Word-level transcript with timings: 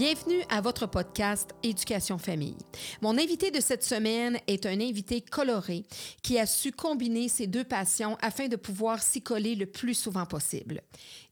Bienvenue 0.00 0.44
à 0.48 0.60
votre 0.60 0.86
podcast 0.86 1.50
Éducation 1.64 2.18
Famille. 2.18 2.56
Mon 3.02 3.18
invité 3.18 3.50
de 3.50 3.58
cette 3.58 3.82
semaine 3.82 4.38
est 4.46 4.64
un 4.64 4.80
invité 4.80 5.20
coloré 5.20 5.82
qui 6.22 6.38
a 6.38 6.46
su 6.46 6.70
combiner 6.70 7.26
ses 7.26 7.48
deux 7.48 7.64
passions 7.64 8.16
afin 8.20 8.46
de 8.46 8.54
pouvoir 8.54 9.02
s'y 9.02 9.22
coller 9.22 9.56
le 9.56 9.66
plus 9.66 9.94
souvent 9.94 10.24
possible. 10.24 10.82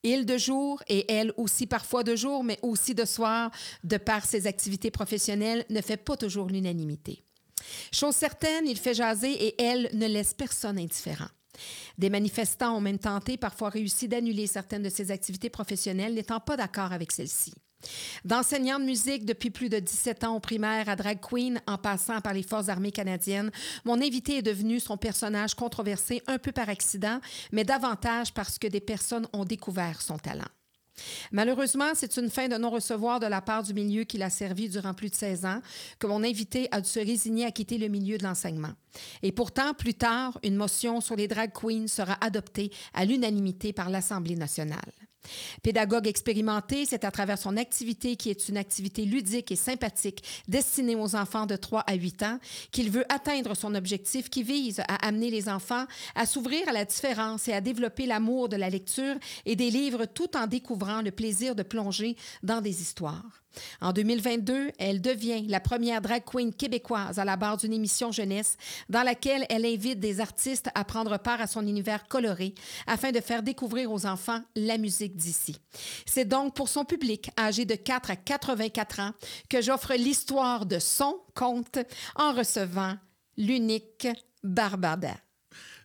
Il 0.03 0.27
de 0.27 0.37
jour 0.37 0.83
et 0.89 1.09
elle 1.13 1.33
aussi 1.37 1.69
parfois 1.69 2.03
de 2.03 2.17
jour, 2.17 2.43
mais 2.43 2.59
aussi 2.63 2.93
de 2.93 3.05
soir, 3.05 3.53
de 3.85 3.99
par 3.99 4.25
ses 4.25 4.49
activités 4.49 4.91
professionnelles, 4.91 5.65
ne 5.71 5.81
fait 5.81 5.97
pas 5.97 6.17
toujours 6.17 6.49
l'unanimité. 6.49 7.23
Chose 7.93 8.17
certaine, 8.17 8.67
il 8.67 8.79
fait 8.79 8.95
jaser 8.95 9.31
et 9.31 9.63
elle 9.63 9.91
ne 9.93 10.09
laisse 10.09 10.35
personne 10.35 10.81
indifférent. 10.81 11.29
Des 11.99 12.11
manifestants 12.11 12.77
ont 12.77 12.81
même 12.81 12.99
tenté, 12.99 13.37
parfois 13.37 13.69
réussi, 13.69 14.09
d'annuler 14.09 14.49
certaines 14.49 14.83
de 14.83 14.91
ses 14.91 15.13
activités 15.13 15.51
professionnelles, 15.51 16.15
n'étant 16.15 16.41
pas 16.41 16.57
d'accord 16.57 16.91
avec 16.91 17.13
celles-ci. 17.13 17.55
D'enseignant 18.25 18.79
de 18.79 18.85
musique 18.85 19.25
depuis 19.25 19.51
plus 19.51 19.69
de 19.69 19.79
17 19.79 20.25
ans 20.25 20.37
au 20.37 20.41
primaire 20.41 20.89
à 20.89 20.97
drag 20.97 21.21
queen 21.21 21.61
en 21.67 21.79
passant 21.79 22.21
par 22.21 22.35
les 22.35 22.43
Forces 22.43 22.69
armées 22.69 22.93
canadiennes, 22.93 23.51
mon 23.85 24.01
invité 24.01 24.39
est 24.39 24.43
devenu 24.43 24.81
son 24.81 24.97
personnage 24.97 25.55
controversé 25.55 26.23
un 26.27 26.39
peu 26.39 26.53
par 26.53 26.69
accident, 26.69 27.21
mais 27.53 27.65
davantage 27.65 28.35
parce 28.35 28.59
que 28.59 28.67
des 28.67 28.81
personnes 28.81 29.29
ont 29.33 29.45
découvert 29.45 30.03
son 30.03 30.19
talent. 30.19 30.49
Malheureusement, 31.31 31.91
c'est 31.95 32.17
une 32.17 32.31
fin 32.31 32.49
de 32.49 32.57
non-recevoir 32.57 33.21
de 33.21 33.27
la 33.27 33.43
part 33.43 33.63
du 33.63 33.75
milieu 33.75 34.05
qui 34.05 34.19
l'a 34.19 34.31
servi 34.31 34.69
durant 34.69 34.95
plus 34.95 35.11
de 35.11 35.15
16 35.15 35.45
ans 35.45 35.61
que 35.99 36.07
mon 36.07 36.25
invité 36.25 36.69
a 36.71 36.81
dû 36.81 36.89
se 36.89 37.01
résigner 37.01 37.45
à 37.45 37.51
quitter 37.51 37.79
le 37.79 37.89
milieu 37.89 38.19
de 38.19 38.25
l'enseignement. 38.25 38.73
Et 39.23 39.33
pourtant, 39.33 39.75
plus 39.75 39.95
tard, 39.95 40.39
une 40.43 40.57
motion 40.57 41.01
sur 41.01 41.17
les 41.17 41.29
drag 41.29 41.53
queens 41.53 41.87
sera 41.87 42.17
adoptée 42.25 42.73
à 42.95 43.05
l'unanimité 43.05 43.73
par 43.73 43.91
l'Assemblée 43.91 44.37
nationale. 44.37 44.93
Pédagogue 45.63 46.07
expérimenté, 46.07 46.85
c'est 46.87 47.05
à 47.05 47.11
travers 47.11 47.39
son 47.39 47.57
activité 47.57 48.17
qui 48.17 48.31
est 48.31 48.49
une 48.49 48.57
activité 48.57 49.05
ludique 49.05 49.53
et 49.53 49.57
sympathique 49.57 50.23
destinée 50.49 50.97
aux 50.97 51.17
enfants 51.17 51.47
de 51.47 51.57
3 51.57 51.81
à 51.87 51.95
8 51.95 52.23
ans 52.23 52.39
qu'il 52.71 52.91
veut 52.91 53.05
atteindre 53.09 53.55
son 53.55 53.75
objectif 53.75 54.31
qui 54.31 54.43
vise 54.43 54.81
à 54.89 55.07
amener 55.07 55.31
les 55.31 55.49
enfants 55.49 55.87
à 56.15 56.27
s'ouvrir 56.27 56.69
à 56.69 56.73
la 56.73 56.85
différence 56.85 57.49
et 57.49 57.53
à 57.53 57.61
développer 57.61 58.07
l'amour 58.07 58.49
de 58.49 58.57
la 58.57 58.71
lecture 58.71 59.15
et 59.45 59.57
des 59.57 59.71
livres 59.71 60.07
tout 60.07 60.37
en 60.37 60.47
découvrant 60.47 61.03
le 61.03 61.11
plaisir 61.11 61.55
de 61.55 61.63
plonger 61.63 62.17
dans 62.43 62.61
des 62.61 62.83
histoires. 62.83 63.46
En 63.81 63.93
2022, 63.93 64.73
elle 64.79 65.01
devient 65.01 65.47
la 65.47 65.61
première 65.61 66.01
drag 66.01 66.23
queen 66.25 66.53
québécoise 66.53 67.19
à 67.19 67.25
la 67.25 67.37
barre 67.37 67.57
d'une 67.57 67.73
émission 67.73 68.13
jeunesse 68.13 68.57
dans 68.89 69.03
laquelle 69.03 69.47
elle 69.49 69.67
invite 69.67 70.01
des 70.01 70.21
artistes 70.21 70.69
à 70.75 70.85
prendre 70.85 71.19
part 71.19 71.41
à 71.41 71.47
son 71.47 71.67
univers 71.67 72.09
coloré 72.09 72.55
afin 72.87 73.13
de 73.13 73.21
faire 73.21 73.43
découvrir 73.43 73.93
aux 73.93 74.07
enfants 74.07 74.43
la 74.55 74.79
musique 74.79 75.17
d'ici. 75.17 75.57
C'est 76.07 76.25
donc 76.25 76.55
pour 76.55 76.69
son 76.69 76.85
public 76.85 77.31
âgé 77.39 77.65
de 77.65 77.75
4 77.75 78.11
à 78.11 78.17
84 78.17 79.01
ans 79.01 79.13
que 79.49 79.61
j'offre 79.61 79.95
l'histoire 79.95 80.67
de 80.67 80.79
son 80.79 81.19
conte 81.35 81.79
en 82.17 82.33
recevant 82.33 82.97
l'unique 83.37 84.09
Barbada. 84.43 85.15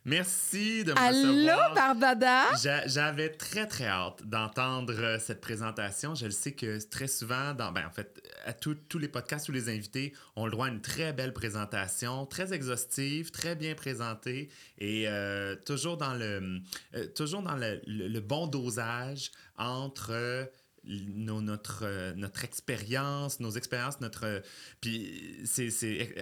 Merci 0.04 0.84
de 0.84 0.94
me 0.94 0.98
Allô, 0.98 1.76
Barbada! 1.76 2.46
J'avais 2.88 3.30
très, 3.30 3.68
très 3.68 3.86
hâte 3.86 4.24
d'entendre 4.26 4.96
euh, 4.98 5.20
cette 5.20 5.42
présentation. 5.42 6.16
Je 6.16 6.26
le 6.26 6.32
sais 6.32 6.54
que 6.54 6.84
très 6.90 7.08
souvent, 7.08 7.54
dans, 7.54 7.72
ben, 7.72 7.86
en 7.86 7.92
fait, 7.92 8.20
à 8.46 8.54
tous 8.54 8.76
les 8.98 9.08
podcasts, 9.08 9.46
tous 9.46 9.52
les 9.52 9.70
invités 9.70 10.14
ont 10.36 10.46
le 10.46 10.52
droit 10.52 10.66
à 10.66 10.70
une 10.70 10.82
très 10.82 11.14
belle 11.14 11.34
présentation, 11.34 12.26
très 12.26 12.52
exhaustive, 12.52 13.30
très 13.30 13.56
bien 13.56 13.76
présentée 13.76 14.50
et 14.80 15.08
euh, 15.08 15.56
toujours 15.68 15.98
dans 15.98 16.16
le, 16.16 16.62
euh, 16.96 17.06
toujours 17.16 17.44
dans 17.44 17.56
le, 17.56 17.80
le, 17.86 18.20
bon 18.22 18.48
dosage 18.48 19.32
entre 19.60 20.50
nos, 20.84 21.42
notre, 21.42 21.82
euh, 21.84 22.14
notre 22.16 22.44
expérience, 22.44 23.40
nos 23.40 23.52
expériences, 23.52 24.02
notre. 24.02 24.42
Puis 24.80 25.40
c'est 25.46 25.70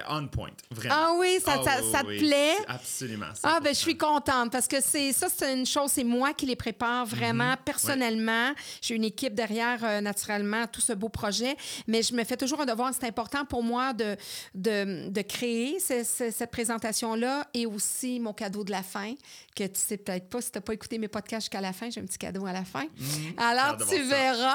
on 0.10 0.28
point, 0.28 0.52
vraiment. 0.70 0.96
Ah 0.98 1.14
oui, 1.18 1.40
ça, 1.44 1.64
ça, 1.64 1.80
ah 1.94 2.04
te 2.04 2.20
plaît? 2.20 2.58
Absolument. 2.68 3.30
Ah, 3.44 3.60
ben 3.64 3.74
je 3.74 3.80
suis 3.80 3.98
contente 3.98 4.52
parce 4.52 4.68
que 4.68 4.82
c'est 4.82 5.14
ça, 5.14 5.28
c'est 5.30 5.54
une 5.58 5.66
chose, 5.66 5.92
c'est 5.92 6.04
moi 6.04 6.34
qui 6.34 6.46
les 6.46 6.58
prépare 6.58 7.06
vraiment 7.06 7.54
mm-hmm. 7.54 7.64
personnellement. 7.64 8.54
J'ai 8.82 8.96
une 8.96 9.06
équipe 9.06 9.34
derrière, 9.34 9.84
euh, 9.84 10.02
naturellement, 10.02 10.68
tout 10.68 10.82
ce 10.82 10.92
beau 10.92 11.10
projet, 11.10 11.56
mais 11.88 12.02
je 12.04 12.14
me 12.14 12.24
fais 12.26 12.38
toujours 12.38 12.60
un 12.60 12.66
devoir. 12.66 12.94
C'est 12.94 13.08
important 13.08 13.46
pour 13.46 13.64
moi 13.64 13.94
de, 13.94 14.18
de, 14.56 15.10
de 15.10 15.22
créer 15.22 15.80
cette 15.80 16.52
présentation-là 16.52 17.48
et 17.54 17.66
aussi 17.66 18.20
mon 18.20 18.34
cadeau 18.34 18.66
de 18.66 18.72
la 18.72 18.84
fin, 18.84 19.14
que 19.56 19.64
tu 19.64 19.80
sais 19.80 19.98
peut-être 19.98 20.30
pas 20.30 20.42
si 20.42 20.52
tu 20.52 20.58
n'as 20.58 20.62
pas 20.62 20.74
écouté 20.74 20.98
mes 20.98 21.08
podcasts 21.08 21.44
jusqu'à 21.44 21.62
la 21.62 21.72
fin. 21.72 21.90
J'ai 21.90 22.02
un 22.02 22.06
petit 22.06 22.18
cadeau 22.18 22.46
à 22.46 22.52
la 22.52 22.66
fin. 22.66 22.84
Mm-hmm. 22.84 23.40
Alors, 23.40 23.78
tu 23.88 24.02
verras. 24.04 24.49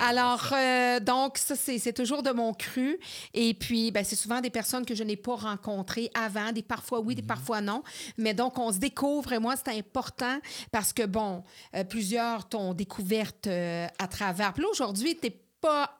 Alors, 0.00 0.48
euh, 0.52 1.00
donc, 1.00 1.38
ça, 1.38 1.54
c'est 1.56 1.92
toujours 1.92 2.22
de 2.22 2.30
mon 2.30 2.52
cru. 2.52 2.98
Et 3.34 3.54
puis, 3.54 3.90
ben, 3.90 4.04
c'est 4.04 4.16
souvent 4.16 4.40
des 4.40 4.50
personnes 4.50 4.84
que 4.84 4.94
je 4.94 5.02
n'ai 5.02 5.16
pas 5.16 5.34
rencontrées 5.34 6.10
avant, 6.14 6.52
des 6.52 6.62
parfois 6.62 7.00
oui, 7.00 7.14
des 7.14 7.22
mhm. 7.22 7.28
parfois 7.28 7.60
non. 7.60 7.82
Mais 8.18 8.34
donc, 8.34 8.58
on 8.58 8.72
se 8.72 8.78
découvre 8.78 9.32
et 9.32 9.38
moi, 9.38 9.54
c'est 9.56 9.76
important 9.76 10.38
parce 10.72 10.92
que, 10.92 11.04
bon, 11.04 11.44
euh, 11.74 11.84
plusieurs 11.84 12.48
t'ont 12.48 12.74
découverte 12.74 13.46
euh, 13.46 13.86
à 13.98 14.08
travers. 14.08 14.52
Puis 14.52 14.62
là, 14.62 14.68
aujourd'hui, 14.70 15.16
t'es 15.16 15.38
pas 15.60 15.90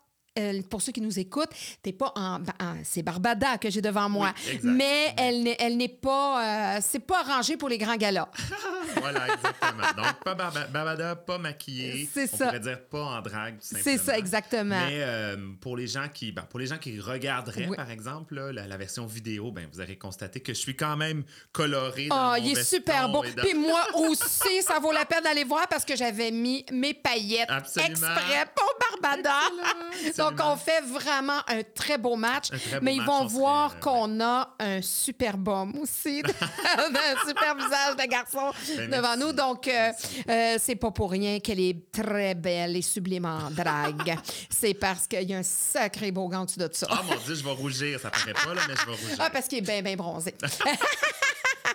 pour 0.69 0.82
ceux 0.82 0.92
qui 0.92 1.00
nous 1.00 1.19
écoutent, 1.19 1.50
t'es 1.82 1.92
pas 1.92 2.12
en, 2.16 2.41
c'est 2.84 3.02
Barbada 3.02 3.58
que 3.58 3.70
j'ai 3.70 3.80
devant 3.80 4.08
moi, 4.08 4.32
mais 4.62 5.14
elle 5.16 5.42
n'est, 5.42 5.56
elle 5.58 5.76
n'est 5.76 5.88
pas, 5.88 6.80
c'est 6.80 7.00
pas 7.00 7.20
arrangé 7.20 7.56
pour 7.56 7.69
les 7.69 7.78
grands 7.78 7.97
galas. 7.97 8.28
voilà, 8.97 9.26
exactement. 9.34 10.02
Donc, 10.02 10.24
pas 10.24 10.34
Barbada, 10.34 11.16
pas 11.16 11.38
maquillée. 11.38 12.08
C'est 12.12 12.26
ça. 12.26 12.36
On 12.36 12.47
pourrait 12.47 12.60
dire 12.60 12.84
pas 12.84 13.02
en 13.02 13.20
drague, 13.20 13.56
C'est 13.60 13.98
ça, 13.98 14.19
exactement. 14.19 14.86
Mais 14.86 14.98
euh, 15.00 15.36
pour, 15.60 15.76
les 15.76 15.86
gens 15.86 16.08
qui, 16.12 16.32
ben, 16.32 16.42
pour 16.42 16.58
les 16.58 16.66
gens 16.66 16.78
qui 16.78 17.00
regarderaient, 17.00 17.68
par 17.74 17.91
exemple, 17.91 18.34
la, 18.34 18.76
version 18.76 19.06
vidéo, 19.06 19.53
ben, 19.53 19.68
vous 19.72 19.80
aurez 19.80 19.97
constaté 19.97 20.41
que 20.41 20.53
je 20.53 20.58
suis 20.58 20.76
quand 20.76 20.97
même 20.97 21.24
colorée. 21.53 22.08
Oh, 22.10 22.34
il 22.38 22.53
est 22.53 22.62
super 22.62 23.08
beau. 23.08 23.22
Puis 23.22 23.54
moi 23.54 23.86
aussi, 23.94 24.62
ça 24.62 24.78
vaut 24.78 24.92
la 24.92 25.04
peine 25.04 25.22
d'aller 25.22 25.44
voir 25.44 25.66
parce 25.68 25.84
que 25.84 25.97
j'avais 25.97 26.30
mis 26.30 26.64
mes 26.72 26.94
paillettes 26.94 27.48
exprès 27.76 28.47
pour 28.54 28.74
Barbada. 28.80 29.41
Donc, 30.31 30.41
on 30.44 30.56
fait 30.56 30.81
vraiment 30.82 31.38
un 31.48 31.62
très 31.62 31.98
beau 31.98 32.16
match. 32.16 32.48
mais 32.82 32.97
ils 32.97 33.03
vont 33.03 33.26
voir 33.26 33.78
qu'on 33.81 34.20
a 34.20 34.54
un 34.59 34.82
super 34.82 35.37
bum 35.37 35.75
aussi. 35.81 36.22
un 36.78 37.28
super 37.28 37.54
visage 37.54 37.97
de 37.97 38.09
garçon. 38.09 38.53
Ben, 38.76 38.91
devant 38.91 39.16
nous. 39.16 39.32
Donc, 39.32 39.69
euh, 39.69 39.92
euh, 40.28 40.56
c'est 40.59 40.76
pas 40.76 40.91
pour 40.91 41.10
rien 41.10 41.41
qu'elle 41.41 41.60
est 41.60 41.92
très 41.92 42.34
belle 42.34 42.76
et 42.76 42.82
sublime 42.82 43.26
en 43.26 43.50
drague. 43.50 44.19
c'est 44.50 44.75
parce 44.75 45.06
qu'il 45.06 45.28
y 45.28 45.34
a 45.34 45.38
un 45.38 45.42
sacré 45.42 46.10
beau 46.10 46.28
gant 46.28 46.44
de 46.44 46.69
ça. 46.72 46.86
Ah, 46.91 47.03
mon 47.09 47.16
Dieu, 47.16 47.34
je 47.34 47.44
vais 47.44 47.50
rougir. 47.50 48.00
Ça 48.00 48.10
paraît 48.10 48.32
pas, 48.32 48.54
là, 48.54 48.60
mais 48.69 48.75
je 48.76 48.86
vais 48.86 48.92
rougir. 48.92 49.16
Ah, 49.19 49.31
parce 49.31 49.47
qu'il 49.48 49.59
est 49.59 49.62
bien, 49.62 49.82
bien 49.82 49.97
bronzé. 49.97 50.34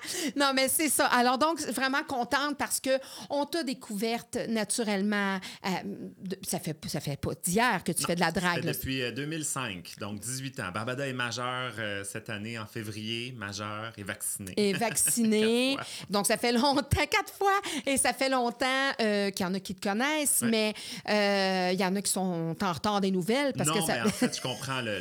non, 0.36 0.52
mais 0.56 0.68
c'est 0.68 0.90
ça. 0.90 1.08
Alors, 1.08 1.38
donc, 1.38 1.60
vraiment 1.62 2.04
contente 2.04 2.58
parce 2.58 2.80
que 2.80 2.92
on 3.30 3.46
t'a 3.46 3.64
découverte 3.64 4.38
naturellement. 4.48 5.40
Euh, 5.66 5.70
ça 6.44 6.60
fait 6.60 6.78
ça 6.88 7.00
fait 7.00 7.18
pas 7.18 7.32
d'hier 7.44 7.84
que 7.84 7.92
tu 7.92 8.04
fais 8.06 8.16
de 8.16 8.20
la 8.20 8.32
drague. 8.32 8.66
depuis 8.66 9.12
2005, 9.12 9.96
donc 10.00 10.20
18 10.20 10.60
ans. 10.60 10.72
Barbada 10.74 11.08
est 11.08 11.14
majeure 11.14 11.74
cette 12.04 12.30
année 12.30 12.58
en 12.58 12.66
février, 12.66 13.34
majeure 13.38 13.94
et 13.98 14.04
vaccinée. 14.04 14.54
Et 14.58 14.74
vaccinée. 14.74 15.78
donc, 16.10 16.28
ça 16.28 16.38
fait 16.38 16.52
longtemps 16.52 17.06
quatre 17.10 17.34
fois. 17.34 17.60
Et 17.86 17.98
ça 17.98 18.14
fait 18.14 18.30
longtemps 18.30 18.92
euh, 19.02 19.30
qu'il 19.32 19.46
y 19.46 19.50
en 19.50 19.54
a 19.54 19.60
qui 19.60 19.76
te 19.76 19.88
connaissent, 19.88 20.44
mais 20.44 20.74
euh, 21.10 21.72
il 21.74 21.80
y 21.80 21.86
en 21.86 21.96
a 21.96 22.02
qui 22.02 22.12
sont 22.12 22.56
en 22.60 22.74
retard 22.74 23.02
des 23.02 23.12
nouvelles. 23.12 23.54
Parce 23.54 23.70
non, 23.70 23.76
que 23.76 23.82
ça... 23.82 23.96
mais 23.96 24.02
en 24.10 24.10
fait, 24.10 24.36
je 24.36 24.42
comprends. 24.42 24.82
Le, 24.82 25.00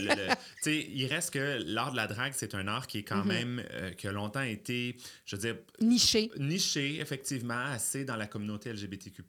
il 0.66 1.06
reste 1.06 1.32
que 1.32 1.62
l'art 1.66 1.92
de 1.92 1.96
la 1.96 2.06
drague, 2.06 2.32
c'est 2.36 2.54
un 2.54 2.66
art 2.68 2.86
qui 2.86 2.98
est 2.98 3.02
quand 3.02 3.24
mhm. 3.24 3.28
même, 3.28 3.62
euh, 3.72 3.90
qui 3.92 4.06
a 4.08 4.12
longtemps 4.12 4.42
été, 4.42 4.96
je 5.24 5.36
veux 5.36 5.42
dire... 5.42 5.56
Niché. 5.80 6.30
Niché, 6.38 7.00
effectivement, 7.00 7.66
assez 7.66 8.04
dans 8.04 8.16
la 8.16 8.26
communauté 8.26 8.72
LGBTQ+, 8.72 9.22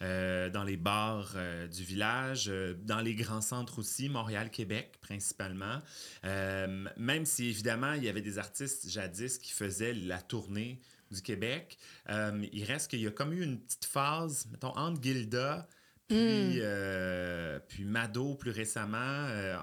dans 0.00 0.64
les 0.64 0.76
bars 0.76 1.34
du 1.72 1.84
village, 1.84 2.50
dans 2.82 3.00
les 3.00 3.14
grands 3.14 3.40
centres 3.40 3.78
aussi, 3.78 4.08
Montréal, 4.08 4.50
Québec, 4.50 4.98
principalement. 5.00 5.80
même 6.24 7.24
si, 7.24 7.48
évidemment, 7.48 7.92
il 7.94 8.04
y 8.04 8.08
avait 8.08 8.22
des 8.22 8.38
artistes 8.38 8.88
jadis 8.88 9.38
qui 9.38 9.52
faisaient 9.52 9.94
la 9.94 10.20
tournée 10.20 10.80
du 11.10 11.22
Québec. 11.22 11.78
Euh, 12.08 12.46
il 12.52 12.64
reste 12.64 12.90
qu'il 12.90 13.00
y 13.00 13.06
a 13.06 13.10
comme 13.10 13.32
eu 13.32 13.42
une 13.42 13.60
petite 13.60 13.84
phase, 13.84 14.46
mettons, 14.50 14.76
entre 14.76 15.02
Gilda 15.02 15.68
puis, 16.10 16.58
euh, 16.60 17.60
puis 17.68 17.84
Mado 17.84 18.34
plus 18.34 18.50
récemment, 18.50 18.98
euh, 18.98 19.56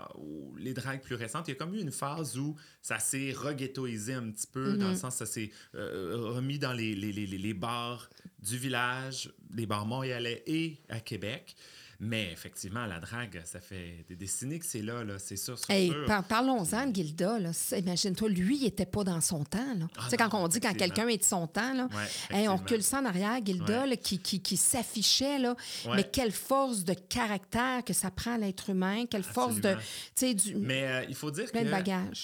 les 0.57 0.73
dragues 0.73 1.01
plus 1.01 1.15
récentes. 1.15 1.45
Il 1.49 1.51
y 1.51 1.53
a 1.53 1.57
comme 1.57 1.75
eu 1.75 1.81
une 1.81 1.91
phase 1.91 2.37
où 2.37 2.55
ça 2.81 2.99
s'est 2.99 3.33
reghettoisé 3.33 4.13
un 4.13 4.31
petit 4.31 4.47
peu, 4.47 4.77
dans 4.77 4.89
le 4.89 4.95
sens 4.95 5.15
ça 5.15 5.25
s'est 5.25 5.51
euh, 5.75 6.15
remis 6.15 6.57
dans 6.57 6.71
les, 6.71 6.95
les, 6.95 7.11
les, 7.11 7.25
les 7.25 7.53
bars 7.53 8.09
du 8.39 8.57
village, 8.57 9.29
les 9.53 9.65
bars 9.65 9.85
montréalais 9.85 10.41
et 10.47 10.77
à 10.87 11.01
Québec. 11.01 11.57
Mais 11.99 12.31
effectivement, 12.31 12.85
la 12.85 12.99
drague, 12.99 13.41
ça 13.45 13.59
fait 13.59 14.05
des 14.07 14.15
décennies 14.15 14.59
que 14.59 14.65
c'est 14.65 14.83
là, 14.83 15.03
là 15.03 15.17
c'est 15.17 15.35
sûr. 15.35 15.57
c'est 15.57 15.73
Hey, 15.73 15.89
sûr. 15.89 16.05
par- 16.05 16.23
parlons-en 16.23 16.85
de 16.87 16.93
Gilda. 16.95 17.39
Imagine-toi, 17.75 18.29
lui, 18.29 18.57
il 18.57 18.63
n'était 18.65 18.85
pas 18.85 19.03
dans 19.03 19.19
son 19.19 19.43
temps. 19.43 19.73
là. 19.75 19.87
Ah 19.97 20.01
tu 20.03 20.09
sais, 20.11 20.17
non, 20.23 20.29
quand 20.29 20.43
on 20.43 20.47
dit 20.47 20.59
quand 20.59 20.75
quelqu'un 20.75 21.07
est 21.07 21.17
de 21.17 21.23
son 21.23 21.47
temps, 21.47 21.73
là, 21.73 21.85
Ouais, 21.91 21.97
hey, 21.97 22.05
effectivement. 22.05 22.53
on 22.53 22.57
recule 22.57 22.83
ça 22.83 22.99
en 22.99 23.05
arrière, 23.05 23.39
Gilda, 23.43 23.81
Ouais. 23.81 23.87
là, 23.87 23.97
qui, 23.97 24.19
qui, 24.19 24.41
qui 24.41 24.57
s'affichait. 24.57 25.39
là. 25.39 25.55
Ouais. 25.87 25.95
Mais 25.95 26.03
quelle 26.03 26.31
force 26.31 26.83
de 26.83 26.93
caractère 26.93 27.83
que 27.83 27.93
ça 27.93 28.11
prend 28.11 28.35
à 28.35 28.37
l'être 28.37 28.69
humain, 28.69 29.05
quelle 29.09 29.23
force 29.23 29.55
de. 29.55 29.69
Absolument. 29.69 29.81
Tu 30.15 30.27
sais, 30.27 30.33
du. 30.35 30.55
Mais 30.55 30.83
euh, 30.87 31.05
il 31.09 31.15
faut 31.15 31.31
dire 31.31 31.51
que 31.51 31.57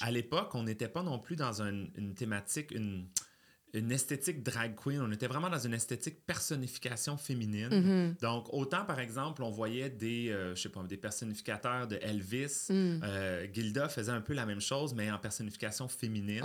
à 0.03 0.11
l'époque, 0.11 0.53
on 0.53 0.63
n'était 0.63 0.87
pas 0.87 1.01
non 1.03 1.17
plus 1.19 1.35
dans 1.35 1.61
un- 1.61 1.85
une 1.97 2.13
thématique, 2.13 2.71
une, 2.71 3.07
une 3.73 3.91
esthétique 3.91 4.43
drag 4.43 4.75
queen. 4.75 5.01
On 5.01 5.11
était 5.11 5.27
vraiment 5.27 5.49
dans 5.49 5.59
une 5.59 5.73
esthétique 5.73 6.25
personnification 6.25 7.17
féminine. 7.17 7.69
Mm-hmm. 7.69 8.21
Donc, 8.21 8.53
autant, 8.53 8.85
par 8.85 8.99
exemple, 8.99 9.41
on 9.41 9.49
voyait 9.49 9.89
des, 9.89 10.29
euh, 10.29 10.55
je 10.55 10.61
sais 10.61 10.69
pas, 10.69 10.83
des 10.83 10.97
personnificateurs 10.97 11.87
de 11.87 11.97
Elvis. 12.01 12.67
Mm. 12.69 12.99
Euh, 13.03 13.47
Gilda 13.51 13.89
faisait 13.89 14.11
un 14.11 14.21
peu 14.21 14.33
la 14.33 14.45
même 14.45 14.61
chose, 14.61 14.93
mais 14.93 15.09
en 15.11 15.17
personnification 15.17 15.87
féminine. 15.87 16.43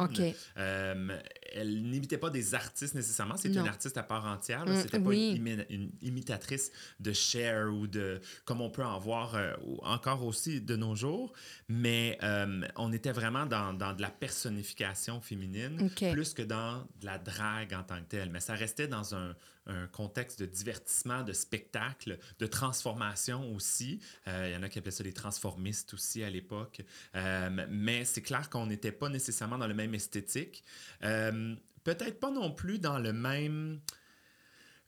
Euh, 0.56 1.18
elle 1.54 1.82
n'imitait 1.82 2.18
pas 2.18 2.30
des 2.30 2.54
artistes 2.54 2.94
nécessairement. 2.94 3.36
C'était 3.36 3.54
Non. 3.56 3.62
une 3.62 3.68
artiste 3.68 3.96
à 3.98 4.02
part 4.02 4.26
entière. 4.26 4.64
là. 4.64 4.72
Mm, 4.74 4.80
C'était 4.82 5.00
pas 5.00 5.08
oui. 5.08 5.34
une, 5.36 5.44
imi- 5.46 5.66
une 5.70 5.90
imitatrice 6.02 6.70
de 7.00 7.12
Cher 7.12 7.68
ou 7.72 7.86
de 7.86 8.20
comme 8.44 8.60
on 8.60 8.70
peut 8.70 8.84
en 8.84 8.98
voir 8.98 9.34
euh, 9.34 9.52
encore 9.82 10.24
aussi 10.24 10.60
de 10.60 10.76
nos 10.76 10.94
jours. 10.94 11.32
Mais 11.68 12.18
euh, 12.22 12.62
on 12.76 12.92
était 12.92 13.12
vraiment 13.12 13.46
dans, 13.46 13.72
dans 13.72 13.92
de 13.92 14.02
la 14.02 14.10
personnification 14.10 15.20
féminine 15.20 15.90
plus 16.12 16.34
que 16.34 16.42
dans 16.42 16.78
de 17.00 17.06
la 17.06 17.18
drague 17.18 17.74
en 17.74 17.82
tant 17.82 17.98
que 18.00 18.08
telle. 18.08 18.30
Mais 18.30 18.40
ça 18.40 18.54
restait 18.54 18.88
dans 18.88 19.14
un, 19.14 19.34
un 19.68 19.86
contexte 19.86 20.40
de 20.40 20.46
divertissement, 20.46 21.22
de 21.22 21.32
spectacle, 21.32 22.18
de 22.38 22.46
transformation 22.46 23.54
aussi. 23.54 24.00
Euh, 24.26 24.48
Il 24.48 24.54
y 24.54 24.56
en 24.56 24.62
a 24.62 24.68
qui 24.68 24.78
appelaient 24.78 24.90
ça 24.90 25.04
les 25.04 25.12
transformistes 25.12 25.94
aussi 25.94 26.24
à 26.24 26.30
l'époque. 26.30 26.82
Euh, 27.14 27.66
mais 27.70 28.04
c'est 28.04 28.22
clair 28.22 28.50
qu'on 28.50 28.66
n'était 28.66 28.92
pas 28.92 29.08
nécessairement 29.08 29.58
dans 29.58 29.68
le 29.68 29.74
même 29.74 29.94
esthétique. 29.94 30.64
Euh, 31.04 31.54
Peut-être 31.84 32.20
pas 32.20 32.30
non 32.30 32.50
plus 32.50 32.78
dans 32.78 32.98
le 32.98 33.12
même... 33.14 33.80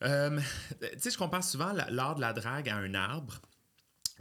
Euh, 0.02 0.38
tu 0.80 0.98
sais, 0.98 1.10
je 1.10 1.16
compare 1.16 1.42
souvent 1.44 1.72
la- 1.72 1.88
l'art 1.90 2.14
de 2.14 2.20
la 2.20 2.32
drague 2.32 2.68
à 2.68 2.76
un 2.76 2.92
arbre. 2.94 3.40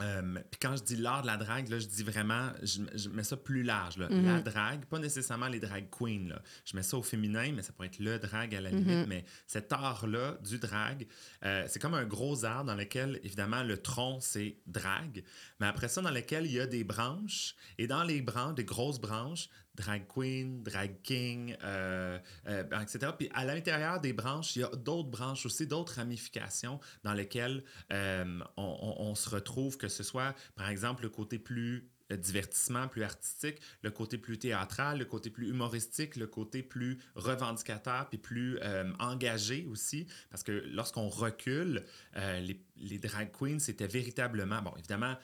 Euh, 0.01 0.39
Puis 0.51 0.59
quand 0.61 0.75
je 0.75 0.83
dis 0.83 0.95
l'art 0.95 1.21
de 1.21 1.27
la 1.27 1.37
drague, 1.37 1.69
là, 1.69 1.79
je 1.79 1.87
dis 1.87 2.03
vraiment, 2.03 2.49
je, 2.61 2.81
je 2.95 3.09
mets 3.09 3.23
ça 3.23 3.37
plus 3.37 3.63
large. 3.63 3.97
là. 3.97 4.07
La 4.09 4.41
drague, 4.41 4.85
pas 4.85 4.99
nécessairement 4.99 5.47
les 5.47 5.59
drag 5.59 5.89
queens. 5.89 6.27
Là. 6.29 6.41
Je 6.65 6.75
mets 6.75 6.83
ça 6.83 6.97
au 6.97 7.03
féminin, 7.03 7.51
mais 7.55 7.61
ça 7.61 7.71
pourrait 7.73 7.87
être 7.87 7.99
le 7.99 8.19
drag 8.19 8.53
à 8.55 8.61
la 8.61 8.69
limite. 8.71 9.07
Mais 9.07 9.25
cet 9.47 9.71
art-là 9.73 10.37
du 10.43 10.59
drag, 10.59 11.07
euh, 11.45 11.65
c'est 11.67 11.79
comme 11.79 11.93
un 11.93 12.05
gros 12.05 12.45
arbre 12.45 12.65
dans 12.65 12.75
lequel, 12.75 13.19
évidemment, 13.23 13.63
le 13.63 13.77
tronc, 13.77 14.19
c'est 14.21 14.57
drag. 14.67 15.23
Mais 15.59 15.67
après 15.67 15.87
ça, 15.87 16.01
dans 16.01 16.11
lequel 16.11 16.45
il 16.45 16.53
y 16.53 16.59
a 16.59 16.67
des 16.67 16.83
branches. 16.83 17.55
Et 17.77 17.87
dans 17.87 18.03
les 18.03 18.21
branches, 18.21 18.55
des 18.55 18.65
grosses 18.65 18.99
branches, 18.99 19.49
drag 19.79 20.07
queen, 20.07 20.61
drag 20.61 21.01
king, 21.03 21.55
euh, 21.63 22.19
euh, 22.47 22.63
etc. 22.81 23.11
Puis 23.17 23.29
à 23.33 23.45
l'intérieur 23.45 24.01
des 24.01 24.13
branches, 24.13 24.55
il 24.55 24.59
y 24.59 24.63
a 24.63 24.69
d'autres 24.69 25.09
branches 25.09 25.45
aussi, 25.45 25.65
d'autres 25.65 25.95
ramifications 25.95 26.79
dans 27.03 27.13
lesquelles 27.13 27.63
euh, 27.93 28.39
on, 28.57 29.15
se 29.15 29.29
retrouve, 29.29 29.77
que 29.77 29.87
ce 29.87 30.03
soit, 30.03 30.35
par 30.55 30.69
exemple, 30.69 31.03
le 31.03 31.09
côté 31.09 31.39
plus 31.39 31.89
divertissement, 32.11 32.87
plus 32.87 33.03
artistique, 33.03 33.61
le 33.83 33.91
côté 33.91 34.17
plus 34.17 34.39
théâtral, 34.39 34.97
le 34.97 35.05
côté 35.05 35.29
plus 35.29 35.49
humoristique, 35.49 36.15
le 36.15 36.25
côté 36.25 36.63
plus 36.63 36.97
revendicateur, 37.15 38.09
puis 38.09 38.17
plus 38.17 38.59
engagé 38.99 39.67
aussi. 39.69 40.07
Parce 40.31 40.41
que 40.41 40.51
lorsqu'on 40.73 41.07
recule, 41.07 41.83
les, 42.15 42.99
drag 42.99 43.31
queens, 43.31 43.59
c'était 43.59 43.87
véritablement, 43.87 44.61
bon, 44.61 44.73
évidemment, 44.77 45.15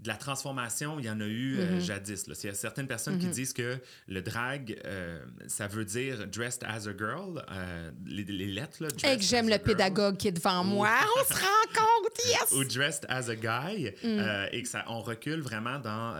de 0.00 0.08
la 0.08 0.14
transformation, 0.14 0.98
il 0.98 1.06
y 1.06 1.10
en 1.10 1.20
a 1.20 1.24
eu 1.26 1.58
euh, 1.58 1.80
jadis. 1.80 2.26
là. 2.26 2.34
Il 2.42 2.46
y 2.46 2.50
a 2.50 2.54
certaines 2.54 2.86
personnes 2.86 3.18
qui 3.18 3.26
disent 3.26 3.52
que 3.52 3.78
le 4.06 4.22
drag, 4.22 4.80
euh, 4.84 5.20
ça 5.46 5.66
veut 5.66 5.84
dire 5.84 6.26
dressed 6.26 6.64
as 6.64 6.86
a 6.88 6.96
girl, 6.96 7.44
euh, 7.50 7.90
les, 8.06 8.24
les 8.24 8.46
lettres. 8.46 8.82
Là, 8.82 8.88
Hey, 9.02 9.16
que 9.18 9.22
j'aime 9.24 9.48
le 9.48 9.58
pédagogue 9.58 10.16
qui 10.16 10.28
est 10.28 10.32
devant 10.32 10.64
moi. 10.64 10.90
On 11.20 11.24
se 11.24 11.34
rend 11.38 11.74
compte, 11.74 12.18
yes! 12.26 12.52
ou 12.52 12.64
dressed 12.64 13.06
as 13.08 13.28
a 13.28 13.36
guy 13.36 13.92
euh, 14.04 14.46
et 14.52 14.62
que 14.62 14.68
ça 14.68 14.84
on 14.88 15.00
recule 15.00 15.40
vraiment 15.40 15.78
dans 15.78 16.16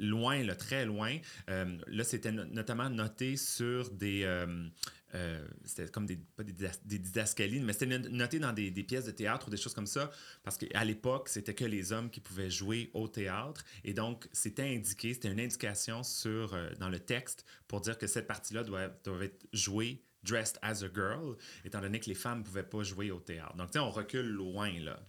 loin 0.00 0.42
très 0.54 0.84
loin 0.84 1.16
Euh, 1.48 1.78
là 1.86 2.04
c'était 2.04 2.32
no- 2.32 2.44
notamment 2.44 2.90
noté 2.90 3.36
sur 3.36 3.90
des 3.90 4.22
euh, 4.24 4.68
euh, 5.14 5.44
c'était 5.64 5.88
comme 5.88 6.06
des, 6.06 6.16
pas 6.36 6.44
des, 6.44 6.52
des 6.52 7.60
mais 7.62 7.72
c'était 7.72 7.98
no- 7.98 8.08
noté 8.10 8.38
dans 8.38 8.52
des, 8.52 8.70
des 8.70 8.84
pièces 8.84 9.06
de 9.06 9.10
théâtre 9.10 9.48
ou 9.48 9.50
des 9.50 9.56
choses 9.56 9.74
comme 9.74 9.86
ça, 9.86 10.10
parce 10.44 10.56
qu'à 10.56 10.84
l'époque, 10.84 11.28
c'était 11.28 11.54
que 11.54 11.64
les 11.64 11.92
hommes 11.92 12.10
qui 12.10 12.20
pouvaient 12.20 12.50
jouer 12.50 12.90
au 12.94 13.08
théâtre. 13.08 13.64
Et 13.82 13.92
donc, 13.92 14.28
c'était 14.32 14.62
indiqué, 14.62 15.12
c'était 15.14 15.32
une 15.32 15.40
indication 15.40 16.04
sur, 16.04 16.56
dans 16.78 16.88
le 16.88 17.00
texte 17.00 17.44
pour 17.66 17.80
dire 17.80 17.98
que 17.98 18.06
cette 18.06 18.28
partie-là 18.28 18.62
doit, 18.62 18.86
doit 19.02 19.24
être 19.24 19.46
jouée 19.52 20.00
dressed 20.22 20.58
as 20.62 20.84
a 20.84 20.88
girl, 20.94 21.36
étant 21.64 21.80
donné 21.80 21.98
que 21.98 22.06
les 22.06 22.14
femmes 22.14 22.40
ne 22.40 22.44
pouvaient 22.44 22.62
pas 22.62 22.82
jouer 22.84 23.10
au 23.10 23.20
théâtre. 23.20 23.56
Donc, 23.56 23.68
tu 23.72 23.78
sais, 23.78 23.78
on 23.80 23.90
recule 23.90 24.28
loin, 24.28 24.70
là. 24.80 25.00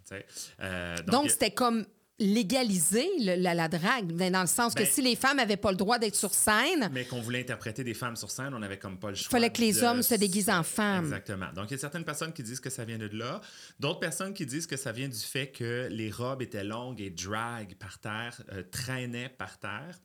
Donc, 1.04 1.30
c'était 1.30 1.52
comme 1.52 1.86
légaliser 2.22 3.08
le- 3.20 3.36
la, 3.42 3.54
la 3.54 3.68
drague, 3.68 4.12
mais 4.14 4.30
dans 4.32 4.42
le 4.42 4.48
sens 4.48 4.74
que 4.74 4.84
Ben- 4.84 4.88
si 4.90 5.02
les 5.02 5.16
femmes 5.16 5.38
n'avaient 5.38 5.58
pas 5.58 5.72
le 5.72 5.78
droit 5.78 6.00
d'être 6.00 6.16
sur 6.16 6.34
scène, 6.34 6.90
mais 6.94 7.06
qu'on 7.06 7.20
voulait 7.22 7.42
interpréter 7.42 7.84
des 7.84 7.94
femmes 7.94 8.16
sur 8.16 8.30
scène, 8.32 8.54
on 8.54 8.60
n'avait 8.60 8.78
comme 8.80 8.98
pas 9.00 9.10
le 9.10 9.16
choix. 9.16 9.30
fallait 9.32 9.50
que 9.52 9.60
les 9.62 9.74
de- 9.74 9.82
hommes 9.82 10.02
se 10.04 10.16
déguisent 10.16 10.50
en 10.50 10.64
femmes. 10.64 11.06
Exactement. 11.06 11.52
Donc, 11.54 11.70
il 11.70 11.74
y 11.74 11.76
a 11.76 11.80
certaines 11.80 12.06
personnes 12.06 12.32
qui 12.34 12.44
disent 12.44 12.60
que 12.60 12.70
ça 12.70 12.86
vient 12.86 12.98
de 12.98 13.10
là. 13.12 13.42
D'autres 13.80 14.00
personnes 14.00 14.34
qui 14.34 14.46
disent 14.46 14.68
que 14.68 14.78
ça 14.78 14.92
vient 14.92 15.10
du 15.10 15.20
fait 15.20 15.48
que 15.48 15.88
les 15.92 16.12
robes 16.12 16.42
étaient 16.42 16.64
longues 16.64 17.02
et 17.02 17.10
drag 17.10 17.76
par 17.76 18.00
terre, 18.00 18.42
euh, 18.54 18.64
traînaient 18.72 19.30
par 19.30 19.58
terre. 19.60 20.00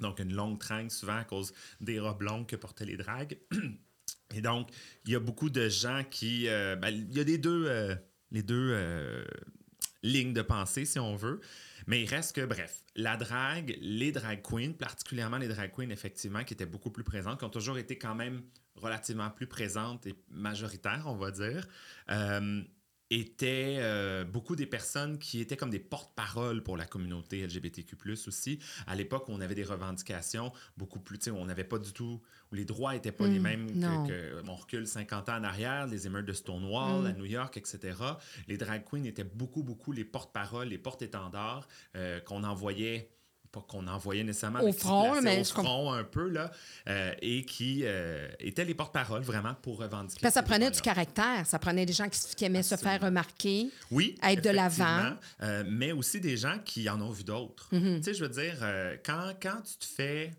Donc, 0.00 0.18
une 0.18 0.32
longue 0.32 0.58
traîne, 0.58 0.88
souvent 0.88 1.16
à 1.18 1.24
cause 1.24 1.52
des 1.80 2.00
robes 2.00 2.22
longues 2.22 2.46
que 2.46 2.56
portaient 2.56 2.86
les 2.86 2.96
dragues. 2.96 3.38
Et 4.34 4.40
donc, 4.40 4.68
il 5.06 5.12
y 5.12 5.16
a 5.16 5.20
beaucoup 5.20 5.50
de 5.50 5.68
gens 5.68 6.04
qui... 6.08 6.48
euh, 6.48 6.76
ben, 6.76 6.88
il 6.90 7.12
y 7.16 7.20
a 7.20 7.24
les 7.24 7.36
deux, 7.36 7.64
euh, 7.66 7.94
les 8.30 8.44
deux 8.44 8.72
lignes 10.02 10.32
de 10.32 10.42
pensée, 10.42 10.84
si 10.84 10.98
on 10.98 11.16
veut. 11.16 11.40
Mais 11.86 12.02
il 12.02 12.08
reste 12.08 12.36
que, 12.36 12.44
bref, 12.44 12.84
la 12.96 13.16
drague, 13.16 13.76
les 13.80 14.12
drag 14.12 14.42
queens, 14.42 14.72
particulièrement 14.72 15.38
les 15.38 15.48
drag 15.48 15.72
queens, 15.72 15.90
effectivement, 15.90 16.44
qui 16.44 16.54
étaient 16.54 16.66
beaucoup 16.66 16.90
plus 16.90 17.04
présentes, 17.04 17.38
qui 17.38 17.44
ont 17.44 17.50
toujours 17.50 17.78
été 17.78 17.98
quand 17.98 18.14
même 18.14 18.42
relativement 18.76 19.30
plus 19.30 19.46
présentes 19.46 20.06
et 20.06 20.14
majoritaires, 20.30 21.04
on 21.06 21.16
va 21.16 21.30
dire, 21.30 21.66
euh, 22.10 22.62
étaient 23.10 23.76
euh, 23.80 24.24
beaucoup 24.24 24.54
des 24.56 24.66
personnes 24.66 25.18
qui 25.18 25.40
étaient 25.40 25.56
comme 25.56 25.70
des 25.70 25.80
porte-paroles 25.80 26.62
pour 26.62 26.76
la 26.76 26.86
communauté 26.86 27.44
LGBTQ+, 27.46 27.96
aussi. 28.26 28.58
À 28.86 28.94
l'époque, 28.94 29.24
on 29.28 29.40
avait 29.40 29.54
des 29.56 29.64
revendications 29.64 30.52
beaucoup 30.76 31.00
plus, 31.00 31.18
tu 31.18 31.24
sais, 31.24 31.30
où 31.30 31.36
on 31.36 31.44
n'avait 31.46 31.64
pas 31.64 31.78
du 31.78 31.92
tout, 31.92 32.20
où 32.52 32.54
les 32.54 32.64
droits 32.64 32.92
n'étaient 32.94 33.10
pas 33.12 33.26
les 33.26 33.40
mêmes 33.40 33.70
non. 33.74 34.06
que, 34.06 34.12
que- 34.40 34.42
on 34.48 34.54
recule 34.54 34.86
50 34.86 35.28
ans 35.28 35.36
en 35.38 35.44
arrière, 35.44 35.86
les 35.86 36.06
émeutes 36.06 36.26
de 36.26 36.32
Stonewall 36.32 37.06
à 37.06 37.12
New 37.12 37.24
York, 37.26 37.56
etc. 37.56 37.96
Les 38.46 38.56
drag 38.56 38.84
queens 38.88 39.04
étaient 39.04 39.24
beaucoup, 39.24 39.62
beaucoup 39.62 39.92
les 39.92 40.04
porte-paroles, 40.04 40.68
les 40.68 40.78
porte-étendards 40.78 41.66
euh, 41.96 42.20
qu'on 42.20 42.44
envoyait 42.44 43.10
pas 43.52 43.64
qu'on 43.66 43.86
envoyait 43.86 44.24
nécessairement 44.24 44.60
Au 44.60 44.72
front, 44.72 45.20
mais 45.22 45.40
au 45.40 45.44
front 45.44 45.92
un 45.92 46.04
peu 46.04 46.28
là 46.28 46.50
euh, 46.88 47.12
et 47.20 47.44
qui 47.44 47.82
euh, 47.84 48.28
étaient 48.38 48.64
les 48.64 48.74
porte-paroles 48.74 49.22
vraiment 49.22 49.54
pour 49.54 49.78
revendiquer 49.78 50.20
Parce 50.20 50.34
que 50.34 50.40
ça 50.40 50.42
prenait 50.42 50.70
du 50.70 50.80
caractère, 50.80 51.46
ça 51.46 51.58
prenait 51.58 51.86
des 51.86 51.92
gens 51.92 52.08
qui, 52.08 52.20
qui 52.36 52.44
aimaient 52.44 52.62
se 52.62 52.76
faire 52.76 53.00
remarquer. 53.00 53.70
Oui, 53.90 54.16
être 54.22 54.44
de 54.44 54.50
l'avant. 54.50 55.16
euh, 55.42 55.64
mais 55.68 55.92
aussi 55.92 56.20
des 56.20 56.36
gens 56.36 56.58
qui 56.64 56.88
en 56.88 57.00
ont 57.00 57.10
vu 57.10 57.24
d'autres. 57.24 57.68
Mm-hmm. 57.72 57.96
Tu 57.98 58.02
sais, 58.04 58.14
je 58.14 58.24
veux 58.24 58.30
dire, 58.30 58.56
quand, 59.04 59.32
quand 59.40 59.60
tu 59.62 59.76
te 59.78 59.84
fais 59.84 60.32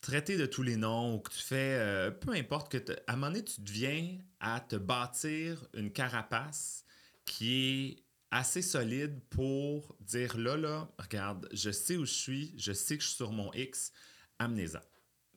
traiter 0.00 0.36
de 0.36 0.46
tous 0.46 0.62
les 0.62 0.76
noms 0.76 1.14
ou 1.14 1.18
que 1.18 1.30
tu 1.30 1.40
fais, 1.40 2.10
peu 2.20 2.32
importe, 2.32 2.72
que 2.72 2.92
à 3.06 3.12
un 3.12 3.16
moment 3.16 3.28
donné, 3.28 3.44
tu 3.44 3.60
deviens 3.60 4.18
à 4.40 4.60
te 4.60 4.76
bâtir 4.76 5.64
une 5.74 5.90
carapace 5.92 6.84
qui 7.24 7.96
est 8.00 8.09
assez 8.30 8.62
solide 8.62 9.20
pour 9.30 9.96
dire 10.00 10.36
là, 10.38 10.56
là, 10.56 10.88
regarde, 10.98 11.48
je 11.52 11.70
sais 11.70 11.96
où 11.96 12.04
je 12.04 12.12
suis, 12.12 12.54
je 12.56 12.72
sais 12.72 12.96
que 12.96 13.02
je 13.02 13.08
suis 13.08 13.16
sur 13.16 13.32
mon 13.32 13.52
X, 13.52 13.92
amenez-en. 14.38 14.80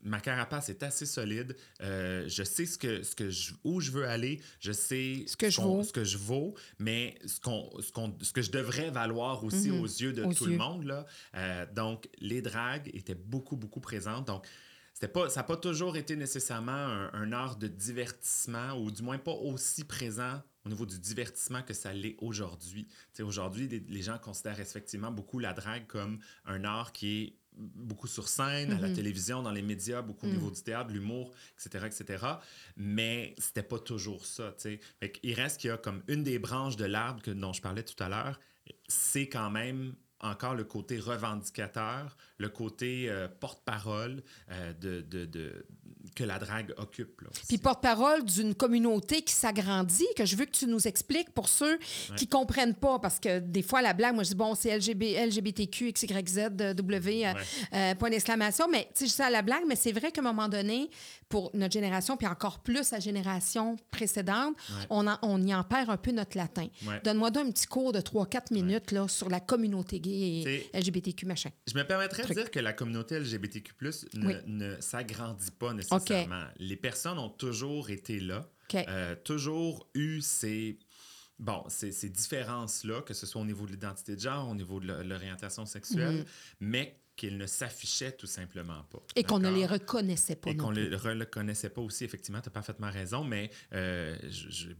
Ma 0.06 0.20
carapace 0.20 0.68
est 0.68 0.84
assez 0.84 1.06
solide. 1.06 1.56
euh, 1.82 2.26
je 2.28 2.44
sais 2.44 2.66
ce 2.66 2.78
que, 2.78 3.04
ce 3.04 3.16
que 3.16 3.30
je- 3.30 3.54
où 3.64 3.80
je 3.80 3.90
veux 3.92 4.06
aller. 4.06 4.42
Je 4.60 4.74
sais 4.74 5.24
Ce 5.28 5.38
que 5.38 5.50
je 5.50 5.56
qu'on- 5.62 5.78
vaux. 5.78 5.84
ce 5.84 5.94
que 5.94 6.04
je 6.04 6.18
vaux, 6.18 6.56
mais 6.78 7.18
ce, 7.26 7.40
qu'on, 7.40 7.70
ce, 7.82 7.90
qu'on- 7.94 8.18
ce 8.22 8.34
que 8.34 8.42
je 8.42 8.52
devrais 8.52 8.92
valoir 8.92 9.46
aussi 9.46 9.72
aux 9.72 9.86
yeux 9.86 10.12
de 10.12 10.24
Mhm. 10.24 10.28
Aux 10.30 10.34
tout 10.34 10.46
yeux. 10.46 10.52
le 10.52 10.58
monde. 10.58 10.84
Là. 10.84 11.06
Euh, 11.36 11.66
donc, 11.74 12.10
les 12.20 12.42
dragues 12.42 12.90
étaient 12.94 13.16
beaucoup, 13.16 13.56
beaucoup 13.56 13.80
présentes. 13.80 14.28
Donc, 14.28 14.46
pas, 15.14 15.30
ça 15.30 15.40
n'a 15.40 15.44
pas 15.46 15.58
toujours 15.58 15.96
été 15.96 16.18
nécessairement 16.18 16.72
un, 16.72 17.10
un 17.14 17.32
art 17.32 17.56
de 17.56 17.68
divertissement, 17.68 18.74
ou 18.74 18.92
du 18.92 19.02
moins 19.04 19.18
pas 19.18 19.32
aussi 19.32 19.86
présent 19.86 20.42
au 20.66 20.70
niveau 20.70 20.86
du 20.86 21.00
divertissement 21.00 21.62
que 21.62 21.74
ça 21.74 21.94
l'est 21.94 22.16
aujourd'hui. 22.20 22.88
Aujourd'hui, 23.20 23.68
les, 23.68 23.80
les, 23.80 24.02
gens 24.02 24.18
considèrent 24.18 24.60
effectivement 24.60 25.12
beaucoup 25.12 25.40
la 25.40 25.54
drague 25.54 25.88
comme 25.88 26.20
un 26.46 26.64
art 26.64 26.92
qui 26.94 27.22
est 27.22 27.34
beaucoup 27.56 28.08
sur 28.08 28.28
scène, 28.28 28.72
à 28.72 28.80
la 28.80 28.90
mm-hmm. 28.90 28.96
télévision, 28.96 29.42
dans 29.42 29.52
les 29.52 29.62
médias, 29.62 30.02
beaucoup 30.02 30.26
au 30.26 30.30
niveau 30.30 30.50
mm. 30.50 30.54
du 30.54 30.64
théâtre, 30.64 30.90
l'humour, 30.92 31.32
etc., 31.58 31.86
etc. 31.86 32.26
Mais 32.78 33.36
c'était 33.38 33.64
pas 33.64 33.80
toujours 33.80 34.26
ça, 34.26 34.54
tu 34.58 34.80
sais. 35.02 35.20
Il 35.24 35.34
reste 35.34 35.60
qu'il 35.60 35.70
y 35.70 35.72
a 35.72 35.78
comme 35.78 36.04
une 36.08 36.24
des 36.24 36.40
branches 36.40 36.78
de 36.78 36.86
l'arbre 36.86 37.22
dont 37.34 37.54
je 37.54 37.62
parlais 37.62 37.84
tout 37.84 38.02
à 38.02 38.10
l'heure, 38.10 38.40
c'est 38.88 39.28
quand 39.28 39.52
même 39.52 39.94
encore 40.20 40.56
le 40.56 40.64
côté 40.64 41.00
revendicateur, 41.00 42.16
le 42.38 42.50
côté 42.50 43.10
euh, 43.10 43.28
porte-parole 43.28 44.24
euh, 44.52 44.74
de, 44.74 45.02
de, 45.02 45.26
de, 45.26 45.66
que 46.16 46.24
la 46.24 46.40
drague 46.40 46.74
occupe. 46.78 47.22
Puis 47.48 47.58
porte-parole 47.58 48.24
d'une 48.24 48.54
communauté 48.56 49.22
qui 49.22 49.34
s'agrandit, 49.34 50.06
que 50.16 50.26
je 50.26 50.36
veux 50.36 50.46
que 50.46 50.52
tu 50.52 50.68
nous 50.68 50.88
expliques 50.88 51.32
pour 51.32 51.50
ceux 51.50 51.80
qui 52.16 52.28
comprennent 52.28 52.76
pas, 52.76 53.00
parce 53.00 53.20
que 53.20 53.40
des 53.40 53.62
fois, 53.62 53.82
la 53.82 53.94
blague, 53.94 54.14
moi, 54.14 54.24
je 54.24 54.30
dis, 54.30 54.36
bon, 54.36 54.56
c'est 54.56 54.78
LGBT, 54.78 55.26
LGBTQ, 55.28 55.94
XYZ, 55.94 56.50
W, 56.76 57.26
euh, 57.74 57.96
point 57.96 58.10
d'exclamation, 58.10 58.68
mais 58.70 58.90
tu 58.94 59.00
sais, 59.00 59.06
je 59.08 59.12
sais 59.12 59.30
la 59.30 59.42
blague, 59.42 59.64
mais 59.68 59.76
c'est 59.76 59.92
vrai 59.92 60.12
qu'à 60.12 60.22
un 60.22 60.24
moment 60.24 60.48
donné, 60.48 60.90
pour 61.30 61.50
notre 61.54 61.74
génération, 61.74 62.16
puis 62.18 62.28
encore 62.28 62.60
plus 62.60 62.92
la 62.92 63.00
génération 63.00 63.76
précédente, 63.90 64.56
on, 64.90 65.06
on 65.22 65.42
y 65.42 65.54
en 65.56 65.64
perd 65.64 65.90
un 65.90 65.98
peu 65.98 66.12
notre 66.12 66.38
latin. 66.38 66.68
Donne-moi 67.04 67.32
donc 67.32 67.48
un 67.48 67.52
petit 67.52 67.66
cours 67.66 67.92
de 67.92 68.00
3-4 68.00 68.54
minutes 68.54 68.92
là, 68.92 69.08
sur 69.08 69.30
la 69.30 69.40
communauté 69.40 70.00
gay 70.00 70.12
et 70.12 70.70
LGBTQ, 70.80 71.26
machin. 71.26 71.50
Je 71.68 71.78
me 71.78 71.84
permettrais 71.84 72.24
de 72.24 72.34
dire 72.34 72.52
que 72.52 72.60
la 72.60 72.74
communauté 72.74 73.20
LGBTQ+, 73.20 73.74
ne, 74.14 74.34
ne 74.46 74.82
s'agrandit 74.82 75.52
pas 75.52 75.74
nécessairement. 75.74 75.83
Les 76.58 76.78
personnes 76.78 77.20
ont 77.20 77.30
toujours 77.30 77.90
été 77.90 78.20
là, 78.20 78.50
euh, 78.76 79.16
toujours 79.24 79.90
eu 79.94 80.22
ces... 80.22 80.80
Bon, 81.40 81.64
ces, 81.68 81.92
ces 81.92 82.10
différences-là, 82.10 83.02
que 83.02 83.14
ce 83.14 83.26
soit 83.26 83.42
au 83.42 83.46
niveau 83.46 83.66
de 83.66 83.72
l'identité 83.72 84.16
de 84.16 84.22
genre, 84.22 84.48
au 84.50 84.56
niveau 84.56 84.80
de 84.80 84.86
l'orientation 84.88 85.66
sexuelle, 85.66 86.20
mhm. 86.20 86.26
mais 86.60 87.04
qu'ils 87.16 87.38
ne 87.38 87.46
s'affichaient 87.46 88.14
tout 88.14 88.28
simplement 88.28 88.84
pas. 88.90 89.00
Et 89.16 89.24
qu'on 89.24 89.40
ne 89.40 89.52
les 89.52 89.66
reconnaissait 89.66 90.36
pas. 90.36 90.50
Et 90.50 90.58
qu'on 90.58 90.72
ne 90.72 90.82
les 90.82 90.96
reconnaissait 90.96 91.70
pas 91.70 91.82
aussi, 91.82 92.04
effectivement, 92.04 92.42
tu 92.42 92.50
as 92.50 92.52
parfaitement 92.52 92.90
raison, 92.90 93.24
mais 93.24 93.52
euh, 93.74 94.18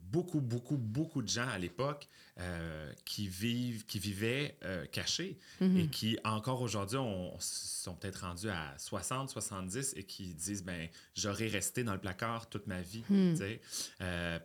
beaucoup, 0.02 0.42
beaucoup, 0.42 0.78
beaucoup 0.78 1.22
de 1.22 1.28
gens 1.28 1.48
à 1.48 1.60
l'époque 1.60 2.08
euh, 2.40 2.92
qui, 3.06 3.28
vivent, 3.28 3.86
qui 3.86 4.00
vivaient 4.00 4.58
euh, 4.64 4.86
cachés 4.86 5.38
mhm. 5.62 5.78
et 5.78 5.88
qui, 5.88 6.18
encore 6.24 6.62
aujourd'hui, 6.62 6.98
sont 7.40 7.96
peut-être 7.96 8.22
rendus 8.22 8.50
à 8.50 8.74
60, 8.78 9.30
70 9.30 9.94
et 9.96 10.04
qui 10.04 10.34
disent, 10.34 10.64
ben 10.64 10.88
j'aurais 11.16 11.48
resté 11.48 11.84
dans 11.84 11.94
le 11.94 12.00
placard 12.00 12.50
toute 12.50 12.68
ma 12.68 12.82
vie, 12.82 13.04
hmm. 13.10 13.36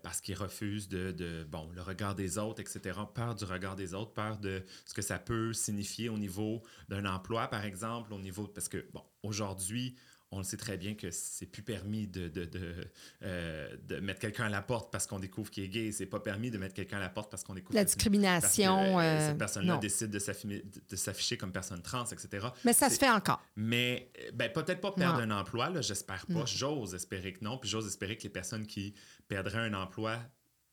parce 0.03 0.21
qu'ils 0.21 0.35
refusent 0.35 0.89
de, 0.89 1.13
de, 1.13 1.45
bon, 1.45 1.71
le 1.75 1.83
regard 1.83 2.15
des 2.15 2.37
autres, 2.37 2.61
etc., 2.61 2.99
peur 3.15 3.35
du 3.35 3.45
regard 3.45 3.77
des 3.77 3.95
autres, 3.95 4.13
peur 4.13 4.39
de 4.39 4.63
ce 4.85 4.93
que 4.93 5.03
ça 5.03 5.19
peut 5.19 5.53
signifier 5.53 6.09
au 6.09 6.19
niveau 6.19 6.63
d'un 6.89 7.07
emploi, 7.07 7.49
par 7.49 7.65
exemple, 7.65 7.79
exemple, 7.79 8.13
au 8.13 8.19
niveau. 8.19 8.47
Parce 8.49 8.69
que, 8.69 8.85
bon, 8.93 9.03
aujourd'hui, 9.23 9.95
on 10.31 10.39
le 10.39 10.45
sait 10.45 10.57
très 10.59 10.77
bien 10.77 10.95
que 10.95 11.11
c'est 11.11 11.47
plus 11.47 11.63
permis 11.63 12.07
de, 12.07 12.29
de, 12.29 12.45
de, 12.45 12.87
euh, 13.23 13.77
de 13.87 13.97
mettre 14.01 14.21
quelqu'un 14.21 14.45
à 14.45 14.49
la 14.51 14.61
porte 14.61 14.93
parce 14.93 15.07
qu'on 15.07 15.19
découvre 15.19 15.51
qu'il 15.51 15.65
est 15.65 15.69
gay. 15.69 15.91
C'est 15.91 16.07
pas 16.07 16.21
permis 16.21 16.51
de 16.51 16.59
mettre 16.59 16.75
quelqu'un 16.75 16.99
à 16.99 17.01
la 17.01 17.09
porte 17.09 17.31
parce 17.31 17.45
qu'on 17.45 17.55
découvre 17.55 17.75
la 17.75 17.85
discrimination. 17.85 18.99
Euh, 18.99 19.03
euh, 19.03 19.29
cette 19.29 19.39
personne-là 19.39 19.79
décide 19.79 20.11
de 20.11 20.97
s'afficher 20.97 21.39
comme 21.39 21.53
personne 21.53 21.81
trans, 21.81 22.05
etc. 22.05 22.49
Mais 22.65 22.75
ça 22.75 22.91
se 22.91 22.99
fait 22.99 23.09
encore. 23.09 23.43
Mais 23.57 24.13
ben, 24.35 24.53
peut-être 24.53 24.81
pas 24.81 24.93
perdre 24.93 25.21
un 25.21 25.31
emploi, 25.31 25.71
là, 25.71 25.81
j'espère 25.81 26.27
pas. 26.27 26.45
J'ose 26.45 26.95
espérer 26.95 27.33
que 27.33 27.45
non. 27.45 27.59
Puis 27.59 27.71
j'ose 27.71 27.87
espérer 27.87 28.17
que 28.17 28.25
les 28.25 28.29
personnes 28.29 28.67
qui 28.67 28.95
perdraient 29.29 29.67
un 29.67 29.75
emploi 29.75 30.19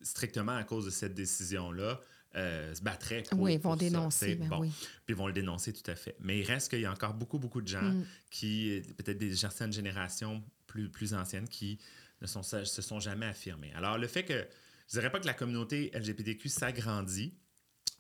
strictement 0.01 0.55
à 0.55 0.63
cause 0.63 0.85
de 0.85 0.91
cette 0.91 1.13
décision-là 1.13 2.01
euh, 2.35 2.73
se 2.73 2.81
battraient 2.81 3.23
pour, 3.23 3.39
Oui, 3.39 3.53
ils 3.53 3.59
vont 3.59 3.75
dénoncer. 3.75 4.35
Ben 4.35 4.49
oui. 4.59 4.69
Puis 5.05 5.13
ils 5.13 5.15
vont 5.15 5.27
le 5.27 5.33
dénoncer 5.33 5.73
tout 5.73 5.89
à 5.89 5.95
fait. 5.95 6.15
Mais 6.19 6.39
il 6.39 6.45
reste 6.45 6.69
qu'il 6.69 6.81
y 6.81 6.85
a 6.85 6.91
encore 6.91 7.13
beaucoup, 7.13 7.39
beaucoup 7.39 7.61
de 7.61 7.67
gens 7.67 7.81
mm. 7.81 8.05
qui, 8.29 8.81
peut-être 8.97 9.17
des 9.17 9.35
certaines 9.35 9.73
générations 9.73 10.43
plus, 10.67 10.89
plus 10.89 11.13
anciennes, 11.13 11.47
qui 11.47 11.79
ne 12.21 12.27
sont, 12.27 12.43
se 12.43 12.81
sont 12.81 12.99
jamais 12.99 13.25
affirmées. 13.25 13.71
Alors, 13.73 13.97
le 13.97 14.07
fait 14.07 14.23
que, 14.23 14.47
je 14.87 14.99
dirais 14.99 15.11
pas 15.11 15.19
que 15.19 15.27
la 15.27 15.33
communauté 15.33 15.91
LGBTQ 15.93 16.49
s'agrandit, 16.49 17.33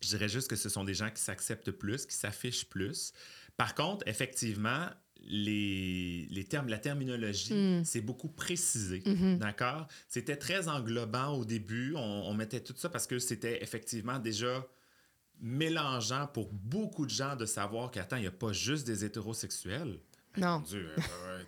je 0.01 0.09
dirais 0.09 0.29
juste 0.29 0.49
que 0.49 0.55
ce 0.55 0.69
sont 0.69 0.83
des 0.83 0.93
gens 0.93 1.09
qui 1.09 1.21
s'acceptent 1.21 1.71
plus, 1.71 2.05
qui 2.05 2.15
s'affichent 2.15 2.65
plus. 2.65 3.13
Par 3.57 3.73
contre, 3.73 4.07
effectivement, 4.07 4.89
les, 5.21 6.27
les 6.29 6.43
termes, 6.43 6.67
la 6.67 6.77
terminologie, 6.77 7.53
mm. 7.53 7.85
c'est 7.85 8.01
beaucoup 8.01 8.29
précisé. 8.29 8.99
Mm-hmm. 8.99 9.37
D'accord? 9.37 9.87
C'était 10.07 10.35
très 10.35 10.67
englobant 10.67 11.33
au 11.33 11.45
début. 11.45 11.93
On, 11.95 12.33
mettait 12.33 12.59
tout 12.59 12.73
ça 12.75 12.89
parce 12.89 13.07
que 13.07 13.19
c'était 13.19 13.63
effectivement 13.63 14.19
déjà 14.19 14.67
mélangeant 15.41 16.27
pour 16.27 16.51
beaucoup 16.51 17.05
de 17.05 17.11
gens 17.11 17.35
de 17.35 17.45
savoir 17.45 17.91
qu'attends, 17.91 18.17
il 18.17 18.21
n'y 18.21 18.27
a 18.27 18.31
pas 18.31 18.53
juste 18.53 18.85
des 18.85 19.03
hétérosexuels. 19.03 19.99
Non. 20.37 20.63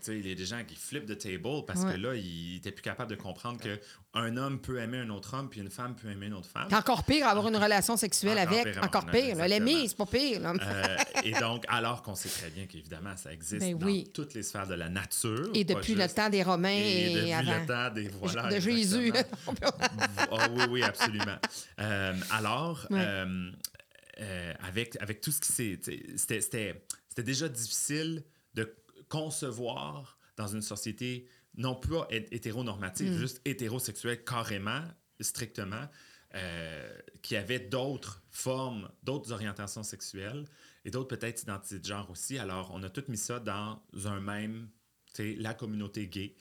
il 0.07 0.27
y 0.27 0.31
a 0.31 0.35
des 0.35 0.45
gens 0.45 0.63
qui 0.65 0.75
flippent 0.75 1.05
de 1.05 1.13
table 1.13 1.65
parce 1.65 1.83
que 1.83 1.97
là, 1.97 2.15
ils 2.15 2.55
n'étaient 2.55 2.71
plus 2.71 2.81
capables 2.81 3.09
de 3.09 3.15
comprendre 3.15 3.59
qu'un 3.59 4.37
homme 4.37 4.59
peut 4.59 4.79
aimer 4.79 4.99
un 4.99 5.09
autre 5.09 5.35
homme 5.35 5.49
puis 5.49 5.61
une 5.61 5.69
femme 5.69 5.95
peut 5.95 6.09
aimer 6.09 6.27
une 6.27 6.33
autre 6.33 6.49
femme. 6.49 6.67
Encore 6.71 7.03
pire, 7.03 7.27
avoir 7.27 7.47
une 7.47 7.57
relation 7.57 7.97
sexuelle 7.97 8.37
avec. 8.37 8.77
encore 8.83 9.05
pire. 9.05 9.37
L'aimer, 9.47 9.87
c'est 9.87 9.97
pas 9.97 10.05
pire. 10.05 10.41
Euh, 10.45 10.97
et 11.23 11.31
donc, 11.33 11.65
alors 11.67 12.01
qu'on 12.01 12.15
sait 12.15 12.29
très 12.29 12.49
bien 12.49 12.65
qu'évidemment, 12.65 13.15
ça 13.15 13.31
existe 13.31 13.61
ben 13.61 13.77
dans 13.77 14.11
toutes 14.13 14.33
les 14.33 14.43
sphères 14.43 14.67
de 14.67 14.73
la 14.73 14.89
nature. 14.89 15.49
Et 15.53 15.63
depuis 15.63 15.95
le 15.95 16.07
temps 16.07 16.29
des 16.29 16.43
Romains 16.43 16.69
et, 16.69 17.13
depuis 17.13 17.49
le 17.49 17.65
temps 17.65 17.89
des. 17.93 18.07
Voilà, 18.17 18.49
de 18.51 18.59
Jésus. 18.59 19.13
oh, 20.31 20.37
oui, 20.55 20.63
oui, 20.69 20.83
absolument. 20.83 21.37
Euh, 21.79 22.13
alors, 22.31 22.87
euh, 24.19 24.53
avec, 24.67 24.97
avec 25.01 25.21
tout 25.21 25.31
ce 25.31 25.39
qui 25.39 25.51
s'est. 25.51 25.79
C'était 26.15 27.23
déjà 27.23 27.47
difficile 27.47 28.23
de 28.57 28.75
concevoir 29.07 30.17
dans 30.35 30.47
une 30.47 30.61
société 30.61 31.27
non 31.55 31.75
pas 31.75 32.07
hétéronormative, 32.11 33.13
mm. 33.13 33.17
juste 33.17 33.41
hétérosexuelle 33.45 34.23
carrément, 34.23 34.83
strictement, 35.19 35.87
euh, 36.35 36.97
qui 37.21 37.35
avait 37.35 37.59
d'autres 37.59 38.21
formes, 38.29 38.89
d'autres 39.03 39.31
orientations 39.31 39.83
sexuelles 39.83 40.45
et 40.85 40.91
d'autres 40.91 41.07
peut-être 41.07 41.41
identités 41.41 41.79
de 41.79 41.85
genre 41.85 42.09
aussi. 42.11 42.37
Alors, 42.37 42.71
on 42.73 42.83
a 42.83 42.89
tout 42.89 43.03
mis 43.07 43.17
ça 43.17 43.39
dans 43.39 43.81
un 44.05 44.19
même, 44.19 44.69
tu 45.13 45.33
sais, 45.33 45.35
la 45.39 45.53
communauté 45.53 46.07
gay. 46.07 46.35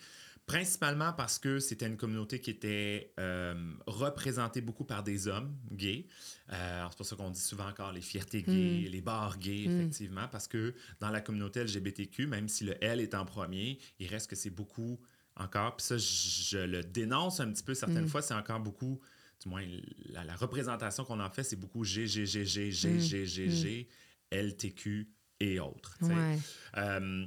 Principalement 0.46 1.12
parce 1.12 1.40
que 1.40 1.58
c'était 1.58 1.88
une 1.88 1.96
communauté 1.96 2.40
qui 2.40 2.50
était 2.50 3.12
euh, 3.18 3.74
représentée 3.88 4.60
beaucoup 4.60 4.84
par 4.84 5.02
des 5.02 5.26
hommes 5.26 5.56
gays. 5.72 6.06
Euh, 6.52 6.86
c'est 6.88 6.96
pour 6.96 7.04
ça 7.04 7.16
qu'on 7.16 7.30
dit 7.30 7.40
souvent 7.40 7.66
encore 7.66 7.90
les 7.90 8.00
fiertés 8.00 8.42
gays, 8.42 8.86
mm. 8.86 8.92
les 8.92 9.00
bars 9.00 9.38
gays, 9.38 9.66
mm. 9.66 9.80
effectivement, 9.80 10.28
parce 10.28 10.46
que 10.46 10.72
dans 11.00 11.10
la 11.10 11.20
communauté 11.20 11.64
LGBTQ, 11.64 12.28
même 12.28 12.48
si 12.48 12.62
le 12.62 12.76
L 12.84 13.00
est 13.00 13.14
en 13.16 13.24
premier, 13.24 13.80
il 13.98 14.06
reste 14.06 14.30
que 14.30 14.36
c'est 14.36 14.50
beaucoup 14.50 15.00
encore. 15.34 15.76
Puis 15.76 15.86
ça, 15.86 15.98
je, 15.98 16.58
le 16.58 16.84
dénonce 16.84 17.40
un 17.40 17.50
petit 17.50 17.64
peu 17.64 17.74
certaines 17.74 18.04
mm. 18.04 18.08
fois, 18.08 18.22
c'est 18.22 18.34
encore 18.34 18.60
beaucoup, 18.60 19.00
du 19.42 19.48
moins 19.48 19.64
la, 20.10 20.36
représentation 20.36 21.04
qu'on 21.04 21.18
en 21.18 21.30
fait, 21.30 21.42
c'est 21.42 21.56
beaucoup 21.56 21.82
G, 21.82 22.06
G, 22.06 22.24
G, 22.24 22.44
G, 22.44 22.70
G, 22.70 23.00
G, 23.00 23.26
G, 23.26 23.50
G, 23.50 23.88
LTQ 24.30 25.10
et 25.40 25.58
autres. 25.58 25.96
Ouais. 26.02 26.38
Euh, 26.76 27.26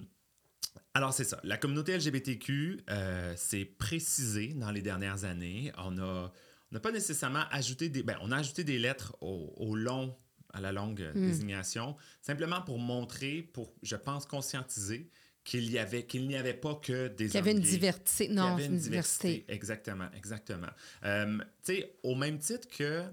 alors, 1.00 1.14
c'est 1.14 1.24
ça. 1.24 1.40
La 1.46 1.56
communauté 1.56 1.96
LGBTQ 1.96 2.82
euh, 2.90 3.34
s'est 3.38 3.64
précisée 3.64 4.50
dans 4.50 4.70
les 4.70 4.82
dernières 4.82 5.24
années. 5.24 5.72
On 5.78 5.98
a, 5.98 6.30
n'a 6.74 6.80
pas 6.82 6.92
nécessairement 6.92 7.46
ajouté 7.52 7.88
des. 7.88 8.04
Ben, 8.04 8.18
on 8.22 8.34
a 8.34 8.38
ajouté 8.38 8.66
des 8.66 8.78
lettres 8.78 9.16
au, 9.22 9.78
long, 9.78 10.14
à 10.52 10.60
la 10.60 10.74
longue 10.74 11.10
hmm. 11.16 11.26
désignation, 11.26 11.96
simplement 12.22 12.62
pour 12.62 12.80
montrer, 12.80 13.44
pour, 13.54 13.74
je 13.82 13.96
pense, 13.96 14.26
conscientiser 14.26 15.10
qu'il 15.46 15.72
y 15.72 15.80
avait 15.80 16.06
qu'il 16.06 16.28
n'y 16.28 16.36
avait 16.36 16.54
pas 16.54 16.76
que 16.76 17.08
des 17.08 17.28
qu'il 17.28 17.36
y 17.36 17.38
avait 17.38 17.54
une 17.54 17.62
diversité 17.62 18.28
non 18.28 18.58
une, 18.58 18.78
diversité. 18.78 19.46
exactement 19.48 20.10
exactement 20.14 20.68
euh, 21.06 21.38
tu 21.64 21.76
sais 21.76 21.98
au 22.04 22.14
même 22.14 22.40
titre 22.40 22.68
que 22.68 23.06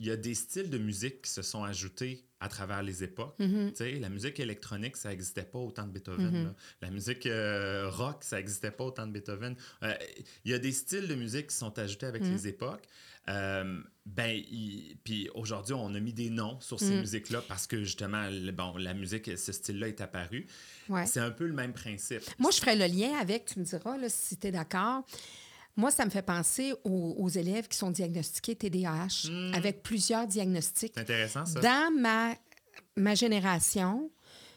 il 0.00 0.06
y 0.06 0.10
a 0.10 0.16
des 0.16 0.34
styles 0.34 0.68
de 0.68 0.78
musique 0.78 1.22
qui 1.22 1.30
se 1.30 1.42
sont 1.42 1.62
ajoutés 1.62 2.26
à 2.40 2.48
travers 2.48 2.82
les 2.82 3.04
époques. 3.04 3.38
Mm-hmm. 3.38 4.00
La 4.00 4.08
musique 4.08 4.40
électronique, 4.40 4.96
ça 4.96 5.10
n'existait 5.10 5.44
pas 5.44 5.58
autant 5.58 5.86
de 5.86 5.92
Beethoven. 5.92 6.46
Mm-hmm. 6.46 6.54
La 6.82 6.90
musique 6.90 7.26
euh, 7.26 7.90
rock, 7.90 8.24
ça 8.24 8.36
n'existait 8.36 8.70
pas 8.70 8.84
autant 8.84 9.06
de 9.06 9.12
Beethoven. 9.12 9.54
Euh, 9.82 9.94
il 10.44 10.50
y 10.50 10.54
a 10.54 10.58
des 10.58 10.72
styles 10.72 11.06
de 11.06 11.14
musique 11.14 11.48
qui 11.48 11.56
sont 11.56 11.78
ajoutés 11.78 12.06
avec 12.06 12.22
mm. 12.22 12.32
les 12.32 12.48
époques. 12.48 12.88
Euh, 13.28 13.80
ben, 14.06 14.42
puis 15.04 15.28
aujourd'hui, 15.34 15.74
on 15.74 15.94
a 15.94 16.00
mis 16.00 16.14
des 16.14 16.30
noms 16.30 16.58
sur 16.60 16.80
ces 16.80 16.96
mm. 16.96 17.00
musiques-là 17.00 17.42
parce 17.46 17.66
que 17.66 17.84
justement, 17.84 18.28
bon, 18.54 18.76
la 18.78 18.94
musique, 18.94 19.38
ce 19.38 19.52
style-là 19.52 19.88
est 19.88 20.00
apparu. 20.00 20.46
C'est 21.04 21.20
un 21.20 21.30
peu 21.30 21.46
le 21.46 21.52
même 21.52 21.74
principe. 21.74 22.22
Moi, 22.38 22.50
je 22.50 22.58
ferais 22.58 22.74
le 22.74 22.86
lien 22.86 23.18
avec, 23.18 23.44
tu 23.44 23.60
me 23.60 23.64
diras 23.64 23.98
là, 23.98 24.08
si 24.08 24.38
tu 24.38 24.46
es 24.46 24.50
d'accord. 24.50 25.04
Moi, 25.76 25.90
ça 25.90 26.04
me 26.04 26.10
fait 26.10 26.22
penser 26.22 26.74
aux, 26.84 27.28
élèves 27.28 27.68
qui 27.68 27.78
sont 27.78 27.90
diagnostiqués 27.90 28.56
TDAH 28.56 29.28
hmm. 29.30 29.54
avec 29.54 29.82
plusieurs 29.82 30.26
diagnostics. 30.26 30.92
C'est 30.94 31.00
intéressant, 31.00 31.46
ça. 31.46 31.60
Dans 31.60 31.92
ma, 31.98 32.34
ma 32.96 33.14
génération, 33.14 34.10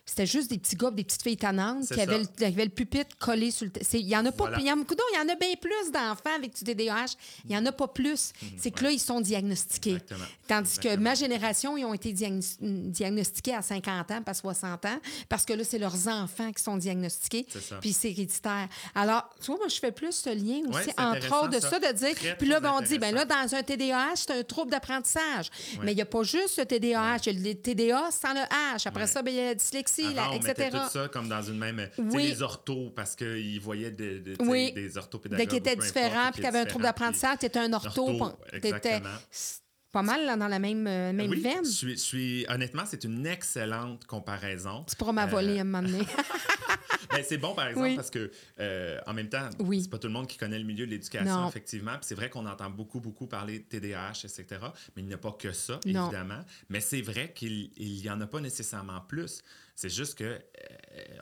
c'était 0.05 0.25
juste 0.25 0.49
des 0.49 0.57
petits 0.57 0.75
gars, 0.75 0.91
des 0.91 1.03
petites 1.03 1.23
filles 1.23 1.37
tannantes 1.37 1.87
qui 1.87 1.99
avaient, 2.01 2.19
le, 2.19 2.25
qui 2.25 2.43
avaient 2.43 2.65
le 2.65 2.69
pupitre 2.71 3.17
collé 3.17 3.51
sur 3.51 3.65
le. 3.65 3.71
Il 3.93 4.07
y 4.07 4.17
en 4.17 4.25
a 4.25 4.31
pas. 4.31 4.45
Voilà. 4.45 4.59
Il 4.59 4.65
y 4.65 4.71
en, 4.71 4.75
coudonc, 4.83 5.03
il 5.13 5.17
y 5.17 5.19
en 5.21 5.29
a 5.29 5.35
bien 5.35 5.53
plus 5.61 5.91
d'enfants 5.91 6.35
avec 6.35 6.53
du 6.55 6.63
TDAH. 6.63 7.15
Il 7.45 7.51
y 7.51 7.57
en 7.57 7.65
a 7.65 7.71
pas 7.71 7.87
plus. 7.87 8.33
C'est 8.57 8.71
que 8.71 8.83
là, 8.83 8.91
ils 8.91 8.99
sont 8.99 9.21
diagnostiqués. 9.21 9.91
Exactement. 9.91 10.25
Tandis 10.47 10.77
que 10.79 10.95
ma 10.97 11.15
génération, 11.15 11.77
ils 11.77 11.85
ont 11.85 11.93
été 11.93 12.11
diagnos- 12.11 12.57
diagnostiqués 12.59 13.55
à 13.55 13.61
50 13.61 14.11
ans, 14.11 14.21
pas 14.21 14.33
60 14.33 14.85
ans, 14.85 14.99
parce 15.29 15.45
que 15.45 15.53
là, 15.53 15.63
c'est 15.63 15.79
leurs 15.79 16.07
enfants 16.07 16.51
qui 16.51 16.61
sont 16.61 16.77
diagnostiqués. 16.77 17.45
Ça. 17.49 17.77
Puis 17.79 17.93
c'est 17.93 18.11
héréditaire. 18.11 18.67
Alors, 18.95 19.29
tu 19.39 19.47
vois, 19.47 19.57
moi, 19.57 19.67
je 19.69 19.79
fais 19.79 19.91
plus 19.91 20.11
ce 20.11 20.29
lien 20.29 20.61
aussi, 20.69 20.87
Ouais, 20.87 20.93
entre 20.97 21.43
autres, 21.43 21.49
de 21.49 21.59
ça. 21.59 21.79
de 21.79 21.91
dire. 21.93 22.15
Très, 22.15 22.37
puis 22.37 22.47
là, 22.49 22.59
ben, 22.59 22.73
on 22.77 22.81
dit, 22.81 22.99
ben 22.99 23.13
là, 23.15 23.25
dans 23.25 23.55
un 23.55 23.63
TDAH, 23.63 24.15
c'est 24.17 24.31
un 24.31 24.43
trouble 24.43 24.71
d'apprentissage. 24.71 25.49
Ouais. 25.77 25.85
Mais 25.85 25.91
il 25.93 25.95
n'y 25.95 26.01
a 26.01 26.05
pas 26.05 26.23
juste 26.23 26.57
le 26.59 26.65
TDAH. 26.65 27.17
Il 27.27 27.39
y 27.41 27.49
a 27.49 27.53
le 27.53 27.55
TDA 27.55 28.09
sans 28.11 28.33
le 28.33 28.41
H. 28.75 28.87
Après 28.87 29.07
ça, 29.07 29.21
ben, 29.21 29.31
il 29.33 29.37
y 29.37 29.39
a 29.39 29.45
la 29.45 29.55
dyslexie, 29.55 29.92
Avant, 30.01 30.15
la- 30.15 30.31
on 30.31 30.35
etc. 30.37 30.47
mettait 30.57 30.69
tout 30.71 30.89
ça 30.91 31.07
comme 31.09 31.29
dans 31.29 31.41
une 31.43 31.57
même. 31.59 31.89
Oui. 31.99 32.23
les 32.29 32.41
orthos, 32.41 32.89
parce 32.95 33.15
qu'ils 33.15 33.59
voyaient 33.61 33.91
de, 33.91 34.17
de- 34.19 34.35
Oui. 34.39 34.71
des 34.73 34.97
orthopédagogues. 34.97 35.39
Dès 35.45 35.47
qu'il 35.47 35.59
était 35.59 35.73
ou 35.75 35.79
peu 35.79 35.85
différent, 35.85 36.19
importe, 36.21 36.33
puis 36.33 36.41
qu'il 36.41 36.45
y 36.45 36.47
avait 36.47 36.59
un 36.59 36.65
trouble 36.65 36.83
d'apprentissage, 36.85 37.37
tu 37.39 37.45
étais 37.45 37.59
un 37.59 37.71
ortho. 37.73 38.09
Ortho, 38.19 38.37
exactement. 38.51 39.09
pas 39.91 40.01
mal 40.01 40.25
là, 40.25 40.35
dans 40.35 40.47
la 40.47 40.57
même, 40.57 40.87
euh, 40.87 41.13
même 41.13 41.29
oui, 41.29 41.39
veine. 41.39 41.63
Je 41.63 41.69
suis, 41.69 41.91
je 41.91 42.01
suis- 42.01 42.45
honnêtement, 42.49 42.83
c'est 42.87 43.03
une 43.03 43.27
excellente 43.27 44.05
comparaison. 44.05 44.83
Tu 44.89 44.95
pourras 44.95 45.11
m'avoler 45.11 45.53
Euh, 45.53 45.57
à 45.59 45.61
un 45.61 45.63
moment 45.65 45.87
donné. 45.87 46.03
Ben, 47.11 47.23
c'est 47.23 47.37
bon, 47.37 47.53
par 47.53 47.67
exemple, 47.67 47.87
Oui. 47.89 47.95
parce 47.95 48.09
que 48.09 48.31
euh, 48.59 48.99
en 49.05 49.13
même 49.13 49.29
temps, 49.29 49.47
Oui. 49.59 49.83
c'est 49.83 49.89
pas 49.89 49.99
tout 49.99 50.07
le 50.07 50.13
monde 50.13 50.25
qui 50.25 50.37
connaît 50.37 50.57
le 50.57 50.65
milieu 50.65 50.85
de 50.87 50.91
l'éducation, 50.91 51.47
effectivement. 51.47 51.91
Puis 51.91 52.05
c'est 52.05 52.15
vrai 52.15 52.29
qu'on 52.31 52.45
entend 52.47 52.71
beaucoup, 52.71 52.99
beaucoup 53.01 53.27
parler 53.27 53.59
de 53.59 53.63
TDAH, 53.65 54.21
etc. 54.23 54.45
Mais 54.95 55.03
il 55.03 55.05
n'y 55.05 55.13
a 55.13 55.17
pas 55.19 55.31
que 55.33 55.51
ça, 55.51 55.79
Non. 55.85 56.05
évidemment. 56.07 56.43
Mais 56.69 56.79
c'est 56.79 57.01
vrai 57.01 57.31
qu'il 57.35 57.69
n'y 57.77 58.09
en 58.09 58.19
a 58.19 58.25
pas 58.25 58.39
nécessairement 58.39 58.99
plus. 59.01 59.43
C'est 59.75 59.89
juste 59.89 60.17
que 60.17 60.23
euh, 60.23 60.39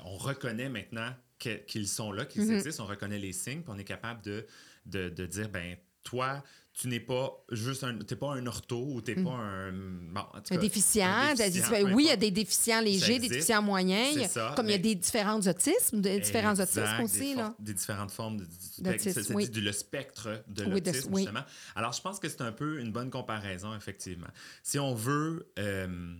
on 0.05 0.17
reconnaît 0.17 0.69
maintenant 0.69 1.13
qu'ils 1.39 1.87
sont 1.87 2.11
là, 2.11 2.25
qu'ils 2.25 2.43
Mhm. 2.43 2.55
existent, 2.55 2.83
on 2.83 2.87
reconnaît 2.87 3.17
les 3.19 3.33
signes, 3.33 3.61
puis 3.61 3.71
on 3.73 3.77
est 3.79 3.83
capable 3.83 4.21
de, 4.23 4.45
de, 4.85 5.09
de 5.09 5.25
dire, 5.25 5.49
ben 5.49 5.75
toi, 6.03 6.43
tu 6.73 6.87
n'es 6.87 6.99
pas 6.99 7.31
juste 7.51 7.83
un, 7.83 7.97
t'es 7.99 8.15
pas 8.15 8.31
un 8.33 8.45
ortho 8.47 8.93
ou 8.93 9.01
t'es 9.01 9.13
pas 9.15 9.31
un, 9.31 9.71
bon, 9.71 10.21
en 10.33 10.41
tout 10.41 10.53
Un 10.53 10.57
déficient. 10.57 11.05
un 11.05 11.33
dit- 11.35 11.61
peu 11.61 11.93
oui, 11.93 12.03
il 12.05 12.07
y 12.07 12.11
a 12.11 12.15
des 12.15 12.31
déficients 12.31 12.81
légers, 12.81 13.19
des 13.19 13.27
déficients 13.29 13.61
moyens. 13.61 14.27
Ça, 14.29 14.53
comme 14.55 14.67
il 14.67 14.71
y 14.71 14.75
a 14.75 14.77
des 14.79 14.95
différents 14.95 15.39
autismes, 15.41 16.01
des 16.01 16.19
différents 16.19 16.51
Exact, 16.59 16.77
autismes 16.77 17.03
aussi. 17.03 17.29
Des, 17.31 17.35
Là. 17.35 17.55
des 17.59 17.73
différentes 17.73 18.11
formes 18.11 18.37
de, 18.37 18.45
ça 18.45 19.21
oui. 19.35 19.47
le 19.53 19.71
spectre 19.73 20.43
de 20.47 20.63
Oui, 20.65 20.81
de- 20.81 20.89
l'autisme, 20.91 21.13
oui. 21.13 21.21
justement. 21.23 21.43
Alors, 21.75 21.93
je 21.93 22.01
pense 22.01 22.19
que 22.19 22.29
c'est 22.29 22.41
un 22.41 22.51
peu 22.53 22.79
une 22.79 22.91
bonne 22.91 23.09
comparaison, 23.11 23.75
effectivement. 23.75 24.29
Si 24.63 24.79
on 24.79 24.95
veut 24.95 25.51
euh, 25.59 26.15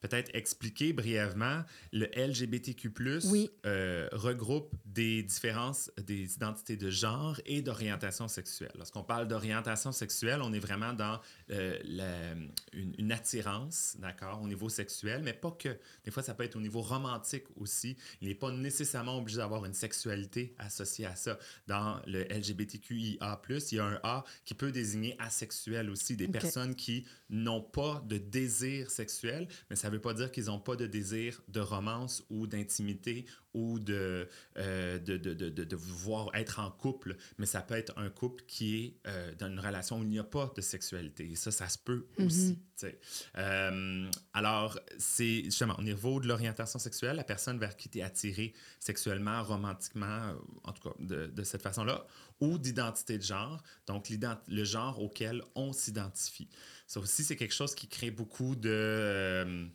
peut-être 0.00 0.30
expliquer 0.34 0.92
brièvement, 0.92 1.64
le 1.92 2.06
LGBTQ+, 2.16 2.90
Oui. 3.26 3.50
euh, 3.66 4.08
regroupe 4.12 4.72
des 4.84 5.22
différences 5.22 5.90
des 6.06 6.34
identités 6.34 6.76
de 6.76 6.90
genre 6.90 7.40
et 7.46 7.62
d'orientation 7.62 8.28
sexuelle. 8.28 8.72
Lorsqu'on 8.76 9.02
parle 9.02 9.26
d'orientation 9.28 9.92
sexuelle, 9.92 10.40
on 10.42 10.52
est 10.52 10.58
vraiment 10.60 10.92
dans 10.92 11.20
euh, 11.50 11.78
la- 11.84 12.34
une, 12.72 12.94
une 12.98 13.12
attirance, 13.12 13.96
d'accord, 13.98 14.40
au 14.42 14.46
niveau 14.48 14.68
sexuel, 14.68 15.22
mais 15.22 15.32
pas 15.32 15.50
que. 15.50 15.76
Des 16.04 16.10
fois, 16.10 16.22
ça 16.22 16.34
peut 16.34 16.44
être 16.44 16.56
au 16.56 16.60
niveau 16.60 16.80
romantique 16.80 17.44
aussi. 17.56 17.96
Il 18.20 18.28
n'est 18.28 18.34
pas 18.34 18.52
nécessairement 18.52 19.18
obligé 19.18 19.38
d'avoir 19.38 19.64
une 19.64 19.74
sexualité 19.74 20.54
associée 20.58 21.06
à 21.06 21.16
ça. 21.16 21.38
Dans 21.66 22.00
le 22.06 22.24
LGBTQIA+, 22.24 23.40
il 23.72 23.76
y 23.76 23.78
a 23.80 23.84
un 23.84 24.00
A 24.02 24.24
qui 24.44 24.54
peut 24.54 24.72
désigner 24.72 25.16
asexuel 25.18 25.90
aussi, 25.90 26.16
des 26.16 26.28
personnes 26.28 26.74
qui 26.74 27.04
n'ont 27.30 27.62
pas 27.62 28.02
de 28.06 28.18
désir 28.18 28.90
sexuel, 28.90 29.48
mais 29.70 29.76
ça 29.76 29.87
ne 29.88 29.94
veut 29.94 30.00
pas 30.00 30.14
dire 30.14 30.30
qu'ils 30.30 30.46
n'ont 30.46 30.60
pas 30.60 30.76
de 30.76 30.86
désir 30.86 31.42
de 31.48 31.60
romance 31.60 32.24
ou 32.30 32.46
d'intimité 32.46 33.26
ou 33.54 33.78
de, 33.78 34.28
euh, 34.58 34.98
de, 34.98 35.16
de, 35.16 35.34
de, 35.34 35.48
de, 35.48 35.76
vouloir 35.76 36.30
être 36.34 36.60
en 36.60 36.70
couple, 36.70 37.16
mais 37.38 37.46
ça 37.46 37.60
peut 37.62 37.74
être 37.74 37.92
un 37.96 38.10
couple 38.10 38.44
qui 38.46 38.76
est 38.76 39.00
euh, 39.06 39.34
dans 39.36 39.48
une 39.48 39.58
relation 39.58 39.98
où 39.98 40.02
il 40.02 40.10
n'y 40.10 40.18
a 40.18 40.24
pas 40.24 40.52
de 40.54 40.60
sexualité. 40.60 41.30
Et 41.30 41.34
ça, 41.34 41.50
ça 41.50 41.68
se 41.68 41.78
peut 41.78 42.06
aussi. 42.18 42.56
tu 42.56 42.62
sais. 42.76 43.00
Euh, 43.36 44.08
alors, 44.32 44.78
c'est 44.98 45.44
justement 45.44 45.76
au 45.78 45.82
niveau 45.82 46.20
de 46.20 46.28
l'orientation 46.28 46.78
sexuelle, 46.78 47.16
la 47.16 47.24
personne 47.24 47.58
vers 47.58 47.76
qui 47.76 47.88
tu 47.88 47.98
es 47.98 48.02
attiré 48.02 48.52
sexuellement, 48.80 49.42
romantiquement, 49.42 50.06
euh, 50.06 50.34
en 50.64 50.72
tout 50.72 50.88
cas 50.90 50.94
de, 51.00 51.26
de 51.26 51.42
cette 51.42 51.62
façon-là, 51.62 52.06
ou 52.40 52.58
d'identité 52.58 53.18
de 53.18 53.22
genre, 53.22 53.62
donc 53.86 54.08
le 54.48 54.64
genre 54.64 55.02
auquel 55.02 55.42
on 55.54 55.72
s'identifie. 55.72 56.48
Ça 56.86 57.00
aussi, 57.00 57.24
c'est 57.24 57.36
quelque 57.36 57.54
chose 57.54 57.74
qui 57.74 57.88
crée 57.88 58.10
beaucoup 58.10 58.56
de... 58.56 59.68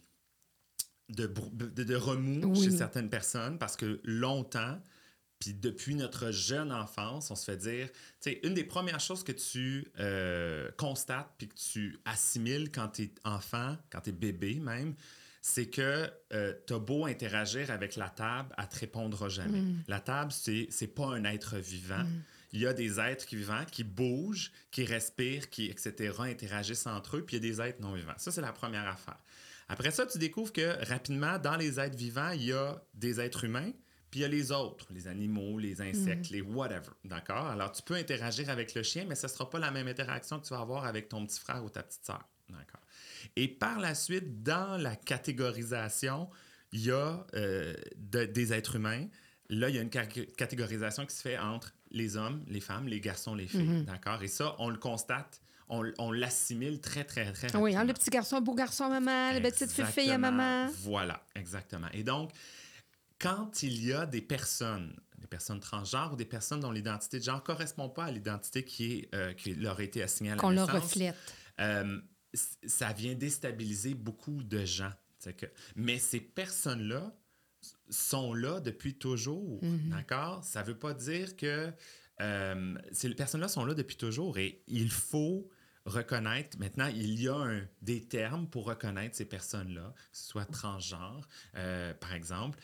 euh, 1.10 1.13
de, 1.16 1.28
brou- 1.28 1.52
de, 1.54 1.84
de 1.84 1.96
remous 1.96 2.48
Oui. 2.58 2.63
chez 2.66 2.72
certaines 2.72 3.10
personnes 3.10 3.58
parce 3.60 3.76
que 3.76 4.00
longtemps, 4.04 4.82
puis 5.39 5.54
depuis 5.54 5.96
notre 5.96 6.32
jeune 6.32 6.72
enfance, 6.72 7.30
on 7.30 7.36
se 7.36 7.44
fait 7.44 7.58
dire, 7.58 7.89
tu 8.22 8.32
sais, 8.32 8.39
une 8.44 8.54
des 8.54 8.63
premières 8.63 9.00
choses 9.02 9.24
que 9.24 9.34
tu 9.34 9.86
euh, 10.00 10.72
constates 10.78 11.34
puis 11.38 11.50
que 11.50 11.56
tu 11.56 11.98
assimiles 12.06 12.72
quand 12.72 12.88
tu 12.89 13.04
es 13.04 13.13
enfant, 13.26 13.76
quand 13.92 14.02
tu 14.02 14.10
es 14.12 14.13
bébé 14.13 14.56
même, 14.60 14.96
c'est 15.42 15.66
que 15.66 16.10
tu 16.66 16.74
as 16.74 16.80
beau 16.80 17.06
interagir 17.06 17.70
avec 17.70 17.98
la 17.98 18.08
table, 18.10 18.56
elle 18.58 18.70
te 18.70 18.80
répondra 18.80 19.28
jamais. 19.28 19.62
La 19.89 20.00
table, 20.00 20.32
c'est 20.32 20.68
c'est 20.70 20.88
pas 20.88 21.08
un 21.08 21.26
être 21.26 21.58
vivant. 21.58 22.06
Il 22.54 22.62
y 22.62 22.68
a 22.68 22.72
des 22.72 22.98
êtres 23.02 23.26
vivants 23.36 23.66
qui 23.70 23.84
bougent, 23.84 24.52
qui 24.72 24.86
respirent, 24.86 25.50
qui, 25.50 25.66
etc., 25.66 26.13
interagissent 26.20 26.88
entre 26.88 27.18
eux, 27.18 27.26
puis 27.26 27.36
il 27.36 27.44
y 27.44 27.46
a 27.50 27.52
des 27.52 27.60
êtres 27.62 27.82
non 27.82 27.92
vivants. 27.94 28.13
Ça, 28.16 28.32
c'est 28.32 28.39
la 28.42 28.54
première 28.54 28.88
affaire. 28.88 29.18
Après 29.69 29.91
ça, 29.91 30.06
tu 30.06 30.17
découvres 30.17 30.52
que 30.54 30.86
rapidement, 30.89 31.38
dans 31.39 31.56
les 31.56 31.80
êtres 31.80 31.95
vivants, 31.97 32.32
il 32.32 32.45
y 32.45 32.52
a 32.54 32.82
des 32.93 33.19
êtres 33.19 33.43
humains, 33.45 33.71
puis 34.12 34.19
il 34.19 34.23
y 34.23 34.26
a 34.26 34.28
les 34.28 34.52
autres, 34.52 34.86
les 34.91 35.08
animaux, 35.08 35.58
les 35.58 35.82
insectes, 35.82 36.30
les 36.30 36.41
whatever. 36.41 36.91
D'accord? 37.04 37.47
Alors, 37.47 37.71
tu 37.71 37.82
peux 37.82 37.95
interagir 37.95 38.49
avec 38.49 38.76
le 38.76 38.84
chien, 38.84 39.06
mais 39.08 39.15
ce 39.15 39.26
ne 39.26 39.32
sera 39.32 39.49
pas 39.49 39.60
la 39.60 39.71
même 39.71 39.88
interaction 39.88 40.39
que 40.39 40.45
tu 40.47 40.54
vas 40.54 40.60
avoir 40.60 40.86
avec 40.86 41.10
ton 41.10 41.26
petit 41.26 41.39
frère 41.39 41.63
ou 41.63 41.69
ta 41.69 41.82
petite 41.84 42.06
sœur. 42.06 42.21
D'accord? 42.49 42.82
Et 43.36 43.47
par 43.47 43.80
la 43.80 43.95
suite, 43.95 44.43
dans 44.43 44.78
la 44.78 44.95
catégorisation, 44.95 46.30
il 46.71 46.82
y 46.86 46.91
a 46.91 47.26
euh, 47.36 47.73
de- 47.95 48.26
des 48.26 48.54
êtres 48.54 48.76
humains. 48.76 49.08
Là, 49.49 49.69
il 49.69 49.76
y 49.76 49.80
a 49.80 49.82
une 49.82 49.91
ca- 49.91 50.06
catégorisation 50.38 51.06
qui 51.06 51.15
se 51.15 51.21
fait 51.21 51.38
entre 51.38 51.73
les 51.91 52.17
hommes, 52.17 52.43
les 52.47 52.60
femmes, 52.62 52.88
les 52.88 52.99
garçons, 52.99 53.36
les 53.36 53.47
filles. 53.47 53.84
D'accord? 53.84 54.21
Et 54.23 54.28
ça, 54.28 54.56
on 54.60 54.69
le 54.69 54.78
constate, 54.78 55.41
on, 55.81 55.91
on 55.97 56.12
l'assimile 56.12 56.79
très, 56.81 57.03
très, 57.03 57.31
très 57.31 57.55
oui, 57.57 57.75
hein, 57.75 57.83
le 57.83 57.93
petit 57.93 58.09
garçon, 58.09 58.39
beau 58.41 58.53
garçon 58.55 58.86
à 58.86 58.89
maman, 58.99 59.31
la 59.33 59.41
petite 59.41 59.71
fille 59.71 60.12
à 60.12 60.17
maman. 60.17 60.69
Voilà, 60.81 61.25
exactement. 61.36 61.88
Et 61.93 62.03
donc, 62.03 62.31
quand 63.19 63.63
il 63.63 63.86
y 63.86 63.93
a 63.93 64.05
des 64.05 64.21
personnes, 64.21 64.95
des 65.17 65.27
personnes 65.27 65.59
transgenres 65.59 66.13
ou 66.13 66.15
des 66.15 66.25
personnes 66.25 66.59
dont 66.59 66.71
l'identité 66.71 67.19
de 67.19 67.23
genre 67.23 67.38
ne 67.38 67.41
correspond 67.41 67.89
pas 67.89 68.05
à 68.05 68.12
l'identité 68.12 68.63
qui, 68.65 68.93
est, 68.93 69.15
euh, 69.15 69.33
qui 69.33 69.55
leur 69.55 69.79
a 69.79 69.83
été 69.83 70.03
assignée 70.03 70.31
à 70.31 70.36
la 70.36 70.41
Qu'on 70.41 70.49
leur 70.49 70.67
naissance, 70.67 70.83
reflète. 70.91 71.15
euh, 71.62 72.01
ça 72.65 72.91
vient 72.93 73.13
déstabiliser 73.15 73.93
beaucoup 73.93 74.43
de 74.43 74.65
gens. 74.65 74.91
Que, 75.38 75.45
mais 75.77 75.99
ces 75.99 76.19
personnes-là 76.19 77.15
sont 77.89 78.33
là 78.33 78.59
depuis 78.59 78.95
toujours, 78.97 79.62
d'accord? 79.89 80.43
Ça 80.43 80.62
ne 80.62 80.67
veut 80.67 80.77
pas 80.77 80.93
dire 80.93 81.38
que 81.38 81.71
euh, 82.21 82.75
ces 82.91 83.09
personnes-là 83.15 83.47
sont 83.47 83.63
là 83.63 83.73
depuis 83.73 83.95
toujours 83.95 84.38
et 84.38 84.62
il 84.67 84.91
faut 84.91 85.47
reconnaître, 85.86 86.58
maintenant, 86.60 86.88
il 86.88 87.22
y 87.22 87.28
a 87.28 87.62
des 87.82 88.02
termes 88.02 88.48
pour 88.48 88.65
reconnaître 88.65 89.15
ces 89.15 89.26
personnes-là, 89.26 89.93
que 90.12 90.17
ce 90.17 90.28
soit 90.28 90.46
transgenre, 90.46 91.28
euh, 91.56 91.93
par 91.93 92.13
exemple, 92.13 92.60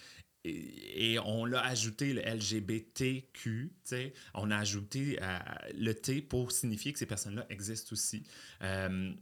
et, 0.45 1.19
on 1.19 1.43
l'a 1.43 1.62
ajouté 1.65 2.13
le 2.13 2.21
LGBTQ, 2.21 3.32
tu 3.34 3.71
sais, 3.84 4.13
on 4.34 4.51
a 4.51 4.58
ajouté 4.58 5.19
euh, 5.21 5.39
le 5.75 5.93
T 5.93 6.21
pour 6.21 6.53
signifier 6.53 6.93
que 6.93 6.99
ces 6.99 7.05
personnes-là 7.05 7.45
existent 7.49 7.91
aussi. 7.91 8.23
Euh, 8.62 9.13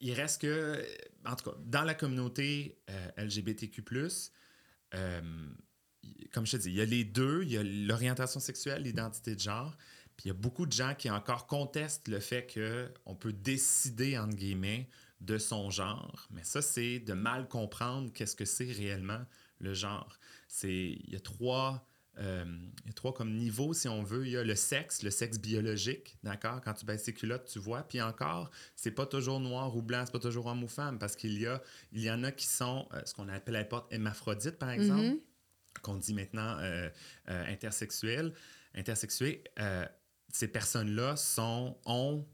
il 0.00 0.12
reste 0.14 0.40
que, 0.40 0.82
en 1.26 1.36
tout 1.36 1.50
cas, 1.50 1.56
dans 1.66 1.84
la 1.84 1.94
communauté 1.94 2.78
LGBTQ, 3.18 3.82
comme 6.32 6.46
je 6.46 6.52
te 6.52 6.56
dis, 6.56 6.70
il 6.70 6.74
y 6.74 6.80
a 6.80 6.86
les 6.86 7.04
deux, 7.04 7.42
il 7.42 7.52
y 7.52 7.58
a 7.58 7.62
l'orientation 7.62 8.40
sexuelle, 8.40 8.82
l'identité 8.82 9.34
de 9.34 9.40
genre, 9.40 9.76
puis 10.16 10.26
il 10.26 10.28
y 10.28 10.30
a 10.30 10.34
beaucoup 10.34 10.66
de 10.66 10.72
gens 10.72 10.94
qui 10.94 11.10
encore 11.10 11.46
contestent 11.46 12.08
le 12.08 12.20
fait 12.20 12.46
qu'on 13.04 13.14
peut 13.16 13.32
décider, 13.32 14.18
entre 14.18 14.36
guillemets, 14.36 14.88
de 15.20 15.38
son 15.38 15.70
genre. 15.70 16.26
Mais 16.30 16.44
ça, 16.44 16.60
c'est 16.62 16.98
de 17.00 17.12
mal 17.14 17.48
comprendre 17.48 18.12
qu'est-ce 18.12 18.36
que 18.36 18.44
c'est 18.44 18.70
réellement 18.70 19.24
le 19.58 19.74
genre. 19.74 20.18
Il 20.62 21.10
y 21.10 21.16
a 21.16 21.20
trois, 21.20 21.88
euh, 22.18 22.44
il 22.82 22.86
y 22.86 22.90
a 22.90 22.92
trois 22.92 23.12
comme 23.14 23.34
niveaux, 23.34 23.72
si 23.72 23.88
on 23.88 24.02
veut. 24.02 24.26
Il 24.26 24.32
y 24.32 24.36
a 24.36 24.44
le 24.44 24.54
sexe, 24.54 25.02
le 25.02 25.10
sexe 25.10 25.38
biologique, 25.38 26.16
d'accord? 26.22 26.60
Quand 26.60 26.74
tu 26.74 26.84
baisses 26.84 27.04
tes 27.04 27.14
culottes, 27.14 27.48
tu 27.50 27.58
vois. 27.58 27.82
Puis 27.82 28.00
encore, 28.02 28.50
c'est 28.76 28.90
pas 28.92 29.06
toujours 29.06 29.40
noir 29.40 29.74
ou 29.74 29.82
blanc, 29.82 30.02
c'est 30.04 30.12
pas 30.12 30.18
toujours 30.18 30.46
homme 30.46 30.62
ou 30.62 30.68
femme, 30.68 30.98
parce 30.98 31.16
qu'il 31.16 31.40
y 31.40 31.46
a, 31.46 31.60
il 31.92 32.02
y 32.02 32.10
en 32.10 32.22
a 32.22 32.30
qui 32.30 32.46
sont 32.46 32.86
euh, 32.92 33.00
ce 33.04 33.14
qu'on 33.14 33.28
appelle 33.28 33.56
à 33.56 33.60
l'époque 33.62 33.86
hémaphrodite, 33.90 34.58
par 34.58 34.70
exemple, 34.70 35.02
Mhm. 35.06 35.18
qu'on 35.82 35.96
dit 35.96 36.14
maintenant 36.14 36.58
euh, 36.60 36.88
euh, 37.30 37.46
intersexuels, 37.46 38.32
intersexués. 38.74 39.42
euh, 39.58 39.86
ces 40.34 40.48
personnes-là 40.48 41.14
sont, 41.14 41.76
ont 41.86 42.26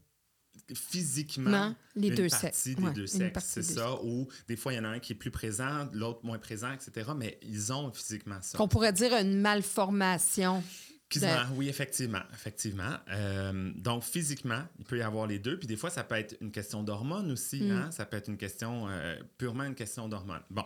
physiquement 0.73 1.51
Non, 1.51 1.75
les 1.95 2.07
une 2.07 2.15
deux 2.15 2.29
partie 2.29 2.45
sexes. 2.47 2.67
des 2.67 2.83
Ouais, 2.83 2.93
deux 2.93 3.05
sexes, 3.05 3.45
c'est 3.45 3.61
ça. 3.61 4.01
Ou 4.03 4.27
des 4.47 4.55
fois, 4.55 4.73
il 4.73 4.77
y 4.77 4.79
en 4.79 4.85
a 4.85 4.89
un 4.89 4.99
qui 4.99 5.13
est 5.13 5.15
plus 5.15 5.29
présent, 5.29 5.87
l'autre 5.93 6.21
moins 6.23 6.39
présent, 6.39 6.71
etc. 6.71 7.11
Mais 7.15 7.39
ils 7.43 7.71
ont 7.71 7.91
physiquement 7.91 8.41
ça. 8.41 8.57
Qu'on 8.57 8.67
pourrait 8.67 8.93
dire 8.93 9.13
une 9.13 9.39
malformation. 9.39 10.63
Quasiment, 11.09 11.55
oui, 11.55 11.69
effectivement. 11.69 12.23
effectivement. 12.33 12.95
Euh, 13.09 13.71
donc, 13.75 14.03
physiquement, 14.03 14.63
il 14.79 14.85
peut 14.85 14.97
y 14.97 15.01
avoir 15.03 15.27
les 15.27 15.37
deux. 15.37 15.59
Puis 15.59 15.67
des 15.67 15.75
fois, 15.75 15.91
ça 15.91 16.03
peut 16.03 16.15
être 16.15 16.37
une 16.41 16.51
question 16.51 16.81
d'hormones 16.81 17.29
aussi. 17.29 17.61
Mm. 17.61 17.71
hein. 17.71 17.91
Ça 17.91 18.05
peut 18.05 18.17
être 18.17 18.29
une 18.29 18.37
question, 18.37 18.87
euh, 18.89 19.15
purement 19.37 19.65
une 19.65 19.75
question 19.75 20.07
d'hormones. 20.07 20.43
Bon. 20.49 20.65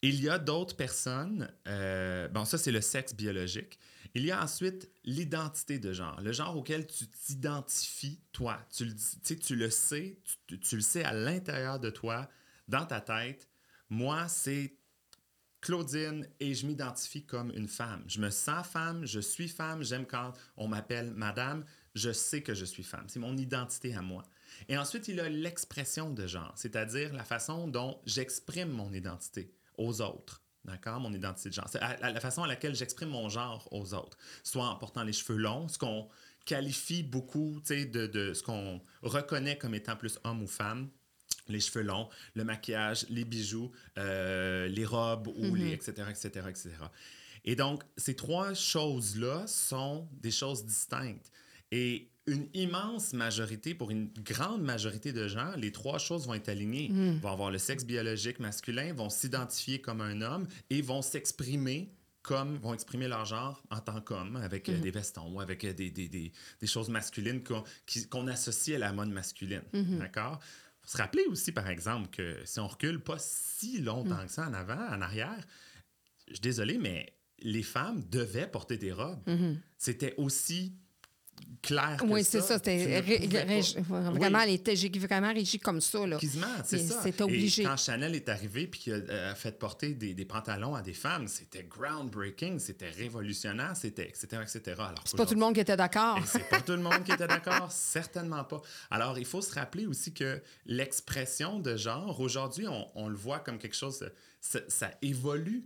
Il 0.00 0.22
y 0.22 0.30
a 0.30 0.38
d'autres 0.38 0.76
personnes, 0.76 1.50
euh, 1.66 2.28
bon, 2.28 2.44
ça 2.44 2.56
c'est 2.56 2.70
le 2.70 2.80
sexe 2.80 3.14
biologique. 3.14 3.80
Il 4.18 4.26
y 4.26 4.32
a 4.32 4.42
ensuite 4.42 4.90
l'identité 5.04 5.78
de 5.78 5.92
genre, 5.92 6.20
le 6.20 6.32
genre 6.32 6.56
auquel 6.56 6.88
tu 6.88 7.06
t'identifies 7.06 8.20
toi. 8.32 8.58
Tu 8.68 8.84
le, 8.84 9.36
tu 9.36 9.54
le 9.54 9.70
sais, 9.70 10.18
tu 10.48 10.74
le 10.74 10.82
sais 10.82 11.04
à 11.04 11.12
l'intérieur 11.12 11.78
de 11.78 11.88
toi, 11.88 12.28
dans 12.66 12.84
ta 12.84 13.00
tête. 13.00 13.48
Moi, 13.90 14.26
c'est 14.26 14.74
Claudine 15.60 16.26
et 16.40 16.52
je 16.52 16.66
m'identifie 16.66 17.26
comme 17.26 17.52
une 17.54 17.68
femme. 17.68 18.02
Je 18.08 18.20
me 18.20 18.30
sens 18.30 18.66
femme, 18.66 19.06
je 19.06 19.20
suis 19.20 19.46
femme, 19.46 19.84
j'aime 19.84 20.04
quand 20.04 20.32
on 20.56 20.66
m'appelle 20.66 21.12
madame, 21.12 21.64
je 21.94 22.10
sais 22.10 22.42
que 22.42 22.54
je 22.54 22.64
suis 22.64 22.82
femme. 22.82 23.04
C'est 23.06 23.20
mon 23.20 23.36
identité 23.36 23.94
à 23.94 24.02
moi. 24.02 24.24
Et 24.68 24.76
ensuite, 24.76 25.06
il 25.06 25.14
y 25.14 25.20
a 25.20 25.28
l'expression 25.28 26.10
de 26.10 26.26
genre, 26.26 26.54
c'est-à-dire 26.56 27.14
la 27.14 27.22
façon 27.24 27.68
dont 27.68 28.00
j'exprime 28.04 28.70
mon 28.70 28.92
identité 28.92 29.54
aux 29.76 30.00
autres. 30.00 30.42
D'accord? 30.68 31.00
Mon 31.00 31.12
identité 31.12 31.48
de 31.48 31.54
genre. 31.54 31.68
C'est 31.68 31.80
à- 31.80 31.96
à 32.02 32.12
la 32.12 32.20
façon 32.20 32.42
à 32.42 32.46
laquelle 32.46 32.74
j'exprime 32.74 33.08
mon 33.08 33.28
genre 33.28 33.66
aux 33.72 33.94
autres. 33.94 34.16
Soit 34.42 34.66
en 34.68 34.76
portant 34.76 35.02
les 35.02 35.12
cheveux 35.12 35.38
longs, 35.38 35.66
ce 35.68 35.78
qu'on 35.78 36.08
qualifie 36.44 37.02
beaucoup, 37.02 37.60
tu 37.64 37.74
sais, 37.74 37.84
de, 37.86 38.06
de 38.06 38.34
ce 38.34 38.42
qu'on 38.42 38.80
reconnaît 39.02 39.58
comme 39.58 39.74
étant 39.74 39.96
plus 39.96 40.18
homme 40.24 40.42
ou 40.42 40.46
femme 40.46 40.88
les 41.48 41.60
cheveux 41.60 41.82
longs, 41.84 42.08
le 42.34 42.44
maquillage, 42.44 43.06
les 43.08 43.24
bijoux, 43.24 43.70
euh, 43.96 44.68
les 44.68 44.84
robes 44.84 45.28
ou 45.28 45.54
les 45.54 45.72
etc., 45.72 45.92
etc., 46.10 46.28
etc. 46.48 46.70
Et 47.44 47.56
donc, 47.56 47.82
ces 47.96 48.14
trois 48.14 48.52
choses-là 48.52 49.46
sont 49.46 50.06
des 50.20 50.30
choses 50.30 50.64
distinctes. 50.66 51.30
Et 51.70 52.10
une 52.26 52.46
immense 52.54 53.14
majorité, 53.14 53.74
pour 53.74 53.90
une 53.90 54.08
grande 54.22 54.62
majorité 54.62 55.12
de 55.12 55.28
gens, 55.28 55.52
les 55.56 55.72
trois 55.72 55.98
choses 55.98 56.26
vont 56.26 56.34
être 56.34 56.48
alignées. 56.50 56.90
Ils 57.14 57.20
vont 57.20 57.32
avoir 57.32 57.50
le 57.50 57.58
sexe 57.58 57.84
biologique 57.84 58.38
masculin, 58.38 58.92
vont 58.92 59.08
s'identifier 59.10 59.80
comme 59.80 60.00
un 60.02 60.20
homme 60.20 60.46
et 60.70 60.82
vont 60.82 61.02
s'exprimer 61.02 61.90
comme 62.22 62.58
vont 62.58 62.74
exprimer 62.74 63.08
leur 63.08 63.24
genre 63.24 63.62
en 63.70 63.80
tant 63.80 64.02
qu'homme, 64.02 64.36
avec 64.36 64.68
euh, 64.68 64.78
des 64.78 64.90
vestons 64.90 65.32
ou 65.32 65.40
avec 65.40 65.64
euh, 65.64 65.72
des, 65.72 65.90
des, 65.90 66.08
des, 66.08 66.30
des 66.60 66.66
choses 66.66 66.90
masculines 66.90 67.42
qu'on 67.42 67.64
qu'on 68.10 68.26
associe 68.26 68.76
à 68.76 68.78
la 68.78 68.92
mode 68.92 69.08
masculine. 69.08 69.62
D'accord? 69.98 70.38
faut 70.82 70.88
se 70.90 70.98
rappeler 70.98 71.24
aussi, 71.30 71.52
par 71.52 71.68
exemple, 71.68 72.08
que 72.10 72.36
si 72.44 72.60
on 72.60 72.66
recule 72.68 73.00
pas 73.00 73.16
si 73.18 73.80
longtemps 73.80 74.26
que 74.26 74.30
ça 74.32 74.46
en 74.46 74.52
avant, 74.52 74.78
en 74.90 75.00
arrière, 75.00 75.38
je 76.26 76.34
suis 76.34 76.40
désolé, 76.42 76.76
mais 76.76 77.14
les 77.40 77.62
femmes 77.62 78.04
devaient 78.10 78.46
porter 78.50 78.76
des 78.76 78.92
robes. 78.92 79.22
C'était 79.78 80.14
aussi 80.18 80.74
clair 81.62 81.96
Oui, 82.06 82.24
c'est 82.24 82.40
ça. 82.40 82.54
C'était 82.56 83.00
vraiment, 83.00 83.54
Oui. 84.14 84.76
j'ai 84.76 84.98
vraiment 84.98 85.32
régie 85.32 85.58
comme 85.58 85.80
ça. 85.80 86.06
Là. 86.06 86.18
C'est 86.64 86.78
ça. 86.78 87.00
c'était 87.02 87.22
obligé. 87.22 87.62
Et 87.62 87.64
quand 87.66 87.76
Chanel 87.76 88.14
est 88.14 88.28
arrivé 88.28 88.66
puis 88.66 88.80
qu'il 88.80 88.92
a 88.92 88.96
euh, 88.96 89.34
fait 89.34 89.58
porter 89.58 89.94
des, 89.94 90.14
des 90.14 90.24
pantalons 90.24 90.74
à 90.74 90.82
des 90.82 90.92
femmes, 90.92 91.28
c'était 91.28 91.64
groundbreaking, 91.64 92.58
c'était 92.58 92.90
révolutionnaire, 92.90 93.76
c'était 93.76 94.08
etc., 94.08 94.26
etc. 94.42 94.60
Alors 94.78 95.02
C'est 95.04 95.16
pas 95.16 95.26
tout 95.26 95.34
le 95.34 95.40
monde 95.40 95.54
qui 95.54 95.60
était 95.60 95.76
d'accord. 95.76 96.18
C'est 96.26 96.48
pas 96.48 96.60
tout 96.60 96.72
le 96.72 96.78
monde 96.82 97.02
qui 97.04 97.12
était 97.12 97.26
d'accord, 97.26 97.70
certainement 97.72 98.44
pas. 98.44 98.62
Alors, 98.90 99.18
il 99.18 99.24
faut 99.26 99.42
se 99.42 99.52
rappeler 99.54 99.86
aussi 99.86 100.12
que 100.12 100.40
l'expression 100.66 101.58
de 101.58 101.76
genre, 101.76 102.20
aujourd'hui, 102.20 102.66
on, 102.68 102.86
on 102.94 103.08
le 103.08 103.16
voit 103.16 103.40
comme 103.40 103.58
quelque 103.58 103.76
chose, 103.76 104.08
ça, 104.40 104.60
ça 104.68 104.90
évolue. 105.02 105.64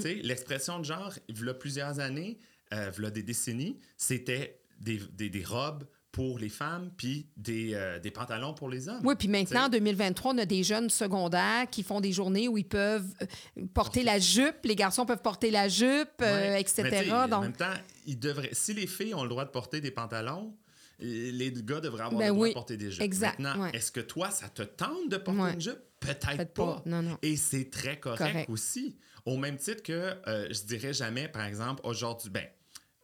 Sais, 0.00 0.14
L'expression 0.24 0.80
de 0.80 0.84
genre, 0.84 1.12
il 1.28 1.44
y 1.44 1.48
a 1.48 1.54
plusieurs 1.54 2.00
années, 2.00 2.38
euh, 2.74 2.90
il 2.98 3.04
y 3.04 3.06
a 3.06 3.10
des 3.10 3.22
décennies, 3.22 3.78
c'était 3.96 4.57
des, 4.78 5.00
des- 5.12 5.30
des 5.30 5.44
robes 5.44 5.84
pour 6.12 6.38
les 6.38 6.48
femmes 6.48 6.90
puis 6.96 7.28
des, 7.36 7.74
euh, 7.74 7.98
des 8.00 8.10
pantalons 8.10 8.54
pour 8.54 8.68
les 8.68 8.88
hommes. 8.88 9.00
Oui, 9.04 9.14
puis 9.16 9.28
maintenant, 9.28 9.64
en 9.64 9.68
Tu 9.68 9.74
sais. 9.74 9.80
2023, 9.80 10.32
on 10.34 10.38
a 10.38 10.46
des 10.46 10.64
jeunes 10.64 10.88
secondaires 10.90 11.68
qui 11.70 11.82
font 11.82 12.00
des 12.00 12.12
journées 12.12 12.48
où 12.48 12.56
ils 12.58 12.66
peuvent 12.66 13.06
euh, 13.22 13.66
porter 13.74 14.02
la 14.02 14.18
jupe, 14.18 14.56
les 14.64 14.74
garçons 14.74 15.04
peuvent 15.06 15.22
porter 15.22 15.50
la 15.50 15.68
jupe, 15.68 16.08
euh, 16.22 16.52
Ouais. 16.54 16.60
etc. 16.60 16.82
Mais 16.84 16.90
tu 17.02 17.04
sais, 17.08 17.12
En 17.12 17.28
Donc, 17.28 17.42
même 17.42 17.52
temps, 17.52 17.74
ils 18.06 18.18
devraient, 18.18 18.50
si 18.52 18.72
les 18.74 18.86
filles 18.86 19.14
ont 19.14 19.22
le 19.22 19.28
droit 19.28 19.44
de 19.44 19.50
porter 19.50 19.80
des 19.80 19.90
pantalons, 19.90 20.56
euh, 21.02 21.30
les 21.32 21.52
gars 21.52 21.80
devraient 21.80 22.04
avoir 22.04 22.18
Ben 22.18 22.28
le 22.28 22.32
droit 22.32 22.42
oui, 22.44 22.48
de 22.50 22.54
porter 22.54 22.76
des 22.76 22.90
jupes. 22.90 23.02
exact, 23.02 23.38
Maintenant, 23.38 23.64
ouais. 23.64 23.70
est-ce 23.74 23.92
que 23.92 24.00
toi, 24.00 24.30
ça 24.30 24.48
te 24.48 24.62
tente 24.62 25.08
de 25.10 25.16
porter 25.18 25.40
Ouais. 25.40 25.54
une 25.54 25.60
jupe? 25.60 25.78
Peut-être 26.00 26.52
pas. 26.54 26.74
pas, 26.76 26.82
non, 26.86 27.02
non. 27.02 27.18
Et 27.22 27.36
c'est 27.36 27.70
très 27.70 27.98
correct, 28.00 28.18
Correct. 28.32 28.50
aussi. 28.50 28.96
Au 29.26 29.36
même 29.36 29.56
titre 29.56 29.82
que, 29.82 30.14
euh, 30.26 30.48
je 30.50 30.62
dirais 30.62 30.92
jamais, 30.94 31.28
par 31.28 31.44
exemple, 31.44 31.80
aujourd'hui, 31.84 32.30
ben, 32.30 32.46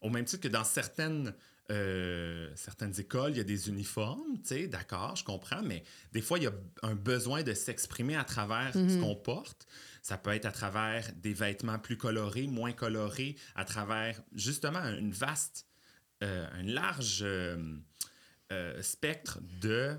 au 0.00 0.10
même 0.10 0.24
titre 0.24 0.42
que 0.42 0.48
dans 0.48 0.64
certaines, 0.64 1.34
euh, 1.70 2.50
certaines 2.56 2.98
écoles, 3.00 3.32
il 3.32 3.38
y 3.38 3.40
a 3.40 3.44
des 3.44 3.68
uniformes, 3.68 4.38
tu 4.42 4.48
sais, 4.48 4.66
d'accord, 4.66 5.16
je 5.16 5.24
comprends, 5.24 5.62
mais 5.62 5.82
des 6.12 6.20
fois, 6.20 6.38
il 6.38 6.44
y 6.44 6.46
a 6.46 6.52
un 6.82 6.94
besoin 6.94 7.42
de 7.42 7.54
s'exprimer 7.54 8.16
à 8.16 8.24
travers 8.24 8.74
ce 8.74 9.00
qu'on 9.00 9.16
porte. 9.16 9.66
Ça 10.02 10.18
peut 10.18 10.32
être 10.32 10.44
à 10.44 10.52
travers 10.52 11.10
des 11.14 11.32
vêtements 11.32 11.78
plus 11.78 11.96
colorés, 11.96 12.46
moins 12.46 12.72
colorés, 12.72 13.36
à 13.54 13.64
travers 13.64 14.20
justement 14.34 14.84
une 14.84 15.12
vaste, 15.12 15.66
euh, 16.22 16.46
un 16.52 16.64
large 16.64 17.22
euh, 17.22 18.82
spectre 18.82 19.40
de, 19.60 19.96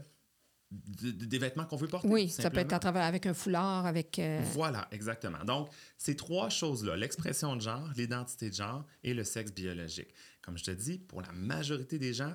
de- 1.01 1.11
de- 1.11 1.25
des 1.25 1.37
vêtements 1.37 1.65
qu'on 1.65 1.75
veut 1.77 1.87
porter. 1.87 2.07
oui, 2.07 2.29
ça 2.29 2.49
peut 2.49 2.59
être 2.59 2.73
à 2.73 2.79
travers 2.79 3.03
avec 3.03 3.25
un 3.25 3.33
foulard, 3.33 3.85
avec. 3.85 4.19
euh, 4.19 4.41
Voilà, 4.53 4.87
exactement. 4.91 5.43
Donc, 5.45 5.69
ces 5.97 6.15
trois 6.15 6.49
choses-là, 6.49 6.95
l'expression 6.97 7.55
de 7.55 7.61
genre, 7.61 7.89
l'identité 7.95 8.49
de 8.49 8.55
genre 8.55 8.85
et 9.03 9.13
le 9.13 9.23
sexe 9.23 9.51
biologique. 9.53 10.13
Comme 10.41 10.57
je 10.57 10.63
te 10.63 10.71
dis, 10.71 10.97
pour 10.99 11.21
la 11.21 11.31
majorité 11.31 11.97
des 11.99 12.13
gens, 12.13 12.33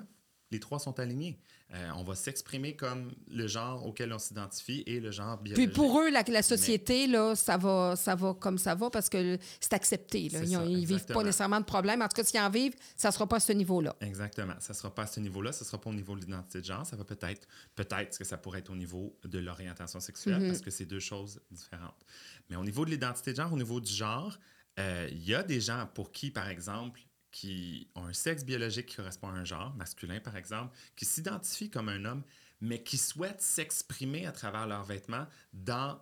les 0.50 0.58
trois 0.60 0.78
sont 0.78 0.98
alignés. 0.98 1.40
Euh, 1.72 1.90
on 1.96 2.02
va 2.02 2.16
s'exprimer 2.16 2.74
comme 2.74 3.12
le 3.30 3.46
genre 3.46 3.86
auquel 3.86 4.12
on 4.12 4.18
s'identifie 4.18 4.82
et 4.86 4.98
le 4.98 5.12
genre 5.12 5.38
Puis 5.38 5.52
biologique. 5.52 5.72
pour 5.74 6.00
eux, 6.00 6.10
la, 6.10 6.24
la 6.26 6.42
société, 6.42 7.06
là, 7.06 7.36
ça 7.36 7.56
va, 7.56 7.94
ça 7.94 8.16
va 8.16 8.34
comme 8.34 8.58
ça 8.58 8.74
va 8.74 8.90
parce 8.90 9.08
que 9.08 9.38
c'est 9.60 9.72
accepté. 9.72 10.28
Là. 10.30 10.40
Ils, 10.42 10.78
ils 10.78 10.86
vivent 10.86 11.06
pas 11.06 11.22
nécessairement 11.22 11.60
de 11.60 11.64
problème. 11.64 12.02
En 12.02 12.08
tout 12.08 12.16
cas, 12.16 12.24
s'ils 12.24 12.40
en 12.40 12.50
vivent, 12.50 12.74
ça 12.96 13.12
sera 13.12 13.28
pas 13.28 13.36
à 13.36 13.40
ce 13.40 13.52
niveau-là. 13.52 13.94
Exactement. 14.00 14.54
Ça 14.58 14.72
ne 14.72 14.78
sera 14.78 14.92
pas 14.92 15.02
à 15.02 15.06
ce 15.06 15.20
niveau-là, 15.20 15.52
ça 15.52 15.64
ne 15.64 15.66
sera 15.66 15.80
pas 15.80 15.90
au 15.90 15.94
niveau 15.94 16.16
de 16.16 16.22
l'identité 16.22 16.60
de 16.60 16.64
genre, 16.64 16.84
ça 16.84 16.96
va 16.96 17.04
peut-être, 17.04 17.46
peut-être 17.76 18.18
que 18.18 18.24
ça 18.24 18.36
pourrait 18.36 18.58
être 18.58 18.70
au 18.70 18.76
niveau 18.76 19.16
de 19.24 19.38
l'orientation 19.38 20.00
sexuelle, 20.00 20.44
parce 20.48 20.60
que 20.62 20.70
c'est 20.72 20.86
deux 20.86 20.98
choses 21.00 21.40
différentes. 21.52 22.04
Mais 22.48 22.56
au 22.56 22.64
niveau 22.64 22.84
de 22.84 22.90
l'identité 22.90 23.30
de 23.30 23.36
genre, 23.36 23.52
au 23.52 23.56
niveau 23.56 23.80
du 23.80 23.92
genre, 23.92 24.38
euh, 24.78 25.08
il 25.12 25.22
y 25.24 25.34
a 25.34 25.42
des 25.44 25.60
gens 25.60 25.88
pour 25.94 26.10
qui, 26.10 26.30
par 26.30 26.48
exemple, 26.48 27.00
qui 27.30 27.88
ont 27.94 28.06
un 28.06 28.12
sexe 28.12 28.44
biologique 28.44 28.86
qui 28.86 28.96
correspond 28.96 29.28
à 29.28 29.32
un 29.32 29.44
genre, 29.44 29.74
masculin 29.74 30.20
par 30.20 30.36
exemple, 30.36 30.76
qui 30.96 31.04
s'identifient 31.04 31.70
comme 31.70 31.88
un 31.88 32.04
homme, 32.04 32.22
mais 32.60 32.82
qui 32.82 32.98
souhaitent 32.98 33.42
s'exprimer 33.42 34.26
à 34.26 34.32
travers 34.32 34.66
leurs 34.66 34.84
vêtements 34.84 35.26
dans 35.52 36.00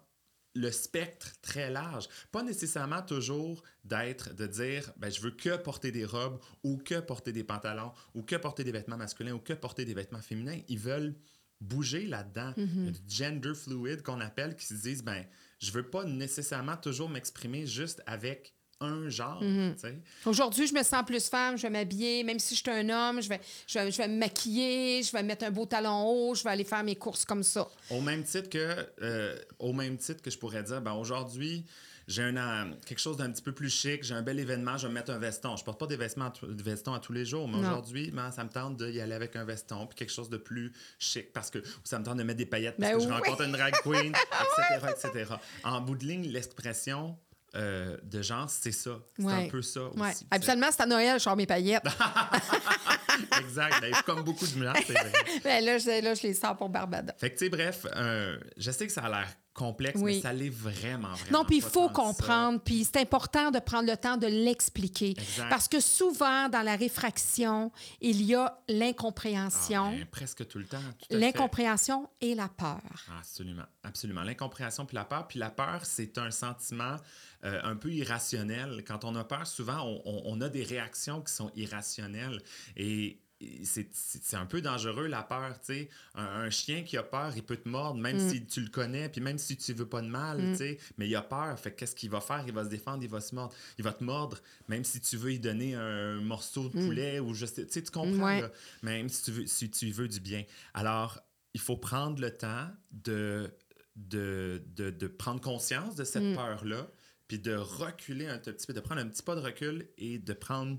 le 0.54 0.72
spectre 0.72 1.32
très 1.40 1.70
large. 1.70 2.08
Pas 2.32 2.42
nécessairement 2.42 3.02
toujours 3.02 3.62
d'être, 3.84 4.34
de 4.34 4.46
dire, 4.46 4.92
ben, 4.96 5.10
je 5.10 5.20
veux 5.20 5.30
que 5.30 5.56
porter 5.56 5.92
des 5.92 6.04
robes 6.04 6.40
ou 6.64 6.78
que 6.78 6.98
porter 7.00 7.32
des 7.32 7.44
pantalons 7.44 7.92
ou 8.14 8.22
que 8.22 8.34
porter 8.36 8.64
des 8.64 8.72
vêtements 8.72 8.96
masculins 8.96 9.32
ou 9.32 9.38
que 9.38 9.52
porter 9.52 9.84
des 9.84 9.94
vêtements 9.94 10.22
féminins. 10.22 10.58
Ils 10.68 10.78
veulent 10.78 11.14
bouger 11.60 12.06
là-dedans. 12.06 12.54
A 12.56 12.90
du 12.90 13.00
gender 13.06 13.54
fluid 13.54 14.02
qu'on 14.02 14.20
appelle 14.20 14.56
qui 14.56 14.66
se 14.66 14.74
disent, 14.74 15.04
ben, 15.04 15.24
je 15.60 15.70
veux 15.70 15.88
pas 15.88 16.04
nécessairement 16.04 16.76
toujours 16.76 17.08
m'exprimer 17.08 17.66
juste 17.66 18.02
avec 18.06 18.54
un 18.80 19.08
genre. 19.08 19.42
sais. 19.76 19.98
Aujourd'hui, 20.24 20.66
je 20.66 20.74
me 20.74 20.82
sens 20.82 21.04
plus 21.04 21.28
femme, 21.28 21.56
je 21.56 21.62
vais 21.62 21.70
m'habiller, 21.70 22.22
même 22.22 22.38
si 22.38 22.54
je 22.54 22.60
suis 22.60 22.70
un 22.70 22.88
homme, 22.88 23.20
je 23.20 23.28
vais, 23.28 23.40
je, 23.66 23.78
vais, 23.78 23.90
je 23.90 23.98
vais 23.98 24.08
me 24.08 24.18
maquiller, 24.18 25.02
je 25.02 25.12
vais 25.12 25.22
mettre 25.22 25.44
un 25.44 25.50
beau 25.50 25.66
talon 25.66 26.06
haut, 26.06 26.34
je 26.34 26.44
vais 26.44 26.50
aller 26.50 26.64
faire 26.64 26.84
mes 26.84 26.96
courses 26.96 27.24
comme 27.24 27.42
ça. 27.42 27.68
Au 27.90 28.00
même 28.00 28.22
titre 28.22 28.48
que, 28.48 28.86
euh, 29.02 29.36
au 29.58 29.72
même 29.72 29.96
titre 29.96 30.22
que 30.22 30.30
je 30.30 30.38
pourrais 30.38 30.62
dire, 30.62 30.80
ben 30.80 30.92
aujourd'hui, 30.92 31.64
j'ai 32.08 32.22
un, 32.22 32.36
euh, 32.36 32.72
quelque 32.86 33.00
chose 33.00 33.18
d'un 33.18 33.30
petit 33.30 33.42
peu 33.42 33.52
plus 33.52 33.68
chic, 33.68 34.02
j'ai 34.02 34.14
un 34.14 34.22
bel 34.22 34.38
événement, 34.40 34.78
je 34.78 34.86
vais 34.86 34.88
me 34.88 34.94
mettre 34.94 35.12
un 35.12 35.18
veston. 35.18 35.56
Je 35.56 35.64
porte 35.64 35.78
pas 35.78 35.86
des 35.86 35.96
vêtements, 35.96 36.32
des 36.42 36.62
vestons 36.62 36.94
à 36.94 37.00
tous 37.00 37.12
les 37.12 37.26
jours, 37.26 37.46
mais 37.46 37.58
aujourd'hui, 37.58 38.10
ben, 38.10 38.30
ça 38.30 38.44
me 38.44 38.48
tente 38.48 38.78
d'y 38.78 39.00
aller 39.00 39.14
avec 39.14 39.36
un 39.36 39.44
veston, 39.44 39.86
puis 39.86 39.96
quelque 39.96 40.12
chose 40.12 40.30
de 40.30 40.38
plus 40.38 40.72
chic, 40.98 41.32
parce 41.34 41.50
que 41.50 41.58
ça 41.84 41.98
me 41.98 42.04
tente 42.04 42.16
de 42.16 42.22
mettre 42.22 42.38
des 42.38 42.46
paillettes 42.46 42.76
parce 42.78 42.92
Ben 42.92 42.98
que 42.98 43.04
je 43.04 43.08
rencontre 43.08 43.42
une 43.42 43.52
drag 43.52 43.74
queen, 43.82 44.14
etc., 44.60 44.86
etc. 44.90 45.34
En 45.64 45.82
bout 45.82 45.96
de 45.96 46.06
ligne, 46.06 46.28
l'expression 46.28 47.18
euh, 47.54 47.96
de 48.02 48.22
genre, 48.22 48.48
c'est 48.50 48.72
ça. 48.72 48.98
C'est 49.18 49.24
Ouais. 49.24 49.46
un 49.46 49.48
peu 49.48 49.62
ça 49.62 49.82
aussi. 49.84 49.98
Ouais. 49.98 50.12
sais. 50.12 50.26
Habituellement, 50.30 50.66
c'est 50.70 50.82
à 50.82 50.86
Noël, 50.86 51.14
je 51.18 51.22
sors 51.22 51.36
mes 51.36 51.46
paillettes. 51.46 51.82
exact. 53.40 53.80
Ben, 53.80 53.92
comme 54.04 54.22
beaucoup 54.22 54.46
de 54.46 54.62
gens, 54.62 54.72
c'est 54.86 54.92
vrai. 54.92 55.12
Ben 55.44 55.64
là, 55.64 55.78
je, 55.78 56.02
là, 56.02 56.14
je 56.14 56.22
les 56.22 56.34
sors 56.34 56.56
pour 56.56 56.68
Barbada. 56.68 57.14
Fait 57.18 57.30
que, 57.30 57.38
tu 57.38 57.44
sais, 57.46 57.48
bref, 57.50 57.86
euh, 57.96 58.38
je 58.56 58.70
sais 58.70 58.86
que 58.86 58.92
ça 58.92 59.02
a 59.02 59.08
l'air 59.08 59.28
complexe, 59.58 60.00
Oui. 60.00 60.14
mais 60.16 60.20
ça 60.22 60.32
l'est 60.32 60.48
vraiment, 60.50 61.08
vraiment. 61.14 61.38
Non, 61.40 61.44
puis 61.44 61.56
il 61.56 61.62
faut 61.62 61.88
comprendre, 61.88 62.60
puis 62.64 62.84
c'est 62.84 62.98
important 63.00 63.50
de 63.50 63.58
prendre 63.58 63.88
le 63.90 63.96
temps 63.96 64.16
de 64.16 64.26
l'expliquer. 64.28 65.14
Parce 65.50 65.66
que 65.68 65.80
souvent, 65.80 66.48
dans 66.48 66.62
la 66.62 66.76
réfraction, 66.76 67.72
il 68.00 68.22
y 68.22 68.34
a 68.34 68.46
Ah, 68.46 68.58
l'incompréhension, 68.68 69.90
ben, 69.90 70.06
presque 70.06 70.46
tout 70.46 70.58
le 70.58 70.66
temps. 70.66 70.78
l'incompréhension 71.10 72.08
et 72.20 72.34
la 72.34 72.48
peur. 72.48 72.80
Ah, 73.10 73.18
Absolument, 73.18 73.64
absolument. 73.82 74.22
L'incompréhension 74.22 74.86
puis 74.86 74.94
la 74.94 75.04
peur. 75.04 75.26
Puis 75.28 75.38
la 75.38 75.50
peur, 75.50 75.80
c'est 75.84 76.16
un 76.18 76.30
sentiment 76.30 76.96
euh, 77.44 77.60
un 77.62 77.76
peu 77.76 77.92
irrationnel. 77.92 78.82
Quand 78.86 79.04
on 79.04 79.14
a 79.14 79.24
peur, 79.24 79.46
souvent, 79.46 79.80
on, 79.84 80.02
on- 80.04 80.22
on 80.24 80.40
a 80.40 80.48
des 80.48 80.64
réactions 80.64 81.20
qui 81.22 81.32
sont 81.32 81.50
irrationnelles. 81.54 82.40
Et 82.76 83.20
c'est 83.62 84.34
un 84.34 84.46
peu 84.46 84.60
dangereux, 84.60 85.06
la 85.06 85.22
peur, 85.22 85.58
tu 85.60 85.66
sais. 85.66 85.88
Un, 86.14 86.24
un 86.24 86.50
chien 86.50 86.82
qui 86.82 86.96
a 86.96 87.02
peur, 87.02 87.32
il 87.36 87.42
peut 87.44 87.56
te 87.56 87.68
mordre, 87.68 88.00
même 88.00 88.16
Mm. 88.16 88.30
si 88.30 88.46
tu 88.46 88.60
le 88.60 88.68
connais, 88.68 89.08
puis 89.08 89.20
même 89.20 89.38
si 89.38 89.56
tu 89.56 89.72
veux 89.74 89.88
pas 89.88 90.00
de 90.00 90.08
mal, 90.08 90.38
tu 90.52 90.56
sais. 90.56 90.78
Mais 90.96 91.08
il 91.08 91.14
a 91.14 91.22
peur, 91.22 91.58
fait 91.58 91.70
que 91.72 91.76
qu'est-ce 91.80 91.94
qu'il 91.94 92.10
va 92.10 92.20
faire? 92.20 92.42
Il 92.46 92.52
va 92.52 92.64
se 92.64 92.68
défendre, 92.68 93.02
il 93.02 93.08
va 93.08 93.20
se 93.20 93.34
mordre. 93.34 93.54
Il 93.78 93.84
va 93.84 93.92
te 93.92 94.02
mordre, 94.02 94.38
même 94.68 94.84
si 94.84 95.00
tu 95.00 95.16
veux 95.16 95.28
lui 95.30 95.38
donner 95.38 95.74
un 95.74 96.20
morceau 96.20 96.68
de 96.68 96.72
poulet 96.84 97.20
ou 97.20 97.32
juste... 97.34 97.64
Tu 97.66 97.72
sais, 97.72 97.82
tu 97.82 97.90
comprends, 97.90 98.08
Mm. 98.16 98.22
Ouais. 98.22 98.40
là? 98.42 98.50
Même 98.82 99.08
si 99.08 99.22
tu, 99.24 99.30
veux, 99.32 99.46
si 99.46 99.70
tu 99.70 99.90
veux 99.90 100.08
du 100.08 100.20
bien. 100.20 100.44
Alors, 100.74 101.20
il 101.54 101.60
faut 101.60 101.76
prendre 101.76 102.20
le 102.20 102.36
temps 102.36 102.68
de, 102.90 103.50
de, 103.96 104.62
de, 104.74 104.90
de 104.90 105.06
prendre 105.06 105.40
conscience 105.40 105.94
de 105.94 106.04
cette 106.04 106.22
Mm. 106.24 106.34
peur-là, 106.34 106.88
puis 107.28 107.38
de 107.38 107.54
reculer 107.54 108.26
un 108.26 108.38
tout 108.38 108.52
petit 108.52 108.66
peu, 108.66 108.72
de 108.72 108.80
prendre 108.80 109.00
un 109.00 109.06
petit 109.08 109.22
pas 109.22 109.34
de 109.36 109.40
recul 109.40 109.88
et 109.98 110.18
de 110.18 110.32
prendre 110.32 110.78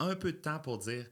un 0.00 0.16
peu 0.16 0.32
de 0.32 0.38
temps 0.38 0.58
pour 0.58 0.78
dire 0.78 1.06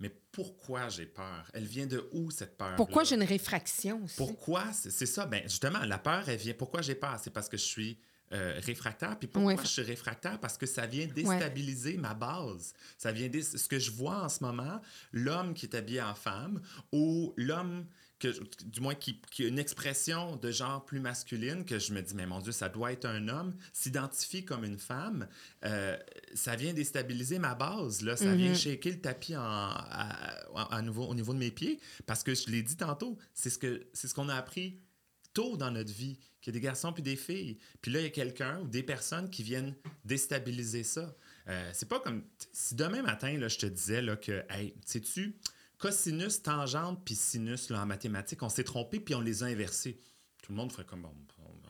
mais 0.00 0.10
pourquoi 0.32 0.88
j'ai 0.88 1.06
peur? 1.06 1.48
Elle 1.54 1.64
vient 1.64 1.86
de 1.86 2.08
où 2.12 2.30
cette 2.30 2.56
peur 2.56 2.74
Pourquoi 2.76 3.04
j'ai 3.04 3.14
une 3.14 3.22
réfraction 3.22 4.02
aussi? 4.04 4.16
Pourquoi? 4.16 4.72
C'est 4.72 5.06
ça. 5.06 5.26
Ben, 5.26 5.42
justement, 5.44 5.80
la 5.84 5.98
peur, 5.98 6.28
elle 6.28 6.38
vient. 6.38 6.54
Pourquoi 6.54 6.82
j'ai 6.82 6.94
peur? 6.94 7.18
C'est 7.22 7.30
parce 7.30 7.48
que 7.48 7.56
je 7.56 7.62
suis 7.64 7.98
euh, 8.32 8.58
réfractaire. 8.64 9.16
Puis 9.18 9.28
pourquoi 9.28 9.52
Ouais. 9.54 9.62
je 9.62 9.68
suis 9.68 9.82
réfractaire? 9.82 10.40
Parce 10.40 10.56
que 10.58 10.66
ça 10.66 10.86
vient 10.86 11.06
déstabiliser 11.06 11.96
ma 11.96 12.14
base. 12.14 12.72
Ça 12.98 13.12
vient 13.12 13.28
dé- 13.28 13.42
Ce 13.42 13.68
que 13.68 13.78
je 13.78 13.92
vois 13.92 14.24
en 14.24 14.28
ce 14.28 14.42
moment, 14.42 14.80
l'homme 15.12 15.54
qui 15.54 15.66
est 15.66 15.76
habillé 15.76 16.02
en 16.02 16.14
femme 16.16 16.60
ou 16.90 17.32
l'homme, 17.36 17.86
que, 18.18 18.28
du 18.64 18.80
moins 18.80 18.94
qui, 18.94 19.20
qui 19.30 19.44
a 19.44 19.48
une 19.48 19.58
expression 19.58 20.36
de 20.36 20.50
genre 20.50 20.84
plus 20.84 21.00
masculine, 21.00 21.64
que 21.64 21.78
je 21.78 21.92
me 21.92 22.00
dis, 22.00 22.14
mais 22.14 22.26
mon 22.26 22.40
Dieu, 22.40 22.52
ça 22.52 22.68
doit 22.68 22.92
être 22.92 23.04
un 23.04 23.28
homme, 23.28 23.54
s'identifie 23.72 24.44
comme 24.44 24.64
une 24.64 24.78
femme, 24.78 25.28
euh, 25.64 25.96
ça 26.34 26.56
vient 26.56 26.72
déstabiliser 26.72 27.38
ma 27.38 27.54
base. 27.54 28.02
Là. 28.02 28.16
Ça 28.16 28.34
vient 28.34 28.54
shaker 28.54 28.92
le 28.92 29.00
tapis 29.00 29.36
en, 29.36 29.40
à- 29.42 30.46
à- 30.54 30.76
à 30.76 30.82
nouveau, 30.82 31.04
au 31.06 31.14
niveau 31.14 31.34
de 31.34 31.38
mes 31.38 31.50
pieds. 31.50 31.80
Parce 32.06 32.22
que 32.22 32.34
je 32.34 32.46
l'ai 32.48 32.62
dit 32.62 32.76
tantôt, 32.76 33.18
c'est 33.34 33.50
ce 33.50 33.58
que 33.58 33.86
c'est 33.92 34.08
ce 34.08 34.14
qu'on 34.14 34.28
a 34.28 34.34
appris 34.36 34.78
tôt 35.32 35.56
dans 35.56 35.70
notre 35.72 35.92
vie, 35.92 36.16
qu'il 36.40 36.54
y 36.54 36.56
a 36.56 36.60
des 36.60 36.64
garçons 36.64 36.92
puis 36.92 37.02
des 37.02 37.16
filles. 37.16 37.58
Puis 37.82 37.90
là, 37.90 37.98
il 37.98 38.04
y 38.04 38.06
a 38.06 38.10
quelqu'un 38.10 38.60
ou 38.60 38.68
des 38.68 38.84
personnes 38.84 39.28
qui 39.28 39.42
viennent 39.42 39.74
déstabiliser 40.04 40.84
ça. 40.84 41.14
Euh, 41.48 41.70
c'est 41.74 41.88
pas 41.88 41.98
comme 42.00 42.22
si 42.52 42.74
demain 42.76 43.02
matin, 43.02 43.36
là, 43.36 43.48
je 43.48 43.58
te 43.58 43.66
disais 43.66 44.00
là, 44.00 44.16
que, 44.16 44.44
hey, 44.50 44.74
sais-tu, 44.86 45.36
cosinus, 45.88 46.42
tangente 46.42 47.04
puis 47.04 47.14
sinus 47.14 47.68
là, 47.70 47.82
en 47.82 47.86
mathématiques, 47.86 48.42
on 48.42 48.48
s'est 48.48 48.64
trompé 48.64 49.00
puis 49.00 49.14
on 49.14 49.20
les 49.20 49.42
a 49.42 49.46
inversés. 49.46 50.00
Tout 50.42 50.52
le 50.52 50.56
monde 50.56 50.72
ferait 50.72 50.84
comme, 50.84 51.02
bon, 51.02 51.14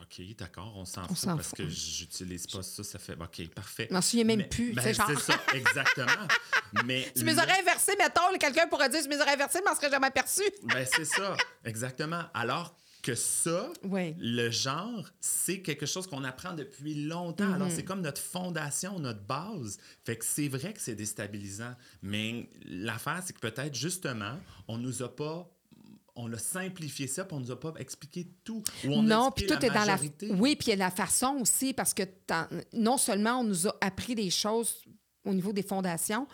OK, 0.02 0.20
d'accord, 0.36 0.72
on 0.76 0.84
s'en 0.84 1.06
fout 1.08 1.26
parce 1.26 1.48
fout. 1.48 1.58
que 1.58 1.68
j'utilise 1.68 2.46
pas 2.46 2.62
ça, 2.62 2.84
ça 2.84 2.98
fait, 2.98 3.14
OK, 3.20 3.48
parfait. 3.54 3.86
Je 3.88 3.94
m'en 3.94 4.02
souviens 4.02 4.24
même 4.24 4.38
Mais- 4.38 4.48
plus. 4.48 4.72
ben, 4.72 4.82
sais, 4.82 4.94
genre. 4.94 5.08
c'est 5.08 5.32
ça, 5.32 5.40
exactement. 5.54 6.28
Mais 6.84 7.10
Tu 7.16 7.24
me 7.24 7.32
là- 7.34 7.42
aurais 7.44 7.60
inversés, 7.60 7.94
mettons, 7.98 8.36
quelqu'un 8.38 8.66
pourrait 8.68 8.88
dire, 8.88 9.02
tu 9.02 9.08
me 9.08 9.20
aurais 9.20 9.32
inversés, 9.34 9.60
je 9.64 9.68
m'en 9.70 9.74
serais 9.76 9.90
jamais 9.90 10.08
aperçu. 10.08 10.42
ben, 10.64 10.86
c'est 10.94 11.04
ça, 11.04 11.36
exactement. 11.64 12.22
Alors 12.34 12.76
que 13.04 13.14
ça, 13.14 13.70
Oui. 13.84 14.14
le 14.18 14.50
genre, 14.50 15.08
c'est 15.20 15.60
quelque 15.60 15.84
chose 15.86 16.06
qu'on 16.06 16.24
apprend 16.24 16.54
depuis 16.54 17.04
longtemps. 17.04 17.52
Alors, 17.52 17.70
c'est 17.70 17.84
comme 17.84 18.00
notre 18.00 18.20
fondation, 18.20 18.98
notre 18.98 19.20
base. 19.22 19.78
Fait 20.04 20.16
que 20.16 20.24
c'est 20.24 20.48
vrai 20.48 20.72
que 20.72 20.80
c'est 20.80 20.94
déstabilisant. 20.94 21.74
Mais 22.02 22.48
l'affaire, 22.64 23.22
c'est 23.24 23.34
que 23.34 23.40
peut-être, 23.40 23.74
justement, 23.74 24.38
on 24.68 24.78
nous 24.78 25.02
a 25.02 25.14
pas... 25.14 25.48
On 26.16 26.32
a 26.32 26.38
simplifié 26.38 27.08
ça, 27.08 27.24
puis 27.24 27.36
on 27.36 27.40
nous 27.40 27.50
a 27.50 27.58
pas 27.58 27.74
expliqué 27.78 28.26
tout. 28.44 28.62
Ou 28.84 28.92
on 28.92 29.00
a 29.00 29.02
non, 29.02 29.30
puis 29.32 29.46
tout 29.46 29.54
est 29.64 29.68
dans 29.70 29.84
la. 29.84 29.98
Oui, 30.36 30.54
puis 30.54 30.68
il 30.68 30.70
y 30.70 30.72
a 30.72 30.76
la 30.76 30.92
façon 30.92 31.38
aussi, 31.40 31.72
parce 31.74 31.92
que 31.92 32.04
non 32.72 32.96
seulement 32.98 33.40
on 33.40 33.44
nous 33.44 33.66
a 33.66 33.76
appris 33.80 34.14
des 34.14 34.30
choses 34.30 34.76
au 35.24 35.34
niveau 35.34 35.52
des 35.52 35.64
fondations, 35.64 36.28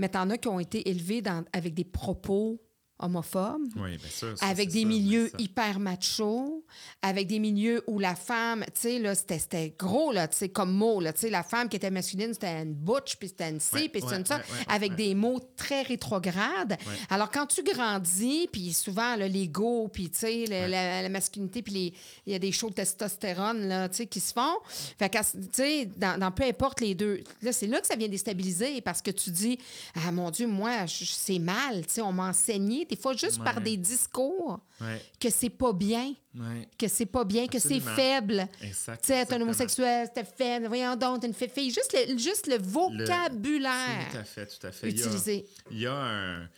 mais 0.00 0.08
t'en 0.08 0.28
as 0.30 0.36
qui 0.38 0.48
ont 0.48 0.58
été 0.58 0.88
élevés 0.90 1.22
dans- 1.22 1.44
avec 1.52 1.74
des 1.74 1.84
propos 1.84 2.60
homophobes. 3.00 3.68
Oui, 3.76 3.96
bien 3.96 4.08
sûr. 4.10 4.36
ça, 4.38 4.46
avec 4.46 4.70
des 4.70 4.82
ça, 4.82 4.88
milieux 4.88 5.30
hyper 5.38 5.80
machos, 5.80 6.64
avec 7.02 7.26
des 7.26 7.38
milieux 7.38 7.82
où 7.86 7.98
la 7.98 8.14
femme, 8.14 8.64
tu 8.74 8.80
sais, 8.82 8.98
là, 8.98 9.14
c'était- 9.14 9.74
gros, 9.78 10.12
là, 10.12 10.28
tu 10.28 10.36
sais, 10.36 10.48
comme 10.48 10.72
mot, 10.72 11.00
là, 11.00 11.12
tu 11.12 11.20
sais, 11.20 11.30
la 11.30 11.42
femme 11.42 11.68
qui 11.68 11.76
était 11.76 11.90
masculine, 11.90 12.32
c'était 12.32 12.62
une 12.62 12.74
butch, 12.74 13.16
puis 13.16 13.28
c'était 13.28 13.50
une 13.50 13.60
C, 13.60 13.88
puis 13.88 14.00
c'était 14.02 14.16
une 14.16 14.26
ça, 14.26 14.36
ouais, 14.36 14.42
ouais, 14.42 14.64
avec 14.68 14.90
ouais. 14.90 14.96
des 14.96 15.14
mots 15.14 15.40
très 15.56 15.82
rétrogrades. 15.82 16.76
Alors, 17.08 17.30
quand 17.30 17.46
tu 17.46 17.62
grandis, 17.62 18.48
puis 18.52 18.72
souvent, 18.72 19.16
l'ego, 19.16 19.88
puis, 19.88 20.10
tu 20.10 20.18
sais, 20.18 20.44
la, 20.46 21.02
la 21.02 21.08
masculinité, 21.08 21.62
puis 21.62 21.92
il 22.26 22.32
y 22.32 22.36
a 22.36 22.38
des 22.38 22.52
shows 22.52 22.70
de 22.70 22.74
testostérone, 22.74 23.68
là, 23.68 23.88
tu 23.88 23.96
sais, 23.96 24.06
qui 24.06 24.20
se 24.20 24.32
font. 24.32 24.56
Fait 24.98 25.08
que, 25.08 25.18
tu 25.18 25.48
sais, 25.52 25.86
dans, 25.96 26.18
dans 26.18 26.30
peu 26.30 26.44
importe 26.44 26.80
les 26.80 26.94
deux, 26.94 27.20
là, 27.42 27.52
c'est 27.52 27.66
là 27.66 27.80
que 27.80 27.86
ça 27.86 27.96
vient 27.96 28.08
déstabiliser, 28.08 28.80
parce 28.80 29.02
que 29.02 29.10
tu 29.10 29.30
dis, 29.30 29.58
ah, 29.94 30.12
mon 30.12 30.30
Dieu, 30.30 30.46
moi, 30.46 30.86
c'est 30.86 31.38
mal, 31.38 31.86
tu 31.86 31.94
sais, 31.94 32.02
on 32.02 32.12
m'a 32.12 32.28
enseigné, 32.28 32.86
des 32.90 32.96
fois, 32.96 33.14
juste 33.14 33.42
par 33.42 33.60
des 33.60 33.76
discours 33.76 34.60
Ouais, 34.80 35.00
que 35.20 35.30
c'est 35.30 35.50
pas 35.50 35.72
bien, 35.72 36.12
ouais. 36.34 36.68
que 36.78 36.88
c'est 36.88 37.06
pas 37.06 37.24
bien, 37.24 37.46
que 37.46 37.58
c'est 37.58 37.80
faible. 37.80 38.46
Exact, 38.62 39.00
Tu 39.02 39.08
sais, 39.12 39.24
t'es 39.26 39.34
un 39.34 39.40
homosexuel, 39.40 40.08
t'es 40.14 40.24
faible, 40.24 40.66
voyons 40.66 40.96
donc, 40.96 41.20
t'es 41.20 41.26
une 41.28 41.34
fille. 41.34 41.70
Juste 41.70 41.94
le, 42.08 42.18
juste 42.18 42.46
le 42.46 42.58
vocabulaire 42.58 44.08
Tout 44.10 44.16
à 44.18 44.24
fait, 44.24 44.46
tout 44.46 44.66
à 44.66 44.72
fait. 44.72 44.88
Il 44.90 44.98
y 44.98 45.02
a- 45.02 45.06
utilisé. 45.06 45.46
Il 45.70 45.78
y 45.80 45.86
a 45.86 45.94
un- 45.94 46.48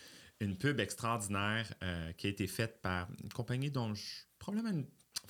une 0.40 0.56
pub 0.56 0.80
extraordinaire 0.80 1.72
euh, 1.82 2.12
qui 2.16 2.26
a 2.26 2.30
été 2.30 2.46
faite 2.46 2.80
par 2.82 3.08
une 3.22 3.32
compagnie 3.32 3.70
dont 3.70 3.94
je. 3.94 4.02
Probablement 4.38 4.82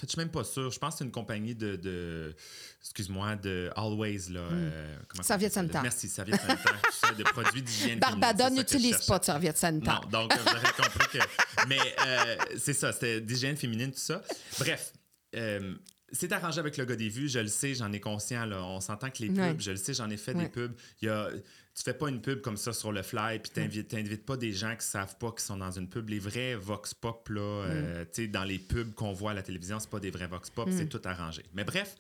fait, 0.03 0.07
je 0.07 0.11
suis 0.13 0.19
même 0.19 0.31
pas 0.31 0.45
sûr. 0.45 0.71
Je 0.71 0.79
pense 0.79 0.95
que 0.95 0.99
c'est 0.99 1.05
une 1.05 1.11
compagnie 1.11 1.55
de. 1.55 1.77
de- 1.77 2.35
Excuse-moi, 2.83 3.37
de 3.37 3.71
Always. 3.77 4.31
Là, 4.31 4.41
euh, 4.41 4.97
comment 5.09 5.23
ça 5.23 5.29
Serviette 5.29 5.53
sanitaire. 5.53 5.83
Merci, 5.83 6.09
serviette 6.09 6.41
sanitaire. 6.41 6.83
tout 6.83 6.93
ça, 6.93 7.13
de 7.13 7.23
produits 7.23 7.63
d'hygiène. 7.63 7.99
Barbada 8.01 8.51
n'utilise 8.51 8.99
pas 9.07 9.19
de 9.21 9.25
serviette 9.25 9.57
sanitaire. 9.57 10.01
Non, 10.13 10.27
donc 10.27 10.33
vous 10.37 10.83
compris 10.83 11.09
que. 11.19 11.69
Mais 11.69 11.79
euh, 12.07 12.37
c'est 12.59 12.73
ça, 12.75 12.93
c'était 12.93 13.21
d'hygiène 13.21 13.57
féminine, 13.57 13.93
tout 13.93 13.99
ça. 14.01 14.23
Bref, 14.59 14.93
euh, 15.37 15.75
c'est 16.11 16.31
arrangé 16.33 16.59
avec 16.59 16.77
le 16.77 16.85
gars 16.85 16.97
des 16.97 17.09
vues, 17.09 17.29
je 17.29 17.39
le 17.39 17.47
sais, 17.49 17.75
j'en 17.75 17.91
ai 17.93 18.01
conscient. 18.01 18.45
Là. 18.47 18.63
On 18.65 18.81
s'entend 18.81 19.11
que 19.11 19.19
les 19.23 19.29
pubs, 19.29 19.39
Ouais. 19.39 19.57
je 19.59 19.71
le 19.71 19.77
sais, 19.77 19.95
j'en 19.95 20.11
ai 20.11 20.17
fait 20.17 20.35
Ouais. 20.35 20.43
des 20.43 20.49
pubs. 20.51 20.75
Il 21.01 21.07
y 21.07 21.09
a, 21.09 21.29
tu 21.75 21.83
fais 21.83 21.95
pas 21.95 22.09
une 22.11 22.21
pub 22.21 22.41
comme 22.43 22.57
ça 22.59 22.73
sur 22.73 22.93
le 22.93 23.03
fly, 23.03 23.39
puis 23.39 23.51
t'invites, 23.51 23.89
t'invites 23.89 24.27
pas 24.27 24.37
des 24.37 24.53
gens 24.53 24.77
qui 24.77 24.85
savent 24.87 25.17
pas 25.19 25.31
qu'ils 25.31 25.41
sont 25.41 25.57
dans 25.57 25.71
une 25.71 25.89
pub. 25.89 26.09
Les 26.11 26.19
vrais 26.19 26.55
vox 26.55 26.93
pop, 26.95 27.29
là, 27.31 27.41
euh, 27.41 28.05
tu 28.05 28.23
sais, 28.25 28.29
dans 28.29 28.45
les 28.45 28.59
pubs 28.59 28.93
qu'on 28.95 29.13
voit 29.13 29.31
à 29.31 29.35
la 29.35 29.43
télévision, 29.43 29.81
c'est 29.81 29.89
pas 29.91 30.01
des 30.01 30.11
vrais 30.11 30.27
vox 30.27 30.51
pop, 30.51 30.69
c'est 30.77 30.89
tout 30.89 31.01
arrangé. 31.05 31.43
Mais 31.55 31.65
bref, 31.65 31.97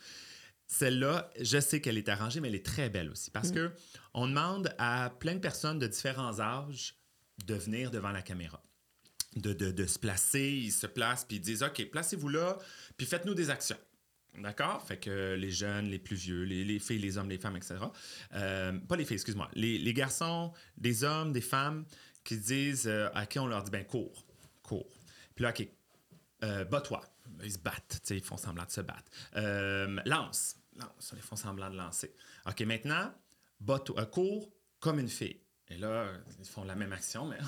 celle-là, 0.67 1.31
je 1.41 1.59
sais 1.61 1.81
qu'elle 1.81 1.99
est 1.99 2.09
arrangée, 2.09 2.41
mais 2.41 2.49
elle 2.49 2.55
est 2.55 2.65
très 2.65 2.89
belle 2.91 3.11
aussi. 3.11 3.31
Parce 3.31 3.51
que 3.51 3.73
on 4.15 4.27
demande 4.27 4.75
à 4.79 5.11
plein 5.21 5.35
de 5.35 5.41
personnes 5.41 5.79
de 5.79 5.87
différents 5.87 6.39
âges 6.41 6.95
de 7.47 7.55
venir 7.55 7.91
devant 7.91 8.11
la 8.13 8.23
caméra. 8.23 8.63
De, 9.37 9.55
de- 9.55 9.71
de 9.71 9.87
se 9.87 9.99
placer, 9.99 10.51
ils 10.51 10.73
se 10.73 10.87
placent, 10.87 11.25
puis 11.25 11.37
ils 11.39 11.41
disent 11.41 11.63
OK, 11.63 11.89
placez-vous 11.91 12.29
là, 12.29 12.59
puis 12.99 13.07
faites-nous 13.07 13.33
des 13.35 13.49
actions. 13.49 13.79
D'accord? 14.39 14.83
Fait 14.87 14.97
que 14.97 15.35
les 15.35 15.51
jeunes, 15.51 15.87
les 15.87 15.99
plus 15.99 16.17
vieux, 16.17 16.43
les, 16.45 16.65
les 16.65 16.79
filles, 16.79 16.99
les 16.99 17.19
hommes, 17.19 17.29
les 17.29 17.39
femmes, 17.39 17.57
etc. 17.57 17.77
Euh, 18.35 18.73
pas 18.73 18.97
les 18.97 19.05
filles, 19.05 19.17
excuse-moi. 19.17 19.51
Les, 19.55 19.93
garçons, 19.93 20.53
des 20.79 21.05
hommes, 21.05 21.33
des 21.33 21.43
femmes 21.43 21.85
qui 22.25 22.39
disent 22.39 22.87
euh, 22.87 23.11
à 23.15 23.27
qui 23.27 23.39
on 23.39 23.47
leur 23.47 23.63
dit 23.63 23.71
ben 23.71 23.85
cours, 23.85 24.25
cours. 24.63 24.89
Puis 25.35 25.43
là, 25.43 25.51
OK, 25.51 25.69
euh. 26.45 26.65
Ils 27.45 27.53
se 27.53 27.59
battent, 27.59 28.03
ils 28.11 28.23
font 28.23 28.37
semblant 28.37 28.65
de 28.65 28.71
se 28.71 28.81
battre. 28.81 29.11
Euh, 29.37 30.01
lance, 30.07 30.57
lance, 30.77 31.13
ils 31.15 31.23
font 31.23 31.37
semblant 31.37 31.71
de 31.71 31.77
lancer. 31.77 32.15
OK, 32.47 32.61
maintenant, 32.63 33.13
bats-toi, 33.61 34.07
cours 34.07 34.51
comme 34.81 34.99
une 34.99 35.09
fille. 35.09 35.41
Et 35.69 35.79
là, 35.79 36.11
ils 36.39 36.47
font 36.47 36.65
la 36.65 36.75
même 36.75 36.93
action, 36.93 37.27
mais 37.27 37.39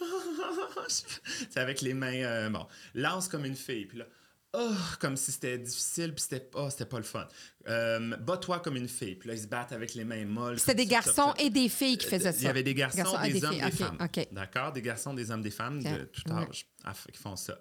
c'est 0.88 1.58
avec 1.58 1.82
les 1.82 1.94
mains. 1.94 2.50
bon, 2.50 2.66
lance 2.94 3.28
comme 3.28 3.44
une 3.44 3.56
fille. 3.56 3.86
Puis 3.86 3.98
là, 3.98 4.06
oh, 4.54 4.74
comme 5.00 5.16
si 5.16 5.32
c'était 5.32 5.58
difficile, 5.58 6.14
puis 6.14 6.22
c'était 6.22 6.48
oh, 6.54 6.68
c'était 6.70 6.86
pas 6.86 6.98
le 6.98 7.04
fun. 7.04 7.26
Euh, 7.68 8.16
Bats-toi 8.16 8.60
comme 8.60 8.76
une 8.76 8.88
fille. 8.88 9.16
Puis 9.16 9.28
là, 9.28 9.34
ils 9.34 9.42
se 9.42 9.46
battent 9.46 9.72
avec 9.72 9.94
les 9.94 10.04
mains 10.04 10.24
molles. 10.24 10.58
C'était 10.58 10.74
des 10.74 10.86
garçons 10.86 11.12
ça, 11.12 11.34
et 11.38 11.50
des 11.50 11.68
filles 11.68 11.98
qui 11.98 12.06
faisaient 12.06 12.32
ça. 12.32 12.38
Il 12.38 12.44
y 12.44 12.48
avait 12.48 12.62
des 12.62 12.74
garçons, 12.74 13.20
des, 13.22 13.32
des 13.32 13.44
hommes, 13.44 13.54
filles. 13.54 13.64
des 13.64 13.76
femmes. 13.76 13.98
D'accord? 14.32 14.72
Des 14.72 14.82
garçons, 14.82 15.14
des 15.14 15.30
hommes, 15.30 15.42
des 15.42 15.50
femmes 15.50 15.82
de 15.82 16.04
tout 16.04 16.22
âge 16.30 16.66
qui 17.12 17.18
font 17.18 17.36
ça. 17.36 17.58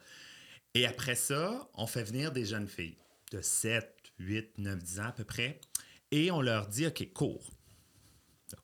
Et 0.74 0.86
après 0.86 1.16
ça, 1.16 1.70
on 1.76 1.86
fait 1.86 2.04
venir 2.04 2.32
des 2.32 2.46
jeunes 2.46 2.68
filles 2.68 2.98
de 3.32 3.42
7, 3.42 3.88
8, 4.20 4.58
9, 4.58 4.84
10 4.84 5.00
ans 5.00 5.06
à 5.06 5.12
peu 5.12 5.24
près. 5.24 5.60
Et 6.12 6.32
on 6.32 6.42
leur 6.42 6.68
dit, 6.68 6.88
OK, 6.88 7.12
cours. 7.14 7.52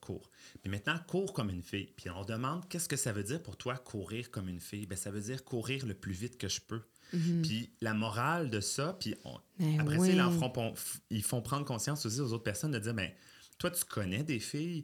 cours. 0.01 0.29
Puis 0.61 0.71
maintenant, 0.71 0.97
cours 1.07 1.33
comme 1.33 1.49
une 1.49 1.63
fille. 1.63 1.93
Puis 1.97 2.09
on 2.09 2.23
demande 2.23 2.67
qu'est-ce 2.67 2.87
que 2.89 2.95
ça 2.95 3.11
veut 3.11 3.23
dire 3.23 3.41
pour 3.41 3.57
toi 3.57 3.77
courir 3.77 4.31
comme 4.31 4.49
une 4.49 4.59
fille? 4.59 4.85
Bien, 4.85 4.97
ça 4.97 5.11
veut 5.11 5.21
dire 5.21 5.43
courir 5.43 5.85
le 5.85 5.93
plus 5.93 6.13
vite 6.13 6.37
que 6.37 6.47
je 6.47 6.61
peux. 6.61 6.81
Puis 7.11 7.69
la 7.81 7.93
morale 7.93 8.49
de 8.49 8.59
ça, 8.59 8.95
puis 8.99 9.15
on- 9.25 9.39
Ben 9.59 9.79
après 9.81 9.97
oui. 9.97 10.07
ça, 10.07 10.13
ils, 10.13 10.21
en 10.21 10.31
feront 10.31 10.49
pon- 10.49 10.73
ils 11.09 11.23
font 11.23 11.41
prendre 11.41 11.65
conscience 11.65 12.05
aussi 12.05 12.19
aux 12.19 12.31
autres 12.33 12.43
personnes 12.43 12.71
de 12.71 12.79
dire, 12.79 12.93
ben, 12.93 13.11
toi, 13.57 13.71
tu 13.71 13.83
connais 13.85 14.23
des 14.23 14.39
filles. 14.39 14.83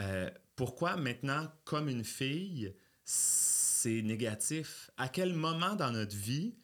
Euh, 0.00 0.30
pourquoi 0.56 0.96
maintenant, 0.96 1.50
comme 1.64 1.88
une 1.88 2.04
fille, 2.04 2.74
c'est 3.04 4.02
négatif? 4.02 4.90
À 4.96 5.08
quel 5.08 5.34
moment 5.34 5.74
dans 5.74 5.90
notre 5.90 6.16
vie, 6.16 6.54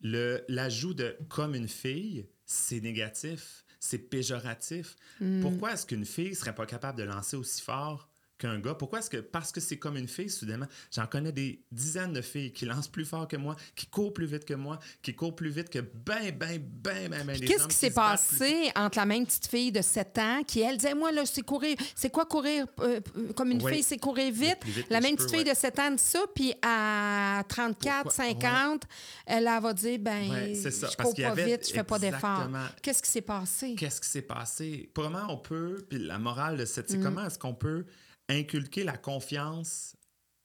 le- 0.00 0.44
l'ajout 0.48 0.94
de 0.94 1.16
comme 1.28 1.54
une 1.54 1.68
fille, 1.68 2.28
c'est 2.44 2.80
négatif, 2.80 3.64
c'est 3.80 3.98
péjoratif? 3.98 4.96
Pourquoi 5.42 5.72
est-ce 5.72 5.86
qu'une 5.86 6.04
fille 6.04 6.34
serait 6.34 6.54
pas 6.54 6.66
capable 6.66 6.98
de 6.98 7.04
lancer 7.04 7.36
aussi 7.36 7.60
fort 7.62 8.08
qu'un 8.38 8.58
gars? 8.58 8.74
Pourquoi 8.74 8.98
est-ce 9.00 9.10
que, 9.10 9.18
parce 9.18 9.52
que 9.52 9.60
c'est 9.60 9.78
comme 9.78 9.96
une 9.96 10.08
fille, 10.08 10.28
soudainement, 10.30 10.66
j'en 10.94 11.06
connais 11.06 11.32
des 11.32 11.62
dizaines 11.72 12.12
de 12.12 12.20
filles 12.20 12.52
qui 12.52 12.64
lancent 12.66 12.88
plus 12.88 13.04
fort 13.04 13.26
que 13.28 13.36
moi, 13.36 13.56
qui 13.74 13.86
courent 13.86 14.12
plus 14.12 14.26
vite 14.26 14.44
que 14.44 14.54
moi, 14.54 14.78
qui 15.02 15.14
courent 15.14 15.34
plus 15.36 15.50
vite 15.50 15.70
que 15.70 15.78
ben, 15.78 16.30
ben, 16.36 16.58
ben, 16.60 17.08
ben, 17.10 17.24
ben, 17.26 17.40
Qu'est-ce 17.40 17.66
qui 17.68 17.74
s'est 17.76 17.90
passé 17.90 18.70
entre 18.76 18.98
la 18.98 19.06
même 19.06 19.24
petite 19.26 19.46
fille 19.46 19.72
de 19.72 19.82
7 19.82 20.18
ans 20.18 20.42
qui, 20.46 20.60
elle, 20.60 20.76
disait 20.76 20.94
Moi, 20.94 21.12
là, 21.12 21.24
c'est 21.26 21.42
courir. 21.42 21.76
C'est 21.94 22.10
quoi 22.10 22.26
courir 22.26 22.66
euh, 22.80 23.00
euh, 23.16 23.32
comme 23.34 23.50
une 23.50 23.66
fille 23.66 23.82
C'est 23.82 23.98
courir 23.98 24.32
vite. 24.32 24.58
La 24.90 25.00
même 25.00 25.16
petite 25.16 25.30
peux, 25.30 25.36
fille 25.38 25.46
ouais. 25.46 25.54
de 25.54 25.58
7 25.58 25.78
ans 25.78 25.90
dit 25.92 26.02
ça, 26.02 26.20
puis 26.34 26.54
à 26.62 27.42
34, 27.48 28.02
Pourquoi? 28.04 28.24
50, 28.24 28.82
elle, 29.26 29.46
elle 29.46 29.62
va 29.62 29.72
dire 29.72 29.98
Ben, 29.98 30.54
c'est 30.54 30.70
ça, 30.70 30.88
je 30.90 30.96
parce 30.96 31.08
cours 31.10 31.16
pas 31.22 31.30
avait- 31.30 31.44
vite, 31.46 31.68
je 31.68 31.72
fais 31.72 31.84
pas 31.84 31.98
d'efforts. 31.98 32.30
exactement. 32.46 32.64
Qu'est-ce 32.82 33.02
qui 33.02 33.10
s'est 33.10 33.20
passé? 33.22 33.74
Qu'est-ce 33.76 34.00
qui 34.00 34.08
s'est 34.08 34.22
passé? 34.22 34.90
Comment 34.94 35.26
on 35.28 35.38
peut, 35.38 35.84
puis 35.88 35.98
la 35.98 36.18
morale 36.18 36.56
de 36.56 36.64
cette, 36.64 36.88
Mm. 36.90 36.92
c'est 36.92 37.00
comment 37.00 37.26
est-ce 37.26 37.38
qu'on 37.38 37.54
peut 37.54 37.84
inculquer 38.28 38.84
la 38.84 38.96
confiance 38.96 39.96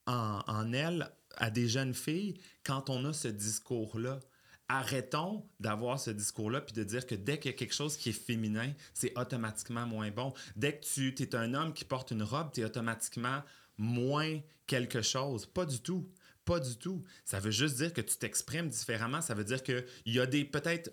en, 0.07 0.73
elle 0.73 1.11
à 1.37 1.49
des 1.49 1.67
jeunes 1.67 1.93
filles 1.93 2.39
quand 2.63 2.89
on 2.89 3.05
a 3.05 3.13
ce 3.13 3.27
discours-là? 3.27 4.19
Arrêtons 4.67 5.45
d'avoir 5.59 5.99
ce 5.99 6.11
discours-là 6.11 6.61
puis 6.61 6.73
de 6.73 6.83
dire 6.83 7.05
que 7.05 7.15
dès 7.15 7.39
qu'il 7.39 7.51
y 7.51 7.53
a 7.53 7.57
quelque 7.57 7.73
chose 7.73 7.97
qui 7.97 8.09
est 8.09 8.13
féminin, 8.13 8.71
c'est 8.93 9.17
automatiquement 9.17 9.85
moins 9.85 10.11
bon. 10.11 10.33
Dès 10.55 10.79
que 10.79 10.85
tu 10.85 11.13
es 11.21 11.35
un 11.35 11.53
homme 11.53 11.73
qui 11.73 11.83
porte 11.83 12.11
une 12.11 12.23
robe, 12.23 12.51
tu 12.53 12.61
es 12.61 12.63
automatiquement 12.63 13.43
moins 13.77 14.39
quelque 14.67 15.01
chose. 15.01 15.45
Pas 15.45 15.65
du 15.65 15.81
tout. 15.81 16.09
Pas 16.45 16.59
du 16.59 16.77
tout. 16.77 17.03
Ça 17.25 17.39
veut 17.39 17.51
juste 17.51 17.75
dire 17.75 17.93
que 17.93 18.01
tu 18.01 18.17
t'exprimes 18.17 18.69
différemment. 18.69 19.21
Ça 19.21 19.33
veut 19.33 19.43
dire 19.43 19.61
qu'il 19.61 19.85
y 20.05 20.19
a 20.19 20.25
des 20.25 20.45
peut-être 20.45 20.91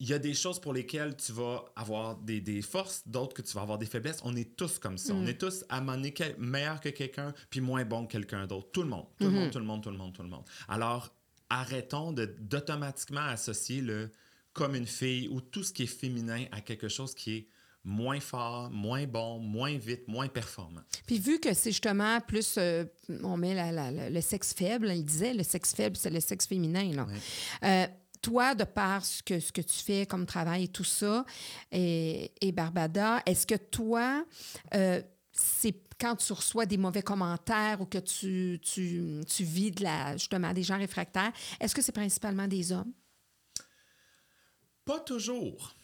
il 0.00 0.08
y 0.08 0.12
a 0.12 0.18
des 0.18 0.34
choses 0.34 0.60
pour 0.60 0.72
lesquelles 0.72 1.16
tu 1.16 1.32
vas 1.32 1.64
avoir 1.76 2.16
des, 2.16 2.40
des 2.40 2.62
forces, 2.62 3.02
d'autres 3.06 3.34
que 3.34 3.42
tu 3.42 3.52
vas 3.54 3.62
avoir 3.62 3.78
des 3.78 3.86
faiblesses. 3.86 4.18
On 4.24 4.34
est 4.36 4.56
tous 4.56 4.78
comme 4.78 4.98
ça. 4.98 5.14
On 5.14 5.24
est 5.26 5.38
tous 5.40 5.64
à 5.68 5.80
donné 5.80 6.12
quel- 6.12 6.36
meilleur 6.38 6.80
que 6.80 6.88
quelqu'un, 6.88 7.32
puis 7.48 7.60
moins 7.60 7.84
bon 7.84 8.06
que 8.06 8.12
quelqu'un 8.12 8.46
d'autre. 8.46 8.68
Tout 8.72 8.82
le 8.82 8.88
monde. 8.88 9.06
Tout 9.18 9.24
le 9.26 9.30
monde, 9.30 9.50
tout 9.52 9.58
le 9.60 9.64
monde, 9.64 9.82
tout 9.82 9.90
le 9.90 9.96
monde, 9.96 10.12
tout 10.12 10.22
le 10.22 10.28
monde. 10.28 10.44
Alors, 10.68 11.14
arrêtons 11.48 12.12
de- 12.12 12.34
d'automatiquement 12.40 13.20
associer 13.26 13.80
le 13.80 14.10
comme 14.52 14.74
une 14.76 14.86
fille 14.86 15.26
ou 15.28 15.40
tout 15.40 15.62
ce 15.64 15.72
qui 15.72 15.82
est 15.82 15.86
féminin 15.86 16.44
à 16.52 16.60
quelque 16.60 16.88
chose 16.88 17.12
qui 17.14 17.32
est 17.36 17.46
moins 17.82 18.20
fort, 18.20 18.70
moins 18.70 19.04
bon, 19.06 19.38
moins 19.40 19.76
vite, 19.76 20.06
moins 20.08 20.28
performant. 20.28 20.80
Puis 21.06 21.18
vu 21.18 21.38
que 21.40 21.52
c'est 21.54 21.70
justement 21.70 22.20
plus, 22.20 22.54
euh, 22.56 22.84
on 23.24 23.36
met 23.36 23.52
la- 23.54 23.72
la- 23.72 23.90
la- 23.90 24.10
le 24.10 24.20
sexe 24.20 24.54
faible, 24.54 24.90
il 24.94 25.04
disait, 25.04 25.34
le 25.34 25.42
sexe 25.42 25.74
faible, 25.74 25.96
c'est 25.96 26.08
le 26.10 26.20
sexe 26.20 26.46
féminin. 26.46 26.92
Là. 26.94 27.06
Euh, 27.64 27.86
toi, 28.24 28.54
de 28.54 28.64
par 28.64 29.04
ce 29.04 29.22
que, 29.22 29.38
ce 29.38 29.52
que 29.52 29.60
tu 29.60 29.76
fais 29.76 30.06
comme 30.06 30.24
travail 30.24 30.64
et 30.64 30.68
tout 30.68 30.84
ça, 30.84 31.26
et, 31.70 32.52
Barbada, 32.52 33.22
est-ce 33.26 33.46
que 33.46 33.54
toi, 33.54 34.24
euh, 34.72 35.02
c'est 35.32 35.74
quand 36.00 36.16
tu 36.16 36.32
reçois 36.32 36.64
des 36.64 36.78
mauvais 36.78 37.02
commentaires 37.02 37.82
ou 37.82 37.86
que 37.86 37.98
tu, 37.98 38.58
tu, 38.62 39.20
tu 39.26 39.44
vis 39.44 39.70
de 39.70 39.82
la, 39.82 40.16
justement 40.16 40.52
des 40.54 40.62
gens 40.62 40.78
réfractaires, 40.78 41.32
est-ce 41.60 41.74
que 41.74 41.82
c'est 41.82 41.92
principalement 41.92 42.48
des 42.48 42.72
hommes? 42.72 42.92
Pas 44.86 45.00
toujours. 45.00 45.74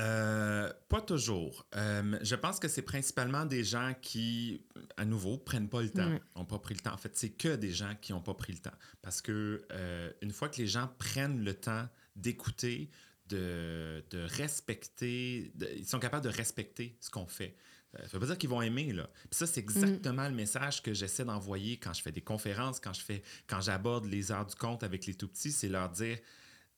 Euh, 0.00 0.72
pas 0.88 1.00
toujours. 1.00 1.66
Euh, 1.76 2.18
je 2.22 2.34
pense 2.34 2.58
que 2.58 2.68
c'est 2.68 2.82
principalement 2.82 3.44
des 3.44 3.64
gens 3.64 3.94
qui, 4.00 4.62
à 4.96 5.04
nouveau, 5.04 5.36
prennent 5.38 5.68
pas 5.68 5.82
le 5.82 5.90
temps, 5.90 6.08
n'ont 6.36 6.44
pas 6.44 6.58
pris 6.58 6.74
le 6.74 6.80
temps. 6.80 6.92
En 6.94 6.96
fait, 6.96 7.16
c'est 7.16 7.30
que 7.30 7.54
des 7.56 7.70
gens 7.72 7.94
qui 8.00 8.12
n'ont 8.12 8.20
pas 8.22 8.34
pris 8.34 8.52
le 8.52 8.58
temps. 8.58 8.74
Parce 9.02 9.20
que 9.20 9.62
euh, 9.72 10.10
une 10.22 10.32
fois 10.32 10.48
que 10.48 10.56
les 10.56 10.66
gens 10.66 10.88
prennent 10.98 11.44
le 11.44 11.54
temps 11.54 11.86
d'écouter, 12.16 12.90
de, 13.28 14.02
de 14.10 14.18
respecter, 14.24 15.52
de- 15.54 15.68
ils 15.76 15.86
sont 15.86 15.98
capables 16.00 16.24
de 16.24 16.30
respecter 16.34 16.96
ce 17.00 17.10
qu'on 17.10 17.26
fait. 17.26 17.56
Ça 17.92 18.06
veut 18.12 18.20
pas 18.20 18.26
dire 18.26 18.38
qu'ils 18.38 18.48
vont 18.50 18.62
aimer, 18.62 18.92
là. 18.92 19.10
Puis 19.28 19.30
ça, 19.38 19.48
c'est 19.48 19.58
exactement 19.60 20.28
le 20.28 20.34
message 20.34 20.80
que 20.80 20.94
j'essaie 20.94 21.24
d'envoyer 21.24 21.76
quand 21.76 21.92
je 21.92 22.00
fais 22.02 22.12
des 22.12 22.20
conférences, 22.20 22.78
quand 22.78 22.92
je 22.92 23.00
fais, 23.00 23.20
quand 23.48 23.60
j'aborde 23.60 24.06
les 24.06 24.30
heures 24.30 24.46
du 24.46 24.54
compte 24.54 24.84
avec 24.84 25.06
les 25.06 25.14
tout-petits, 25.14 25.50
c'est 25.50 25.68
leur 25.68 25.88
dire, 25.90 26.16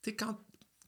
tu 0.02 0.08
sais, 0.11 0.16
quand, 0.16 0.38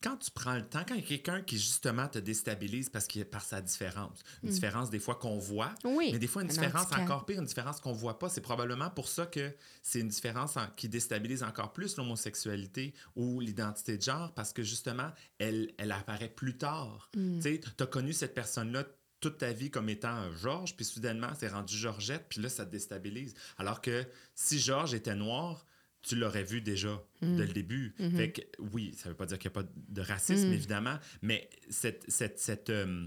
quand 0.04 0.18
tu 0.18 0.30
prends 0.30 0.54
le 0.54 0.64
temps, 0.66 0.84
quand 0.86 0.94
il 0.94 1.00
y 1.00 1.04
a 1.04 1.06
quelqu'un 1.06 1.40
qui 1.40 1.56
justement 1.58 2.06
te 2.08 2.18
déstabilise 2.18 2.90
parce 2.90 3.06
qu'il 3.06 3.24
par 3.24 3.42
sa 3.42 3.62
différence, 3.62 4.22
une 4.42 4.50
différence 4.50 4.90
des 4.90 4.98
fois 4.98 5.14
qu'on 5.14 5.38
voit, 5.38 5.74
Oui, 5.84 6.10
mais 6.12 6.18
des 6.18 6.26
fois 6.26 6.42
une 6.42 6.48
un 6.48 6.52
différence 6.52 6.82
handicap. 6.88 7.00
encore 7.00 7.24
pire, 7.24 7.38
une 7.40 7.46
différence 7.46 7.80
qu'on 7.80 7.92
voit 7.94 8.18
pas, 8.18 8.28
c'est 8.28 8.42
probablement 8.42 8.90
pour 8.90 9.08
ça 9.08 9.24
que 9.24 9.54
c'est 9.82 10.00
une 10.00 10.08
différence 10.08 10.58
en- 10.58 10.66
qui 10.76 10.88
déstabilise 10.90 11.42
encore 11.42 11.72
plus 11.72 11.96
l'homosexualité 11.96 12.92
ou 13.16 13.40
l'identité 13.40 13.96
de 13.96 14.02
genre 14.02 14.32
parce 14.34 14.52
que 14.52 14.62
justement, 14.62 15.10
elle, 15.38 15.72
elle 15.78 15.92
apparaît 15.92 16.28
plus 16.28 16.58
tard. 16.58 17.08
Tu 17.12 17.40
sais, 17.40 17.60
tu 17.76 17.82
as 17.82 17.86
connu 17.86 18.12
cette 18.12 18.34
personne-là 18.34 18.84
toute 19.20 19.38
ta 19.38 19.52
vie 19.52 19.70
comme 19.70 19.88
étant 19.88 20.30
Georges, 20.34 20.76
puis 20.76 20.84
soudainement, 20.84 21.30
c'est 21.38 21.48
rendu 21.48 21.74
Georgette, 21.74 22.26
puis 22.28 22.42
là, 22.42 22.50
ça 22.50 22.66
te 22.66 22.70
déstabilise. 22.70 23.34
Alors 23.56 23.80
que 23.80 24.04
si 24.34 24.58
Georges 24.58 24.92
était 24.92 25.14
noir, 25.14 25.64
tu 26.06 26.16
l'aurais 26.16 26.44
vu 26.44 26.60
déjà 26.60 27.02
dès 27.22 27.46
le 27.46 27.52
début. 27.52 27.94
Fait 28.16 28.30
que 28.32 28.42
oui, 28.58 28.94
ça 28.96 29.08
veut 29.08 29.14
pas 29.14 29.26
dire 29.26 29.38
qu'il 29.38 29.50
n'y 29.50 29.56
a 29.58 29.62
pas 29.62 29.68
de 29.88 30.00
racisme, 30.02 30.52
évidemment, 30.52 30.98
mais 31.22 31.48
cette, 31.70 32.04
cette, 32.08 32.38
cette, 32.38 32.70
euh, 32.70 33.06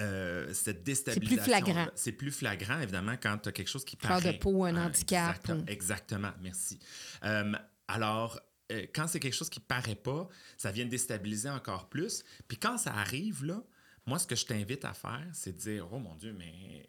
euh, 0.00 0.52
cette 0.52 0.84
déstabilisation. 0.84 1.42
flagrant. 1.44 1.86
C'est 1.94 2.12
plus 2.12 2.30
flagrant, 2.30 2.78
évidemment, 2.80 3.16
quand 3.20 3.38
tu 3.38 3.48
as 3.48 3.52
quelque 3.52 3.68
chose 3.68 3.84
qui 3.84 3.96
Fleur 3.96 4.18
paraît. 4.20 4.34
de 4.34 4.38
peau, 4.38 4.64
un 4.64 4.76
handicap, 4.76 5.34
exactement, 5.36 5.60
ou- 5.62 5.70
exactement, 5.70 6.32
merci. 6.42 6.78
Euh, 7.24 7.52
alors, 7.88 8.38
euh, 8.72 8.84
quand 8.94 9.06
c'est 9.06 9.20
quelque 9.20 9.34
chose 9.34 9.48
qui 9.48 9.60
paraît 9.60 9.94
pas, 9.94 10.28
ça 10.58 10.70
vient 10.70 10.84
déstabiliser 10.86 11.48
encore 11.48 11.88
plus. 11.88 12.24
Puis 12.46 12.58
quand 12.58 12.76
ça 12.78 12.92
arrive, 12.94 13.44
là, 13.44 13.62
moi, 14.04 14.18
ce 14.18 14.26
que 14.26 14.36
je 14.36 14.44
t'invite 14.44 14.84
à 14.84 14.92
faire, 14.92 15.26
c'est 15.32 15.52
de 15.52 15.58
dire, 15.58 15.88
oh 15.92 15.98
mon 15.98 16.14
Dieu, 16.16 16.34
mais 16.36 16.86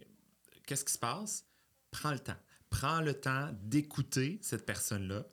qu'est-ce 0.65 0.84
qui 0.84 0.93
se 0.93 1.00
passe? 1.00 1.46
Prends 1.91 2.12
le 2.12 2.20
temps. 2.20 2.36
Prends 2.70 3.02
le 3.02 3.14
temps 3.14 3.50
d'écouter 3.64 4.40
cette 4.42 4.66
personne-là, 4.66 5.26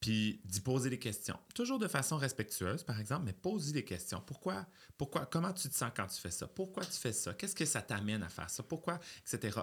puis 0.00 0.40
d'y 0.44 0.60
poser 0.60 0.88
des 0.88 0.98
questions. 0.98 1.38
Toujours 1.54 1.78
de 1.78 1.86
façon 1.86 2.16
respectueuse, 2.16 2.82
par 2.84 2.98
exemple, 2.98 3.24
mais 3.26 3.34
pose-y 3.34 3.72
des 3.72 3.84
questions. 3.84 4.22
Pourquoi? 4.26 4.66
Pourquoi? 4.96 5.26
Comment 5.26 5.52
tu 5.52 5.68
te 5.68 5.74
sens 5.74 5.90
quand 5.94 6.06
tu 6.06 6.18
fais 6.18 6.30
ça? 6.30 6.48
Pourquoi 6.48 6.84
tu 6.86 6.98
fais 6.98 7.12
ça? 7.12 7.34
Qu'est-ce 7.34 7.54
que 7.54 7.66
ça 7.66 7.82
t'amène 7.82 8.22
à 8.22 8.30
faire 8.30 8.48
ça? 8.48 8.62
Pourquoi? 8.62 8.98
Etc. 9.20 9.60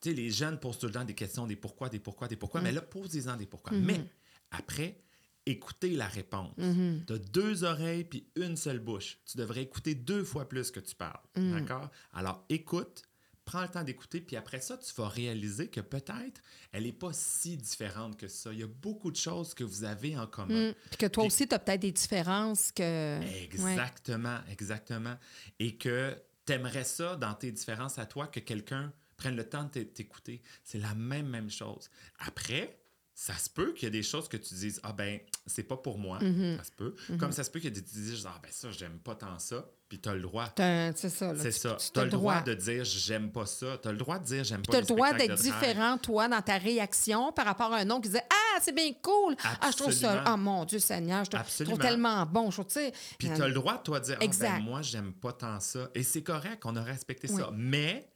Tu 0.00 0.10
sais, 0.10 0.14
les 0.14 0.30
jeunes 0.30 0.60
posent 0.60 0.78
tout 0.78 0.86
le 0.86 0.92
temps 0.92 1.04
des 1.04 1.14
questions, 1.14 1.46
des 1.46 1.56
pourquoi, 1.56 1.88
des 1.88 1.98
pourquoi, 1.98 2.28
des 2.28 2.36
pourquoi, 2.36 2.60
mais 2.60 2.72
là, 2.72 2.82
pose-en 2.82 3.36
des 3.36 3.46
pourquoi. 3.46 3.72
Mais 3.76 4.08
après, 4.52 5.02
écoutez 5.44 5.90
la 5.90 6.06
réponse. 6.06 6.54
Tu 6.56 7.12
as 7.12 7.18
deux 7.18 7.64
oreilles 7.64 8.04
puis 8.04 8.30
une 8.36 8.56
seule 8.56 8.78
bouche. 8.78 9.18
Tu 9.26 9.38
devrais 9.38 9.62
écouter 9.62 9.96
deux 9.96 10.22
fois 10.22 10.48
plus 10.48 10.70
que 10.70 10.80
tu 10.80 10.94
parles. 10.94 11.20
D'accord? 11.34 11.90
Alors, 12.12 12.44
écoute, 12.48 13.02
prends 13.44 13.62
le 13.62 13.68
temps 13.68 13.84
d'écouter, 13.84 14.20
puis 14.20 14.36
après 14.36 14.60
ça, 14.60 14.78
tu 14.78 14.92
vas 14.94 15.08
réaliser 15.08 15.68
que 15.68 15.80
peut-être 15.80 16.40
elle 16.72 16.84
n'est 16.84 16.92
pas 16.92 17.12
si 17.12 17.56
différente 17.56 18.16
que 18.16 18.28
ça. 18.28 18.52
Il 18.52 18.60
y 18.60 18.62
a 18.62 18.66
beaucoup 18.66 19.10
de 19.10 19.16
choses 19.16 19.54
que 19.54 19.64
vous 19.64 19.84
avez 19.84 20.16
en 20.16 20.26
commun. 20.26 20.70
Mm. 20.70 20.74
Puis 20.90 20.96
que 20.98 21.06
toi 21.06 21.22
Puis- 21.22 21.28
aussi, 21.28 21.48
tu 21.48 21.54
as 21.54 21.58
peut-être 21.58 21.80
des 21.82 21.92
différences 21.92 22.72
que. 22.72 23.18
Ouais. 23.20 23.42
Exactement, 23.44 24.38
exactement. 24.50 25.16
Et 25.58 25.76
que 25.76 26.16
tu 26.46 26.52
aimerais 26.52 26.84
ça 26.84 27.16
dans 27.16 27.34
tes 27.34 27.52
différences 27.52 27.98
à 27.98 28.06
toi, 28.06 28.26
que 28.26 28.40
quelqu'un 28.40 28.92
prenne 29.16 29.36
le 29.36 29.48
temps 29.48 29.68
de 29.72 29.82
t'écouter. 29.82 30.42
C'est 30.64 30.78
la 30.78 30.94
même, 30.94 31.28
même 31.28 31.50
chose. 31.50 31.88
Après, 32.18 32.80
ça 33.14 33.34
se 33.34 33.48
peut 33.48 33.72
qu'il 33.72 33.84
y 33.84 33.86
a 33.86 33.90
des 33.90 34.02
choses 34.02 34.28
que 34.28 34.36
tu 34.36 34.54
dises, 34.54 34.80
ah 34.82 34.92
ben, 34.92 35.20
c'est 35.46 35.62
pas 35.62 35.76
pour 35.76 35.98
moi. 35.98 36.18
Mm-hmm. 36.18 36.56
Ça 36.56 36.64
se 36.64 36.72
peut. 36.72 36.94
Comme 37.18 37.32
ça 37.32 37.44
se 37.44 37.50
peut 37.50 37.60
qu'il 37.60 37.70
y 37.70 37.72
des 37.72 37.82
tu 37.82 37.94
dises, 37.94 38.26
ah 38.26 38.38
ben 38.42 38.50
ça, 38.50 38.72
j'aime 38.72 38.98
pas 38.98 39.14
tant 39.14 39.38
ça. 39.38 39.70
Puis 39.94 40.00
tu 40.00 40.08
as 40.08 40.14
le 40.14 40.22
droit. 40.22 40.48
T'as 40.48 40.92
C'est 40.96 41.08
ça. 41.08 41.32
là. 41.32 41.38
C'est 41.40 41.52
Tu- 41.52 41.58
ça. 41.60 41.76
Tu 41.78 41.90
Tu 41.92 41.98
as 42.00 42.02
as 42.02 42.04
le 42.06 42.10
droit 42.10 42.40
de 42.40 42.52
dire, 42.54 42.84
j'aime 42.84 43.30
pas 43.30 43.46
ça. 43.46 43.78
Tu 43.80 43.86
as 43.86 43.92
le 43.92 43.98
droit 43.98 44.18
de 44.18 44.24
dire, 44.24 44.42
j'aime 44.42 44.62
pas 44.62 44.72
Tu 44.72 44.76
as 44.76 44.80
les 44.80 44.86
le 44.88 44.92
droit 44.92 45.12
d'être 45.12 45.34
différent, 45.36 45.98
toi, 45.98 46.26
dans 46.26 46.42
ta 46.42 46.58
réaction 46.58 47.30
par 47.32 47.44
rapport 47.44 47.72
à 47.72 47.76
un 47.78 47.84
nom 47.84 48.00
qui 48.00 48.08
disait 48.08 48.24
Ah, 48.28 48.58
c'est 48.60 48.74
bien 48.74 48.90
cool. 49.00 49.36
Ah, 49.44 49.70
je 49.70 49.76
trouve 49.76 49.92
ça. 49.92 50.24
Ah, 50.26 50.36
mon 50.36 50.64
Dieu 50.64 50.80
Seigneur, 50.80 51.24
je 51.24 51.30
te- 51.30 51.36
je 51.58 51.62
trouve 51.62 51.78
tellement 51.78 52.26
bon. 52.26 52.50
Je 52.50 52.56
trouve, 52.56 52.66
tu 52.66 52.72
sais. 52.74 52.92
Puis 53.20 53.28
euh, 53.30 53.36
tu 53.36 53.42
as 53.42 53.46
le 53.46 53.54
droit, 53.54 53.78
toi, 53.78 54.00
de 54.00 54.06
dire, 54.06 54.16
ah, 54.20 54.24
Exact. 54.24 54.56
ben, 54.58 54.64
moi, 54.64 54.82
j'aime 54.82 55.12
pas 55.12 55.32
tant 55.32 55.60
ça. 55.60 55.88
Et 55.94 56.02
c'est 56.02 56.22
correct, 56.24 56.62
on 56.64 56.74
a 56.74 56.82
respecté 56.82 57.28
Oui. 57.30 57.40
ça. 57.40 57.50
Mais 57.54 58.10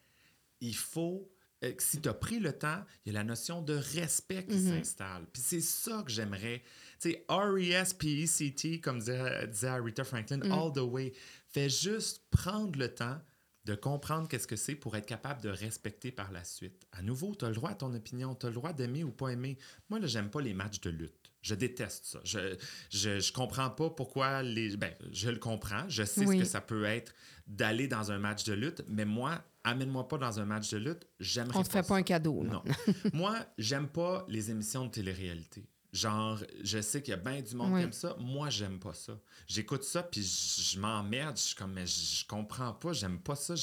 il 0.60 0.74
faut, 0.74 1.30
euh, 1.62 1.72
si 1.78 2.00
tu 2.00 2.08
as 2.08 2.14
pris 2.14 2.40
le 2.40 2.52
temps, 2.58 2.82
il 3.06 3.12
y 3.12 3.16
a 3.16 3.20
la 3.20 3.24
notion 3.24 3.62
de 3.62 3.74
respect 3.94 4.44
qui 4.46 4.56
Mm-hmm. 4.56 4.78
s'installe. 4.78 5.26
Puis 5.32 5.42
c'est 5.46 5.60
ça 5.60 6.02
que 6.04 6.10
j'aimerais. 6.10 6.60
Tu 7.00 7.12
sais, 7.12 7.24
R-E-S-P-E-C-T, 7.28 8.80
comme 8.80 8.98
disait, 8.98 9.46
disait 9.46 9.70
Rita 9.78 10.02
Franklin, 10.04 10.38
Mm. 10.38 10.52
all 10.52 10.72
the 10.72 10.78
way. 10.78 11.12
Fais 11.58 11.68
juste 11.70 12.22
prendre 12.30 12.78
le 12.78 12.94
temps 12.94 13.18
de 13.64 13.74
comprendre 13.74 14.28
qu'est-ce 14.28 14.46
que 14.46 14.56
c'est 14.56 14.74
pour 14.76 14.96
être 14.96 15.06
capable 15.06 15.42
de 15.42 15.48
respecter 15.48 16.10
par 16.12 16.30
la 16.32 16.42
suite. 16.44 16.86
À 16.92 17.02
nouveau, 17.02 17.34
tu 17.34 17.44
as 17.44 17.48
le 17.48 17.54
droit 17.54 17.70
à 17.70 17.74
ton 17.74 17.92
opinion, 17.94 18.34
tu 18.34 18.46
as 18.46 18.48
le 18.50 18.54
droit 18.54 18.72
d'aimer 18.72 19.02
ou 19.04 19.10
pas 19.10 19.28
aimer. 19.30 19.58
Moi, 19.90 19.98
là, 19.98 20.06
j'aime 20.06 20.30
pas 20.30 20.40
les 20.40 20.54
matchs 20.54 20.80
de 20.80 20.90
lutte. 20.90 21.32
Je 21.42 21.54
déteste 21.54 22.04
ça. 22.06 22.20
Je, 22.24 22.56
je, 22.90 23.20
je 23.20 23.32
comprends 23.32 23.70
pas 23.70 23.90
pourquoi 23.90 24.42
les. 24.42 24.76
Ben, 24.76 24.92
je 25.12 25.30
le 25.30 25.38
comprends. 25.38 25.84
Je 25.88 26.02
sais 26.04 26.24
Oui. 26.26 26.38
ce 26.38 26.42
que 26.44 26.48
ça 26.48 26.60
peut 26.60 26.84
être 26.84 27.12
d'aller 27.46 27.88
dans 27.88 28.10
un 28.12 28.18
match 28.18 28.44
de 28.44 28.54
lutte, 28.54 28.82
mais 28.88 29.04
moi, 29.04 29.42
amène-moi 29.64 30.06
pas 30.08 30.18
dans 30.18 30.40
un 30.40 30.44
match 30.44 30.70
de 30.70 30.78
lutte. 30.78 31.06
J'aimerais 31.20 31.58
On 31.58 31.62
te 31.62 31.68
fait 31.70 31.86
pas 31.86 31.96
un 31.96 32.02
cadeau, 32.02 32.42
là. 32.44 32.50
non. 32.52 32.62
Moi, 33.12 33.36
j'aime 33.58 33.88
pas 33.88 34.24
les 34.28 34.50
émissions 34.50 34.86
de 34.86 34.90
télé-réalité. 34.90 35.66
Genre, 35.92 36.38
je 36.62 36.82
sais 36.82 37.00
qu'il 37.00 37.12
y 37.12 37.14
a 37.14 37.16
bien 37.16 37.40
du 37.40 37.54
monde 37.56 37.72
Oui. 37.72 37.80
qui 37.80 37.84
aime 37.84 37.92
ça. 37.92 38.14
Moi, 38.18 38.50
j'aime 38.50 38.78
pas 38.78 38.92
ça. 38.92 39.14
J'écoute 39.46 39.84
ça, 39.84 40.02
puis 40.02 40.22
je 40.22 40.78
m'emmerde. 40.78 41.36
Je 41.38 41.42
suis 41.42 41.54
comme, 41.56 41.72
mais 41.72 41.86
je 41.86 42.26
comprends 42.26 42.74
pas, 42.74 42.92
j'aime 42.92 43.18
pas 43.18 43.36
ça. 43.36 43.54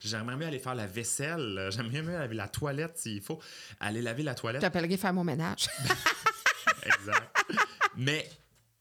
J'aimerais 0.00 0.36
mieux 0.36 0.46
aller 0.46 0.60
faire 0.60 0.76
la 0.76 0.86
vaisselle. 0.86 1.68
J'aimerais 1.72 2.02
mieux 2.02 2.12
laver 2.12 2.36
la 2.36 2.46
toilette 2.48 2.96
s'il 2.98 3.20
faut. 3.20 3.40
Aller 3.80 4.02
laver 4.02 4.22
la 4.22 4.34
toilette. 4.36 4.62
J'appellerai 4.62 4.96
faire 4.96 5.12
mon 5.12 5.24
ménage. 5.24 5.66
Exact. 6.84 7.36
Mais 7.96 8.28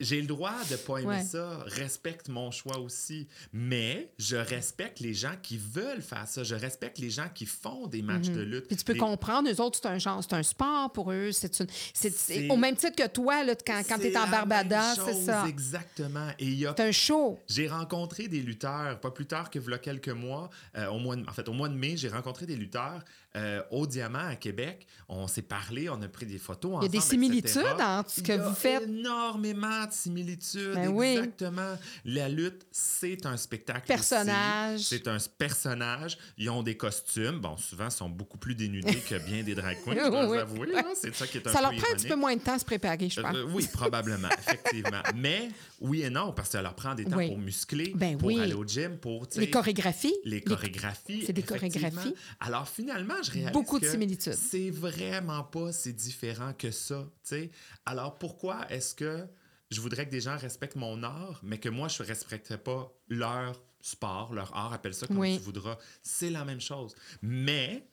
j'ai 0.04 0.22
le 0.22 0.28
droit 0.28 0.54
de 0.70 0.76
pas 0.76 0.98
aimer 0.98 1.08
Ouais. 1.08 1.24
ça. 1.24 1.60
Respecte 1.66 2.30
mon 2.30 2.52
choix 2.52 2.78
aussi. 2.80 3.28
Mais 3.52 4.12
je 4.18 4.36
respecte 4.36 5.00
les 5.00 5.14
gens 5.14 5.34
qui 5.42 5.58
veulent 5.58 6.02
faire 6.02 6.28
ça. 6.28 6.44
Je 6.44 6.56
respecte 6.56 6.98
les 7.00 7.10
gens 7.10 7.28
qui 7.34 7.46
font 7.46 7.88
des 7.88 8.02
matchs 8.02 8.28
de 8.30 8.42
lutte. 8.42 8.62
Mhm. 8.64 8.68
Puis 8.68 8.76
tu 8.78 8.84
peux 8.86 8.94
Les- 8.94 9.00
comprendre, 9.00 9.50
eux 9.50 9.62
autres, 9.62 9.80
c'est 9.82 9.88
un 9.88 9.98
genre, 9.98 10.24
c'est 10.24 10.34
un 10.36 10.44
sport 10.44 10.92
pour 10.92 11.12
eux. 11.12 11.32
C'est 11.32 11.60
une, 11.60 12.52
au 12.52 12.56
même 12.58 12.76
titre 12.76 12.96
que 12.96 13.08
toi, 13.08 13.44
là, 13.44 13.54
quand, 13.56 13.82
quand 13.88 13.98
tu 13.98 14.08
es 14.08 14.18
en 14.18 14.28
même 14.28 14.70
c'est 14.96 15.26
ça. 15.26 15.46
Exactement. 15.48 16.28
Et 16.40 16.46
il 16.46 16.56
y 16.60 16.66
a 16.66 16.74
C'est 16.78 16.84
un 16.88 16.92
show. 16.92 17.40
J'ai 17.48 17.68
rencontré 17.68 18.28
des 18.28 18.42
lutteurs, 18.42 19.00
pas 19.00 19.12
plus 19.12 19.26
tard 19.26 19.50
que 19.50 19.60
voilà 19.60 19.78
quelques 19.78 20.10
mois, 20.10 20.50
euh, 20.78 20.88
au 20.88 21.00
mois 21.00 21.16
de, 21.16 21.28
en 21.28 21.32
fait, 21.34 21.48
au 21.48 21.54
mois 21.54 21.70
de 21.70 21.76
mai, 21.76 21.96
j'ai 21.98 22.10
rencontré 22.10 22.46
des 22.46 22.56
lutteurs 22.56 23.04
euh, 23.36 23.62
au 23.72 23.88
Diamant 23.88 24.28
à 24.28 24.36
Québec. 24.36 24.86
On 25.10 25.28
s'est 25.28 25.42
parlé, 25.42 25.90
on 25.90 26.02
a 26.02 26.08
pris 26.08 26.26
des 26.26 26.38
photos 26.38 26.78
Il 26.82 26.84
y 26.84 26.86
a 26.86 26.90
des 26.90 27.00
similitudes 27.00 27.64
entre 27.80 28.10
ce 28.10 28.22
que 28.22 28.28
Il 28.32 28.36
y 28.38 28.40
a 28.40 28.48
vous 28.48 28.56
faites. 28.56 28.84
énormément 28.84 29.86
de 29.86 29.92
similitudes. 29.92 30.74
Ben 30.76 30.88
oui. 30.90 31.08
Exactement. 31.18 31.78
La 32.06 32.30
lutte, 32.30 32.66
c'est 32.72 33.26
un 33.26 33.38
spectacle. 33.38 33.88
Personnage. 33.88 34.82
C'est 34.82 35.08
un 35.08 35.18
personnage. 35.38 36.18
Ils 36.38 36.50
ont 36.50 36.64
des 36.64 36.78
costumes. 36.78 37.40
Bon, 37.40 37.58
souvent, 37.58 37.86
ils 37.86 37.92
sont 37.92 38.10
beaucoup 38.10 38.38
plus 38.38 38.56
dénudés 38.56 38.96
que 39.00 39.16
bien 39.26 39.44
des 39.44 39.56
drag 39.56 39.78
queens, 39.84 39.94
je 40.06 40.10
dois 40.10 40.28
Oui. 40.30 40.38
avouer. 40.38 40.68
C'est 40.96 41.14
ça 41.16 41.28
qui 41.28 41.38
est 41.38 41.48
un 41.48 41.52
Ça 41.52 41.58
peu 41.60 41.64
leur 41.64 41.76
prend 41.76 41.92
un 41.92 41.96
petit 41.96 42.08
peu 42.08 42.16
moins 42.16 42.36
de 42.36 42.42
temps 42.42 42.54
à 42.56 42.60
se 42.60 42.66
préparer, 42.66 43.10
je 43.10 43.22
pense. 43.22 43.36
Euh, 43.36 43.46
oui, 43.54 43.68
probablement, 43.72 44.30
effectivement. 44.40 45.02
Mais 45.16 45.50
oui 45.82 46.04
et 46.04 46.10
non, 46.10 46.32
parce 46.34 46.50
que 46.50 46.54
ça 46.54 46.62
leur 46.62 46.76
prend 46.76 46.96
des 46.96 47.06
temps 47.06 47.18
Oui. 47.18 47.28
pour 47.28 47.38
muscler, 47.38 47.94
Ben 47.96 48.18
pour 48.18 48.30
aller 48.30 48.54
au 48.54 48.66
gym, 48.66 48.98
pour 48.98 49.28
les 49.36 49.50
chorégraphies. 49.50 50.16
les 50.24 50.42
chorégraphies. 50.42 51.24
c'est 51.26 51.34
des 51.34 51.44
chorégraphies. 51.44 52.16
Alors 52.40 52.68
finalement, 52.68 53.16
je 53.24 53.32
réalise 53.32 53.52
Beaucoup 53.54 53.80
de 53.80 53.86
que 53.86 53.92
similitudes. 53.92 54.34
C'est 54.36 54.70
vraiment 54.70 55.44
pas 55.44 55.72
si 55.72 55.94
différent 55.94 56.54
que 56.54 56.72
ça. 56.72 57.06
tu 57.24 57.30
sais. 57.30 57.52
Alors 57.86 58.18
pourquoi 58.20 58.70
est-ce 58.72 58.94
que 58.96 59.26
je 59.72 59.82
voudrais 59.82 60.06
que 60.06 60.12
des 60.12 60.22
gens 60.22 60.38
respectent 60.38 60.76
mon 60.76 61.02
art, 61.04 61.40
mais 61.44 61.58
que 61.58 61.70
moi, 61.70 61.88
je 61.88 62.04
ne 62.04 62.08
respecterais 62.08 62.60
pas 62.60 62.94
leur 63.08 63.60
sport, 63.82 64.32
leur 64.34 64.56
art, 64.56 64.72
appelle 64.74 64.94
ça 64.94 65.08
comme 65.08 65.18
Oui. 65.18 65.38
tu 65.38 65.44
voudras. 65.44 65.78
C'est 66.04 66.30
la 66.30 66.46
même 66.46 66.62
chose. 66.62 66.94
Mais 67.24 67.90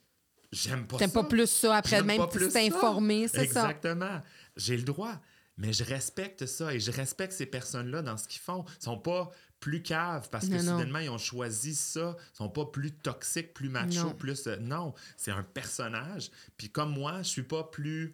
j'aime 0.51 0.85
pas 0.85 0.97
T'aimes 0.97 1.09
ça. 1.09 1.23
pas 1.23 1.27
plus 1.27 1.49
ça 1.49 1.77
après, 1.77 2.03
même 2.03 2.21
si 2.21 2.37
plus 2.37 2.49
t'es 2.49 2.67
informé, 2.67 3.27
c'est 3.27 3.47
ça? 3.47 3.63
Exactement. 3.71 4.21
J'ai 4.55 4.77
le 4.77 4.83
droit. 4.83 5.19
Mais 5.57 5.73
je 5.73 5.83
respecte 5.83 6.45
ça 6.45 6.73
et 6.73 6.79
je 6.79 6.91
respecte 6.91 7.33
ces 7.33 7.45
personnes-là 7.45 8.01
dans 8.01 8.17
ce 8.17 8.27
qu'ils 8.27 8.41
font. 8.41 8.63
Ils 8.79 8.83
sont 8.83 8.97
pas 8.97 9.29
plus 9.61 9.81
caves 9.81 10.27
parce 10.29 10.47
que 10.49 10.55
Non, 10.55 10.63
non. 10.63 10.71
soudainement, 10.77 10.99
ils 10.99 11.09
ont 11.09 11.17
choisi 11.17 11.73
ça. 11.75 12.17
Ils 12.33 12.35
sont 12.37 12.49
pas 12.49 12.65
plus 12.65 12.91
toxiques, 12.91 13.53
plus 13.53 13.69
machos, 13.69 14.03
Non. 14.07 14.13
plus... 14.13 14.45
euh, 14.47 14.57
non, 14.59 14.93
c'est 15.15 15.31
un 15.31 15.43
personnage. 15.43 16.29
Puis 16.57 16.69
comme 16.69 16.91
moi, 16.91 17.19
je 17.21 17.29
suis 17.29 17.43
pas 17.43 17.63
plus... 17.63 18.13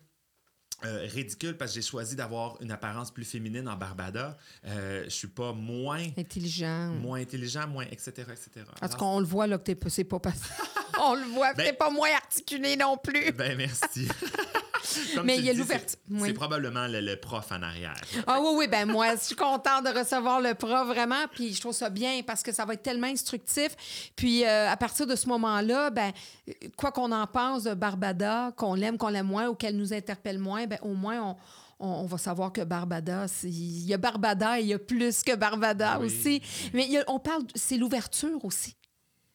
euh, 0.86 1.08
ridicule 1.12 1.58
parce 1.58 1.72
que 1.72 1.76
j'ai 1.76 1.82
choisi 1.88 2.16
d'avoir 2.16 2.62
une 2.62 2.70
apparence 2.70 3.10
plus 3.12 3.26
féminine 3.26 3.68
en 3.68 3.76
Barbada. 3.78 4.38
Euh, 4.66 5.06
je 5.06 5.10
suis 5.10 5.28
pas 5.28 5.52
moins, 5.54 6.06
Intelligent. 6.18 6.90
moins 6.92 7.20
intelligent, 7.20 7.68
moins 7.68 7.86
etc. 7.86 8.12
etc. 8.32 8.52
En 8.58 8.64
tout 8.66 8.72
Alors, 8.82 8.98
cas, 8.98 9.06
on 9.06 9.20
le 9.20 9.26
voit 9.26 9.48
là 9.48 9.58
que 9.58 9.64
t'es 9.72 9.90
c'est 9.90 10.04
pas 10.04 10.20
on 11.02 11.16
le 11.16 11.24
voit, 11.34 11.54
Ben- 11.56 11.66
t'es 11.66 11.74
pas 11.74 11.90
moins 11.90 12.10
articulé 12.14 12.76
non 12.76 12.96
plus. 12.98 13.32
Ben 13.32 13.58
merci. 13.58 14.08
Mais 15.24 15.38
il 15.38 15.46
y 15.46 15.50
a 15.50 15.54
l'ouverture. 15.54 15.98
c'est- 16.10 16.22
Oui. 16.22 16.34
Probablement 16.34 16.88
le, 16.88 17.02
le 17.02 17.16
prof 17.16 17.52
en 17.52 17.62
arrière. 17.62 17.96
Ah 18.26 18.40
oui, 18.42 18.50
oui, 18.56 18.68
ben 18.68 18.86
moi, 18.86 19.16
je 19.16 19.22
suis 19.22 19.36
contente 19.36 19.84
de 19.86 19.98
recevoir 19.98 20.42
le 20.42 20.54
prof, 20.54 20.88
vraiment, 20.88 21.26
puis 21.34 21.54
je 21.54 21.60
trouve 21.62 21.74
ça 21.74 21.90
bien 21.90 22.22
parce 22.26 22.44
que 22.44 22.52
ça 22.52 22.66
va 22.66 22.74
être 22.74 22.84
tellement 22.84 23.08
instructif. 23.08 24.12
Puis 24.16 24.46
euh, 24.46 24.70
à 24.70 24.78
partir 24.78 25.08
de 25.08 25.16
ce 25.16 25.28
moment-là, 25.30 25.90
ben 25.90 26.12
quoi 26.76 26.92
qu'on 26.92 27.12
en 27.12 27.28
pense 27.28 27.64
de 27.64 27.74
Barbada, 27.74 28.52
qu'on 28.56 28.74
l'aime, 28.76 28.98
qu'on 28.98 29.10
l'aime 29.10 29.28
moins 29.28 29.48
ou 29.48 29.56
qu'elle 29.56 29.76
nous 29.78 29.94
interpelle 29.94 30.40
moins, 30.40 30.68
ben 30.68 30.80
au 30.82 30.94
moins 30.94 31.22
on, 31.80 31.88
on, 32.02 32.06
va 32.06 32.18
savoir 32.18 32.52
que 32.52 32.62
Barbada, 32.62 33.26
il 33.44 33.86
y 33.86 33.94
a 33.94 33.98
Barbada 33.98 34.60
et 34.60 34.64
il 34.64 34.68
y 34.68 34.74
a 34.74 34.80
plus 34.80 35.22
que 35.24 35.36
Barbada 35.36 36.00
Oui. 36.00 36.08
aussi. 36.08 36.42
Mais 36.74 36.88
a- 36.98 37.04
on 37.08 37.20
parle, 37.20 37.44
c'est 37.56 37.78
l'ouverture 37.78 38.44
aussi. 38.44 38.76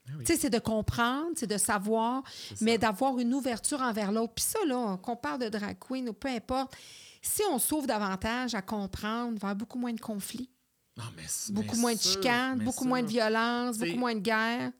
Ah 0.08 0.12
oui. 0.18 0.24
Tu 0.24 0.32
sais, 0.34 0.40
c'est 0.40 0.50
de 0.50 0.58
comprendre, 0.58 1.30
c'est 1.36 1.46
de 1.46 1.56
savoir, 1.58 2.22
mais 2.60 2.76
d'avoir 2.78 3.18
une 3.18 3.32
ouverture 3.34 3.80
envers 3.80 4.10
l'autre. 4.12 4.34
Puis 4.34 4.44
ça, 4.44 4.58
là, 4.66 4.96
qu'on 4.98 5.16
parle 5.16 5.40
de 5.40 5.48
drag 5.48 5.76
queen 5.78 6.08
ou 6.08 6.12
peu 6.12 6.28
importe, 6.28 6.74
si 7.22 7.42
on 7.50 7.58
s'ouvre 7.58 7.86
davantage 7.86 8.54
à 8.54 8.62
comprendre, 8.62 9.32
il 9.36 9.38
va 9.38 9.48
y 9.48 9.50
avoir 9.50 9.54
beaucoup 9.56 9.78
moins 9.78 9.92
de 9.92 10.00
conflits, 10.00 10.50
Non, 10.96 11.04
mais, 11.16 11.22
c- 11.28 11.52
beaucoup 11.52 11.76
mais 11.76 11.80
moins 11.82 11.94
de 11.94 12.00
chicanes, 12.00 12.58
beaucoup 12.64 12.78
sûr. 12.84 12.86
moins 12.88 13.02
de 13.02 13.06
violence, 13.08 13.78
beaucoup 13.78 13.98
moins 13.98 14.14
de 14.14 14.20
guerre. 14.20 14.72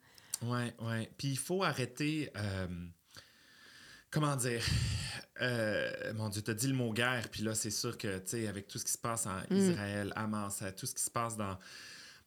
Ouais, 0.42 0.74
ouais. 0.80 1.10
Puis 1.16 1.28
il 1.28 1.38
faut 1.38 1.62
arrêter. 1.62 2.28
euh, 2.36 2.66
comment 4.10 4.34
dire? 4.36 4.62
Euh, 5.40 6.12
mon 6.14 6.28
Dieu, 6.28 6.42
t'as 6.42 6.54
dit 6.54 6.66
le 6.68 6.74
mot 6.74 6.92
guerre, 6.92 7.28
puis 7.30 7.42
là, 7.42 7.54
c'est 7.54 7.70
sûr 7.70 7.96
que, 7.96 8.18
tu 8.18 8.22
sais, 8.30 8.48
avec 8.48 8.68
tout 8.68 8.78
ce 8.78 8.84
qui 8.84 8.92
se 8.92 8.98
passe 8.98 9.26
en 9.26 9.38
Mm. 9.50 9.56
Israël, 9.56 10.12
Hamas, 10.16 10.62
tout 10.76 10.86
ce 10.86 10.94
qui 10.94 11.02
se 11.02 11.10
passe 11.10 11.36
dans 11.36 11.56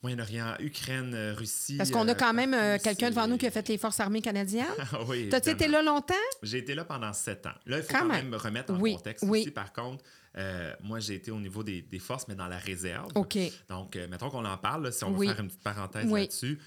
Moyen-Orient, 0.05 0.55
Ukraine, 0.59 1.13
euh, 1.15 1.33
Russie. 1.35 1.77
Parce 1.77 1.89
qu'on 1.89 2.07
a 2.07 2.11
euh, 2.11 2.15
quand 2.15 2.33
même 2.33 2.53
euh, 2.53 2.77
quelqu'un 2.77 3.09
devant 3.09 3.27
nous 3.27 3.37
qui 3.37 3.47
a 3.47 3.51
fait 3.51 3.67
les 3.67 3.77
forces 3.79 3.99
armées 3.99 4.21
canadiennes. 4.21 4.65
Ah 4.93 4.99
oui. 5.07 5.29
T'as-tu 5.29 5.49
été 5.49 5.67
là 5.67 5.81
longtemps? 5.81 6.13
J'ai 6.43 6.59
été 6.59 6.75
là 6.75 6.85
pendant 6.85 7.11
sept 7.11 7.45
ans. 7.47 7.53
Là, 7.65 7.77
il 7.77 7.83
faut 7.83 7.91
Quand 7.91 8.01
quand, 8.01 8.05
même. 8.13 8.29
même 8.29 8.39
remettre 8.39 8.71
en 8.73 8.79
Oui, 8.79 8.93
contexte 8.95 9.25
oui. 9.27 9.41
aussi. 9.41 9.51
Par 9.51 9.73
contre, 9.73 10.03
euh, 10.37 10.73
moi, 10.83 10.99
j'ai 10.99 11.15
été 11.15 11.31
au 11.31 11.39
niveau 11.39 11.63
des, 11.63 11.81
des 11.81 11.97
forces, 11.99 12.27
mais 12.27 12.35
dans 12.35 12.47
la 12.47 12.57
réserve. 12.59 13.11
OK. 13.15 13.37
Donc, 13.67 13.95
euh, 13.95 14.07
mettons 14.07 14.29
qu'on 14.29 14.45
en 14.45 14.57
parle, 14.57 14.83
là, 14.83 14.91
si 14.91 15.03
on 15.03 15.11
Oui. 15.15 15.27
veut 15.27 15.33
faire 15.33 15.41
une 15.43 15.47
petite 15.49 15.63
parenthèse 15.63 16.05
Oui. 16.07 16.21
là-dessus, 16.21 16.59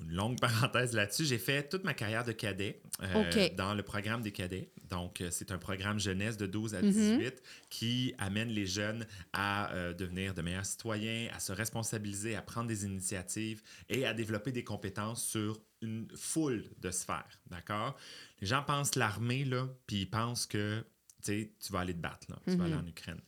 une 0.00 0.12
longue 0.12 0.38
parenthèse 0.40 0.92
là-dessus. 0.94 1.24
J'ai 1.24 1.38
fait 1.38 1.68
toute 1.68 1.84
ma 1.84 1.94
carrière 1.94 2.24
de 2.24 2.32
cadet 2.32 2.82
euh, 3.02 3.48
dans 3.56 3.74
le 3.74 3.82
programme 3.82 4.22
des 4.22 4.32
cadets. 4.32 4.70
Donc, 4.88 5.20
euh, 5.20 5.28
c'est 5.30 5.52
un 5.52 5.58
programme 5.58 5.98
jeunesse 6.00 6.36
de 6.36 6.46
12 6.46 6.74
à 6.74 6.82
Mhm. 6.82 6.90
18 6.90 7.42
qui 7.68 8.14
amène 8.18 8.48
les 8.48 8.66
jeunes 8.66 9.06
à 9.32 9.72
euh, 9.72 9.92
devenir 9.92 10.34
de 10.34 10.42
meilleurs 10.42 10.66
citoyens, 10.66 11.28
à 11.34 11.40
se 11.40 11.52
responsabiliser, 11.52 12.34
à 12.36 12.42
prendre 12.42 12.68
des 12.68 12.84
initiatives 12.84 13.62
et 13.88 14.04
à 14.06 14.14
développer 14.14 14.52
des 14.52 14.64
compétences 14.64 15.24
sur 15.24 15.60
une 15.82 16.08
foule 16.14 16.64
de 16.78 16.90
sphères. 16.90 17.40
D'accord? 17.50 17.96
Les 18.40 18.46
gens 18.46 18.62
pensent 18.62 18.94
l'armée, 18.96 19.44
là, 19.44 19.68
puis 19.86 20.02
ils 20.02 20.10
pensent 20.10 20.46
que 20.46 20.84
tu 21.22 21.46
vas 21.70 21.80
aller 21.80 21.92
te 21.94 22.00
battre, 22.00 22.26
là, 22.30 22.36
tu 22.44 22.50
vas 22.52 22.56
Mhm. 22.56 22.62
aller 22.72 22.74
en 22.82 22.86
Ukraine. 22.86 23.20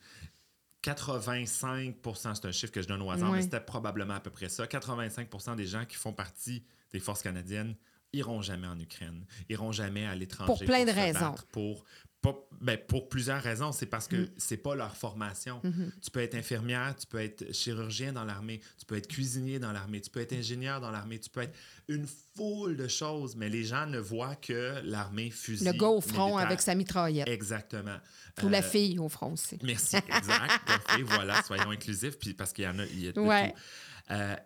85% 0.85 2.35
c'est 2.35 2.47
un 2.47 2.53
chiffre 2.53 2.73
que 2.73 2.83
je 2.83 2.89
donne 2.89 3.03
au 3.03 3.11
hasard, 3.11 3.33
mais 3.33 3.43
c'était 3.43 3.61
probablement 3.61 4.15
à 4.15 4.21
peu 4.21 4.31
près 4.31 4.49
ça. 4.49 4.65
85% 4.65 5.57
des 5.57 5.67
gens 5.67 5.85
qui 5.85 5.97
font 5.97 6.13
partie 6.13 6.65
des 6.93 7.01
forces 7.01 7.23
canadiennes 7.23 7.75
iront 8.13 8.43
jamais 8.43 8.67
en 8.67 8.79
Ukraine, 8.79 9.25
iront 9.49 9.73
jamais 9.73 10.07
à 10.07 10.15
l'étranger. 10.15 10.47
Pour 10.47 10.65
plein 10.65 10.85
de 10.85 10.91
raisons. 10.91 11.35
Pour, 11.51 11.85
pas- 12.23 12.39
ben, 12.61 12.79
pour 12.79 13.09
plusieurs 13.09 13.43
raisons. 13.43 13.73
C'est 13.73 13.87
parce 13.87 14.07
que 14.09 14.17
Mm. 14.17 14.29
c'est 14.39 14.57
pas 14.57 14.75
leur 14.77 14.97
formation. 14.97 15.61
Mhm. 15.65 15.91
Tu 16.01 16.11
peux 16.13 16.21
être 16.21 16.37
infirmière, 16.37 16.95
tu 16.97 17.07
peux 17.07 17.21
être 17.21 17.53
chirurgien 17.53 18.13
dans 18.13 18.25
l'armée, 18.25 18.61
tu 18.79 18.87
peux 18.87 18.97
être 18.97 19.09
cuisinier 19.09 19.59
dans 19.59 19.73
l'armée, 19.73 20.01
tu 20.01 20.09
peux 20.09 20.21
être 20.21 20.33
ingénieur 20.33 20.81
dans 20.81 20.91
l'armée, 20.93 21.19
tu 21.19 21.29
peux 21.29 21.41
être 21.43 21.55
une 21.89 22.07
foule 22.37 22.77
de 22.77 22.87
choses, 22.89 23.35
mais 23.35 23.49
les 23.49 23.65
gens 23.65 23.87
ne 23.87 23.99
voient 23.99 24.37
que 24.37 24.81
l'armée 24.85 25.31
fusille. 25.31 25.67
Le 25.67 25.73
gars 25.73 25.89
au 25.89 26.01
front 26.01 26.27
militaire. 26.29 26.47
avec 26.47 26.63
sa 26.63 26.75
mitraillette. 26.77 27.29
Exactement. 27.29 27.99
Ou 28.45 28.49
la 28.49 28.59
Euh, 28.61 28.63
fille 28.63 28.99
au 29.01 29.09
front 29.09 29.33
aussi. 29.33 29.59
Merci, 29.63 29.97
exact. 29.97 30.71
Et 30.99 31.03
voilà, 31.03 31.43
soyons 31.43 31.71
inclusifs, 31.71 32.19
puis 32.19 32.33
parce 32.35 32.53
qu'il 32.53 32.65
y 32.65 32.69
en 32.69 32.79
a, 32.79 32.87
il 32.87 33.01
y 33.05 33.09
a 33.09 33.13
de 33.13 33.21
Ouais. 33.21 33.51
tout. 33.51 33.57
Euh, 34.13 34.37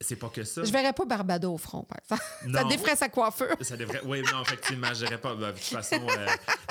c'est 0.00 0.16
pas 0.16 0.28
que 0.28 0.44
ça. 0.44 0.62
Je 0.64 0.70
verrais 0.72 0.92
pas 0.92 1.04
Barbado 1.04 1.52
au 1.54 1.58
front, 1.58 1.82
par 1.84 1.98
exemple. 2.02 2.22
Ça 2.52 2.64
défrait 2.64 2.96
sa 2.96 3.08
coiffure. 3.08 3.56
Ça 3.62 3.76
devrait. 3.76 4.00
Oui, 4.04 4.22
non, 4.32 4.42
effectivement, 4.42 4.88
je 4.88 5.04
dirais 5.06 5.20
pas. 5.20 5.34
Ben, 5.34 5.48
de 5.48 5.52
toute 5.52 5.62
façon, 5.62 6.06
euh, 6.10 6.26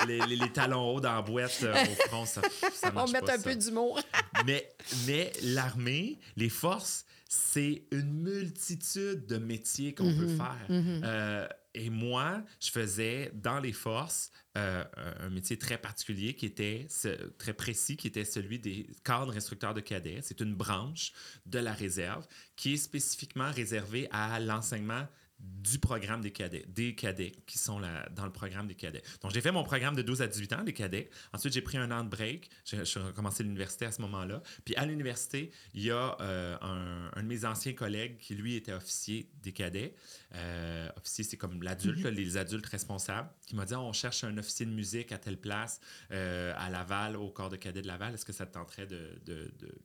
les, 0.07 0.19
les- 0.27 0.35
les 0.35 0.51
talons 0.51 0.93
hauts 0.95 0.99
dans 1.01 1.13
la 1.15 1.21
boîte 1.21 1.59
euh, 1.63 1.73
au 1.73 2.07
front, 2.07 2.25
ça, 2.25 2.41
ça 2.73 2.89
On 2.89 2.93
marche 2.93 3.11
met 3.11 3.21
pas, 3.21 3.33
un 3.33 3.37
ça. 3.37 3.43
peu 3.43 3.55
d'humour. 3.55 3.99
Mais, 4.45 4.69
mais 5.07 5.31
l'armée, 5.41 6.19
les 6.37 6.49
forces, 6.49 7.05
c'est 7.27 7.83
une 7.91 8.13
multitude 8.21 9.25
de 9.25 9.37
métiers 9.37 9.93
qu'on 9.95 10.03
peut 10.13 10.27
Mhm, 10.27 10.37
faire. 10.37 10.65
mhm. 10.69 11.01
Euh, 11.03 11.47
et 11.75 11.89
moi, 11.89 12.43
je 12.59 12.71
faisais 12.71 13.31
dans 13.35 13.59
les 13.59 13.73
forces 13.73 14.31
euh, 14.57 14.83
un 15.19 15.29
métier 15.29 15.57
très 15.57 15.77
particulier 15.77 16.33
qui 16.33 16.45
était 16.45 16.87
très 17.37 17.53
précis, 17.53 17.97
qui 17.97 18.07
était 18.07 18.25
celui 18.25 18.59
des 18.59 18.87
cadres 19.03 19.35
instructeurs 19.35 19.73
de 19.73 19.81
cadets. 19.81 20.21
C'est 20.21 20.39
une 20.39 20.55
branche 20.55 21.11
de 21.45 21.59
la 21.59 21.73
réserve 21.73 22.25
qui 22.55 22.73
est 22.73 22.77
spécifiquement 22.77 23.51
réservée 23.51 24.07
à 24.11 24.39
l'enseignement 24.39 25.05
du 25.65 25.79
programme 25.79 26.21
des 26.21 26.31
cadets, 26.31 26.65
des 26.67 26.93
cadets 26.93 27.33
qui 27.47 27.57
sont 27.57 27.79
là, 27.79 28.07
dans 28.15 28.25
le 28.25 28.31
programme 28.31 28.67
des 28.67 28.75
cadets. 28.75 29.01
Donc, 29.21 29.31
j'ai 29.31 29.41
fait 29.41 29.51
mon 29.51 29.63
programme 29.63 29.95
de 29.95 30.01
12 30.01 30.21
à 30.21 30.27
18 30.27 30.53
ans, 30.53 30.63
des 30.63 30.73
cadets. 30.73 31.09
Ensuite, 31.33 31.53
j'ai 31.53 31.61
pris 31.61 31.77
un 31.77 31.89
an 31.91 32.03
de 32.03 32.09
break. 32.09 32.49
J'ai 32.65 32.99
recommencé 32.99 33.43
l'université 33.43 33.85
à 33.85 33.91
ce 33.91 34.01
moment-là. 34.01 34.41
Puis, 34.63 34.75
à 34.75 34.85
l'université, 34.85 35.51
il 35.73 35.83
y 35.83 35.91
a 35.91 36.17
euh, 36.21 36.57
un, 36.61 37.21
de 37.21 37.27
mes 37.27 37.45
anciens 37.45 37.73
collègues 37.73 38.17
qui, 38.19 38.35
lui, 38.35 38.55
était 38.55 38.73
officier 38.73 39.29
des 39.41 39.51
cadets. 39.53 39.95
Euh, 40.35 40.89
officier, 40.97 41.23
c'est 41.23 41.37
comme 41.37 41.63
l'adulte, 41.63 42.05
les 42.05 42.37
adultes 42.37 42.67
responsables, 42.67 43.29
qui 43.47 43.55
m'a 43.55 43.65
dit 43.65 43.75
on 43.75 43.93
cherche 43.93 44.23
un 44.23 44.37
officier 44.37 44.65
de 44.65 44.71
musique 44.71 45.11
à 45.11 45.17
telle 45.17 45.37
place, 45.37 45.79
euh, 46.11 46.53
à 46.57 46.69
Laval, 46.69 47.15
au 47.15 47.29
corps 47.29 47.49
de 47.49 47.55
cadets 47.55 47.81
de 47.81 47.87
Laval. 47.87 48.13
Est-ce 48.13 48.25
que 48.25 48.33
ça 48.33 48.45
te 48.45 48.53
tenterait 48.53 48.87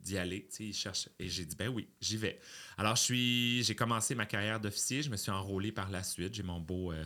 d'y 0.01 0.19
aller? 0.19 0.47
Tu 0.51 0.57
sais, 0.57 0.65
il 0.65 0.75
cherche. 0.75 1.09
Et 1.19 1.29
j'ai 1.29 1.45
dit 1.45 1.57
ben 1.57 1.69
oui, 1.69 1.89
j'y 2.01 2.17
vais. 2.17 2.39
Alors, 2.77 2.97
j'ai 2.97 3.75
commencé 3.77 4.15
ma 4.15 4.27
carrière 4.27 4.61
d'officier. 4.61 5.03
Je 5.03 5.11
me 5.11 5.17
suis 5.17 5.31
par 5.73 5.91
la 5.91 6.03
suite. 6.03 6.35
J'ai 6.35 6.43
mon 6.43 6.61
beau 6.61 6.93
euh, 6.93 7.05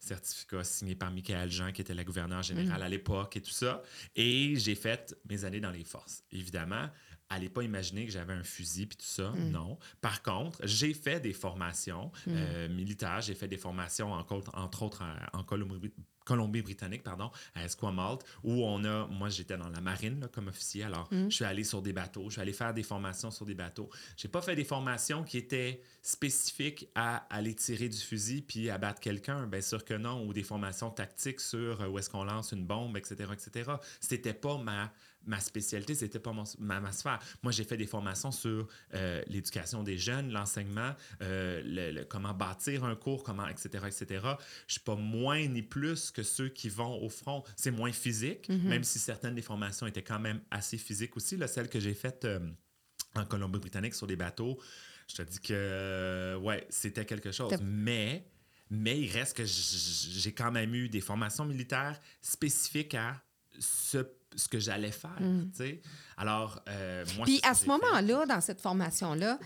certificat 0.00 0.64
signé 0.64 0.94
par 0.94 1.10
Michael 1.12 1.50
Jean, 1.50 1.72
qui 1.72 1.80
était 1.80 1.94
la 1.94 2.04
gouverneure 2.04 2.42
générale 2.42 2.82
à 2.82 2.88
l'époque 2.88 3.36
et 3.36 3.40
tout 3.40 3.50
ça. 3.50 3.82
Et 4.16 4.56
j'ai 4.56 4.74
fait 4.74 5.16
mes 5.28 5.44
années 5.44 5.60
dans 5.60 5.70
les 5.70 5.84
forces. 5.84 6.24
Évidemment, 6.32 6.88
allez 7.34 7.48
pas 7.48 7.62
imaginer 7.62 8.06
que 8.06 8.12
j'avais 8.12 8.32
un 8.32 8.42
fusil 8.44 8.86
puis 8.86 8.96
tout 8.96 9.04
ça. 9.04 9.32
Non. 9.36 9.78
Par 10.00 10.22
contre, 10.22 10.60
j'ai 10.64 10.94
fait 10.94 11.20
des 11.20 11.32
formations 11.32 12.10
euh, 12.28 12.68
militaires. 12.68 13.20
J'ai 13.20 13.34
fait 13.34 13.48
des 13.48 13.58
formations, 13.58 14.12
en, 14.12 14.18
entre 14.20 14.82
autres, 14.82 15.02
en, 15.32 15.38
en 15.40 15.42
Colombie- 15.44 15.92
Colombie-Britannique, 16.24 17.02
pardon, 17.02 17.30
à 17.54 17.64
Esquimalt, 17.66 18.24
où 18.42 18.64
on 18.64 18.82
a, 18.84 19.06
moi 19.08 19.28
j'étais 19.28 19.58
dans 19.58 19.68
la 19.68 19.82
marine 19.82 20.20
là, 20.20 20.28
comme 20.28 20.48
officier, 20.48 20.82
alors 20.82 21.06
je 21.28 21.34
suis 21.34 21.44
allé 21.44 21.64
sur 21.64 21.82
des 21.82 21.92
bateaux, 21.92 22.24
je 22.28 22.32
suis 22.34 22.40
allé 22.40 22.54
faire 22.54 22.72
des 22.72 22.82
formations 22.82 23.30
sur 23.30 23.44
des 23.44 23.54
bateaux. 23.54 23.90
J'ai 24.16 24.28
pas 24.28 24.40
fait 24.40 24.56
des 24.56 24.64
formations 24.64 25.22
qui 25.22 25.36
étaient 25.36 25.82
spécifiques 26.00 26.88
à 26.94 27.16
aller 27.28 27.54
tirer 27.54 27.90
du 27.90 27.98
fusil 27.98 28.40
puis 28.40 28.70
abattre 28.70 29.00
quelqu'un, 29.00 29.46
bien 29.46 29.60
sûr 29.60 29.84
que 29.84 29.92
non, 29.94 30.24
ou 30.26 30.32
des 30.32 30.42
formations 30.42 30.90
tactiques 30.90 31.40
sur 31.40 31.82
euh, 31.82 31.88
où 31.88 31.98
est-ce 31.98 32.08
qu'on 32.08 32.24
lance 32.24 32.52
une 32.52 32.64
bombe, 32.64 32.96
etc., 32.96 33.30
etc. 33.32 33.72
C'était 34.00 34.32
pas 34.34 34.56
ma 34.56 34.92
ma 35.26 35.40
spécialité, 35.40 35.94
c'était 35.94 36.18
pas 36.18 36.32
mon- 36.32 36.44
ma, 36.58 36.80
ma 36.80 36.92
sphère. 36.92 37.18
Moi, 37.42 37.52
j'ai 37.52 37.64
fait 37.64 37.76
des 37.76 37.86
formations 37.86 38.30
sur 38.32 38.68
euh, 38.94 39.22
l'éducation 39.26 39.82
des 39.82 39.96
jeunes, 39.98 40.30
l'enseignement, 40.32 40.94
euh, 41.22 41.62
le- 41.64 41.90
le- 42.00 42.04
comment 42.04 42.34
bâtir 42.34 42.84
un 42.84 42.94
cours, 42.96 43.22
comment, 43.22 43.46
etc., 43.48 43.84
etc. 43.86 44.06
Je 44.66 44.72
suis 44.74 44.80
pas 44.82 44.96
moins 44.96 45.46
ni 45.46 45.62
plus 45.62 46.10
que 46.10 46.22
ceux 46.22 46.48
qui 46.48 46.68
vont 46.68 47.02
au 47.02 47.08
front. 47.08 47.42
C'est 47.56 47.70
moins 47.70 47.92
physique, 47.92 48.48
même 48.48 48.84
si 48.84 48.98
certaines 48.98 49.34
des 49.34 49.42
formations 49.42 49.86
étaient 49.86 50.02
quand 50.02 50.20
même 50.20 50.40
assez 50.50 50.78
physiques 50.78 51.16
aussi. 51.16 51.36
Là, 51.36 51.46
celle 51.48 51.68
que 51.68 51.80
j'ai 51.80 51.94
faite 51.94 52.24
euh, 52.24 52.38
en 53.14 53.24
Colombie-Britannique 53.24 53.94
sur 53.94 54.06
des 54.06 54.16
bateaux, 54.16 54.60
je 55.08 55.16
te 55.16 55.22
dis 55.22 55.38
que, 55.40 56.36
ouais, 56.42 56.66
c'était 56.70 57.04
quelque 57.04 57.30
chose. 57.32 57.50
Mais, 57.62 58.26
mais 58.70 58.98
il 59.00 59.10
reste 59.10 59.36
que 59.36 59.44
j'ai 59.44 60.32
quand 60.32 60.50
même 60.50 60.74
eu 60.74 60.88
des 60.88 61.00
formations 61.00 61.44
militaires 61.44 62.00
spécifiques 62.22 62.94
à 62.94 63.22
ce, 63.60 63.98
ce 64.36 64.48
que 64.48 64.58
j'allais 64.58 64.90
faire, 64.90 65.16
sais. 65.52 65.80
Alors, 66.16 66.60
euh, 66.68 67.04
moi, 67.16 67.22
Mm. 67.24 67.26
Puis 67.26 67.40
à 67.42 67.54
ce 67.54 67.66
moment-là, 67.66 68.26
dans 68.26 68.40
cette 68.40 68.60
formation-là, 68.60 69.38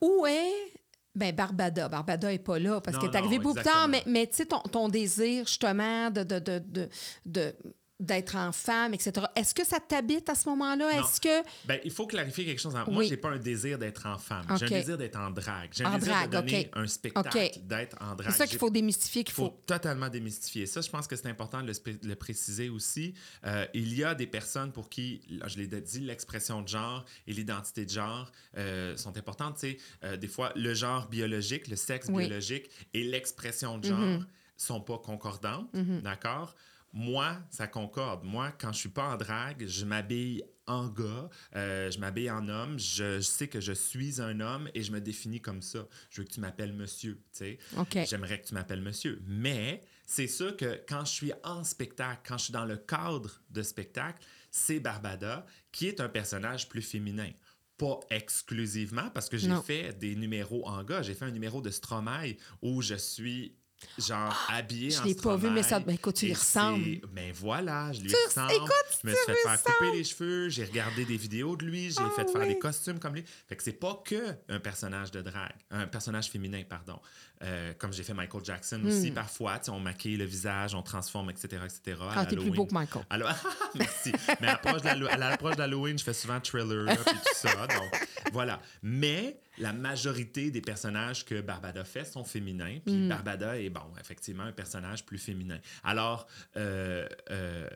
où 0.00 0.26
est 0.26 0.72
ben 1.14 1.34
Barbada? 1.34 1.88
Barbada 1.88 2.28
n'est 2.30 2.38
pas 2.38 2.58
là 2.58 2.80
parce 2.80 2.98
qu'elle 2.98 3.10
est 3.10 3.16
arrivée 3.16 3.38
beaucoup 3.38 3.54
plus 3.54 3.64
tard, 3.64 3.88
mais, 3.88 4.02
mais 4.06 4.26
tu 4.26 4.36
sais, 4.36 4.46
ton, 4.46 4.60
ton 4.60 4.88
désir 4.90 5.46
justement 5.46 6.10
de, 6.10 6.22
de, 6.22 6.38
de, 6.38 6.88
de- 7.24 7.54
d'être 7.98 8.36
en 8.36 8.52
femme, 8.52 8.92
etc. 8.92 9.26
Est-ce 9.34 9.54
que 9.54 9.64
ça 9.64 9.80
t'habite 9.80 10.28
à 10.28 10.34
ce 10.34 10.48
moment-là? 10.50 10.90
Est-ce 11.00 11.18
que. 11.20 11.42
Ben, 11.64 11.80
il 11.84 11.90
faut 11.90 12.06
clarifier 12.06 12.44
quelque 12.44 12.60
chose. 12.60 12.74
Moi, 12.74 12.84
Oui. 12.88 13.08
j'ai 13.08 13.16
pas 13.16 13.30
un 13.30 13.38
désir 13.38 13.78
d'être 13.78 14.04
en 14.06 14.18
femme. 14.18 14.44
J'ai 14.58 14.66
un 14.66 14.68
désir 14.68 14.98
d'être 14.98 15.16
en 15.18 15.30
drague. 15.30 15.70
J'ai 15.72 15.84
un 15.84 15.94
En 15.94 15.98
désir 15.98 16.12
drague, 16.12 16.30
de 16.30 16.36
donner 16.36 16.70
un 16.74 16.86
spectacle, 16.86 17.58
d'être 17.62 17.96
en 18.02 18.14
drague. 18.14 18.30
C'est 18.32 18.36
ça 18.38 18.46
qu'il 18.46 18.58
faut 18.58 18.68
démystifier, 18.68 19.24
qu'il 19.24 19.32
Il 19.32 19.36
faut 19.36 19.46
faut. 19.46 19.62
totalement 19.66 20.08
démystifier. 20.10 20.66
Ça, 20.66 20.82
je 20.82 20.90
pense 20.90 21.06
que 21.06 21.16
c'est 21.16 21.28
important 21.28 21.62
de 21.62 21.72
le, 22.02 22.14
préciser 22.16 22.68
aussi. 22.68 23.14
Euh, 23.46 23.66
il 23.72 23.94
y 23.94 24.04
a 24.04 24.14
des 24.14 24.26
personnes 24.26 24.72
pour 24.72 24.90
qui, 24.90 25.22
je 25.46 25.56
l'ai 25.58 25.66
dit, 25.66 26.00
l'expression 26.00 26.60
de 26.60 26.68
genre 26.68 27.04
et 27.26 27.32
l'identité 27.32 27.84
de 27.86 27.90
genre 27.90 28.30
euh, 28.58 28.94
sont 28.96 29.16
importantes. 29.16 29.64
Euh, 30.04 30.16
des 30.18 30.28
fois, 30.28 30.52
le 30.54 30.74
genre 30.74 31.08
biologique, 31.08 31.68
le 31.68 31.76
sexe 31.76 32.08
Oui. 32.10 32.26
biologique 32.26 32.68
et 32.92 33.04
l'expression 33.04 33.78
de 33.78 33.86
genre 33.86 33.98
Mhm. 33.98 34.26
sont 34.58 34.80
pas 34.82 34.98
concordantes. 34.98 35.70
D'accord? 36.02 36.54
Moi, 36.92 37.36
ça 37.50 37.66
concorde. 37.66 38.24
Moi, 38.24 38.52
quand 38.58 38.72
je 38.72 38.78
suis 38.78 38.88
pas 38.88 39.12
en 39.12 39.16
drague, 39.16 39.66
je 39.66 39.84
m'habille 39.84 40.42
en 40.66 40.88
gars, 40.88 41.28
euh, 41.54 41.90
je 41.90 41.98
m'habille 41.98 42.30
en 42.30 42.48
homme, 42.48 42.78
je, 42.78 43.16
je 43.16 43.20
sais 43.20 43.48
que 43.48 43.60
je 43.60 43.72
suis 43.72 44.20
un 44.20 44.40
homme 44.40 44.68
et 44.74 44.82
je 44.82 44.90
me 44.90 45.00
définis 45.00 45.40
comme 45.40 45.62
ça. 45.62 45.86
Je 46.10 46.20
veux 46.20 46.26
que 46.26 46.32
tu 46.32 46.40
m'appelles 46.40 46.72
monsieur, 46.72 47.14
tu 47.32 47.38
sais. 47.38 47.58
J'aimerais 48.06 48.40
que 48.40 48.48
tu 48.48 48.54
m'appelles 48.54 48.80
monsieur. 48.80 49.22
Mais 49.26 49.80
c'est 50.06 50.26
sûr 50.26 50.56
que 50.56 50.80
quand 50.88 51.04
je 51.04 51.12
suis 51.12 51.32
en 51.44 51.62
spectacle, 51.64 52.20
quand 52.26 52.38
je 52.38 52.44
suis 52.44 52.52
dans 52.52 52.64
le 52.64 52.76
cadre 52.76 53.40
de 53.50 53.62
spectacle, 53.62 54.24
c'est 54.50 54.80
Barbada 54.80 55.46
qui 55.70 55.86
est 55.86 56.00
un 56.00 56.08
personnage 56.08 56.68
plus 56.68 56.82
féminin. 56.82 57.30
Pas 57.76 58.00
exclusivement, 58.10 59.10
parce 59.10 59.28
que 59.28 59.36
j'ai 59.36 59.54
fait 59.62 59.92
des 59.98 60.16
numéros 60.16 60.66
en 60.66 60.82
gars. 60.82 61.02
J'ai 61.02 61.14
fait 61.14 61.26
un 61.26 61.30
numéro 61.30 61.60
de 61.60 61.70
Stromae 61.70 62.36
où 62.62 62.80
je 62.80 62.94
suis 62.94 63.54
genre 63.98 64.34
habillé 64.48 64.90
je 64.90 65.00
en 65.00 65.04
l'ai 65.04 65.14
pas 65.14 65.36
vu, 65.36 65.50
mais 65.50 65.62
ça- 65.62 65.80
ben, 65.80 65.94
écoute, 65.94 66.16
tu 66.16 66.26
lui 66.26 66.34
ressembles. 66.34 67.00
Ben 67.12 67.32
voilà, 67.34 67.92
je 67.92 68.00
lui 68.02 68.08
Tu- 68.08 68.16
ressemble. 68.26 68.52
écoute, 68.52 68.70
je 69.02 69.08
me 69.08 69.14
suis 69.14 69.24
fait 69.26 69.34
faire 69.42 69.62
couper 69.62 69.92
les 69.92 70.04
cheveux, 70.04 70.48
j'ai 70.48 70.64
regardé 70.64 71.04
des 71.04 71.16
vidéos 71.16 71.56
de 71.56 71.64
lui, 71.64 71.90
j'ai 71.90 71.96
Ah 72.00 72.10
fait 72.16 72.30
faire 72.30 72.46
des 72.46 72.58
costumes 72.58 72.98
comme 72.98 73.14
lui. 73.14 73.24
Fait 73.48 73.56
que 73.56 73.62
c'est 73.62 73.72
pas 73.72 74.00
que 74.04 74.34
un 74.48 74.60
personnage 74.60 75.10
de 75.10 75.22
drague, 75.22 75.52
un 75.70 75.86
personnage 75.86 76.28
féminin, 76.30 76.62
pardon. 76.68 76.98
Euh, 77.42 77.74
comme 77.78 77.92
j'ai 77.92 78.02
fait 78.02 78.14
Michael 78.14 78.44
Jackson 78.44 78.80
aussi, 78.86 79.10
parfois, 79.10 79.60
on 79.68 79.78
maquille 79.78 80.16
le 80.16 80.24
visage, 80.24 80.74
on 80.74 80.82
transforme, 80.82 81.30
etc., 81.30 81.62
etc. 81.64 81.98
Hmm. 82.00 82.12
Ah, 82.16 82.26
t'es 82.26 82.36
plus 82.36 82.50
beau 82.50 82.66
que 82.66 82.72
Michael. 82.74 83.04
Alors, 83.10 83.30
merci. 83.74 84.12
Mais 84.40 84.48
à 84.48 85.16
l'approche 85.16 85.56
d'Halloween, 85.56 85.98
je 85.98 86.04
fais 86.04 86.14
souvent 86.14 86.40
Thriller 86.40 86.86
puis 86.86 87.14
tout 87.14 87.34
ça. 87.34 87.66
Donc, 87.66 88.08
voilà. 88.32 88.60
Mais 88.82 89.40
la 89.58 89.72
majorité 89.72 90.50
des 90.50 90.60
personnages 90.60 91.24
que 91.24 91.40
Barbada 91.40 91.84
fait 91.84 92.04
sont 92.04 92.24
féminins. 92.24 92.78
Puis 92.84 92.96
Hmm. 92.96 93.08
Barbada 93.08 93.58
est, 93.58 93.68
bon, 93.68 93.82
effectivement, 94.00 94.44
un 94.44 94.52
personnage 94.52 95.04
plus 95.04 95.18
féminin. 95.18 95.58
Alors, 95.84 96.26
euh, 96.56 97.06
euh, 97.30 97.68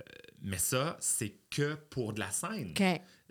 mais 0.43 0.59
ça, 0.59 0.97
c'est 1.01 1.35
que 1.51 1.75
pour 1.75 2.13
de 2.13 2.21
la 2.21 2.31
scène. 2.31 2.73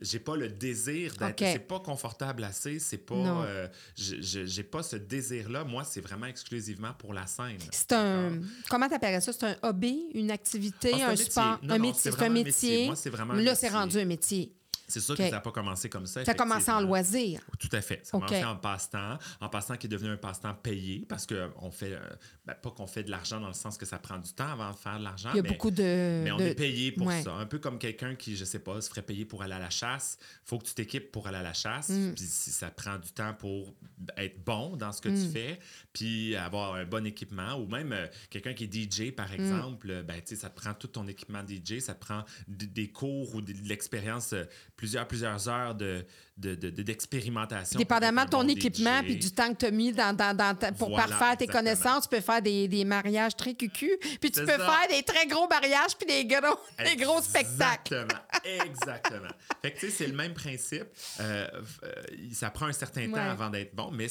J'ai 0.02 0.20
pas 0.20 0.36
le 0.36 0.50
désir 0.50 1.14
d'être. 1.16 1.40
C'est 1.40 1.68
pas 1.68 1.80
confortable 1.80 2.44
assez. 2.44 2.80
C'est 2.80 2.98
pas. 2.98 3.16
Euh, 3.16 3.68
j'ai 3.96 4.64
pas 4.64 4.84
ce 4.84 4.96
désir-là. 4.96 5.64
Moi, 5.64 5.84
c'est 5.84 6.02
vraiment 6.02 6.28
exclusivement 6.28 6.94
pour 6.98 7.14
la 7.14 7.28
scène. 7.28 7.58
C'est 7.72 7.92
un. 7.94 8.40
Comment 8.70 8.88
t'appellerais 8.88 9.22
ça? 9.22 9.34
C'est 9.34 9.46
un 9.46 9.56
hobby, 9.64 10.08
une 10.14 10.32
activité, 10.32 10.92
Ah, 11.02 11.10
un, 11.10 11.16
sport, 11.16 11.60
Non, 11.64 11.76
un 11.76 11.78
non, 11.78 11.84
métier. 11.88 12.12
un 12.12 12.30
métier. 12.30 12.44
métier. 12.44 12.86
Moi, 12.88 12.96
c'est 12.96 13.10
vraiment 13.10 13.34
un 13.34 13.42
Là, 13.42 13.56
c'est 13.56 13.70
rendu 13.70 13.98
un 14.00 14.06
métier. 14.06 14.54
C'est 14.90 15.02
sûr 15.02 15.16
que 15.16 15.24
ça 15.24 15.30
n'a 15.30 15.40
pas 15.40 15.52
commencé 15.52 15.88
comme 15.88 16.08
ça. 16.08 16.26
Ça 16.26 16.32
a 16.32 16.34
commencé 16.34 16.72
en 16.72 16.82
loisir. 16.82 17.42
Tout 17.60 17.70
à 17.74 17.82
fait. 17.82 18.02
Ça 18.04 18.18
m'a 18.18 18.28
fait 18.28 18.44
en 18.44 18.56
passe-temps, 18.56 19.20
en 19.40 19.48
passe-temps 19.48 19.78
qui 19.78 19.86
est 19.86 19.90
devenu 19.90 20.10
un 20.10 20.18
passe-temps 20.18 20.56
payé 20.56 21.06
parce 21.08 21.28
que 21.28 21.52
on 21.62 21.70
fait, 21.70 21.94
euh, 21.94 22.00
ben, 22.50 22.56
pas 22.56 22.72
qu'on 22.72 22.88
fait 22.88 23.04
de 23.04 23.12
l'argent 23.12 23.40
dans 23.40 23.48
le 23.48 23.54
sens 23.54 23.78
que 23.78 23.86
ça 23.86 24.00
prend 24.00 24.18
du 24.18 24.34
temps 24.34 24.48
avant 24.52 24.72
de 24.72 24.76
faire 24.78 24.98
de 24.98 25.04
l'argent. 25.04 25.30
Il 25.34 25.38
y 25.38 25.40
a 25.40 25.44
mais, 25.44 25.50
beaucoup 25.50 25.70
de. 25.72 26.22
mais 26.24 26.32
on 26.32 26.38
de- 26.38 26.44
est 26.44 26.56
payé 26.56 26.92
pour 26.92 27.06
ouais. 27.08 27.22
ça. 27.22 27.34
Un 27.34 27.46
peu 27.46 27.60
comme 27.60 27.78
quelqu'un 27.78 28.16
qui, 28.16 28.36
je 28.36 28.44
sais 28.46 28.60
pas, 28.60 28.82
se 28.82 28.90
ferait 28.90 29.02
payer 29.04 29.26
pour 29.26 29.44
aller 29.44 29.54
à 29.54 29.60
la 29.60 29.70
chasse. 29.70 30.18
faut 30.46 30.58
que 30.58 30.66
tu 30.66 30.74
t'équipes 30.74 31.12
pour 31.12 31.28
aller 31.28 31.38
à 31.38 31.44
la 31.44 31.54
chasse. 31.54 31.90
Mm. 31.90 32.14
Puis 32.16 32.26
si 32.26 32.52
ça 32.52 32.72
prend 32.72 32.98
du 32.98 33.12
temps 33.12 33.34
pour 33.36 33.76
être 34.18 34.44
bon 34.44 34.76
dans 34.78 34.92
ce 34.92 35.02
que 35.02 35.10
Mm. 35.10 35.16
tu 35.26 35.32
fais, 35.32 35.60
puis 35.94 36.36
avoir 36.36 36.74
un 36.74 36.86
bon 36.86 37.06
équipement. 37.06 37.54
Ou 37.56 37.68
même 37.68 37.92
euh, 37.94 38.08
quelqu'un 38.30 38.54
qui 38.54 38.64
est 38.64 38.74
DJ, 38.74 39.10
Mm. 39.10 39.12
par 39.12 39.32
exemple, 39.34 39.92
euh, 39.92 40.02
ben, 40.04 40.16
tu 40.22 40.30
sais, 40.30 40.36
ça 40.38 40.50
te 40.50 40.60
prend 40.60 40.74
tout 40.74 40.88
ton 40.88 41.08
équipement 41.08 41.44
DJ, 41.48 41.80
ça 41.80 41.94
te 41.94 42.00
prend 42.00 42.24
des 42.48 42.90
cours 42.92 43.36
ou 43.36 43.42
de 43.42 43.50
de 43.54 43.68
l'expérience, 43.68 44.34
euh, 44.34 44.46
plusieurs, 44.76 45.08
plusieurs 45.08 45.50
heures 45.50 45.76
de, 45.76 46.06
de- 46.40 46.56
de- 46.56 46.70
de- 46.70 46.84
d'expérimentation. 46.84 47.78
Dépendamment 47.78 48.24
de 48.26 48.30
ton 48.30 48.48
équipement 48.48 49.02
puis 49.04 49.18
du 49.18 49.32
temps 49.32 49.52
que 49.54 49.58
tu 49.60 49.66
as 49.66 49.72
mis 49.72 49.92
dans, 49.92 50.16
dans- 50.16 50.36
dans 50.36 50.56
ta- 50.56 50.72
pour 50.72 50.90
Voilà, 50.90 51.08
parfaire 51.08 51.38
tes 51.38 51.44
exactement. 51.44 51.60
connaissances, 51.76 52.04
tu 52.10 52.16
peux 52.16 52.22
faire 52.22 52.42
des, 52.42 52.68
des 52.68 52.86
mariages 52.86 53.36
très 53.36 53.54
cucu, 53.54 53.92
puis 54.22 54.32
tu 54.32 54.40
peux 54.42 54.48
ça. 54.48 54.58
faire 54.58 54.88
des 54.98 55.04
très 55.04 55.28
gros 55.28 55.48
mariages 55.48 55.96
puis 55.98 56.08
des 56.08 56.26
gros, 56.26 56.58
des 56.86 56.96
gros 56.96 57.22
spectacles. 57.22 58.06
Exactement, 58.46 58.66
exactement. 58.66 59.30
fait 59.62 59.72
que 59.74 59.80
tu 59.80 59.86
sais, 59.88 59.92
c'est 59.92 60.08
le 60.08 60.16
même 60.16 60.34
principe. 60.34 60.86
Euh, 61.20 61.48
euh, 61.84 61.92
ça 62.34 62.50
prend 62.52 62.68
un 62.68 62.74
certain 62.74 63.10
temps 63.12 63.18
avant 63.30 63.50
d'être 63.50 63.76
bon, 63.76 63.92
mais 63.92 64.08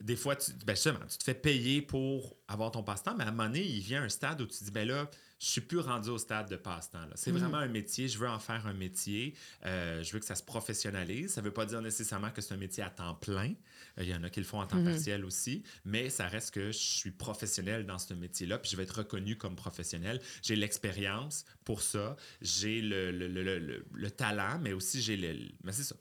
des 0.00 0.16
fois, 0.16 0.36
tu, 0.36 0.52
ben 0.64 0.74
justement, 0.74 0.98
tu 1.10 1.16
te 1.16 1.24
fais 1.24 1.34
payer 1.34 1.80
pour 1.80 2.36
avoir 2.48 2.70
ton 2.70 2.82
passe-temps, 2.82 3.14
mais 3.16 3.24
à 3.24 3.28
un 3.28 3.30
moment 3.30 3.44
donné, 3.48 3.62
il 3.62 3.80
vient 3.80 4.02
un 4.02 4.08
stade 4.10 4.40
où 4.42 4.46
tu 4.46 4.58
te 4.58 4.64
dis, 4.64 4.70
ben 4.70 4.86
là, 4.86 5.08
je 5.38 5.46
suis 5.46 5.60
plus 5.60 5.80
rendu 5.80 6.08
au 6.08 6.18
stade 6.18 6.48
de 6.50 6.56
passe-temps. 6.56 7.06
C'est 7.14 7.30
Mhm. 7.30 7.38
vraiment 7.38 7.58
un 7.58 7.68
métier. 7.68 8.08
Je 8.08 8.18
veux 8.18 8.28
en 8.28 8.38
faire 8.38 8.66
un 8.66 8.72
métier. 8.72 9.34
Euh, 9.66 10.02
je 10.02 10.12
veux 10.12 10.18
que 10.18 10.24
ça 10.24 10.34
se 10.34 10.42
professionnalise. 10.42 11.34
Ça 11.34 11.40
ne 11.42 11.46
veut 11.46 11.52
pas 11.52 11.66
dire 11.66 11.82
nécessairement 11.82 12.30
que 12.30 12.40
c'est 12.40 12.54
un 12.54 12.58
métier 12.58 12.82
à 12.82 12.90
temps 12.90 13.14
plein. 13.14 13.52
Euh, 13.98 14.02
Il 14.02 14.08
y 14.10 14.14
en 14.14 14.22
a 14.24 14.30
qui 14.30 14.40
le 14.40 14.46
font 14.46 14.60
à 14.60 14.66
temps 14.66 14.76
Mhm. 14.76 14.90
partiel 14.92 15.24
aussi. 15.24 15.62
Mais 15.84 16.10
ça 16.10 16.26
reste 16.28 16.52
que 16.52 16.66
je 16.66 16.76
suis 16.78 17.10
professionnel 17.10 17.86
dans 17.86 17.98
ce 17.98 18.14
métier-là. 18.14 18.58
Puis 18.58 18.70
je 18.70 18.76
vais 18.76 18.82
être 18.82 18.98
reconnu 18.98 19.36
comme 19.36 19.56
professionnel. 19.56 20.20
J'ai 20.42 20.56
l'expérience 20.56 21.44
pour 21.64 21.80
ça. 21.82 22.16
J'ai 22.42 22.80
le, 22.82 23.10
le, 23.10 23.26
le, 23.28 23.58
le- 23.58 23.86
le 23.92 24.10
talent, 24.10 24.58
mais 24.60 24.72
aussi 24.72 25.00
j'ai 25.02 25.16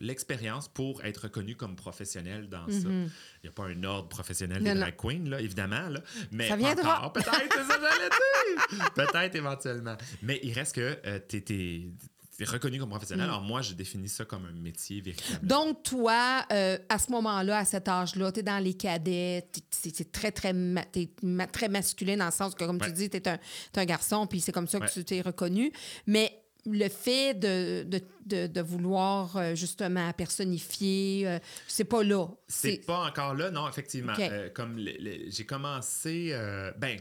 l'expérience 0.02 0.68
pour 0.68 1.04
être 1.04 1.24
reconnu 1.24 1.56
comme 1.56 1.76
professionnel 1.76 2.50
dans 2.50 2.68
ça. 2.70 2.88
Il 2.90 3.10
n'y 3.44 3.50
a 3.50 3.52
pas 3.52 3.66
un 3.66 3.84
ordre 3.84 4.10
professionnel 4.10 4.64
des 4.64 4.74
drag 4.74 4.96
queens, 4.96 5.30
là, 5.30 5.40
évidemment. 5.42 5.90
Là, 5.90 6.02
mais 6.32 6.48
Ça 6.48 6.56
viendra. 6.56 7.12
Peut-être. 7.14 8.94
Peut-être 8.96 9.36
éventuellement. 9.36 9.98
Mais 10.22 10.40
il 10.44 10.54
reste 10.54 10.76
que 10.76 11.20
tu 11.28 11.92
es, 12.40 12.46
reconnu 12.46 12.80
comme 12.80 12.90
professionnel. 12.90 13.28
Mm. 13.28 13.30
Alors 13.30 13.42
moi, 13.42 13.62
je 13.62 13.74
définis 13.74 14.10
ça 14.10 14.26
comme 14.26 14.46
un 14.46 14.52
métier 14.60 15.02
véritable. 15.02 15.46
Donc, 15.46 15.84
toi, 15.84 16.46
euh, 16.52 16.78
à 16.90 17.00
ce 17.00 17.12
moment-là, 17.12 17.60
à 17.60 17.66
cet 17.66 17.88
âge-là, 17.88 18.32
tu 18.32 18.40
es 18.40 18.44
dans 18.44 18.64
les 18.64 18.74
cadets, 18.74 19.48
c'est 19.72 19.96
c'est 19.96 20.12
très, 20.12 20.32
très, 20.32 20.54
ma- 20.54 21.48
très 21.48 21.70
masculin 21.70 22.18
dans 22.18 22.26
le 22.26 22.32
sens 22.32 22.56
que, 22.56 22.64
comme 22.66 22.78
Ouais. 22.82 22.88
tu 22.88 22.94
dis, 22.94 23.10
tu 23.10 23.18
es 23.18 23.28
un, 23.28 23.38
t'es 23.72 23.82
un 23.82 23.86
garçon, 23.86 24.28
puis 24.28 24.42
c'est 24.42 24.52
comme 24.52 24.68
ça 24.68 24.80
que 24.80 24.86
Ouais. 24.86 24.92
tu 24.92 25.04
t'es 25.06 25.22
reconnu. 25.22 25.72
Mais 26.08 26.42
le 26.68 26.90
fait 26.90 27.36
de, 27.36 27.84
de, 27.84 28.02
de, 28.26 28.48
de 28.48 28.62
vouloir 28.62 29.38
euh, 29.38 29.54
justement 29.56 30.12
personnifier, 30.14 31.28
euh, 31.28 31.40
c'est 31.68 31.84
pas 31.84 32.04
là. 32.04 32.28
C'est 32.48 32.84
pas 32.86 33.06
encore 33.08 33.36
là, 33.36 33.52
non, 33.52 33.70
effectivement. 33.70 34.14
Comme 34.54 34.80
j'ai 34.80 35.46
commencé, 35.46 36.34
ben, 36.78 37.00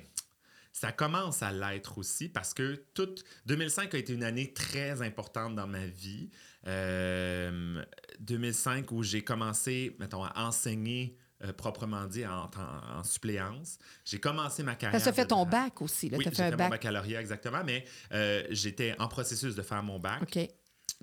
ça 0.76 0.90
commence 0.90 1.40
à 1.42 1.52
l'être 1.52 1.98
aussi 1.98 2.28
parce 2.28 2.52
que 2.52 2.84
toute 2.94 3.24
2005 3.46 3.94
a 3.94 3.98
été 3.98 4.12
une 4.12 4.24
année 4.24 4.52
très 4.52 5.02
importante 5.02 5.54
dans 5.54 5.68
ma 5.68 5.86
vie. 5.86 6.30
Euh, 6.66 7.82
2005 8.20 8.90
où 8.92 9.02
j'ai 9.04 9.22
commencé, 9.22 9.94
mettons, 10.00 10.24
à 10.24 10.32
enseigner 10.44 11.16
euh, 11.44 11.52
proprement 11.52 12.06
dit 12.06 12.26
en, 12.26 12.44
en- 12.56 12.98
en 12.98 13.04
suppléance. 13.04 13.78
J'ai 14.04 14.18
commencé 14.18 14.62
ma 14.64 14.74
carrière. 14.74 15.06
As 15.06 15.12
fait 15.12 15.26
ton 15.26 15.46
bac 15.46 15.80
aussi. 15.80 16.08
Là, 16.10 16.18
Oui, 16.18 16.24
j'ai 16.24 16.30
fait 16.30 16.36
fait 16.36 16.42
un 16.44 16.50
mon 16.52 16.56
bac. 16.56 16.70
baccalauréat 16.70 17.20
exactement, 17.20 17.62
mais 17.64 17.84
euh, 18.12 18.42
j'étais 18.50 18.96
en 18.98 19.06
processus 19.08 19.54
de 19.54 19.62
faire 19.62 19.82
mon 19.82 19.98
bac. 20.00 20.22
OK. 20.22 20.48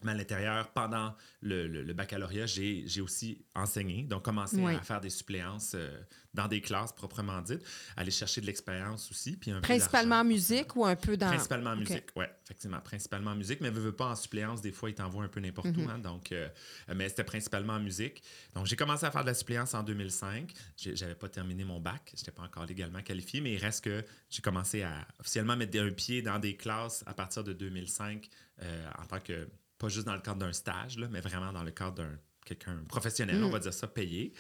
Mais 0.04 0.12
à 0.12 0.16
l'intérieur, 0.16 0.72
pendant 0.72 1.16
le, 1.42 1.68
le- 1.68 1.84
le 1.84 1.94
baccalauréat, 1.94 2.46
j'ai 2.48 3.02
aussi 3.02 3.46
enseigné, 3.56 4.04
donc 4.04 4.24
commencé 4.24 4.58
Oui. 4.58 4.76
à 4.76 4.82
faire 4.82 5.02
des 5.02 5.10
suppléances 5.10 5.74
euh, 5.76 6.02
dans 6.34 6.48
des 6.48 6.62
classes 6.62 6.94
proprement 6.94 7.42
dites, 7.42 7.62
aller 7.98 8.10
chercher 8.12 8.42
de 8.42 8.46
l'expérience 8.46 9.12
aussi. 9.12 9.36
Puis 9.38 9.52
un 9.52 9.62
Principalement 9.62 10.16
en 10.22 10.24
musique 10.24 10.76
ou 10.76 10.86
un 10.86 10.96
peu 10.96 11.18
dans. 11.18 11.28
Principalement 11.28 11.72
en 11.72 11.76
musique, 11.76 12.06
oui, 12.16 12.26
effectivement. 12.46 12.80
Principalement 12.80 13.32
en 13.32 13.36
musique, 13.36 13.60
mais 13.62 13.70
veux, 13.70 13.82
veux 13.82 13.92
pas 13.96 14.08
en 14.12 14.16
suppléance, 14.16 14.62
des 14.62 14.72
fois, 14.72 14.90
ils 14.90 14.96
t'envoient 14.96 15.24
un 15.24 15.28
peu 15.28 15.40
n'importe 15.40 15.68
Mhm. 15.76 15.86
où. 15.86 15.90
hein, 15.90 16.00
donc, 16.00 16.32
euh, 16.32 16.48
mais 16.96 17.10
c'était 17.10 17.24
principalement 17.24 17.74
en 17.74 17.80
musique. 17.80 18.24
Donc, 18.56 18.66
j'ai 18.66 18.76
commencé 18.76 19.06
à 19.06 19.12
faire 19.12 19.22
de 19.22 19.28
la 19.28 19.34
suppléance 19.34 19.74
en 19.74 19.84
2005. 19.84 20.54
J'ai- 20.78 20.96
J'avais 20.96 21.16
pas 21.16 21.30
terminé 21.30 21.64
mon 21.64 21.80
bac, 21.80 22.12
je 22.14 22.20
n'étais 22.22 22.32
pas 22.32 22.44
encore 22.44 22.66
légalement 22.66 23.02
qualifié, 23.02 23.42
mais 23.42 23.54
il 23.54 23.58
reste 23.58 23.84
que 23.84 24.04
j'ai 24.30 24.42
commencé 24.42 24.84
à 24.84 25.06
officiellement 25.20 25.56
mettre 25.58 25.80
un 25.80 25.90
pied 25.92 26.22
dans 26.22 26.40
des 26.40 26.56
classes 26.56 27.04
à 27.06 27.14
partir 27.14 27.44
de 27.44 27.54
2005 27.54 28.30
euh, 28.62 28.90
en 29.00 29.06
tant 29.06 29.20
que, 29.20 29.48
pas 29.82 29.90
juste 29.90 30.06
dans 30.06 30.14
le 30.14 30.22
cadre 30.22 30.38
d'un 30.40 30.54
stage, 30.54 30.98
là, 30.98 31.08
mais 31.10 31.22
vraiment 31.22 31.52
dans 31.52 31.64
le 31.64 31.72
cadre 31.72 31.96
d'un 31.96 32.20
quelqu'un 32.46 32.84
professionnel, 32.88 33.44
on 33.44 33.50
va 33.50 33.60
dire 33.60 33.74
ça, 33.74 33.88
payé. 33.88 34.34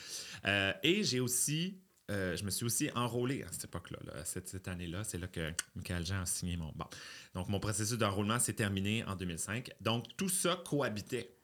Euh, 0.45 0.73
et 0.83 1.03
j'ai 1.03 1.19
aussi 1.19 1.79
euh, 2.09 2.35
je 2.35 2.43
me 2.43 2.49
suis 2.49 2.65
aussi 2.65 2.89
enrôlé 2.93 3.43
à 3.43 3.51
cette 3.51 3.65
époque-là, 3.65 3.99
là, 4.03 4.25
cette, 4.25 4.49
cette 4.49 4.67
année-là. 4.67 5.03
C'est 5.05 5.17
là 5.17 5.27
que 5.27 5.53
Michael 5.75 6.05
Jean 6.05 6.21
a 6.21 6.25
signé 6.25 6.57
mon. 6.57 6.71
Bon. 6.75 6.85
Donc, 7.33 7.47
mon 7.47 7.59
processus 7.59 7.97
d'enrôlement 7.97 8.37
s'est 8.37 8.53
terminé 8.53 9.05
en 9.05 9.15
2005. 9.15 9.71
Donc, 9.79 10.05
tout 10.17 10.27
ça 10.27 10.61
cohabitait. 10.67 11.37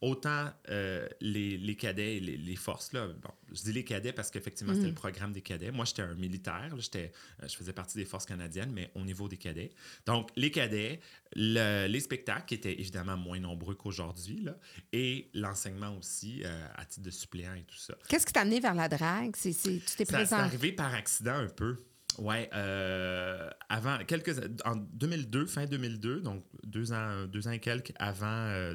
Autant 0.00 0.50
euh, 0.68 1.08
les, 1.20 1.58
les 1.58 1.76
cadets 1.76 2.16
et 2.16 2.20
les, 2.20 2.36
les 2.36 2.56
forces, 2.56 2.92
là, 2.92 3.06
bon, 3.08 3.30
je 3.52 3.62
dis 3.62 3.72
les 3.72 3.84
cadets 3.84 4.12
parce 4.12 4.30
qu'effectivement, 4.30 4.72
c'était 4.74 4.88
le 4.88 4.94
programme 4.94 5.32
des 5.32 5.40
cadets. 5.42 5.70
Moi, 5.72 5.84
j'étais 5.84 6.02
un 6.02 6.14
militaire, 6.14 6.68
là, 6.70 6.76
j'étais, 6.78 7.12
euh, 7.42 7.48
je 7.48 7.56
faisais 7.56 7.72
partie 7.72 7.98
des 7.98 8.04
forces 8.04 8.26
canadiennes, 8.26 8.72
mais 8.72 8.90
au 8.94 9.00
niveau 9.00 9.28
des 9.28 9.36
cadets. 9.36 9.70
Donc, 10.06 10.30
les 10.36 10.50
cadets, 10.50 11.00
le- 11.34 11.86
les 11.88 12.00
spectacles, 12.00 12.46
qui 12.46 12.54
étaient 12.54 12.78
évidemment 12.80 13.16
moins 13.16 13.38
nombreux 13.40 13.74
qu'aujourd'hui, 13.74 14.40
là, 14.42 14.56
et 14.92 15.28
l'enseignement 15.34 15.96
aussi, 15.96 16.42
euh, 16.44 16.66
à 16.76 16.84
titre 16.84 17.02
de 17.06 17.10
suppléant 17.10 17.54
et 17.54 17.62
tout 17.64 17.76
ça. 17.76 17.94
Qu'est-ce 18.08 18.26
qui 18.26 18.32
t'a 18.32 18.42
amené 18.42 18.60
vers 18.60 18.74
la 18.74 18.88
drague? 18.88 19.34
C'est, 19.36 19.52
c'est- 19.52 19.78
tu 19.84 19.96
t'es 19.96 20.04
Ça, 20.04 20.18
c'est 20.26 20.34
arrivé 20.40 20.72
par 20.72 20.94
accident 20.94 21.34
un 21.36 21.48
peu. 21.48 21.76
Ouais, 22.20 22.50
euh, 22.52 23.48
avant 23.70 23.96
quelques 24.04 24.38
en 24.66 24.76
2002, 24.76 25.46
fin 25.46 25.64
2002, 25.64 26.20
donc 26.20 26.44
deux 26.64 26.92
ans, 26.92 27.24
deux 27.24 27.48
ans 27.48 27.52
et 27.52 27.60
quelques 27.60 27.94
avant 27.96 28.26
euh, 28.26 28.74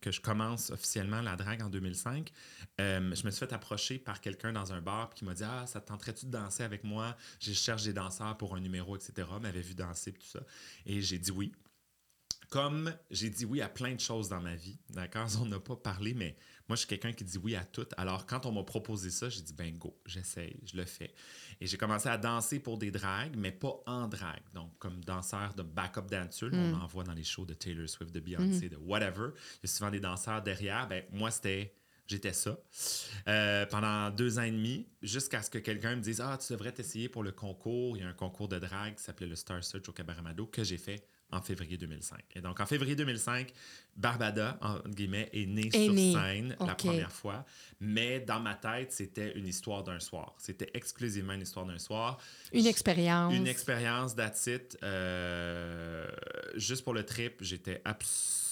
que 0.00 0.10
je 0.10 0.22
commence 0.22 0.70
officiellement 0.70 1.20
la 1.20 1.36
drague 1.36 1.60
en 1.60 1.68
2005, 1.68 2.32
euh, 2.80 3.14
je 3.14 3.26
me 3.26 3.30
suis 3.30 3.46
fait 3.46 3.52
approcher 3.52 3.98
par 3.98 4.22
quelqu'un 4.22 4.54
dans 4.54 4.72
un 4.72 4.80
bar 4.80 5.12
qui 5.12 5.26
m'a 5.26 5.34
dit 5.34 5.44
ah 5.44 5.66
ça 5.66 5.82
te 5.82 5.88
tenterait-tu 5.88 6.24
de 6.24 6.30
danser 6.30 6.62
avec 6.62 6.84
moi? 6.84 7.14
Je 7.38 7.52
cherche 7.52 7.82
des 7.82 7.92
danseurs 7.92 8.34
pour 8.38 8.56
un 8.56 8.60
numéro 8.60 8.96
etc. 8.96 9.28
M'avait 9.42 9.60
vu 9.60 9.74
danser 9.74 10.12
puis 10.12 10.22
tout 10.22 10.30
ça 10.30 10.40
et 10.86 11.02
j'ai 11.02 11.18
dit 11.18 11.30
oui. 11.30 11.52
Comme 12.48 12.94
j'ai 13.10 13.28
dit 13.28 13.44
oui 13.44 13.60
à 13.60 13.68
plein 13.68 13.94
de 13.94 14.00
choses 14.00 14.30
dans 14.30 14.40
ma 14.40 14.54
vie, 14.54 14.78
d'accord? 14.88 15.28
On 15.42 15.44
n'a 15.44 15.60
pas 15.60 15.76
parlé, 15.76 16.14
mais 16.14 16.34
moi, 16.68 16.74
je 16.74 16.80
suis 16.80 16.88
quelqu'un 16.88 17.12
qui 17.12 17.22
dit 17.24 17.38
oui 17.38 17.54
à 17.54 17.64
tout. 17.64 17.86
Alors, 17.96 18.26
quand 18.26 18.44
on 18.46 18.52
m'a 18.52 18.64
proposé 18.64 19.10
ça, 19.10 19.28
j'ai 19.28 19.40
dit, 19.40 19.52
ben 19.52 19.76
go, 19.78 19.96
j'essaye, 20.04 20.56
je 20.64 20.76
le 20.76 20.84
fais. 20.84 21.14
Et 21.60 21.66
j'ai 21.66 21.76
commencé 21.76 22.08
à 22.08 22.18
danser 22.18 22.58
pour 22.58 22.76
des 22.76 22.90
dragues, 22.90 23.34
mais 23.36 23.52
pas 23.52 23.82
en 23.86 24.08
drague. 24.08 24.42
Donc, 24.52 24.76
comme 24.78 25.02
danseur 25.04 25.54
de 25.54 25.62
backup 25.62 26.02
dancer, 26.10 26.46
on 26.52 26.74
en 26.74 26.86
voit 26.86 27.04
dans 27.04 27.14
les 27.14 27.24
shows 27.24 27.44
de 27.46 27.54
Taylor 27.54 27.88
Swift, 27.88 28.12
de 28.12 28.20
Beyoncé, 28.20 28.68
de 28.68 28.76
whatever. 28.76 29.28
Il 29.62 29.68
y 29.68 29.70
a 29.70 29.74
souvent 29.74 29.90
des 29.90 30.00
danseurs 30.00 30.42
derrière. 30.42 30.86
Ben, 30.88 31.04
moi, 31.12 31.30
c'était. 31.30 31.72
J'étais 32.08 32.32
ça 32.32 32.56
Euh, 33.26 33.66
pendant 33.66 34.10
deux 34.10 34.38
ans 34.38 34.42
et 34.42 34.52
demi, 34.52 34.86
jusqu'à 35.02 35.42
ce 35.42 35.50
que 35.50 35.58
quelqu'un 35.58 35.96
me 35.96 36.00
dise 36.00 36.20
Ah, 36.20 36.38
tu 36.38 36.52
devrais 36.52 36.70
t'essayer 36.70 37.08
pour 37.08 37.24
le 37.24 37.32
concours. 37.32 37.96
Il 37.96 38.00
y 38.00 38.04
a 38.04 38.08
un 38.08 38.12
concours 38.12 38.46
de 38.46 38.60
drague 38.60 38.94
qui 38.94 39.02
s'appelait 39.02 39.26
le 39.26 39.34
Star 39.34 39.64
Search 39.64 39.88
au 39.88 39.92
Cabaret 39.92 40.22
Mado 40.22 40.46
que 40.46 40.62
j'ai 40.62 40.78
fait 40.78 41.04
en 41.32 41.40
février 41.40 41.76
2005. 41.76 42.18
Et 42.34 42.40
donc, 42.40 42.60
en 42.60 42.66
février 42.66 42.94
2005, 42.94 43.52
Barbada, 43.96 44.58
en 44.62 44.78
guillemets, 44.88 45.28
est 45.32 45.46
née 45.46 45.66
Est 45.72 45.84
sur 45.84 45.92
née. 45.92 46.12
scène 46.12 46.56
la 46.60 46.74
première 46.74 47.12
fois. 47.12 47.44
Mais 47.80 48.20
dans 48.20 48.40
ma 48.40 48.54
tête, 48.54 48.92
c'était 48.92 49.36
une 49.36 49.46
histoire 49.46 49.82
d'un 49.82 50.00
soir. 50.00 50.34
C'était 50.38 50.70
exclusivement 50.74 51.32
une 51.32 51.42
histoire 51.42 51.66
d'un 51.66 51.78
soir. 51.78 52.18
Une 52.52 52.66
expérience. 52.66 53.34
Une 53.34 53.46
expérience 53.48 54.14
that's 54.14 54.46
it. 54.46 54.78
Euh, 54.82 56.06
juste 56.54 56.84
pour 56.84 56.94
le 56.94 57.04
trip, 57.04 57.38
j'étais 57.42 57.80
absolument 57.84 58.42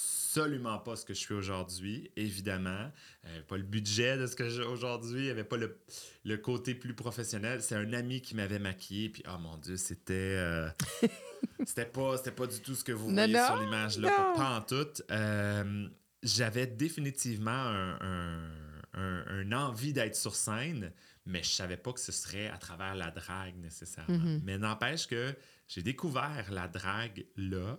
pas 0.85 0.97
ce 0.97 1.05
que 1.05 1.15
je 1.15 1.19
suis 1.19 1.35
aujourd'hui, 1.35 2.11
évidemment. 2.17 2.91
Euh, 3.27 3.43
pas 3.49 3.57
le 3.57 3.63
budget 3.63 4.17
de 4.19 4.27
ce 4.27 4.35
que 4.37 4.49
j'ai 4.49 4.63
aujourd'hui, 4.63 5.21
il 5.21 5.25
n'y 5.25 5.31
avait 5.31 5.45
pas 5.45 5.57
le, 5.57 5.79
le 6.25 6.37
côté 6.37 6.75
plus 6.75 6.95
professionnel. 6.95 7.63
C'est 7.63 7.77
un 7.77 7.93
ami 7.93 8.21
qui 8.21 8.35
m'avait 8.35 8.59
maquillé, 8.59 9.09
puis 9.11 9.23
oh 9.33 9.39
mon 9.39 9.57
Dieu, 9.57 9.77
c'était... 9.77 10.13
euh, 10.15 10.69
c'était 11.67 11.87
pas, 11.87 12.17
c'était 12.19 12.33
pas 12.33 12.47
du 12.47 12.61
tout 12.61 12.75
ce 12.75 12.85
que 12.85 12.93
vous 12.93 13.11
voyez 13.11 13.33
non, 13.33 13.47
sur 13.47 13.57
l'image, 13.61 13.99
là, 13.99 14.11
pas, 14.11 14.35
pas 14.35 14.57
en 14.59 14.61
tout. 14.63 15.03
Euh, 15.11 15.89
j'avais 16.23 16.67
définitivement 16.67 17.51
un, 17.51 17.99
un- 18.01 18.51
un- 18.95 19.25
un 19.29 19.53
envie 19.53 19.93
d'être 19.93 20.17
sur 20.17 20.35
scène, 20.35 20.93
mais 21.27 21.43
je 21.43 21.49
savais 21.51 21.77
pas 21.77 21.93
que 21.93 22.01
ce 22.01 22.13
serait 22.13 22.49
à 22.49 22.59
travers 22.59 22.95
la 22.95 23.11
drague 23.11 23.57
nécessairement. 23.57 24.17
Mhm. 24.19 24.41
Mais 24.45 24.59
n'empêche 24.59 25.07
que 25.07 25.35
j'ai 25.69 25.83
découvert 25.83 26.47
la 26.51 26.69
drague 26.69 27.27
là, 27.37 27.79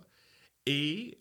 et 0.66 1.18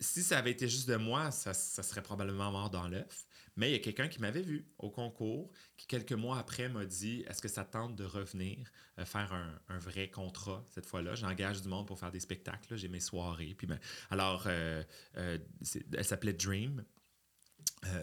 si 0.00 0.22
ça 0.22 0.38
avait 0.38 0.50
été 0.52 0.68
juste 0.68 0.88
de 0.88 0.96
moi, 0.96 1.30
ça, 1.30 1.52
ça 1.54 1.82
serait 1.82 2.02
probablement 2.02 2.50
mort 2.50 2.70
dans 2.70 2.88
l'œuf. 2.88 3.26
Mais 3.56 3.68
il 3.70 3.72
y 3.72 3.76
a 3.76 3.80
quelqu'un 3.80 4.08
qui 4.08 4.20
m'avait 4.20 4.42
vu 4.42 4.66
au 4.78 4.90
concours, 4.90 5.50
qui 5.76 5.86
quelques 5.86 6.12
mois 6.12 6.38
après 6.38 6.68
m'a 6.68 6.84
dit 6.86 7.24
Est-ce 7.28 7.42
que 7.42 7.48
ça 7.48 7.64
te 7.64 7.72
tente 7.72 7.96
de 7.96 8.04
revenir 8.04 8.70
euh, 8.98 9.04
faire 9.04 9.32
un, 9.32 9.60
un 9.68 9.78
vrai 9.78 10.08
contrat 10.08 10.64
cette 10.72 10.86
fois-là? 10.86 11.14
J'engage 11.16 11.60
du 11.60 11.68
monde 11.68 11.86
pour 11.86 11.98
faire 11.98 12.12
des 12.12 12.20
spectacles. 12.20 12.76
J'ai 12.76 12.88
mes 12.88 13.00
soirées. 13.00 13.54
Puis 13.58 13.66
ben, 13.66 13.78
alors, 14.10 14.44
euh, 14.46 14.82
euh, 15.16 15.38
elle 15.92 16.04
s'appelait 16.04 16.32
Dream. 16.32 16.84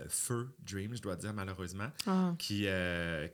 Feu 0.09 0.55
Dream, 0.59 0.95
je 0.95 1.01
dois 1.01 1.15
dire, 1.15 1.33
malheureusement 1.33 1.89
Ah. 2.07 2.33
qui, 2.39 2.65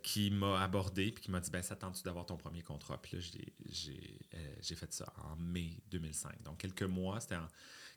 qui 0.03 0.29
m'a 0.31 0.61
abordé 0.61 1.11
puis 1.11 1.23
qui 1.23 1.31
m'a 1.31 1.39
dit 1.39 1.49
ben 1.49 1.61
ça 1.61 1.75
tente-tu 1.77 2.03
d'avoir 2.03 2.25
ton 2.25 2.35
premier 2.35 2.61
contrat 2.61 3.01
puis 3.01 3.15
là 3.17 3.23
j'ai 3.69 4.75
fait 4.75 4.91
ça 4.93 5.11
en 5.23 5.37
mai 5.37 5.77
2005 5.89 6.43
donc 6.43 6.57
quelques 6.59 6.83
mois 6.83 7.21
c'était 7.21 7.37
en- 7.37 7.47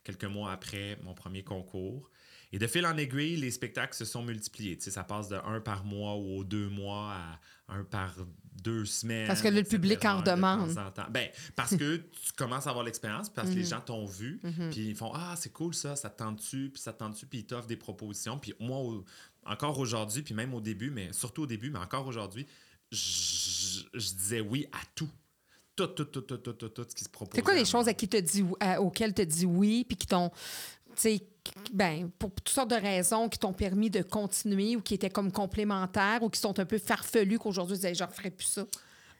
quelques 0.07 0.25
mois 0.31 0.51
après 0.51 0.97
mon 1.03 1.13
premier 1.13 1.43
concours 1.43 2.09
et 2.53 2.59
de 2.59 2.65
fil 2.67 2.85
en 2.85 2.95
aiguille 2.97 3.35
les 3.35 3.51
spectacles 3.51 3.93
se 3.95 4.05
sont 4.05 4.23
multipliés 4.23 4.77
tu 4.77 4.85
sais 4.85 4.91
ça 4.91 5.03
passe 5.03 5.27
de 5.27 5.35
un 5.35 5.59
par 5.59 5.83
mois 5.83 6.15
ou 6.17 6.43
deux 6.45 6.69
mois 6.69 7.11
à 7.13 7.39
un 7.75 7.83
par 7.83 8.15
deux 8.63 8.85
semaines 8.85 9.27
Parce 9.27 9.41
que 9.41 9.49
le 9.49 9.63
public 9.63 10.03
en 10.05 10.21
de 10.21 10.25
demande. 10.31 10.77
en 10.77 10.91
temps. 10.91 11.09
ben 11.09 11.29
parce 11.55 11.75
que 11.75 11.97
tu 11.97 12.31
commences 12.37 12.65
à 12.65 12.69
avoir 12.69 12.85
l'expérience 12.85 13.29
parce 13.29 13.49
que 13.49 13.55
les 13.55 13.63
Mhm. 13.63 13.67
gens 13.69 13.81
t'ont 13.81 14.05
vu 14.05 14.39
Mhm. 14.43 14.69
puis 14.71 14.87
ils 14.89 14.95
font 14.95 15.11
ah 15.13 15.35
c'est 15.37 15.51
cool 15.51 15.73
ça 15.75 15.95
ça 15.97 16.09
te 16.09 16.17
tente-tu 16.19 16.69
puis 16.73 16.81
ça 16.81 16.93
te 16.93 16.99
tente-tu 16.99 17.25
puis 17.27 17.39
ils 17.39 17.45
t'offrent 17.45 17.67
des 17.67 17.75
propositions 17.77 18.39
puis 18.39 18.53
moi 18.59 18.77
au- 18.79 19.03
encore 19.45 19.77
aujourd'hui, 19.79 20.23
puis 20.23 20.33
même 20.33 20.53
au 20.53 20.59
début, 20.59 20.89
mais 20.89 21.13
surtout 21.13 21.43
au 21.43 21.47
début, 21.47 21.69
mais 21.69 21.79
encore 21.79 22.05
aujourd'hui, 22.05 22.45
je 22.91 24.13
disais 24.13 24.41
oui 24.41 24.65
à 24.73 24.79
tout. 24.95 25.09
Tout, 25.77 25.87
tout, 25.87 26.05
tout, 26.05 26.21
tout, 26.21 26.37
tout, 26.37 26.53
tout, 26.53 26.69
tout 26.69 26.85
ce 26.89 26.95
qui 26.95 27.03
se 27.03 27.09
propose. 27.09 27.33
C'est 27.35 27.43
quoi 27.43 27.53
les 27.53 27.65
choses 27.65 27.87
à 27.87 27.93
qui 27.93 28.07
te 28.07 28.17
dit, 28.17 28.43
auxquelles 28.79 29.13
tu 29.13 29.25
dis 29.25 29.45
oui, 29.45 29.85
puis 29.87 29.95
qui 29.95 30.07
t'ont, 30.07 30.29
tu 30.29 30.35
sais, 30.95 31.23
ben, 31.71 32.09
pour 32.17 32.31
toutes 32.31 32.49
sortes 32.49 32.71
de 32.71 32.75
raisons, 32.75 33.29
qui 33.29 33.37
t'ont 33.37 33.53
permis 33.53 33.89
de 33.89 34.01
continuer 34.01 34.75
ou 34.75 34.81
qui 34.81 34.95
étaient 34.95 35.09
comme 35.09 35.31
complémentaires 35.31 36.23
ou 36.23 36.29
qui 36.29 36.39
sont 36.39 36.59
un 36.59 36.65
peu 36.65 36.79
farfelues 36.79 37.37
qu'aujourd'hui, 37.37 37.77
je 37.81 38.03
ne 38.03 38.07
referais 38.07 38.31
plus 38.31 38.47
ça? 38.47 38.65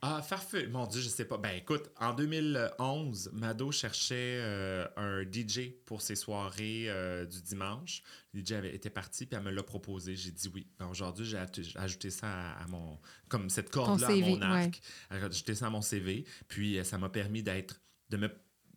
Ah, 0.02 0.22
farfelu. 0.22 0.68
Mon 0.70 0.86
Dieu, 0.86 1.02
je 1.02 1.10
sais 1.10 1.26
pas. 1.26 1.38
Ben 1.38 1.56
écoute, 1.58 1.90
en 2.00 2.14
2011, 2.14 3.32
Mado 3.34 3.72
cherchait 3.72 4.40
euh, 4.42 4.88
un 4.96 5.24
DJ 5.24 5.72
pour 5.86 6.02
ses 6.02 6.16
soirées 6.16 6.86
euh, 6.88 7.26
du 7.26 7.42
dimanche. 7.42 8.04
Le 8.34 8.42
DJ 8.42 8.52
avait 8.54 8.76
été 8.76 8.90
parti, 8.90 9.26
puis 9.26 9.38
elle 9.38 9.44
me 9.44 9.52
l'a 9.52 9.64
proposé. 9.64 10.16
J'ai 10.16 10.32
dit 10.32 10.50
oui. 10.54 10.68
Ben, 10.78 10.88
Aujourd'hui, 10.88 11.26
j'ai 11.26 11.38
ajouté 11.78 12.10
ça 12.12 12.28
à, 12.28 12.64
à 12.64 12.68
mon. 12.68 13.00
Comme 13.28 13.50
cette 13.50 13.70
corde-là 13.72 14.08
à 14.08 14.16
mon 14.16 14.42
arc. 14.42 14.82
J'ai 15.12 15.18
ajouté 15.18 15.56
ça 15.56 15.68
à 15.68 15.70
mon 15.70 15.82
CV. 15.82 16.26
Puis 16.48 16.78
euh, 16.78 16.84
ça 16.84 16.98
m'a 16.98 17.10
permis 17.10 17.42
d'être. 17.44 17.82
de 18.10 18.18
me 18.18 18.30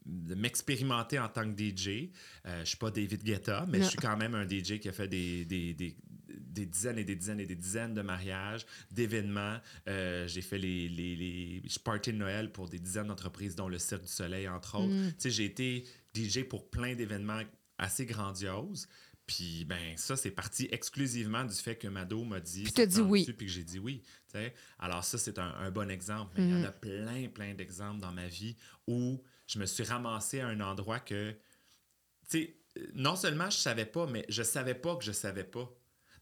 de 0.07 0.35
m'expérimenter 0.35 1.19
en 1.19 1.29
tant 1.29 1.43
que 1.45 1.57
DJ. 1.63 2.11
Euh, 2.47 2.61
je 2.61 2.65
suis 2.71 2.79
pas 2.79 2.91
David 2.91 3.23
Guetta, 3.23 3.67
mais 3.69 3.79
Non. 3.79 3.85
je 3.85 3.91
suis 3.91 3.99
quand 3.99 4.17
même 4.17 4.35
un 4.35 4.49
DJ 4.49 4.81
qui 4.81 4.89
a 4.89 4.93
fait 4.93 5.07
des, 5.07 5.45
des, 5.45 5.75
des, 5.75 5.95
des 6.51 6.67
dizaines 6.67 6.99
et 6.99 7.05
des 7.05 7.17
dizaines 7.17 7.41
et 7.41 7.47
des 7.47 7.57
dizaines 7.57 7.95
de 7.95 8.03
mariages, 8.03 8.67
d'événements. 8.91 9.59
Euh, 9.89 10.27
j'ai 10.27 10.43
fait 10.43 10.59
les, 10.59 10.89
les, 10.89 11.17
les 11.17 11.63
parties 11.83 12.13
de 12.13 12.19
Noël 12.19 12.53
pour 12.53 12.69
des 12.69 12.79
dizaines 12.79 13.07
d'entreprises, 13.07 13.55
dont 13.55 13.69
le 13.69 13.79
Cirque 13.79 14.03
du 14.03 14.09
Soleil, 14.09 14.49
entre 14.49 14.77
autres. 14.77 14.93
Mm. 14.93 15.09
Tu 15.13 15.15
sais, 15.19 15.31
j'ai 15.31 15.45
été 15.45 15.85
DJ 16.15 16.45
pour 16.45 16.69
plein 16.71 16.95
d'événements 16.95 17.43
assez 17.79 18.07
grandioses. 18.07 18.89
Puis, 19.27 19.65
ben, 19.65 19.97
ça, 19.97 20.17
c'est 20.17 20.33
parti 20.33 20.69
exclusivement 20.73 21.45
du 21.45 21.55
fait 21.55 21.77
que 21.77 21.87
Mado 21.87 22.25
m'a 22.25 22.41
dit. 22.41 22.65
Puis 22.65 22.73
t'as 22.73 22.85
te 22.85 22.91
dit 22.91 23.01
oui. 23.01 23.25
Puis 23.25 23.47
que 23.47 23.53
j'ai 23.53 23.63
dit 23.63 23.79
oui. 23.79 24.03
tu 24.27 24.39
sais. 24.39 24.53
Alors, 24.81 25.05
ça, 25.05 25.19
c'est 25.19 25.39
un, 25.39 25.55
un 25.55 25.71
bon 25.71 25.89
exemple. 25.89 26.35
Mais 26.37 26.49
il 26.49 26.51
y 26.51 26.55
en 26.61 26.65
a 26.65 26.73
plein, 26.73 27.29
plein 27.29 27.55
d'exemples 27.55 28.01
dans 28.01 28.11
ma 28.11 28.27
vie 28.27 28.57
où 28.89 29.23
je 29.47 29.59
me 29.61 29.67
suis 29.67 29.85
ramassé 29.85 30.41
à 30.41 30.49
un 30.49 30.61
endroit 30.61 30.99
que, 30.99 31.31
tu 31.31 31.37
sais, 32.29 32.57
non 32.95 33.17
seulement 33.17 33.51
je 33.51 33.57
savais 33.57 33.85
pas, 33.85 34.07
mais 34.07 34.25
je 34.29 34.43
savais 34.43 34.75
pas 34.75 34.97
que 34.97 35.05
je 35.05 35.13
savais 35.13 35.45
pas. 35.45 35.69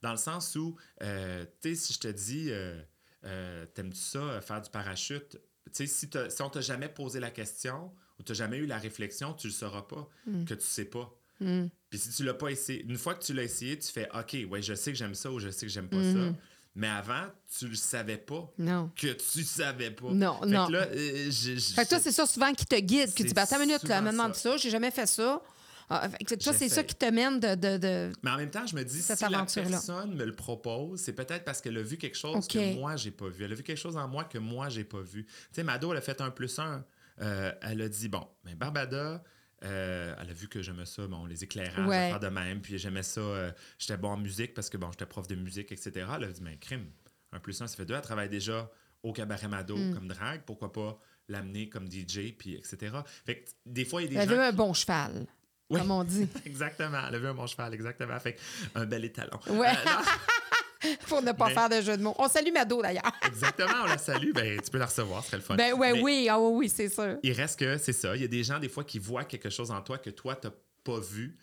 Dans 0.03 0.11
le 0.13 0.17
sens 0.17 0.55
où, 0.57 0.77
euh, 1.03 1.45
tu 1.61 1.71
sais, 1.71 1.75
si 1.75 1.93
je 1.95 1.99
te 1.99 2.09
dis, 2.09 2.49
euh, 2.51 2.81
euh, 3.25 3.67
t'aimes-tu 3.75 4.01
ça, 4.01 4.41
faire 4.41 4.61
du 4.61 4.71
parachute? 4.71 5.39
Tu 5.67 5.73
sais, 5.73 5.87
si, 5.87 6.09
si 6.31 6.43
on 6.43 6.49
t'a 6.51 6.61
jamais 6.61 6.89
posé 6.89 7.21
la 7.21 7.31
question 7.31 7.93
ou 8.19 8.23
t'as 8.23 8.35
jamais 8.35 8.59
eu 8.59 8.67
la 8.67 8.79
réflexion, 8.79 9.35
tu 9.35 9.49
le 9.49 9.53
sauras 9.53 9.83
pas, 9.83 10.09
que 10.47 10.55
tu 10.55 10.65
sais 10.67 10.85
pas. 10.87 11.13
Mm. 11.41 11.67
Puis 11.91 11.99
si 11.99 12.11
tu 12.11 12.25
l'as 12.25 12.35
pas 12.35 12.49
essayé, 12.51 12.83
une 12.83 12.99
fois 12.99 13.15
que 13.15 13.25
tu 13.25 13.33
l'as 13.33 13.45
essayé, 13.45 13.79
tu 13.79 13.91
fais 13.91 14.09
OK, 14.15 14.37
ouais, 14.51 14.63
je 14.63 14.75
sais 14.75 14.93
que 14.93 14.99
j'aime 14.99 15.15
ça 15.15 15.31
ou 15.31 15.39
je 15.39 15.51
sais 15.51 15.67
que 15.67 15.73
j'aime 15.73 15.89
pas 15.89 16.03
ça. 16.03 16.33
Mais 16.75 16.89
avant, 16.89 17.25
tu 17.59 17.67
le 17.67 17.75
savais 17.75 18.19
pas 18.19 18.53
Non. 18.57 18.91
que 18.95 19.13
tu 19.13 19.43
savais 19.43 19.91
pas. 19.91 20.11
Non, 20.13 20.39
Fait 20.41 20.47
non. 20.47 20.67
Que 20.69 20.73
là, 20.73 20.87
euh, 20.93 21.31
Fait 21.33 21.85
que 21.85 21.89
toi, 21.89 21.99
c'est 21.99 22.13
ça 22.13 22.25
souvent 22.25 22.53
qui 22.55 22.67
te 22.67 22.77
guide, 22.79 23.13
qui 23.15 23.23
C'est 23.23 23.29
dit, 23.29 23.35
ben, 23.35 23.43
attends 23.43 23.57
une 23.61 23.67
minute, 23.67 23.83
là, 23.85 24.01
me 24.01 24.13
demande 24.13 24.35
ça, 24.37 24.57
j'ai 24.57 24.71
jamais 24.71 24.93
fait 24.93 25.07
ça. 25.07 25.43
Ah, 25.91 26.09
fait 26.11 26.25
que 26.25 26.35
toi, 26.35 26.53
c'est 26.53 26.69
ça 26.69 26.83
qui 26.85 26.95
te 26.95 27.07
mène 27.07 27.41
de. 27.41 27.55
de, 27.55 27.77
de- 27.79 28.13
Mais 28.23 28.31
en 28.31 28.37
même 28.37 28.51
temps, 28.51 28.67
je 28.67 28.77
me 28.77 28.83
dis, 28.85 29.01
si 29.03 29.13
la 29.29 29.45
personne 29.45 30.15
me 30.15 30.25
le 30.25 30.35
propose, 30.35 31.01
c'est 31.01 31.15
peut-être 31.15 31.45
parce 31.45 31.61
qu'elle 31.61 31.79
a 31.79 31.83
vu 31.83 31.97
quelque 31.97 32.17
chose 32.17 32.47
que 32.47 32.75
moi, 32.75 32.97
j'ai 32.97 33.11
pas 33.11 33.29
vu. 33.29 33.45
Elle 33.45 33.53
a 33.53 33.55
vu 33.55 33.63
quelque 33.63 33.79
chose 33.79 33.97
en 33.97 34.07
moi 34.09 34.25
que 34.25 34.39
moi, 34.39 34.69
j'ai 34.69 34.85
pas 34.85 35.01
vu. 35.01 35.25
Tu 35.25 35.33
sais, 35.53 35.63
Mado, 35.63 35.91
elle 35.93 35.99
a 35.99 36.03
fait 36.03 36.21
un 36.21 36.31
plus 36.31 36.59
un. 36.59 36.85
Euh, 37.21 37.53
elle 37.63 37.81
a 37.83 37.89
dit, 37.89 38.09
bon, 38.09 38.27
mais 38.45 38.55
Barbada, 38.55 39.23
euh, 39.65 40.15
elle 40.21 40.31
a 40.31 40.33
vu 40.33 40.47
que 40.49 40.63
j'aimais 40.63 40.87
ça, 40.87 41.07
bon, 41.07 41.27
les 41.27 41.43
éclairages, 41.43 41.87
Ouais. 41.89 42.11
faire 42.11 42.21
de 42.21 42.29
même, 42.29 42.61
puis 42.61 42.79
j'aimais 42.79 43.03
ça, 43.03 43.21
euh, 43.21 43.51
j'étais 43.79 43.97
bon 43.97 44.11
en 44.11 44.17
musique 44.17 44.55
parce 44.55 44.69
que, 44.71 44.77
bon, 44.77 44.91
j'étais 44.93 45.07
prof 45.07 45.27
de 45.27 45.35
musique, 45.35 45.73
etc. 45.73 46.07
Elle 46.17 46.25
a 46.25 46.29
dit, 46.33 46.43
mais 46.43 46.57
crime, 46.59 46.87
un 47.33 47.41
plus 47.41 47.61
un, 47.61 47.67
ça 47.67 47.77
fait 47.77 47.85
deux. 47.85 47.95
Elle 47.95 48.01
travaille 48.03 48.29
déjà 48.29 48.71
au 49.03 49.13
cabaret 49.13 49.49
Mado 49.49 49.77
Mm. 49.77 49.95
comme 49.95 50.07
drague, 50.09 50.43
pourquoi 50.47 50.73
pas 50.73 50.99
l'amener 51.29 51.69
comme 51.69 51.91
DJ, 51.91 52.33
puis 52.39 52.55
etc. 52.55 52.97
Fait 53.27 53.41
que 53.43 53.51
des 53.67 53.85
fois, 53.85 54.01
il 54.03 54.05
y 54.05 54.07
a 54.09 54.11
des 54.11 54.17
Elle 54.17 54.29
gens 54.29 54.35
veut 54.37 54.43
un 54.45 54.51
qui- 54.51 54.57
bon 54.57 54.73
cheval, 54.75 55.27
Oui. 55.71 55.81
comme 55.81 55.91
on 55.91 56.05
dit. 56.05 56.29
Exactement, 56.47 56.99
un 56.99 57.35
bon 57.35 57.47
cheval, 57.47 57.75
exactement. 57.75 58.19
Fait 58.21 58.35
que 58.35 58.41
un 58.75 58.87
bel 58.87 59.05
étalon. 59.05 59.39
Ouais. 59.51 59.69
Euh, 59.69 60.89
Pour 61.09 61.23
ne 61.23 61.33
pas 61.33 61.49
Mais- 61.49 61.55
faire 61.55 61.69
de 61.69 61.81
jeu 61.81 61.97
de 61.97 62.03
mots. 62.03 62.15
On 62.19 62.29
salue 62.29 62.53
Mado, 62.53 62.81
d'ailleurs. 62.81 63.13
Exactement, 63.27 63.83
on 63.83 63.87
la 63.87 63.99
salue. 63.99 64.33
Ben, 64.33 64.61
tu 64.61 64.71
peux 64.71 64.79
la 64.79 64.87
recevoir, 64.87 65.23
ce 65.23 65.29
serait 65.29 65.37
le 65.39 65.43
fun. 65.43 65.57
Ben, 65.57 65.75
ouais, 65.75 65.93
Mais 65.93 66.01
oui, 66.01 66.29
ah 66.31 66.39
oui, 66.39 66.51
oui, 66.57 66.69
c'est 66.69 66.89
sûr. 66.89 67.19
Il 67.23 67.33
reste 67.33 67.59
que 67.59 67.77
c'est 67.79 67.93
ça. 67.93 68.15
Il 68.15 68.23
y 68.23 68.25
a 68.25 68.29
des 68.29 68.45
gens, 68.45 68.59
des 68.61 68.69
fois, 68.69 68.85
qui 68.85 68.99
voient 69.01 69.25
quelque 69.25 69.51
chose 69.51 69.71
en 69.73 69.81
toi 69.83 69.99
que 69.99 70.11
toi, 70.11 70.37
tu 70.37 70.47
n'as 70.47 70.53
pas 70.85 71.01
vu 71.01 71.37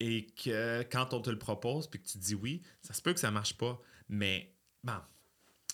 et 0.00 0.26
que 0.34 0.82
quand 0.90 1.14
on 1.14 1.20
te 1.20 1.30
le 1.30 1.38
propose 1.38 1.86
puis 1.88 2.00
que 2.02 2.08
tu 2.08 2.18
dis 2.18 2.34
oui, 2.34 2.60
ça 2.80 2.92
se 2.92 3.00
peut 3.00 3.12
que 3.12 3.20
ça 3.20 3.30
marche 3.30 3.56
pas. 3.56 3.80
Mais, 4.08 4.52
bon, 4.82 4.94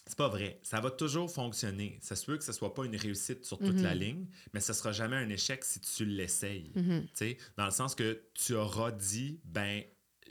c'est 0.08 0.18
pas 0.18 0.28
vrai. 0.28 0.58
Ça 0.62 0.80
va 0.80 0.90
toujours 0.90 1.30
fonctionner. 1.30 1.98
Ça 2.02 2.16
se 2.16 2.26
peut 2.26 2.36
que 2.36 2.44
ce 2.44 2.52
soit 2.52 2.74
pas 2.74 2.84
une 2.84 2.96
réussite 2.96 3.44
sur 3.44 3.58
toute 3.58 3.80
la 3.82 3.94
ligne, 3.94 4.26
mais 4.52 4.60
ce 4.60 4.72
sera 4.72 4.92
jamais 4.92 5.16
un 5.16 5.28
échec 5.28 5.64
si 5.64 5.80
tu 5.80 6.04
l'essayes. 6.04 6.72
Tu 6.74 7.08
sais, 7.14 7.36
Dans 7.56 7.64
le 7.66 7.70
sens 7.70 7.94
que 7.94 8.22
tu 8.34 8.54
auras 8.54 8.90
dit, 8.90 9.40
ben, 9.44 9.82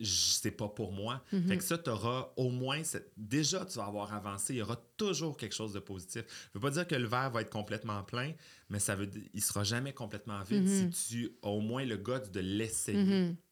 c'est 0.04 0.52
pas 0.52 0.68
pour 0.70 0.92
moi. 0.92 1.24
Fait 1.48 1.58
que 1.58 1.64
ça, 1.64 1.78
tu 1.78 1.90
auras 1.90 2.32
au 2.38 2.50
moins. 2.52 2.82
Déjà, 3.18 3.66
tu 3.66 3.78
vas 3.80 3.86
avoir 3.86 4.14
avancé. 4.14 4.54
Il 4.54 4.58
y 4.58 4.62
aura 4.62 4.76
toujours 4.96 5.38
quelque 5.38 5.56
chose 5.56 5.74
de 5.74 5.80
positif. 5.80 6.24
Je 6.54 6.60
veux 6.60 6.62
pas 6.62 6.70
dire 6.70 6.86
que 6.88 6.94
le 6.94 7.08
verre 7.08 7.32
va 7.32 7.42
être 7.42 7.50
complètement 7.50 8.04
plein, 8.04 8.34
mais 8.70 8.78
ça 8.80 8.96
veut 8.96 9.10
il 9.34 9.42
sera 9.42 9.64
jamais 9.64 9.94
complètement 9.94 10.44
vide 10.44 10.68
si 10.94 11.08
tu 11.10 11.32
as 11.42 11.48
au 11.48 11.62
moins 11.62 11.84
le 11.84 11.98
goût 11.98 12.20
de 12.32 12.40
l'essayer. 12.40 13.00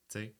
Sais. 0.09 0.35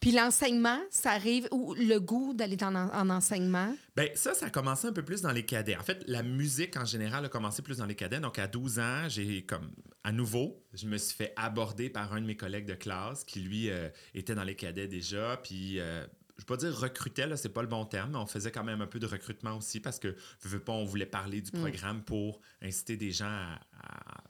Puis 0.00 0.12
l'enseignement, 0.12 0.78
ça 0.90 1.10
arrive, 1.12 1.48
ou 1.52 1.74
le 1.74 1.98
goût 1.98 2.34
d'aller 2.34 2.56
en, 2.62 2.74
en 2.74 3.10
enseignement? 3.10 3.74
Ben, 3.94 4.08
ça, 4.14 4.34
ça 4.34 4.46
a 4.46 4.50
commencé 4.50 4.86
un 4.86 4.92
peu 4.92 5.04
plus 5.04 5.22
dans 5.22 5.32
les 5.32 5.44
cadets. 5.44 5.76
En 5.76 5.82
fait, 5.82 6.02
la 6.06 6.22
musique 6.22 6.76
en 6.76 6.84
général 6.84 7.24
a 7.24 7.28
commencé 7.28 7.62
plus 7.62 7.78
dans 7.78 7.86
les 7.86 7.94
cadets. 7.94 8.20
Donc, 8.20 8.38
à 8.38 8.46
12 8.46 8.78
ans, 8.78 9.08
j'ai 9.08 9.44
comme, 9.44 9.70
à 10.04 10.12
nouveau, 10.12 10.62
je 10.74 10.86
me 10.86 10.98
suis 10.98 11.16
fait 11.16 11.32
aborder 11.36 11.90
par 11.90 12.12
un 12.12 12.20
de 12.20 12.26
mes 12.26 12.36
collègues 12.36 12.66
de 12.66 12.74
classe 12.74 13.24
qui, 13.24 13.40
lui, 13.40 13.70
euh, 13.70 13.88
était 14.14 14.34
dans 14.34 14.44
les 14.44 14.54
cadets 14.54 14.88
déjà. 14.88 15.38
Puis, 15.42 15.80
euh, 15.80 16.04
je 16.36 16.42
ne 16.42 16.42
veux 16.42 16.46
pas 16.46 16.56
dire 16.56 16.78
recrutait, 16.78 17.26
là, 17.26 17.36
c'est 17.36 17.48
pas 17.48 17.62
le 17.62 17.68
bon 17.68 17.86
terme, 17.86 18.12
mais 18.12 18.18
on 18.18 18.26
faisait 18.26 18.52
quand 18.52 18.64
même 18.64 18.82
un 18.82 18.86
peu 18.86 18.98
de 18.98 19.06
recrutement 19.06 19.56
aussi 19.56 19.80
parce 19.80 19.98
que, 19.98 20.14
je 20.42 20.48
veux 20.48 20.60
pas, 20.60 20.72
on 20.72 20.84
voulait 20.84 21.06
parler 21.06 21.40
du 21.40 21.50
programme 21.50 22.02
pour 22.02 22.40
inciter 22.62 22.96
des 22.96 23.10
gens 23.10 23.26
à. 23.26 24.22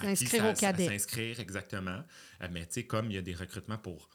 S'inscrire 0.00 0.46
au 0.46 0.54
cadet. 0.54 0.88
S'inscrire, 0.88 1.40
exactement. 1.40 2.02
Euh, 2.42 2.48
mais, 2.50 2.66
tu 2.66 2.72
sais, 2.74 2.84
comme 2.84 3.10
il 3.10 3.14
y 3.14 3.18
a 3.18 3.22
des 3.22 3.34
recrutements 3.34 3.78
pour 3.78 4.08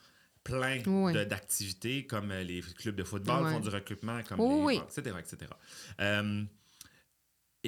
plein 0.43 0.81
Oui. 0.85 1.13
d'activités, 1.25 2.05
comme 2.05 2.31
euh, 2.31 2.43
les 2.43 2.61
clubs 2.61 2.95
de 2.95 3.03
football 3.03 3.51
font 3.51 3.59
du 3.59 3.69
recrutement, 3.69 4.21
comme 4.23 4.39
Oui, 4.39 4.75
les 4.75 5.01
etc., 5.01 5.15
etc. 5.19 5.51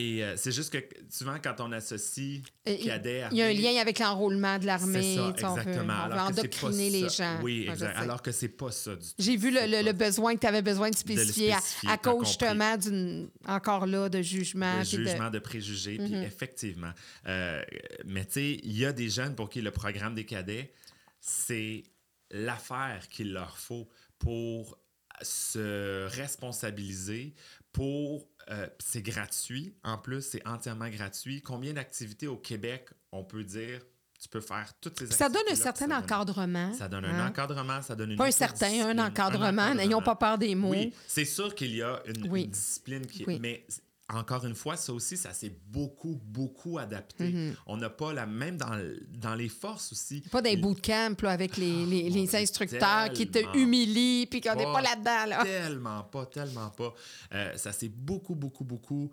et 0.02 0.24
euh, 0.24 0.36
c'est 0.38 0.52
juste 0.54 0.72
que 0.72 0.78
souvent, 1.10 1.36
quand 1.44 1.56
on 1.60 1.72
associe 1.74 2.42
Euh, 2.68 2.78
cadet 2.86 3.26
Il 3.32 3.38
y 3.38 3.42
a 3.42 3.48
un 3.48 3.54
lien 3.54 3.82
avec 3.82 4.00
l'enrôlement 4.00 4.56
de 4.58 4.62
c'est 4.62 4.68
l'armée. 4.68 5.16
ça, 5.16 5.22
on 5.22 5.26
veut- 5.26 5.32
exactement. 5.62 5.94
On 6.06 6.08
veut, 6.08 6.14
alors 6.14 6.28
que 6.30 6.34
c'est 6.36 6.40
endoctriner 6.40 6.90
pas 6.92 6.98
les 6.98 7.10
ça. 7.10 7.36
gens. 7.38 7.44
Oui, 7.44 7.68
exact. 7.70 7.98
Alors 7.98 8.22
que 8.22 8.32
c'est 8.32 8.48
pas 8.50 8.72
ça 8.72 8.96
du 8.96 9.06
tout. 9.08 9.14
J'ai 9.20 9.36
vu 9.36 9.52
le, 9.52 9.60
C'est 9.60 9.94
besoin 9.94 10.36
que 10.36 10.40
tu 10.40 10.48
avais 10.48 10.62
besoin 10.62 10.90
de 10.90 10.96
spécifier, 10.96 11.52
à- 11.54 11.60
spécifier, 11.60 11.90
à, 11.90 11.98
t'as 11.98 12.12
cause 12.12 12.28
justement 12.28 12.78
d'une 12.78 13.30
encore 13.46 13.86
là 13.86 14.08
de 14.10 14.22
jugement. 14.22 14.80
de 14.80 14.88
puis 14.88 14.98
de- 15.00 15.04
jugement, 15.06 15.30
de, 15.30 15.40
préjugés. 15.40 15.98
Puis 15.98 16.16
Mhm. 16.16 16.24
effectivement. 16.24 16.92
euh, 17.28 17.62
mais 18.06 18.26
tu 18.26 18.34
sais, 18.34 18.60
il 18.64 18.78
y 18.78 18.86
a 18.86 18.94
des 18.94 19.10
jeunes 19.10 19.36
pour 19.36 19.50
qui 19.50 19.62
le 19.62 19.72
programme 19.72 20.16
des 20.16 20.26
cadets, 20.26 20.72
c'est 21.20 21.84
l'affaire 22.32 23.10
qu'il 23.10 23.34
leur 23.34 23.58
faut 23.58 23.90
pour 24.18 24.78
se 25.22 26.08
responsabiliser, 26.16 27.34
pour... 27.72 28.28
euh, 28.50 28.68
c'est 28.80 29.02
gratuit. 29.02 29.74
En 29.84 29.98
plus, 29.98 30.22
c'est 30.22 30.46
entièrement 30.48 30.90
gratuit. 30.90 31.42
Combien 31.42 31.74
d'activités 31.74 32.28
au 32.28 32.38
Québec, 32.38 32.90
on 33.12 33.24
peut 33.24 33.44
dire, 33.44 33.82
tu 34.22 34.28
peux 34.28 34.42
faire 34.42 34.74
toutes 34.82 34.98
ces 35.00 35.06
activités 35.06 35.24
Ça 35.24 35.30
donne 35.30 35.44
un 35.50 35.56
certain 35.56 35.92
encadrement. 35.98 36.74
Ça 36.74 36.90
donne 36.90 37.06
un 37.06 37.20
hein? 37.20 37.28
encadrement, 37.30 37.82
ça 37.82 37.96
donne 37.96 38.12
une 38.12 38.18
Pas 38.18 38.28
un 38.28 38.32
certain, 38.32 38.90
un 38.90 39.00
encadrement. 39.00 39.74
N'ayons 39.76 40.02
pas 40.02 40.16
peur 40.16 40.38
des 40.38 40.56
mots. 40.56 40.72
Oui, 40.72 40.94
c'est 41.08 41.26
sûr 41.26 41.56
qu'il 41.56 41.76
y 41.76 41.82
a 41.82 42.02
une, 42.06 42.30
Oui. 42.30 42.44
une 42.44 42.52
discipline 42.52 43.06
qui. 43.06 43.24
Oui. 43.26 43.40
Mais 43.42 43.66
encore 44.12 44.46
une 44.46 44.56
fois, 44.56 44.76
ça 44.76 44.92
aussi, 44.92 45.18
ça 45.18 45.34
s'est 45.34 45.56
beaucoup, 45.68 46.20
beaucoup 46.26 46.80
adapté. 46.80 47.26
Mhm. 47.32 47.56
On 47.68 47.78
n'a 47.78 47.90
pas 47.90 48.12
la 48.12 48.26
même 48.26 48.58
dans, 48.58 49.36
les 49.36 49.50
forces 49.50 49.92
aussi. 49.92 50.22
Pas 50.32 50.42
des 50.42 50.58
bootcamps 50.58 51.16
là, 51.22 51.32
avec 51.32 51.58
les, 51.58 51.86
les, 51.86 52.10
les 52.10 52.22
mon 52.22 52.26
Dieu, 52.26 52.40
instructeurs 52.40 53.12
qui 53.14 53.28
te 53.28 53.40
humilient 53.56 54.26
puis 54.26 54.42
qu'on 54.42 54.56
n'est 54.56 54.64
pas 54.64 54.74
pas 54.74 54.82
là-dedans. 54.82 55.26
Là. 55.28 55.44
Tellement 55.44 56.04
pas, 56.04 56.26
tellement 56.26 56.70
pas. 56.70 56.94
Euh, 57.34 57.56
ça 57.56 57.72
s'est 57.72 57.90
beaucoup, 57.90 58.36
beaucoup, 58.36 58.64
beaucoup 58.64 59.12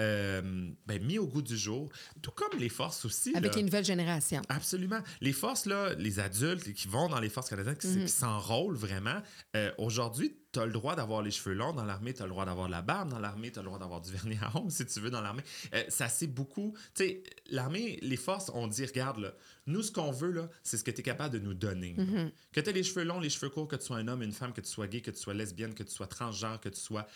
euh, 0.00 0.70
ben, 0.86 1.02
mis 1.04 1.18
au 1.18 1.26
goût 1.26 1.42
du 1.42 1.56
jour. 1.56 1.88
Tout 2.22 2.30
comme 2.32 2.58
les 2.58 2.68
forces 2.68 3.04
aussi. 3.04 3.34
Avec 3.36 3.52
là. 3.52 3.56
les 3.58 3.62
nouvelles 3.64 3.84
générations. 3.84 4.42
Absolument. 4.48 5.00
Les 5.20 5.32
forces, 5.32 5.66
là, 5.66 5.94
les 5.94 6.18
adultes 6.20 6.72
qui 6.72 6.88
vont 6.88 7.08
dans 7.08 7.20
les 7.20 7.28
forces 7.28 7.48
canadiennes, 7.50 7.76
qui, 7.76 7.86
Mhm. 7.88 8.04
qui 8.06 8.08
s'enrôlent 8.12 8.76
vraiment, 8.76 9.20
euh, 9.56 9.70
aujourd'hui, 9.78 10.36
tu 10.52 10.60
as 10.60 10.66
le 10.66 10.72
droit 10.72 10.94
d'avoir 10.94 11.20
les 11.22 11.30
cheveux 11.32 11.54
longs 11.54 11.72
dans 11.72 11.84
l'armée, 11.84 12.14
tu 12.14 12.22
as 12.22 12.26
le 12.26 12.30
droit 12.30 12.44
d'avoir 12.44 12.66
de 12.68 12.72
la 12.72 12.82
barbe 12.82 13.08
dans 13.10 13.18
l'armée, 13.18 13.50
tu 13.50 13.58
as 13.58 13.62
le 13.62 13.66
droit 13.66 13.78
d'avoir 13.78 14.00
du 14.00 14.10
vernis 14.12 14.38
à 14.40 14.56
ongles 14.56 14.70
si 14.70 14.86
tu 14.86 15.00
veux 15.00 15.10
dans 15.10 15.20
l'armée. 15.20 15.42
Euh, 15.74 15.82
ça 15.88 16.08
c'est 16.08 16.26
beaucoup. 16.28 16.74
Tu 16.94 17.04
sais, 17.04 17.22
l'armée, 17.50 17.98
les 18.02 18.16
forces, 18.16 18.50
on 18.54 18.66
dit, 18.68 18.84
regarde, 18.86 19.18
là, 19.18 19.32
nous, 19.66 19.82
ce 19.82 19.90
qu'on 19.90 20.10
veut, 20.12 20.48
c'est 20.62 20.76
ce 20.76 20.84
que 20.84 20.90
tu 20.90 21.00
es 21.00 21.02
capable 21.02 21.34
de 21.34 21.38
nous 21.44 21.54
donner. 21.54 21.94
Mhm. 21.96 22.30
Que 22.52 22.60
tu 22.60 22.70
aies 22.70 22.72
les 22.72 22.82
cheveux 22.82 23.04
longs, 23.04 23.18
les 23.20 23.30
cheveux 23.30 23.48
courts, 23.50 23.66
que 23.68 23.76
tu 23.76 23.84
sois 23.86 23.96
un 23.96 24.06
homme, 24.08 24.22
une 24.22 24.32
femme, 24.32 24.52
que 24.52 24.60
tu 24.60 24.68
sois 24.70 24.86
gay, 24.86 25.00
que 25.00 25.10
tu 25.10 25.18
sois 25.20 25.34
lesbienne, 25.34 25.74
que 25.74 25.82
tu 25.82 25.92
sois 25.92 26.06
transgenre, 26.06 26.60
que 26.60 26.68
tu 26.68 26.80
sois 26.80 27.06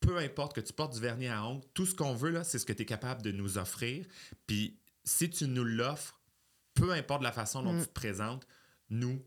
peu 0.00 0.18
importe 0.18 0.54
que 0.54 0.60
tu 0.60 0.72
portes 0.72 0.94
du 0.94 1.00
vernis 1.00 1.28
à 1.28 1.44
ongles, 1.44 1.64
tout 1.74 1.86
ce 1.86 1.94
qu'on 1.94 2.14
veut, 2.14 2.30
là, 2.30 2.44
c'est 2.44 2.58
ce 2.58 2.66
que 2.66 2.72
tu 2.72 2.82
es 2.82 2.86
capable 2.86 3.22
de 3.22 3.32
nous 3.32 3.58
offrir. 3.58 4.06
Puis 4.46 4.78
si 5.04 5.28
tu 5.30 5.46
nous 5.46 5.64
l'offres, 5.64 6.20
peu 6.74 6.92
importe 6.92 7.22
la 7.22 7.32
façon 7.32 7.62
dont 7.62 7.72
Mm. 7.72 7.80
tu 7.80 7.86
te 7.88 7.92
présentes, 7.92 8.46
nous, 8.90 9.20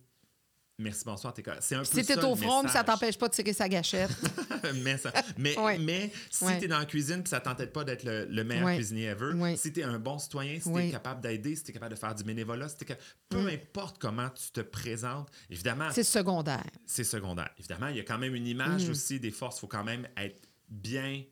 merci, 0.79 1.03
bonsoir, 1.05 1.33
t'es. 1.33 1.43
C'est 1.59 1.75
un 1.75 1.79
peu 1.79 1.85
Si 1.85 2.05
t'es 2.05 2.23
au 2.23 2.35
front, 2.35 2.67
ça 2.67 2.83
t'empêche 2.83 3.17
pas 3.17 3.27
de 3.27 3.33
tirer 3.33 3.53
sa 3.53 3.67
gâchette. 3.69 4.09
mais, 4.83 4.97
ça- 4.97 5.11
mais, 5.37 5.57
Ouais. 5.59 5.77
mais 5.77 6.11
si 6.29 6.43
Ouais. 6.45 6.57
tu 6.59 6.65
es 6.65 6.67
dans 6.67 6.79
la 6.79 6.85
cuisine 6.85 7.21
et 7.25 7.29
ça 7.29 7.39
t'entête 7.41 7.73
pas 7.73 7.83
d'être 7.83 8.03
le, 8.03 8.25
le 8.25 8.43
meilleur 8.43 8.65
Ouais. 8.65 8.75
cuisinier 8.77 9.05
ever, 9.07 9.57
si 9.57 9.73
tu 9.73 9.81
es 9.81 9.83
un 9.83 9.99
bon 9.99 10.17
citoyen, 10.17 10.55
si 10.55 10.63
tu 10.63 10.69
Ouais. 10.69 10.87
es 10.87 10.91
capable 10.91 11.21
d'aider, 11.21 11.55
si 11.55 11.63
tu 11.63 11.71
es 11.71 11.73
capable 11.73 11.93
de 11.93 11.99
faire 11.99 12.15
du 12.15 12.23
bénévolat, 12.23 12.69
si 12.69 12.77
t'es 12.77 12.85
cap- 12.85 13.01
peu 13.29 13.41
Mm. 13.43 13.47
importe 13.47 13.97
comment 13.99 14.29
tu 14.29 14.49
te 14.51 14.61
présentes, 14.61 15.29
évidemment, 15.49 15.89
C'est 15.91 16.03
secondaire. 16.03 16.63
c'est 16.85 17.03
secondaire. 17.03 17.49
Évidemment, 17.59 17.87
il 17.87 17.97
y 17.97 17.99
a 17.99 18.03
quand 18.03 18.17
même 18.17 18.33
une 18.35 18.47
image 18.47 18.87
Mm. 18.87 18.91
aussi 18.91 19.19
des 19.19 19.31
forces. 19.31 19.57
Il 19.57 19.61
faut 19.61 19.67
quand 19.67 19.83
même 19.83 20.07
être 20.17 20.47
bien 20.71 21.23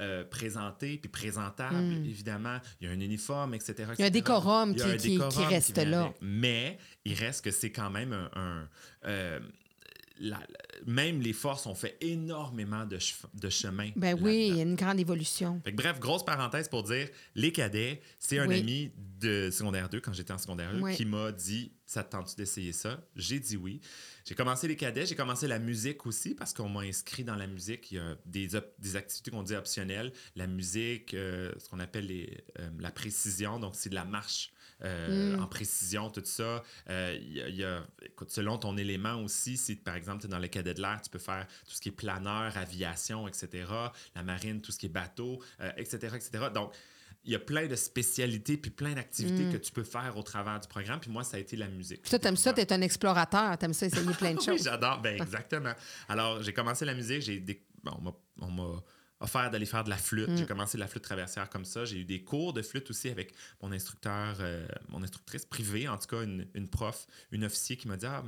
euh, 0.00 0.24
présenté 0.24 0.96
puis 0.98 1.08
présentable. 1.10 1.76
Mm. 1.76 2.04
Évidemment, 2.06 2.58
il 2.80 2.86
y 2.88 2.90
a 2.90 2.92
un 2.92 2.98
uniforme, 3.00 3.54
etc. 3.54 3.74
Il 3.96 4.00
y 4.00 4.02
a 4.02 4.06
un 4.06 4.10
décorum 4.10 4.70
a 4.72 4.74
qui- 4.74 4.82
un 4.82 4.96
qui- 4.96 5.10
décorum 5.12 5.30
qui 5.32 5.44
reste 5.44 5.78
là. 5.78 6.02
avec. 6.06 6.16
Mais 6.20 6.78
il 7.04 7.14
reste 7.14 7.44
que 7.44 7.50
c'est 7.52 7.70
quand 7.70 7.90
même 7.90 8.12
un... 8.12 8.30
un, 8.34 8.68
euh, 9.04 9.40
la- 10.18 10.46
même 10.86 11.20
les 11.20 11.32
forces 11.32 11.66
ont 11.66 11.74
fait 11.74 11.96
énormément 12.00 12.86
de, 12.86 12.98
chemin. 13.48 13.90
Ben 13.96 14.16
oui, 14.20 14.48
il 14.50 14.56
y 14.56 14.60
a 14.60 14.62
une 14.62 14.76
grande 14.76 15.00
évolution. 15.00 15.60
Que 15.64 15.70
bref, 15.70 15.98
grosse 15.98 16.24
parenthèse 16.24 16.68
pour 16.68 16.82
dire, 16.82 17.08
les 17.34 17.52
cadets, 17.52 18.00
c'est 18.18 18.38
un 18.38 18.46
Oui. 18.48 18.60
ami 18.60 18.92
de 19.20 19.50
secondaire 19.50 19.88
2, 19.88 20.00
quand 20.00 20.12
j'étais 20.12 20.32
en 20.32 20.38
secondaire 20.38 20.72
2, 20.74 20.80
Oui. 20.80 20.96
qui 20.96 21.04
m'a 21.04 21.32
dit 21.32 21.72
Ça 21.86 22.02
te 22.02 22.12
tente 22.12 22.34
d'essayer 22.38 22.72
ça? 22.72 23.06
J'ai 23.14 23.38
dit 23.38 23.58
oui. 23.58 23.80
J'ai 24.24 24.34
commencé 24.34 24.66
les 24.66 24.74
cadets, 24.76 25.04
j'ai 25.04 25.14
commencé 25.14 25.46
la 25.46 25.58
musique 25.58 26.06
aussi, 26.06 26.34
parce 26.34 26.54
qu'on 26.54 26.68
m'a 26.70 26.80
inscrit 26.80 27.24
dans 27.24 27.36
la 27.36 27.46
musique. 27.46 27.92
Il 27.92 27.96
y 27.96 28.00
a 28.00 28.16
des, 28.24 28.56
activités 28.96 29.30
qu'on 29.30 29.42
dit 29.42 29.54
optionnelles. 29.54 30.10
La 30.34 30.46
musique, 30.46 31.12
euh, 31.12 31.52
ce 31.58 31.68
qu'on 31.68 31.80
appelle 31.80 32.06
les, 32.06 32.42
euh, 32.58 32.70
la 32.80 32.90
précision, 32.90 33.58
donc 33.58 33.74
c'est 33.76 33.90
de 33.90 33.94
la 33.94 34.06
marche. 34.06 34.50
Euh, 34.84 35.36
Mm. 35.36 35.42
en 35.42 35.46
précision, 35.46 36.10
tout 36.10 36.22
ça. 36.24 36.62
Euh, 36.90 37.18
y 37.22 37.40
a- 37.40 37.48
il 37.48 37.56
y 37.56 37.64
a, 37.64 37.84
écoute, 38.02 38.30
selon 38.30 38.58
ton 38.58 38.76
élément 38.76 39.14
aussi, 39.22 39.56
si 39.56 39.76
par 39.76 39.96
exemple 39.96 40.20
tu 40.20 40.26
es 40.26 40.30
dans 40.30 40.38
le 40.38 40.48
cadet 40.48 40.74
de 40.74 40.80
l'air, 40.82 41.00
tu 41.02 41.10
peux 41.10 41.18
faire 41.18 41.46
tout 41.66 41.74
ce 41.74 41.80
qui 41.80 41.88
est 41.88 41.92
planeur, 41.92 42.56
aviation, 42.56 43.26
etc. 43.26 43.64
La 44.14 44.22
marine, 44.22 44.60
tout 44.60 44.72
ce 44.72 44.78
qui 44.78 44.86
est 44.86 44.90
bateau, 44.90 45.42
euh, 45.60 45.70
etc., 45.76 45.96
etc. 46.16 46.46
Donc, 46.54 46.72
il 47.26 47.32
y 47.32 47.34
a 47.34 47.38
plein 47.38 47.66
de 47.66 47.74
spécialités 47.74 48.58
puis 48.58 48.70
plein 48.70 48.92
d'activités 48.92 49.44
Mm. 49.46 49.52
que 49.52 49.56
tu 49.56 49.72
peux 49.72 49.82
faire 49.84 50.14
au 50.18 50.22
travers 50.22 50.60
du 50.60 50.68
programme. 50.68 51.00
Puis 51.00 51.10
moi, 51.10 51.24
ça 51.24 51.38
a 51.38 51.40
été 51.40 51.56
la 51.56 51.68
musique. 51.68 52.02
Puis 52.02 52.10
toi, 52.10 52.18
t'aimes 52.18 52.36
ça, 52.36 52.52
t'es 52.52 52.70
un 52.70 52.82
explorateur, 52.82 53.56
t'aimes 53.56 53.72
ça 53.72 53.86
essayer 53.86 54.12
plein 54.12 54.34
de 54.34 54.38
Oui, 54.40 54.44
choses. 54.44 54.64
j'adore. 54.64 55.00
Ben, 55.00 55.18
exactement. 55.20 55.72
Alors, 56.08 56.42
j'ai 56.42 56.52
commencé 56.52 56.84
la 56.84 56.92
musique. 56.94 57.22
J'ai 57.22 57.40
des... 57.40 57.64
bon, 57.82 58.14
on 58.42 58.50
m'a 58.50 58.82
offert 59.24 59.50
d'aller 59.50 59.66
faire 59.66 59.84
de 59.84 59.90
la 59.90 59.96
flûte. 59.96 60.28
Mm. 60.28 60.36
J'ai 60.36 60.46
commencé 60.46 60.78
la 60.78 60.86
flûte 60.86 61.02
traversière 61.02 61.50
comme 61.50 61.64
ça. 61.64 61.84
J'ai 61.84 61.98
eu 61.98 62.04
des 62.04 62.22
cours 62.22 62.52
de 62.52 62.62
flûte 62.62 62.88
aussi 62.90 63.08
avec 63.08 63.34
mon 63.62 63.72
instructeur, 63.72 64.36
euh, 64.40 64.66
mon 64.88 65.02
instructrice 65.02 65.44
privée, 65.44 65.88
en 65.88 65.98
tout 65.98 66.06
cas, 66.06 66.22
une, 66.22 66.46
une 66.54 66.68
prof, 66.68 67.06
une 67.32 67.44
officier 67.44 67.76
qui 67.76 67.88
m'a 67.88 67.96
dit 67.96 68.06
Ah, 68.06 68.22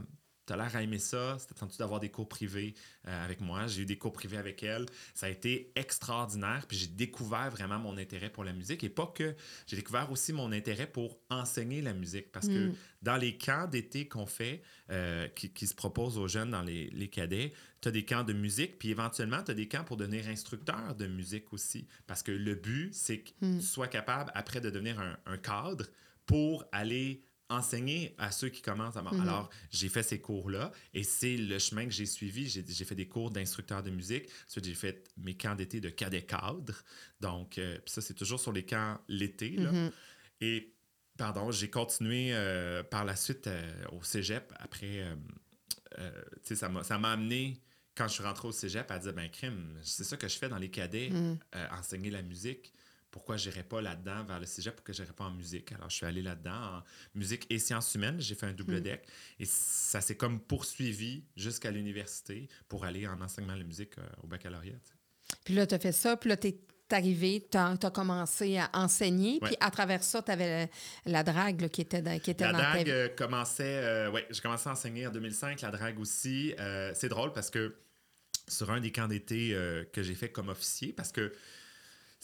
T'as 0.47 0.57
l'air 0.57 0.74
à 0.76 0.82
aimer 0.82 0.99
ça, 1.01 1.36
c'était 1.40 1.55
tentu 1.55 1.76
d'avoir 1.76 1.99
des 2.01 2.09
cours 2.09 2.28
privés 2.28 2.74
euh, 3.09 3.24
avec 3.24 3.40
moi. 3.40 3.66
J'ai 3.66 3.82
eu 3.82 3.86
des 3.86 3.99
cours 3.99 4.12
privés 4.12 4.36
avec 4.38 4.62
elle. 4.62 4.86
Ça 5.12 5.26
a 5.26 5.28
été 5.28 5.72
extraordinaire. 5.74 6.64
Puis 6.68 6.76
j'ai 6.78 6.86
découvert 6.86 7.51
vraiment 7.51 7.78
mon 7.78 7.99
intérêt 7.99 8.30
pour 8.30 8.44
la 8.44 8.53
musique. 8.53 8.84
Et 8.84 8.88
pas 8.88 9.07
que. 9.14 9.34
J'ai 9.66 9.76
découvert 9.76 10.11
aussi 10.12 10.32
mon 10.32 10.53
intérêt 10.53 10.86
pour 10.86 11.18
enseigner 11.30 11.82
la 11.82 11.92
musique. 11.92 12.30
Parce 12.32 12.47
que 12.49 12.68
Mm. 12.68 12.74
dans 13.03 13.16
les 13.16 13.36
camps 13.36 13.66
d'été 13.66 14.07
qu'on 14.09 14.26
fait, 14.26 14.62
euh, 14.90 15.26
qui, 15.28 15.51
qui 15.53 15.66
se 15.66 15.74
proposent 15.74 16.16
aux 16.16 16.28
jeunes 16.28 16.51
dans 16.53 16.62
les, 16.62 16.90
les 16.90 17.09
cadets, 17.09 17.53
tu 17.80 17.88
as 17.88 17.90
des 17.90 18.05
camps 18.05 18.24
de 18.24 18.32
musique, 18.32 18.78
puis 18.78 18.90
éventuellement, 18.90 19.42
tu 19.42 19.51
as 19.51 19.55
des 19.55 19.66
camps 19.68 19.84
pour 19.84 19.97
devenir 19.97 20.28
instructeur 20.28 20.94
de 20.94 21.07
musique 21.09 21.53
aussi. 21.53 21.86
Parce 22.07 22.22
que 22.22 22.30
le 22.32 22.55
but, 22.55 22.94
c'est 22.94 23.18
que 23.18 23.30
Mm. 23.40 23.59
tu 23.59 23.66
sois 23.66 23.88
capable, 23.88 24.30
après, 24.34 24.61
de 24.61 24.70
devenir 24.70 25.01
un, 25.01 25.16
un 25.26 25.36
cadre 25.38 25.86
pour 26.24 26.64
aller 26.72 27.22
enseigner 27.49 28.14
à 28.18 28.30
ceux 28.30 28.49
qui 28.49 28.62
commencent 28.62 28.97
à... 28.97 29.03
Mhm. 29.03 29.20
Alors, 29.20 29.51
j'ai 29.70 29.88
fait 29.88 30.03
ces 30.03 30.20
cours-là 30.20 30.72
et 30.94 31.03
c'est 31.05 31.36
le 31.36 31.59
chemin 31.59 31.84
que 31.84 31.92
j'ai 31.92 32.07
suivi. 32.07 32.49
J'ai 32.49 32.84
fait 32.84 32.94
des 32.94 33.09
cours 33.09 33.30
d'instructeur 33.30 33.82
de 33.82 33.90
musique. 33.90 34.28
Ensuite, 34.49 34.64
j'ai 34.64 34.74
fait 34.74 35.05
mes 35.16 35.36
camps 35.36 35.55
d'été 35.55 35.80
de 35.80 35.88
cadets 35.88 36.24
cadres. 36.26 36.82
Donc, 37.20 37.59
euh, 37.59 37.78
ça, 37.86 38.01
c'est 38.01 38.14
toujours 38.14 38.40
sur 38.40 38.53
les 38.53 38.64
camps 38.64 38.99
l'été. 39.09 39.51
Mhm. 39.59 39.90
Et, 40.40 40.74
pardon, 41.16 41.51
j'ai 41.51 41.70
continué 41.70 42.30
euh, 42.32 42.82
par 42.82 43.05
la 43.05 43.16
suite 43.16 43.47
euh, 43.47 43.84
au 43.92 44.03
cégep. 44.03 44.53
Après, 44.59 45.05
tu 45.97 46.03
sais, 46.42 46.57
ça 46.57 46.68
m'a 46.68 46.84
ça 46.84 46.99
m'a 46.99 47.12
amené, 47.12 47.62
quand 47.97 48.07
je 48.09 48.14
suis 48.14 48.22
rentré 48.22 48.49
au 48.49 48.53
cégep, 48.53 48.90
à 48.90 48.99
dire 48.99 49.14
ben, 49.14 49.30
crime, 49.30 49.78
c'est 49.82 50.05
ça 50.05 50.16
que 50.16 50.28
je 50.28 50.36
fais 50.36 50.49
dans 50.49 50.59
les 50.59 50.70
cadets, 50.70 51.09
Mm. 51.11 51.38
euh, 51.55 51.66
enseigner 51.78 52.11
la 52.11 52.22
musique. 52.22 52.72
Pourquoi 53.17 53.39
je 53.39 53.49
n'irais 53.49 53.62
pas 53.62 53.81
là-dedans 53.81 54.25
vers 54.25 54.39
le 54.39 54.45
cégep? 54.45 54.77
Pourquoi 54.77 54.93
je 54.93 55.01
n'irais 55.03 55.14
pas 55.14 55.25
en 55.25 55.31
musique? 55.31 55.73
Alors, 55.73 55.89
je 55.89 55.97
suis 55.97 56.05
allé 56.05 56.21
là-dedans 56.21 56.53
en 56.79 56.83
musique 57.14 57.47
et 57.49 57.59
sciences 57.59 57.95
humaines. 57.95 58.21
J'ai 58.21 58.35
fait 58.35 58.45
un 58.45 58.53
double 58.53 58.77
Mm. 58.77 58.81
deck. 58.81 59.07
Et 59.41 59.47
ça 59.47 60.03
s'est 60.03 60.17
comme 60.19 60.39
poursuivi 60.39 61.25
jusqu'à 61.35 61.71
l'université 61.71 62.47
pour 62.69 62.85
aller 62.85 63.07
en 63.09 63.19
enseignement 63.23 63.55
de 63.55 63.61
la 63.61 63.64
musique 63.64 63.97
euh, 63.97 64.03
au 64.23 64.27
baccalauréat. 64.27 64.75
tu. 64.85 65.35
Puis 65.47 65.55
là, 65.55 65.67
t'as 65.67 65.79
fait 65.79 65.93
ça, 65.93 66.17
puis 66.19 66.29
là, 66.29 66.37
t'es 66.37 66.59
arrivé, 66.91 67.47
t'as 67.51 67.73
as 67.83 67.91
commencé 67.91 68.59
à 68.59 68.71
enseigner, 68.75 69.39
Ouais. 69.41 69.49
puis 69.49 69.57
à 69.61 69.71
travers 69.71 70.05
ça, 70.05 70.21
t'avais 70.21 70.67
la, 71.07 71.12
la 71.12 71.23
drague 71.25 71.62
là, 71.62 71.69
qui 71.71 71.81
était 71.81 72.03
dans, 72.03 72.19
qui 72.21 72.31
était 72.33 72.45
La 72.45 72.53
dans 72.53 72.59
ta 72.59 72.64
drague 72.75 72.85
vie. 72.87 72.93
euh, 72.93 73.09
commençait. 73.09 73.64
euh, 73.83 74.11
ouais, 74.11 74.27
j'ai 74.31 74.41
commencé 74.43 74.69
à 74.69 74.73
enseigner 74.73 75.07
en 75.07 75.11
2005, 75.11 75.62
la 75.62 75.71
drague 75.71 75.99
aussi. 75.99 76.55
Euh, 76.61 76.93
c'est 76.95 77.09
drôle 77.09 77.33
parce 77.33 77.49
que 77.51 77.77
sur 78.47 78.71
un 78.71 78.79
des 78.81 78.93
camps 78.93 79.09
d'été 79.09 79.55
euh, 79.55 79.85
que 79.93 80.03
j'ai 80.03 80.14
fait 80.14 80.29
comme 80.31 80.49
officier, 80.51 80.93
parce 80.93 81.11
que 81.12 81.33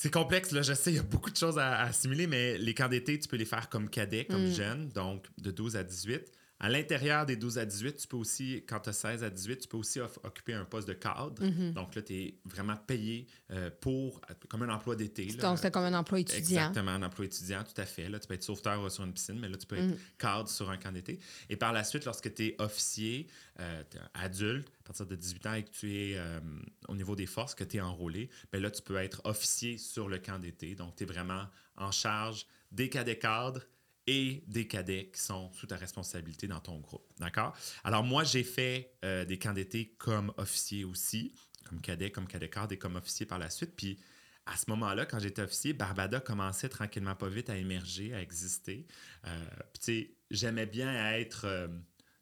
c'est 0.02 0.10
complexe, 0.10 0.50
là, 0.50 0.62
je 0.62 0.72
sais, 0.72 0.90
il 0.90 0.96
y 0.96 0.98
a 0.98 1.02
beaucoup 1.04 1.30
de 1.30 1.36
choses 1.36 1.60
à, 1.60 1.76
à 1.76 1.84
assimiler, 1.86 2.26
mais 2.26 2.58
les 2.58 2.74
camps 2.74 2.88
d'été, 2.88 3.20
tu 3.20 3.28
peux 3.28 3.36
les 3.36 3.44
faire 3.44 3.68
comme 3.68 3.88
cadet, 3.88 4.24
comme 4.24 4.48
Mm. 4.48 4.52
jeune, 4.52 4.88
donc 4.88 5.26
de 5.38 5.52
12 5.52 5.76
à 5.76 5.84
18. 5.84 6.22
À 6.62 6.68
l'intérieur 6.68 7.26
des 7.26 7.34
12 7.34 7.58
à 7.58 7.66
18, 7.66 7.96
tu 7.96 8.06
peux 8.06 8.16
aussi, 8.16 8.64
quand 8.68 8.78
tu 8.78 8.88
as 8.90 8.92
16 8.92 9.24
à 9.24 9.30
18, 9.30 9.58
tu 9.58 9.68
peux 9.68 9.76
aussi 9.76 9.98
occuper 10.00 10.54
un 10.54 10.64
poste 10.64 10.86
de 10.86 10.92
cadre. 10.92 11.44
Mhm. 11.44 11.72
Donc 11.72 11.96
là, 11.96 12.02
tu 12.02 12.14
es 12.14 12.34
vraiment 12.44 12.76
payé 12.76 13.26
euh, 13.50 13.68
pour, 13.80 14.20
comme 14.48 14.62
un 14.62 14.68
emploi 14.72 14.94
d'été. 14.94 15.26
Donc, 15.26 15.58
c'était 15.58 15.72
comme 15.72 15.82
un 15.82 15.94
emploi 15.94 16.20
étudiant. 16.20 16.68
Exactement, 16.68 16.92
un 16.92 17.02
emploi 17.02 17.24
étudiant, 17.24 17.64
tout 17.64 17.80
à 17.80 17.84
fait. 17.84 18.08
Là, 18.08 18.20
tu 18.20 18.28
peux 18.28 18.34
être 18.34 18.44
sauveteur 18.44 18.88
sur 18.92 19.02
une 19.02 19.12
piscine, 19.12 19.40
mais 19.40 19.48
là, 19.48 19.56
tu 19.56 19.66
peux 19.66 19.76
être 19.76 19.94
Mm. 19.94 19.98
cadre 20.18 20.48
sur 20.48 20.70
un 20.70 20.76
camp 20.76 20.92
d'été. 20.92 21.18
Et 21.50 21.56
par 21.56 21.72
la 21.72 21.82
suite, 21.82 22.04
lorsque 22.04 22.32
tu 22.32 22.46
es 22.46 22.56
officier, 22.60 23.26
euh, 23.58 23.82
adulte, 24.14 24.68
à 24.80 24.82
partir 24.84 25.06
de 25.06 25.16
18 25.16 25.46
ans 25.46 25.54
et 25.54 25.64
que 25.64 25.70
tu 25.70 25.92
es 25.96 26.16
euh, 26.16 26.38
au 26.86 26.94
niveau 26.94 27.16
des 27.16 27.26
forces, 27.26 27.56
que 27.56 27.64
tu 27.64 27.78
es 27.78 27.80
enrôlé, 27.80 28.30
ben 28.52 28.62
là, 28.62 28.70
tu 28.70 28.82
peux 28.82 28.96
être 28.98 29.20
officier 29.24 29.78
sur 29.78 30.08
le 30.08 30.18
camp 30.18 30.38
d'été. 30.38 30.76
Donc, 30.76 30.94
tu 30.94 31.02
es 31.02 31.06
vraiment 31.06 31.46
en 31.76 31.90
charge 31.90 32.46
des 32.70 32.88
cadets 32.88 33.18
cadres 33.18 33.62
et 34.06 34.42
des 34.46 34.66
cadets 34.66 35.10
qui 35.12 35.20
sont 35.20 35.52
sous 35.52 35.66
ta 35.66 35.76
responsabilité 35.76 36.48
dans 36.48 36.60
ton 36.60 36.78
groupe. 36.78 37.06
D'accord? 37.18 37.56
Alors, 37.84 38.02
moi, 38.02 38.24
j'ai 38.24 38.42
fait 38.44 38.94
euh, 39.04 39.24
des 39.24 39.38
camps 39.38 39.52
d'été 39.52 39.94
comme 39.98 40.32
officier 40.36 40.84
aussi, 40.84 41.32
comme 41.64 41.80
cadet, 41.80 42.10
comme 42.10 42.26
cadet 42.26 42.48
cadre 42.48 42.72
et 42.72 42.78
comme 42.78 42.96
officier 42.96 43.26
par 43.26 43.38
la 43.38 43.50
suite. 43.50 43.74
Puis, 43.76 43.98
à 44.46 44.56
ce 44.56 44.64
moment-là, 44.70 45.06
quand 45.06 45.20
j'étais 45.20 45.42
officier, 45.42 45.72
Barbada 45.72 46.20
commençait 46.20 46.68
tranquillement 46.68 47.14
pas 47.14 47.28
vite 47.28 47.48
à 47.48 47.56
émerger, 47.56 48.12
à 48.12 48.20
exister. 48.20 48.86
Euh, 49.26 49.44
Puis, 49.72 49.78
tu 49.78 49.84
sais, 49.84 50.14
j'aimais 50.30 50.66
bien 50.66 51.12
être, 51.12 51.44
euh, 51.44 51.68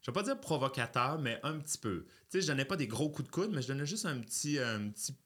je 0.01 0.11
vais 0.11 0.13
pas 0.13 0.23
dire 0.23 0.39
provocateur, 0.39 1.19
mais 1.19 1.39
un 1.41 1.57
petit 1.59 1.79
peu. 1.79 2.05
Tu 2.29 2.37
sais, 2.37 2.41
je 2.41 2.47
donnais 2.47 2.65
pas 2.65 2.77
des 2.77 2.87
gros 2.87 3.09
coups 3.09 3.27
de 3.27 3.31
coude, 3.31 3.51
mais 3.51 3.61
je 3.61 3.67
donnais 3.67 3.87
juste 3.87 4.05
un 4.05 4.19
petit, 4.19 4.59
un 4.59 4.89
petit, 4.89 5.17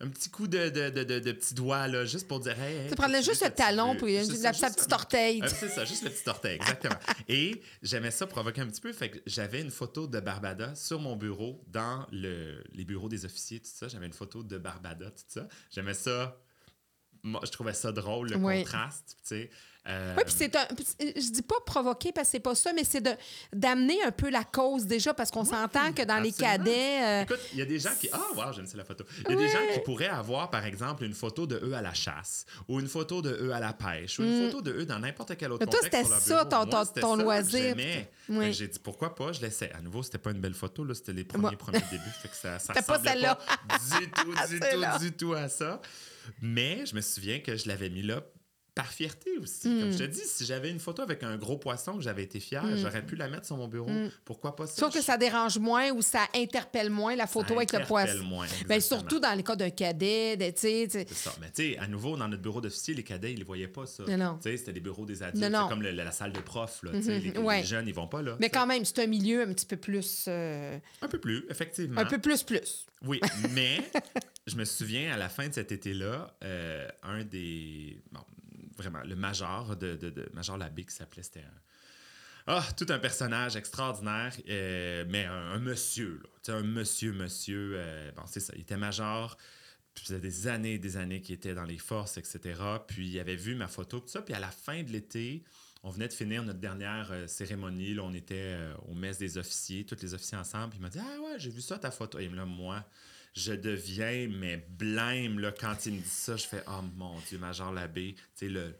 un 0.00 0.08
petit 0.08 0.28
coup 0.28 0.48
de, 0.48 0.68
de, 0.70 0.90
de, 0.90 1.04
de- 1.04 1.18
de 1.20 1.32
petit 1.32 1.54
doigt, 1.54 1.86
là, 1.88 2.04
juste 2.04 2.26
pour 2.28 2.40
dire, 2.40 2.60
hey, 2.60 2.76
hey, 2.78 2.88
Tu 2.90 2.96
prenais 2.96 3.22
juste 3.22 3.44
le 3.44 3.50
talon, 3.50 3.94
puis 3.96 4.14
la, 4.42 4.52
petite 4.52 4.92
orteil. 4.92 5.40
c'est 5.48 5.68
ça, 5.68 5.84
juste 5.84 6.02
le 6.02 6.10
petit 6.10 6.28
orteil, 6.28 6.56
exactement. 6.56 6.96
Et 7.28 7.62
j'aimais 7.82 8.10
ça 8.10 8.26
provoquer 8.26 8.60
un 8.60 8.66
petit 8.66 8.80
peu. 8.80 8.92
Fait 8.92 9.10
que 9.10 9.18
j'avais 9.26 9.60
une 9.60 9.70
photo 9.70 10.06
de 10.06 10.18
Barbada 10.20 10.74
sur 10.74 10.98
mon 11.00 11.16
bureau, 11.16 11.62
dans 11.68 12.06
le, 12.10 12.62
les 12.72 12.84
bureaux 12.84 13.08
des 13.08 13.24
officiers, 13.24 13.60
tout 13.60 13.70
ça. 13.72 13.88
J'avais 13.88 14.06
une 14.06 14.12
photo 14.12 14.42
de 14.42 14.58
Barbada, 14.58 15.10
tout 15.10 15.22
ça. 15.28 15.46
J'aimais 15.70 15.94
ça. 15.94 16.38
Moi, 17.22 17.40
je 17.44 17.50
trouvais 17.52 17.72
ça 17.72 17.90
drôle, 17.92 18.28
le 18.30 18.36
Oui. 18.36 18.58
contraste, 18.64 19.16
tu 19.22 19.28
sais. 19.28 19.50
Euh, 19.86 20.14
Oui, 20.16 20.22
puis 20.24 20.34
c'est 20.36 20.56
un. 20.56 20.66
Je 21.00 21.30
dis 21.30 21.42
pas 21.42 21.56
provoquer 21.66 22.10
parce 22.12 22.28
que 22.28 22.32
c'est 22.32 22.40
pas 22.40 22.54
ça, 22.54 22.72
mais 22.72 22.84
c'est 22.84 23.02
d'amener 23.52 24.02
un 24.02 24.12
peu 24.12 24.30
la 24.30 24.42
cause 24.42 24.86
déjà 24.86 25.12
parce 25.12 25.30
qu'on 25.30 25.44
s'entend 25.44 25.92
que 25.92 26.02
dans 26.02 26.18
les 26.20 26.32
cadets. 26.32 27.02
euh, 27.02 27.22
Écoute, 27.22 27.40
il 27.52 27.58
y 27.58 27.62
a 27.62 27.66
des 27.66 27.78
gens 27.78 27.90
qui. 28.00 28.08
Ah, 28.12 28.20
wow, 28.34 28.52
j'aime 28.54 28.66
ça 28.66 28.78
la 28.78 28.84
photo. 28.84 29.04
Il 29.28 29.32
y 29.32 29.34
a 29.34 29.36
des 29.36 29.48
gens 29.48 29.58
qui 29.74 29.80
pourraient 29.80 30.06
avoir, 30.08 30.48
par 30.50 30.64
exemple, 30.64 31.04
une 31.04 31.12
photo 31.12 31.46
de 31.46 31.60
eux 31.62 31.74
à 31.74 31.82
la 31.82 31.92
chasse, 31.92 32.46
ou 32.66 32.80
une 32.80 32.88
photo 32.88 33.20
de 33.20 33.30
eux 33.42 33.52
à 33.52 33.60
la 33.60 33.74
pêche, 33.74 34.18
ou 34.18 34.22
une 34.22 34.46
photo 34.46 34.62
de 34.62 34.72
eux 34.72 34.86
dans 34.86 34.98
n'importe 34.98 35.36
quel 35.36 35.52
autre 35.52 35.64
Mm. 35.64 35.68
Mais 35.68 35.70
toi, 35.72 35.80
contexte. 35.80 36.12
c'était 36.12 36.20
sur 36.24 36.34
leur 36.34 36.42
ça, 36.42 36.44
ton- 36.46 36.56
Moi, 36.56 36.66
ton- 36.66 36.84
c'était 36.86 37.00
ton 37.02 37.16
ça 37.16 37.22
loisir. 37.22 37.76
Oui. 38.30 38.52
J'ai 38.54 38.68
dit 38.68 38.78
pourquoi 38.78 39.14
pas, 39.14 39.32
je 39.32 39.40
laissais. 39.42 39.70
À 39.72 39.82
nouveau, 39.82 40.02
c'était 40.02 40.16
pas 40.18 40.30
une 40.30 40.40
belle 40.40 40.54
photo, 40.54 40.82
là, 40.84 40.94
c'était 40.94 41.12
les 41.12 41.24
premiers, 41.24 41.42
Moi- 41.42 41.56
premiers 41.58 41.84
débuts. 41.90 42.04
Fait 42.22 42.28
que 42.28 42.36
ça, 42.36 42.58
ça 42.58 42.72
C'était 42.72 42.86
pas 42.86 42.98
celle-là. 43.02 43.38
du 44.00 44.10
tout, 44.10 44.32
du 44.48 44.60
tout, 44.60 44.98
du 45.00 45.12
tout 45.12 45.34
à 45.34 45.48
ça. 45.50 45.80
Mais 46.40 46.86
je 46.86 46.94
me 46.94 47.02
souviens 47.02 47.40
que 47.40 47.54
je 47.56 47.68
l'avais 47.68 47.90
mis 47.90 48.00
là 48.02 48.22
par 48.74 48.92
fierté 48.92 49.30
aussi. 49.40 49.68
Comme 49.80 49.92
je 49.92 49.98
te 49.98 50.02
dis, 50.04 50.22
si 50.24 50.44
j'avais 50.44 50.68
une 50.68 50.80
photo 50.80 51.02
avec 51.02 51.22
un 51.22 51.36
gros 51.36 51.56
poisson 51.56 51.96
que 51.96 52.02
j'avais 52.02 52.24
été 52.24 52.40
fier, 52.40 52.64
j'aurais 52.76 53.06
pu 53.06 53.14
la 53.14 53.28
mettre 53.28 53.46
sur 53.46 53.56
mon 53.56 53.68
bureau. 53.68 53.88
Pourquoi 54.24 54.56
pas 54.56 54.66
ça? 54.66 54.74
Sauf 54.76 54.92
que 54.92 55.00
ça 55.00 55.16
dérange 55.16 55.58
moins 55.58 55.90
ou 55.92 56.02
ça 56.02 56.26
interpelle 56.34 56.90
moins 56.90 57.14
la 57.14 57.26
photo 57.28 57.50
Ça 57.50 57.54
avec 57.54 57.72
le 57.72 57.78
interpelle 57.78 57.86
poisson. 58.16 58.24
moins, 58.24 58.46
Ben, 58.66 58.80
surtout 58.80 59.20
dans 59.20 59.32
les 59.34 59.44
cas 59.44 59.54
d'un 59.54 59.70
cadet, 59.70 60.36
de- 60.36 60.46
tu 60.46 60.52
sais, 60.56 60.88
tu 60.90 60.98
sais. 60.98 61.06
C'est 61.08 61.14
ça. 61.14 61.32
Mais 61.40 61.50
tu 61.52 61.62
sais, 61.74 61.78
à 61.78 61.86
nouveau, 61.86 62.16
dans 62.16 62.26
notre 62.26 62.42
bureau 62.42 62.60
d'officier, 62.60 62.94
les 62.94 63.04
cadets, 63.04 63.32
ils 63.32 63.38
ne 63.38 63.44
voyaient 63.44 63.68
pas 63.68 63.86
ça. 63.86 64.02
Non, 64.08 64.16
non. 64.16 64.38
Tu 64.42 64.50
sais, 64.50 64.56
c'était 64.56 64.72
des 64.72 64.80
bureaux 64.80 65.06
des 65.06 65.22
adultes. 65.22 65.42
Non, 65.44 65.50
non. 65.50 65.64
C'est 65.68 65.74
comme 65.74 65.82
le- 65.82 65.92
la, 65.92 66.02
la 66.04 66.10
salle 66.12 66.32
de 66.32 66.40
prof. 66.40 66.80
Là, 66.82 67.00
sais, 67.00 67.20
les, 67.20 67.62
jeunes, 67.64 67.86
ils 67.86 67.94
vont 67.94 68.08
pas 68.08 68.22
là. 68.22 68.36
Mais 68.40 68.50
quand 68.50 68.66
même, 68.66 68.84
c'est 68.84 68.98
un 69.00 69.06
milieu 69.06 69.42
un 69.42 69.52
petit 69.52 69.66
peu 69.66 69.76
plus. 69.76 70.24
euh, 70.26 70.76
Un 71.00 71.08
peu 71.08 71.18
plus, 71.20 71.44
effectivement. 71.48 72.00
un 72.00 72.04
peu 72.06 72.18
plus 72.18 72.42
plus. 72.42 72.86
Oui, 73.06 73.20
mais 73.52 73.78
je 74.48 74.56
me 74.56 74.64
souviens, 74.64 75.12
à 75.14 75.16
la 75.16 75.28
fin 75.28 75.46
de 75.48 75.54
cet 75.54 75.70
été-là, 75.72 76.34
euh, 76.42 76.88
un 77.02 77.22
des... 77.22 78.00
Bon, 78.10 78.20
vraiment, 78.76 79.02
le 79.02 79.16
major 79.16 79.76
de, 79.76 80.28
Major 80.32 80.56
Labbé 80.56 80.84
qui 80.84 80.94
s'appelait, 80.94 81.22
c'était 81.22 81.40
un... 81.40 81.60
Ah, 82.46 82.66
tout 82.76 82.86
un 82.90 82.98
personnage 82.98 83.56
extraordinaire, 83.56 84.36
euh, 84.50 85.06
mais 85.08 85.24
un, 85.24 85.58
monsieur, 85.58 86.20
là. 86.22 86.54
Un 86.54 86.62
monsieur, 86.62 87.12
monsieur. 87.12 87.72
euh, 87.76 88.12
bon, 88.12 88.22
c'est 88.26 88.40
ça, 88.40 88.52
il 88.54 88.62
était 88.62 88.76
major. 88.76 89.38
Puis 89.94 90.04
ça 90.06 90.14
faisait 90.16 90.20
des 90.20 90.46
années 90.48 90.74
et 90.74 90.78
des 90.78 90.96
années 90.98 91.22
qu'il 91.22 91.36
était 91.36 91.54
dans 91.54 91.64
les 91.64 91.78
forces, 91.78 92.18
etc. 92.18 92.60
Puis 92.86 93.08
il 93.08 93.18
avait 93.18 93.36
vu 93.36 93.54
ma 93.54 93.68
photo, 93.68 94.00
tout 94.00 94.08
ça. 94.08 94.20
Puis 94.20 94.34
à 94.34 94.40
la 94.40 94.50
fin 94.50 94.82
de 94.82 94.90
l'été, 94.90 95.42
on 95.82 95.90
venait 95.90 96.08
de 96.08 96.12
finir 96.12 96.42
notre 96.42 96.58
dernière 96.58 97.08
euh, 97.12 97.26
cérémonie. 97.26 97.94
Là, 97.94 98.02
on 98.02 98.12
était 98.12 98.58
au 98.88 98.94
mess 98.94 99.16
des 99.16 99.38
officiers, 99.38 99.86
tous 99.86 100.02
les 100.02 100.12
officiers 100.12 100.36
ensemble. 100.36 100.70
Puis 100.70 100.80
il 100.80 100.82
m'a 100.82 100.90
dit 100.90 100.98
Ah 101.00 101.20
ouais, 101.22 101.38
j'ai 101.38 101.50
vu 101.50 101.62
ça, 101.62 101.78
ta 101.78 101.90
photo. 101.90 102.18
Et 102.18 102.28
là, 102.28 102.44
moi, 102.44 102.84
je 103.34 103.52
deviens, 103.52 104.28
mais 104.28 104.56
blême, 104.56 105.40
là, 105.40 105.52
quand 105.52 105.86
il 105.86 105.94
me 105.94 106.00
dit 106.00 106.08
ça. 106.08 106.36
Je 106.36 106.46
fais 106.46 106.62
Oh 106.68 106.82
mon 106.96 107.18
Dieu, 107.28 107.38
Major 107.38 107.72
Labbé, 107.72 108.14
tu 108.36 108.48
le, 108.48 108.74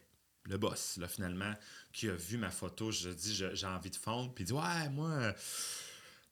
le 0.44 0.58
boss, 0.58 0.96
là, 0.98 1.08
finalement, 1.08 1.52
qui 1.92 2.08
a 2.08 2.14
vu 2.14 2.38
ma 2.38 2.50
photo. 2.50 2.90
Je 2.90 3.10
dis 3.10 3.34
J'ai 3.34 3.66
envie 3.66 3.90
de 3.90 3.96
fondre. 3.96 4.32
Puis 4.32 4.44
il 4.44 4.46
dit 4.48 4.52
Ouais, 4.52 4.88
moi. 4.90 5.10
euh, 5.10 5.32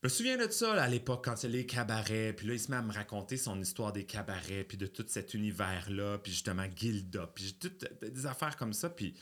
je 0.03 0.09
me 0.09 0.09
souviens 0.09 0.37
de 0.37 0.51
ça 0.51 0.75
là, 0.75 0.83
à 0.83 0.89
l'époque, 0.89 1.25
quand 1.25 1.41
il 1.45 1.51
les 1.51 1.65
cabarets. 1.65 2.33
Puis 2.33 2.47
là, 2.47 2.55
il 2.55 2.61
se 2.61 2.71
met 2.71 2.77
à 2.77 2.83
me 2.83 2.93
raconter 2.93 3.37
son 3.37 3.61
histoire 3.61 3.93
des 3.93 4.05
cabarets, 4.05 4.65
puis 4.65 4.77
de 4.77 4.87
tout 4.87 5.05
cet 5.07 5.35
univers-là, 5.35 6.19
puis 6.19 6.33
justement 6.33 6.67
Gilda, 6.75 7.29
puis 7.29 7.55
tout, 7.55 7.73
des 8.01 8.27
affaires 8.27 8.57
comme 8.57 8.73
ça. 8.73 8.91
Puis 8.91 9.15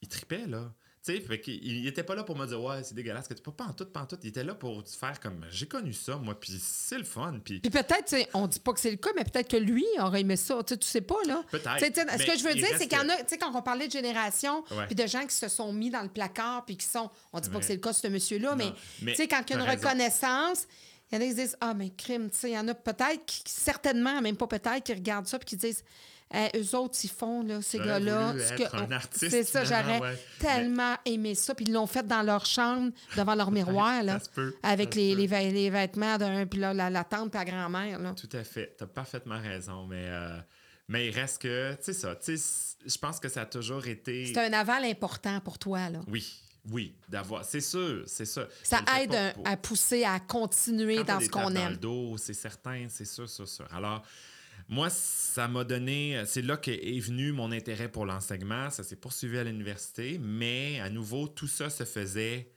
il 0.00 0.08
tripait, 0.08 0.46
là. 0.46 0.74
Tu 1.06 1.14
sais, 1.14 1.20
fait 1.20 1.38
qu'il 1.38 1.62
il 1.62 1.86
était 1.86 2.02
pas 2.02 2.14
là 2.14 2.24
pour 2.24 2.34
me 2.34 2.46
dire, 2.46 2.62
ouais, 2.62 2.82
c'est 2.82 2.94
dégueulasse 2.94 3.28
que 3.28 3.34
tu 3.34 3.42
pas 3.42 3.50
pas 3.50 3.64
en 3.64 3.74
tout, 3.74 3.84
pas 3.84 4.00
en 4.00 4.06
tout. 4.06 4.16
Il 4.22 4.30
était 4.30 4.42
là 4.42 4.54
pour 4.54 4.82
faire 4.88 5.20
comme, 5.20 5.44
j'ai 5.50 5.66
connu 5.66 5.92
ça, 5.92 6.16
moi, 6.16 6.38
puis 6.38 6.58
c'est 6.58 6.96
le 6.96 7.04
fun. 7.04 7.40
Puis 7.44 7.60
Puis 7.60 7.68
peut-être, 7.70 8.16
on 8.32 8.46
dit 8.46 8.58
pas 8.58 8.72
que 8.72 8.80
c'est 8.80 8.90
le 8.90 8.96
cas, 8.96 9.10
mais 9.14 9.24
peut-être 9.24 9.50
que 9.50 9.58
lui 9.58 9.84
aurait 9.98 10.22
aimé 10.22 10.36
ça. 10.36 10.62
Tu 10.64 10.72
sais, 10.72 10.78
tu 10.78 10.88
sais 10.88 11.02
pas, 11.02 11.22
là. 11.26 11.42
Peut-être, 11.50 12.00
Ce 12.18 12.24
que 12.24 12.38
je 12.38 12.44
veux 12.44 12.54
dire, 12.54 12.68
c'est 12.78 12.88
qu'il 12.88 12.96
y 12.96 13.00
en 13.02 13.08
a, 13.10 13.16
tu 13.16 13.24
sais, 13.28 13.38
quand 13.38 13.54
on 13.54 13.60
parlait 13.60 13.86
de 13.86 13.92
génération, 13.92 14.64
puis 14.86 14.94
de 14.94 15.06
gens 15.06 15.26
qui 15.26 15.34
se 15.34 15.48
sont 15.48 15.74
mis 15.74 15.90
dans 15.90 16.02
le 16.02 16.08
placard, 16.08 16.64
puis 16.64 16.78
qui 16.78 16.86
sont. 16.86 17.10
On 17.34 17.40
dit 17.40 17.50
pas 17.50 17.58
que 17.58 17.66
c'est 17.66 17.74
le 17.74 17.80
cas 17.80 17.92
ce 17.92 18.08
monsieur-là, 18.08 18.56
mais, 18.56 18.72
mais 19.02 19.12
tu 19.12 19.18
sais, 19.18 19.28
quand 19.28 19.42
il 19.46 19.56
y 19.56 19.58
a 19.58 19.62
une 19.62 19.70
reconnaissance, 19.70 20.66
il 21.12 21.16
y 21.16 21.18
en 21.18 21.20
a 21.20 21.28
qui 21.28 21.34
disent 21.34 21.56
Ah, 21.60 21.74
mais 21.74 21.90
crime, 21.90 22.30
tu 22.30 22.38
sais, 22.38 22.50
il 22.50 22.54
y 22.54 22.58
en 22.58 22.66
a 22.66 22.74
peut-être, 22.74 23.42
certainement, 23.44 24.22
même 24.22 24.38
pas 24.38 24.46
peut-être, 24.46 24.82
qui 24.82 24.94
regardent 24.94 25.26
ça, 25.26 25.38
puis 25.38 25.44
qui 25.44 25.56
disent 25.56 25.84
Eh, 26.34 26.58
Eux 26.58 26.74
autres, 26.76 26.98
ils 27.04 27.08
font, 27.10 27.42
là, 27.42 27.62
ces 27.62 27.78
gars-là. 27.78 28.34
C'est 29.12 29.44
ça, 29.44 29.64
j'aurais 29.64 30.00
ouais. 30.00 30.18
tellement 30.38 30.96
aimé 31.04 31.34
ça. 31.34 31.54
Puis 31.54 31.66
ils 31.68 31.72
l'ont 31.72 31.86
fait 31.86 32.06
dans 32.06 32.22
leur 32.22 32.44
chambre, 32.46 32.90
devant 33.16 33.34
leur 33.34 33.50
miroir, 33.52 34.02
là, 34.02 34.18
peut, 34.34 34.54
avec 34.62 34.94
les, 34.94 35.26
vêtements 35.26 36.18
d'un, 36.18 36.46
puis 36.46 36.58
là, 36.60 36.74
la, 36.74 36.90
la 36.90 37.04
tante, 37.04 37.34
la 37.34 37.44
grand-mère, 37.44 37.98
là. 38.00 38.14
Tout 38.14 38.28
à 38.36 38.42
fait. 38.44 38.74
Tu 38.76 38.84
as 38.84 38.86
parfaitement 38.86 39.40
raison. 39.40 39.86
Mais, 39.86 40.04
euh, 40.08 40.38
mais 40.88 41.08
il 41.08 41.14
reste 41.14 41.40
que, 41.42 41.72
tu 41.74 41.84
sais, 41.84 41.92
ça. 41.92 42.14
Tu 42.16 42.24
sais, 42.24 42.36
c- 42.36 42.76
je 42.86 42.98
pense 42.98 43.20
que 43.20 43.28
ça 43.28 43.42
a 43.42 43.46
toujours 43.46 43.86
été. 43.86 44.26
C'est 44.26 44.38
un 44.44 44.52
aval 44.52 44.84
important 44.84 45.40
pour 45.40 45.58
toi, 45.58 45.88
là. 45.88 46.00
Oui, 46.08 46.40
oui, 46.70 46.94
d'avoir. 47.08 47.44
C'est 47.44 47.60
sûr, 47.60 48.02
c'est 48.06 48.26
sûr. 48.26 48.48
Ça 48.62 48.80
aide 49.00 49.10
pas 49.10 49.26
un- 49.28 49.30
pour- 49.32 49.46
à 49.48 49.56
pousser 49.56 50.04
à 50.04 50.18
continuer 50.20 50.96
Quand 50.96 51.14
dans 51.14 51.20
ce 51.20 51.28
qu'on 51.28 51.44
tapes 51.44 51.52
dans 51.54 51.60
aime. 51.60 51.70
le 51.72 51.76
dos, 51.76 52.16
c'est 52.18 52.34
certain, 52.34 52.86
c'est 52.88 53.04
sûr, 53.04 53.28
sûr, 53.28 53.46
sûr. 53.48 53.66
Alors, 53.74 54.02
moi, 54.68 54.88
ça 54.90 55.48
m'a 55.48 55.64
donné. 55.64 56.22
C'est 56.26 56.42
là 56.42 56.56
qu'est 56.56 56.98
venu 57.00 57.32
mon 57.32 57.52
intérêt 57.52 57.88
pour 57.88 58.06
l'enseignement. 58.06 58.70
Ça 58.70 58.82
s'est 58.82 58.96
poursuivi 58.96 59.38
à 59.38 59.44
l'université, 59.44 60.18
mais 60.18 60.80
à 60.80 60.90
nouveau, 60.90 61.28
tout 61.28 61.46
ça 61.46 61.70
se 61.70 61.84
faisait 61.84 62.50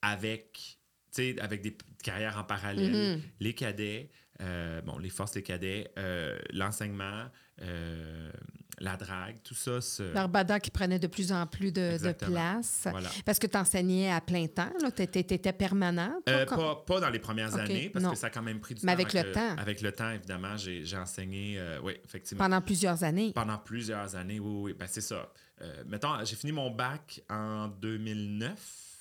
avec, 0.00 0.78
des 1.16 1.76
carrières 2.02 2.38
en 2.38 2.44
parallèle. 2.44 2.92
Mm-hmm. 2.92 3.20
Les 3.40 3.54
cadets, 3.54 4.10
euh, 4.40 4.80
bon, 4.82 4.98
les 4.98 5.10
forces 5.10 5.32
des 5.32 5.42
cadets, 5.42 5.90
euh, 5.98 6.38
l'enseignement, 6.52 7.26
euh, 7.60 8.32
la 8.82 8.96
drague, 8.96 9.36
tout 9.44 9.54
ça. 9.54 9.80
Se... 9.80 10.12
Barbada 10.12 10.58
qui 10.60 10.70
prenait 10.70 10.98
de 10.98 11.06
plus 11.06 11.32
en 11.32 11.46
plus 11.46 11.72
de, 11.72 11.96
place. 12.12 12.88
Voilà. 12.90 13.08
Parce 13.24 13.38
que 13.38 13.46
tu 13.46 13.56
enseignais 13.56 14.10
à 14.10 14.20
plein 14.20 14.46
temps, 14.48 14.70
tu 14.94 15.02
étais, 15.02 15.52
permanent. 15.52 16.12
toi, 16.26 16.34
Euh, 16.34 16.44
comme- 16.46 16.58
pas, 16.58 16.74
pas 16.86 17.00
dans 17.00 17.10
les 17.10 17.18
premières 17.20 17.54
années, 17.56 17.88
parce 17.90 18.04
non. 18.04 18.10
que 18.10 18.16
ça 18.18 18.26
a 18.26 18.30
quand 18.30 18.42
même 18.42 18.60
pris 18.60 18.74
du 18.74 18.84
Mais 18.84 18.92
temps. 18.92 19.00
avec 19.00 19.14
avant 19.14 19.26
le 19.28 19.30
que- 19.32 19.38
temps. 19.38 19.56
Avec 19.62 19.80
le 19.80 19.92
temps, 19.92 20.10
évidemment, 20.10 20.56
j'ai 20.56 20.84
j'ai 20.84 20.96
enseigné, 20.96 21.58
euh, 21.58 21.78
oui, 21.82 21.94
effectivement. 22.04 22.44
Pendant 22.44 22.60
plusieurs 22.60 23.04
années. 23.04 23.32
Pendant 23.32 23.58
plusieurs 23.58 24.16
années, 24.16 24.40
oui, 24.40 24.60
oui. 24.62 24.74
Ben, 24.78 24.86
c'est 24.90 25.00
ça. 25.00 25.30
Euh, 25.60 25.84
mettons, 25.86 26.08
j'ai 26.24 26.34
fini 26.36 26.50
mon 26.52 26.70
bac 26.70 27.22
en 27.30 27.68
2009. 27.68 28.58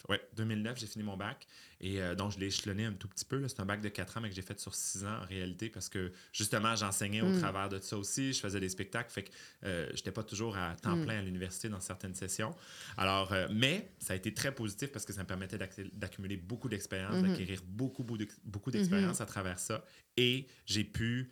Oui, 0.10 0.18
2009, 0.36 0.80
j'ai 0.80 0.88
fini 0.88 1.04
mon 1.04 1.18
bac. 1.18 1.46
Et 1.80 2.02
euh, 2.02 2.16
donc, 2.16 2.32
je 2.32 2.40
l'ai 2.40 2.48
échelonné 2.48 2.86
un 2.86 2.94
tout 2.94 3.08
petit 3.08 3.26
peu. 3.26 3.48
C'est 3.48 3.60
un 3.60 3.66
bac 3.66 3.82
de 3.82 3.90
4 3.90 4.18
ans, 4.18 4.22
mais 4.22 4.30
que 4.30 4.36
j'ai 4.36 4.42
fait 4.42 4.60
sur 4.60 4.74
6 4.76 5.04
ans 5.06 5.20
en 5.22 5.26
réalité, 5.26 5.70
parce 5.70 5.90
que 5.90 6.12
justement, 6.32 6.76
j'enseignais 6.76 7.22
Mm. 7.22 7.36
au 7.36 7.40
travers 7.40 7.70
de 7.70 7.80
ça 7.80 7.98
aussi. 7.98 8.34
Je 8.34 8.40
faisais 8.40 8.60
des 8.60 8.70
spectacles. 8.70 9.12
Fait 9.12 9.24
que 9.24 9.32
euh, 9.64 9.90
j'étais 9.94 10.12
pas 10.12 10.24
toujours 10.24 10.56
à 10.58 10.76
temps 10.76 10.96
Mm. 10.96 11.04
plein 11.06 11.20
à 11.20 11.22
l'université 11.22 11.70
dans 11.70 11.80
certaines 11.80 12.16
sessions. 12.16 12.56
Alors, 12.98 13.32
euh, 13.34 13.48
mais 13.52 13.92
ça 14.00 14.14
a 14.14 14.16
été 14.16 14.34
très 14.34 14.54
positif 14.54 14.92
parce 14.92 15.06
que 15.06 15.14
ça 15.14 15.22
me 15.24 15.28
permettait 15.28 15.58
d'acc- 15.58 15.90
d'accumuler 15.94 16.38
beaucoup 16.38 16.70
d'expérience, 16.70 17.16
Mm-hmm. 17.18 17.28
d'acquérir 17.28 17.62
beaucoup, 17.66 18.04
beaucoup 18.04 18.24
beaucoup 18.44 18.72
d'expérience 18.72 19.22
à 19.22 19.26
travers 19.26 19.60
ça. 19.60 19.84
Et 20.18 20.48
j'ai 20.66 20.84
pu 20.84 21.32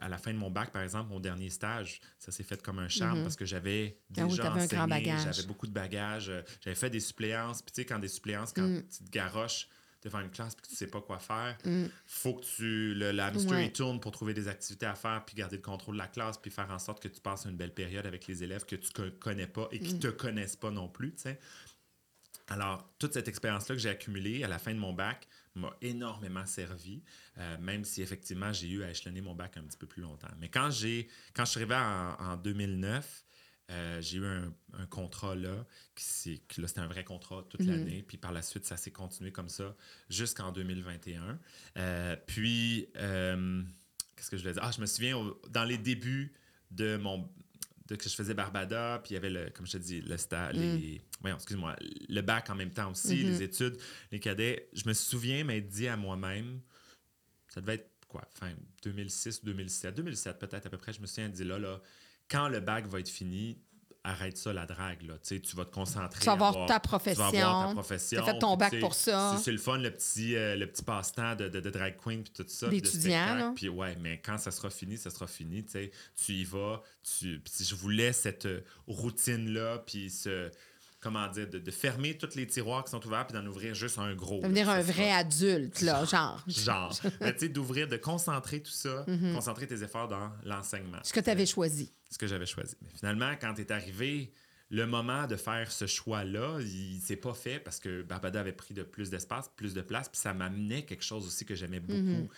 à 0.00 0.08
la 0.08 0.18
fin 0.18 0.32
de 0.32 0.38
mon 0.38 0.50
bac, 0.50 0.70
par 0.72 0.82
exemple, 0.82 1.10
mon 1.10 1.20
dernier 1.20 1.50
stage, 1.50 2.00
ça 2.18 2.32
s'est 2.32 2.42
fait 2.42 2.62
comme 2.62 2.78
un 2.78 2.88
charme 2.88 3.22
parce 3.22 3.36
que 3.36 3.44
j'avais 3.44 3.98
Ah 4.16 4.22
oui, 4.24 4.30
déjà 4.30 4.42
enseigné, 4.52 5.04
j'avais 5.32 5.46
beaucoup 5.46 5.66
de 5.66 5.72
bagages, 5.72 6.28
euh, 6.30 6.42
j'avais 6.60 6.74
fait 6.76 6.90
des 6.90 7.00
suppléances. 7.00 7.62
Puis 7.62 7.72
tu 7.72 7.82
sais, 7.82 7.86
quand 7.86 7.98
des 7.98 8.08
suppléances, 8.08 8.52
quand 8.52 8.62
Mm. 8.66 8.82
tu 8.88 9.04
te 9.04 9.10
garoches 9.10 9.68
devant 10.02 10.20
une 10.20 10.30
classe 10.30 10.54
puis 10.56 10.62
que 10.62 10.68
tu 10.68 10.74
sais 10.74 10.88
pas 10.88 11.00
quoi 11.00 11.18
faire, 11.20 11.56
faut 12.06 12.34
que 12.34 12.44
tu 12.44 12.94
le 12.94 13.12
la 13.12 13.26
hamster, 13.26 13.52
Ouais. 13.58 13.70
tourne 13.70 14.00
pour 14.00 14.10
trouver 14.10 14.34
des 14.34 14.48
activités 14.48 14.86
à 14.86 14.94
faire 14.96 15.22
puis 15.24 15.36
garder 15.36 15.56
le 15.56 15.62
contrôle 15.62 15.94
de 15.94 15.98
la 16.00 16.08
classe 16.08 16.38
puis 16.38 16.50
faire 16.50 16.70
en 16.72 16.78
sorte 16.80 17.00
que 17.02 17.08
tu 17.08 17.20
passes 17.20 17.44
une 17.44 17.56
belle 17.56 17.72
période 17.74 18.04
avec 18.06 18.26
les 18.26 18.42
élèves 18.42 18.64
que 18.64 18.74
tu 18.76 18.90
co- 18.90 19.10
connais 19.20 19.46
pas 19.46 19.68
et 19.70 19.78
Mm. 19.78 19.82
qui 19.82 19.98
te 20.00 20.08
connaissent 20.08 20.56
pas 20.56 20.70
non 20.70 20.88
plus. 20.88 21.14
Alors, 22.48 22.90
toute 22.98 23.12
cette 23.12 23.28
expérience-là 23.28 23.76
que 23.76 23.80
j'ai 23.80 23.88
accumulée 23.90 24.42
à 24.44 24.48
la 24.48 24.58
fin 24.58 24.74
de 24.74 24.78
mon 24.78 24.92
bac 24.92 25.28
m'a 25.54 25.76
énormément 25.82 26.46
servi, 26.46 27.02
euh, 27.38 27.58
même 27.58 27.84
si 27.84 28.02
effectivement 28.02 28.52
j'ai 28.52 28.68
eu 28.70 28.82
à 28.82 28.90
échelonner 28.90 29.20
mon 29.20 29.34
bac 29.34 29.56
un 29.56 29.62
petit 29.62 29.76
peu 29.76 29.86
plus 29.86 30.02
longtemps. 30.02 30.30
Mais 30.38 30.48
quand, 30.48 30.70
j'ai, 30.70 31.08
quand 31.34 31.44
je 31.44 31.50
suis 31.50 31.58
arrivé 31.60 31.74
en, 31.74 32.16
en 32.32 32.36
2009, 32.36 33.24
euh, 33.70 34.00
j'ai 34.02 34.18
eu 34.18 34.26
un, 34.26 34.52
un 34.74 34.86
contrat 34.86 35.34
là, 35.34 35.64
qui, 35.94 36.40
qui, 36.48 36.60
là, 36.60 36.68
c'était 36.68 36.80
un 36.80 36.86
vrai 36.88 37.04
contrat 37.04 37.44
toute 37.48 37.60
l'année, 37.70 38.02
puis 38.02 38.16
par 38.18 38.32
la 38.32 38.42
suite, 38.42 38.64
ça 38.66 38.76
s'est 38.76 38.90
continué 38.90 39.30
comme 39.30 39.48
ça 39.48 39.74
jusqu'en 40.10 40.52
2021. 40.52 41.38
Euh, 41.78 42.16
puis, 42.26 42.88
euh, 42.96 43.62
qu'est-ce 44.16 44.30
que 44.30 44.36
je 44.36 44.42
voulais 44.42 44.54
dire? 44.54 44.62
Ah, 44.64 44.72
je 44.74 44.80
me 44.80 44.86
souviens, 44.86 45.16
au- 45.16 45.40
dans 45.50 45.64
les 45.64 45.78
débuts 45.78 46.32
de 46.70 46.96
mon 46.96 47.30
que 47.96 48.08
je 48.08 48.14
faisais 48.14 48.34
Barbada, 48.34 49.00
puis 49.02 49.12
il 49.12 49.14
y 49.14 49.16
avait, 49.16 49.30
le, 49.30 49.50
comme 49.50 49.66
je 49.66 49.72
te 49.72 49.78
dis, 49.78 50.00
le 50.00 50.16
stage, 50.16 50.54
les... 50.54 51.00
voyons, 51.20 51.36
excuse-moi, 51.36 51.76
le 52.08 52.20
bac 52.20 52.50
en 52.50 52.54
même 52.54 52.70
temps 52.70 52.90
aussi, 52.90 53.16
les 53.16 53.42
études, 53.42 53.76
les 54.10 54.20
cadets. 54.20 54.68
Je 54.72 54.86
me 54.86 54.92
souviens 54.92 55.44
m'être 55.44 55.68
dit 55.68 55.88
à 55.88 55.96
moi-même, 55.96 56.60
ça 57.48 57.60
devait 57.60 57.74
être 57.74 57.90
quoi, 58.08 58.28
fin 58.34 58.52
2006 58.82 59.40
ou 59.42 59.46
2007, 59.46 59.94
2007 59.94 60.38
peut-être 60.38 60.66
à 60.66 60.70
peu 60.70 60.78
près, 60.78 60.92
je 60.92 61.00
me 61.00 61.06
souviens 61.06 61.28
dit 61.28 61.44
là, 61.44 61.58
là, 61.58 61.80
quand 62.28 62.48
le 62.48 62.60
bac 62.60 62.86
va 62.86 63.00
être 63.00 63.08
fini, 63.08 63.58
arrête 64.04 64.36
ça 64.36 64.52
la 64.52 64.66
drague, 64.66 65.02
là. 65.02 65.14
Tu 65.22 65.40
vas 65.54 65.64
te 65.64 65.72
concentrer. 65.74 66.18
Tu 66.20 66.26
vas 66.26 66.32
avoir 66.32 66.50
avoir- 66.50 66.66
ta 66.66 66.80
Tu 66.80 66.88
vas 66.88 67.26
avoir 67.26 67.30
profession. 67.30 67.68
ta 67.68 67.72
profession. 67.72 68.24
Fait 68.24 68.38
ton 68.38 68.56
bac 68.56 68.80
pour 68.80 68.94
ça. 68.94 69.36
C'est 69.42 69.52
le 69.52 69.58
fun, 69.58 69.78
le 69.78 69.90
petit, 69.90 70.34
euh, 70.36 70.56
le 70.56 70.66
petit 70.66 70.82
passe-temps 70.82 71.36
de, 71.36 71.48
de, 71.48 71.60
de 71.60 71.70
drag 71.70 71.96
queen 72.02 72.22
puis 72.24 72.32
tout 72.32 72.44
ça. 72.48 72.68
D'étudiant. 72.68 73.52
Puis 73.54 73.68
ouais, 73.68 73.96
mais 74.00 74.20
quand 74.20 74.38
ça 74.38 74.50
sera 74.50 74.70
fini, 74.70 74.96
ça 74.98 75.10
sera 75.10 75.26
fini. 75.26 75.64
Tu 75.64 76.32
y 76.32 76.44
vas. 76.44 76.82
Tu, 77.02 77.38
puis 77.40 77.52
si 77.54 77.64
je 77.64 77.74
voulais 77.74 78.12
cette 78.12 78.46
euh, 78.46 78.60
routine-là, 78.88 79.78
puis 79.86 80.10
ce 80.10 80.50
comment 81.00 81.26
dire, 81.26 81.48
de, 81.50 81.58
de 81.58 81.70
fermer 81.72 82.16
tous 82.16 82.36
les 82.36 82.46
tiroirs 82.46 82.84
qui 82.84 82.92
sont 82.92 83.04
ouverts 83.04 83.26
puis 83.26 83.36
d'en 83.36 83.44
ouvrir 83.44 83.74
juste 83.74 83.98
un 83.98 84.14
gros. 84.14 84.40
Devenir 84.40 84.68
un 84.70 84.80
vrai 84.82 85.08
sera- 85.08 85.16
adulte, 85.16 85.80
là, 85.80 86.04
genre. 86.04 86.40
Genre, 86.46 86.96
tu 87.20 87.38
sais, 87.38 87.48
d'ouvrir, 87.48 87.88
de 87.88 87.96
concentrer 87.96 88.60
tout 88.62 88.70
ça, 88.70 89.04
Mm-hmm. 89.08 89.34
concentrer 89.34 89.66
tes 89.66 89.82
efforts 89.82 90.06
dans 90.06 90.30
l'enseignement. 90.44 90.98
Ce 91.02 91.12
que 91.12 91.18
tu 91.18 91.28
avais 91.28 91.44
choisi. 91.46 91.92
Ce 92.12 92.18
que 92.18 92.26
j'avais 92.26 92.46
choisi. 92.46 92.76
Mais 92.82 92.90
finalement, 92.94 93.32
quand 93.40 93.58
est 93.58 93.70
arrivé 93.70 94.32
le 94.70 94.86
moment 94.86 95.26
de 95.26 95.36
faire 95.36 95.70
ce 95.70 95.86
choix-là, 95.86 96.58
il 96.60 97.00
s'est 97.00 97.16
pas 97.16 97.34
fait 97.34 97.58
parce 97.58 97.78
que 97.78 98.02
Barbada 98.02 98.40
avait 98.40 98.52
pris 98.52 98.72
de 98.72 98.82
plus 98.82 99.10
d'espace, 99.10 99.50
plus 99.54 99.74
de 99.74 99.82
place, 99.82 100.08
puis 100.08 100.18
ça 100.18 100.32
m'amenait 100.32 100.84
quelque 100.84 101.04
chose 101.04 101.26
aussi 101.26 101.44
que 101.44 101.54
j'aimais 101.54 101.80
beaucoup. 101.80 102.30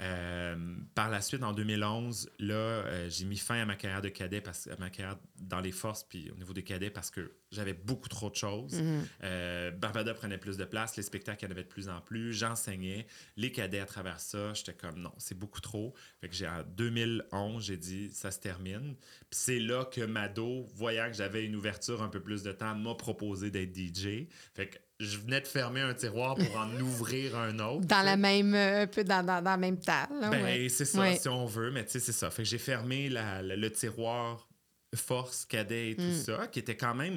Euh, 0.00 0.56
par 0.94 1.10
la 1.10 1.20
suite, 1.20 1.42
en 1.42 1.52
2011, 1.52 2.30
là, 2.38 2.54
euh, 2.54 3.08
j'ai 3.10 3.26
mis 3.26 3.36
fin 3.36 3.60
à 3.60 3.66
ma 3.66 3.76
carrière 3.76 4.00
de 4.00 4.08
cadet, 4.08 4.40
parce, 4.40 4.66
à 4.66 4.76
ma 4.78 4.88
carrière 4.88 5.18
dans 5.40 5.60
les 5.60 5.72
forces, 5.72 6.04
puis 6.04 6.30
au 6.30 6.36
niveau 6.36 6.54
des 6.54 6.62
cadets, 6.62 6.90
parce 6.90 7.10
que 7.10 7.32
j'avais 7.50 7.74
beaucoup 7.74 8.08
trop 8.08 8.30
de 8.30 8.36
choses. 8.36 8.80
Mhm. 8.80 9.06
Euh, 9.24 9.70
Barbada 9.72 10.14
prenait 10.14 10.38
plus 10.38 10.56
de 10.56 10.64
place, 10.64 10.96
les 10.96 11.02
spectacles, 11.02 11.44
il 11.44 11.48
y 11.48 11.48
en 11.48 11.52
avait 11.52 11.64
de 11.64 11.68
plus 11.68 11.88
en 11.88 12.00
plus. 12.00 12.32
J'enseignais. 12.32 13.06
Les 13.36 13.52
cadets, 13.52 13.80
à 13.80 13.86
travers 13.86 14.20
ça, 14.20 14.54
j'étais 14.54 14.74
comme 14.74 14.98
non, 15.00 15.12
c'est 15.18 15.38
beaucoup 15.38 15.60
trop. 15.60 15.94
Fait 16.20 16.28
que 16.28 16.34
j'ai, 16.34 16.48
en 16.48 16.62
2011, 16.62 17.62
j'ai 17.62 17.76
dit 17.76 18.10
ça 18.10 18.30
se 18.30 18.38
termine. 18.38 18.94
Puis 19.28 19.38
c'est 19.38 19.58
là 19.58 19.84
que 19.84 20.00
Mado, 20.00 20.66
voyant 20.74 21.08
que 21.08 21.16
j'avais 21.16 21.44
une 21.44 21.56
ouverture 21.56 22.02
un 22.02 22.08
peu 22.08 22.20
plus 22.20 22.42
de 22.42 22.52
temps, 22.52 22.74
m'a 22.74 22.94
proposé 22.94 23.50
d'être 23.50 23.76
DJ. 23.76 24.28
Fait 24.54 24.68
que 24.68 24.78
je 25.00 25.18
venais 25.18 25.40
de 25.40 25.46
fermer 25.46 25.80
un 25.80 25.94
tiroir 25.94 26.34
pour 26.36 26.56
en 26.56 26.70
ouvrir 26.80 27.36
un 27.36 27.58
autre. 27.58 27.86
Dans 27.86 28.02
la 28.02 28.16
même, 28.16 28.54
un 28.54 28.86
peu 28.86 29.02
dans, 29.02 29.24
dans, 29.24 29.42
dans 29.42 29.50
la 29.50 29.56
même 29.56 29.78
table. 29.80 30.12
là, 30.20 30.30
Ben, 30.30 30.44
ouais. 30.44 30.68
c'est 30.68 30.84
ça, 30.84 31.00
Ouais. 31.00 31.16
si 31.16 31.28
on 31.28 31.46
veut, 31.46 31.70
mais 31.70 31.84
tu 31.84 31.92
sais, 31.92 32.00
c'est 32.00 32.12
ça. 32.12 32.30
Fait 32.30 32.42
que 32.42 32.48
j'ai 32.48 32.58
fermé 32.58 33.08
la- 33.08 33.42
la- 33.42 33.56
le 33.56 33.70
tiroir 33.72 34.46
force, 34.94 35.44
cadet 35.44 35.90
et 35.92 35.96
tout 35.96 36.12
ça, 36.12 36.46
qui 36.48 36.58
était 36.58 36.76
quand 36.76 36.94
même... 36.94 37.14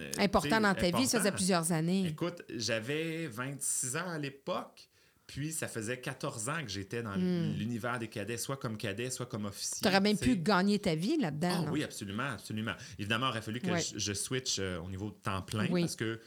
euh, 0.00 0.10
Mm. 0.16 0.20
Important 0.22 0.60
dans 0.60 0.74
ta 0.74 0.90
vie, 0.96 1.06
ça 1.06 1.18
faisait 1.18 1.32
plusieurs 1.32 1.70
années. 1.72 2.06
Écoute, 2.08 2.42
j'avais 2.54 3.26
26 3.26 3.96
ans 3.96 4.08
à 4.08 4.18
l'époque, 4.18 4.88
puis 5.26 5.52
ça 5.52 5.68
faisait 5.68 6.00
14 6.00 6.48
ans 6.48 6.62
que 6.62 6.70
j'étais 6.70 7.02
dans 7.02 7.14
Mm. 7.16 7.54
l'univers 7.58 7.98
des 7.98 8.08
cadets, 8.08 8.38
soit 8.38 8.56
comme 8.56 8.76
cadet, 8.78 9.10
soit 9.10 9.26
comme 9.26 9.44
officier. 9.44 9.78
Tu 9.82 9.88
aurais 9.88 10.00
même 10.00 10.16
pu 10.18 10.36
gagner 10.36 10.78
ta 10.78 10.94
vie 10.94 11.18
là-dedans. 11.18 11.64
Ah 11.66 11.70
oui, 11.70 11.84
absolument, 11.84 12.30
absolument. 12.32 12.74
Évidemment, 12.98 13.26
il 13.26 13.30
aurait 13.30 13.42
fallu 13.42 13.60
que 13.60 13.70
Ouais. 13.70 13.80
je, 13.82 13.98
je 13.98 14.12
switch 14.14 14.56
euh, 14.58 14.78
au 14.80 14.88
niveau 14.88 15.10
de 15.10 15.16
temps 15.22 15.42
plein 15.42 15.66
Oui. 15.70 15.82
parce 15.82 15.96
que 15.96 16.18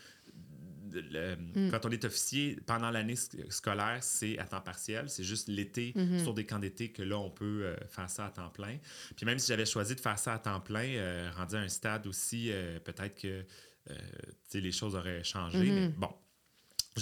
le- 1.00 1.36
Mm. 1.68 1.72
quand 1.72 1.86
on 1.86 1.90
est 1.92 2.04
officier, 2.06 2.58
pendant 2.66 2.90
l'année 2.92 3.16
sc- 3.16 3.50
scolaire, 3.52 4.00
c'est 4.02 4.38
à 4.40 4.46
temps 4.46 4.62
partiel. 4.62 5.10
C'est 5.10 5.24
juste 5.24 5.48
l'été, 5.48 5.94
Mm-hmm. 5.96 6.24
sur 6.24 6.34
des 6.34 6.46
camps 6.46 6.60
d'été, 6.60 6.92
que 6.92 7.02
là, 7.04 7.18
on 7.18 7.30
peut 7.30 7.62
euh, 7.66 7.76
faire 7.90 8.10
ça 8.10 8.26
à 8.28 8.30
temps 8.30 8.50
plein. 8.50 8.78
Puis 9.16 9.26
même 9.26 9.40
si 9.40 9.48
j'avais 9.48 9.66
choisi 9.66 9.96
de 9.96 10.00
faire 10.00 10.18
ça 10.20 10.34
à 10.34 10.40
temps 10.40 10.60
plein, 10.60 10.88
euh, 10.96 11.30
rendu 11.36 11.56
à 11.56 11.60
un 11.60 11.70
stade 11.70 12.08
aussi, 12.08 12.52
euh, 12.52 12.80
peut-être 12.80 13.16
que 13.22 13.44
les 14.54 14.72
choses 14.72 14.96
auraient 14.96 15.24
changé. 15.24 15.60
Mm-hmm. 15.60 15.74
Mais 15.74 15.88
bon. 15.98 16.10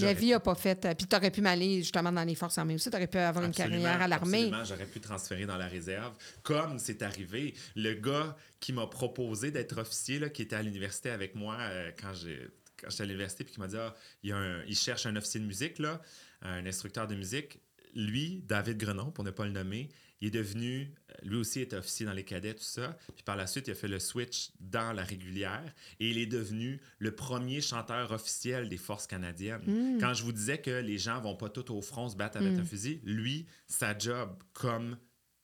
La 0.02 0.12
vie 0.14 0.32
n'a 0.32 0.42
pas 0.42 0.56
fait. 0.56 0.86
Puis 0.98 1.08
tu 1.08 1.16
aurais 1.16 1.32
pu 1.32 1.40
m'aller 1.40 1.78
justement 1.78 2.12
dans 2.12 2.24
les 2.26 2.36
forces 2.36 2.58
armées 2.58 2.76
aussi. 2.76 2.90
Tu 2.90 2.98
aurais 2.98 3.08
pu 3.08 3.18
avoir 3.18 3.46
une 3.46 3.54
carrière 3.54 4.02
à 4.02 4.08
l'armée. 4.10 4.40
absolument, 4.48 4.64
j'aurais 4.66 4.86
pu 4.86 5.00
transférer 5.00 5.46
dans 5.46 5.56
la 5.56 5.68
réserve. 5.70 6.14
Comme 6.44 6.80
c'est 6.80 7.02
arrivé, 7.02 7.54
le 7.78 7.94
gars 7.94 8.36
qui 8.60 8.74
m'a 8.74 8.88
proposé 8.88 9.52
d'être 9.52 9.78
officier, 9.80 10.20
là, 10.20 10.28
qui 10.30 10.42
était 10.42 10.58
à 10.58 10.62
l'université 10.64 11.12
avec 11.12 11.34
moi 11.34 11.56
euh, 11.62 11.92
quand 11.98 12.14
j'ai 12.14 12.46
quand 12.78 12.90
j'étais 12.90 13.04
à 13.04 13.06
l'université, 13.06 13.44
puis 13.44 13.54
qui 13.54 13.60
m'a 13.60 13.68
dit 13.68 13.78
ah, 13.78 13.96
il, 14.24 14.30
y 14.30 14.34
a 14.34 14.38
un- 14.38 14.64
il 14.66 14.76
cherche 14.76 15.06
un 15.06 15.16
officier 15.16 15.40
de 15.40 15.46
musique, 15.46 15.80
là, 15.80 16.02
un 16.42 16.66
instructeur 16.66 17.08
de 17.08 17.16
musique. 17.16 17.60
Lui, 17.94 18.42
David 18.46 18.78
Grenon, 18.78 19.12
pour 19.12 19.24
ne 19.24 19.32
pas 19.32 19.46
le 19.46 19.52
nommer, 19.52 19.88
il 20.22 20.28
est 20.28 20.32
devenu, 20.32 20.94
euh, 21.12 21.14
lui 21.24 21.38
aussi 21.38 21.62
était 21.62 21.78
officier 21.78 22.06
dans 22.06 22.12
les 22.14 22.24
cadets, 22.26 22.54
tout 22.54 22.64
ça. 22.64 22.98
Puis 23.14 23.24
par 23.24 23.36
la 23.38 23.48
suite, 23.48 23.68
il 23.68 23.72
a 23.72 23.76
fait 23.76 23.88
le 23.88 24.00
switch 24.00 24.52
dans 24.60 24.92
la 24.94 25.04
régulière 25.04 25.74
et 26.02 26.10
il 26.10 26.18
est 26.18 26.26
devenu 26.26 26.82
le 27.00 27.16
premier 27.16 27.62
chanteur 27.62 28.12
officiel 28.12 28.68
des 28.68 28.78
forces 28.78 29.08
canadiennes. 29.08 29.98
Quand 30.00 30.14
je 30.14 30.24
vous 30.24 30.32
disais 30.34 30.58
que 30.58 30.72
les 30.72 30.98
gens 30.98 31.22
vont 31.22 31.36
pas 31.38 31.50
tout 31.50 31.74
au 31.74 31.82
front 31.82 32.10
se 32.10 32.16
battre 32.18 32.38
avec 32.38 32.52
un 32.60 32.66
fusil, 32.66 33.00
lui, 33.04 33.46
sa 33.68 33.98
job 33.98 34.38
comme 34.54 34.98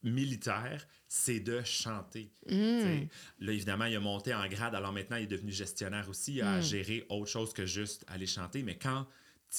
militaire, 0.04 0.86
c'est 1.14 1.42
de 1.42 1.62
chanter. 1.66 2.32
Mm. 2.50 3.02
Là, 3.42 3.52
évidemment, 3.52 3.84
il 3.84 3.98
a 3.98 4.00
monté 4.00 4.34
en 4.34 4.48
grade, 4.48 4.74
alors 4.76 4.94
maintenant, 4.94 5.18
il 5.18 5.24
est 5.24 5.28
devenu 5.28 5.52
gestionnaire 5.52 6.08
aussi, 6.08 6.36
il 6.36 6.42
a 6.42 6.60
Mm. 6.60 6.62
géré 6.62 7.06
autre 7.10 7.30
chose 7.30 7.52
que 7.52 7.66
juste 7.66 8.06
aller 8.08 8.26
chanter. 8.26 8.64
Mais 8.64 8.78
quand 8.78 9.06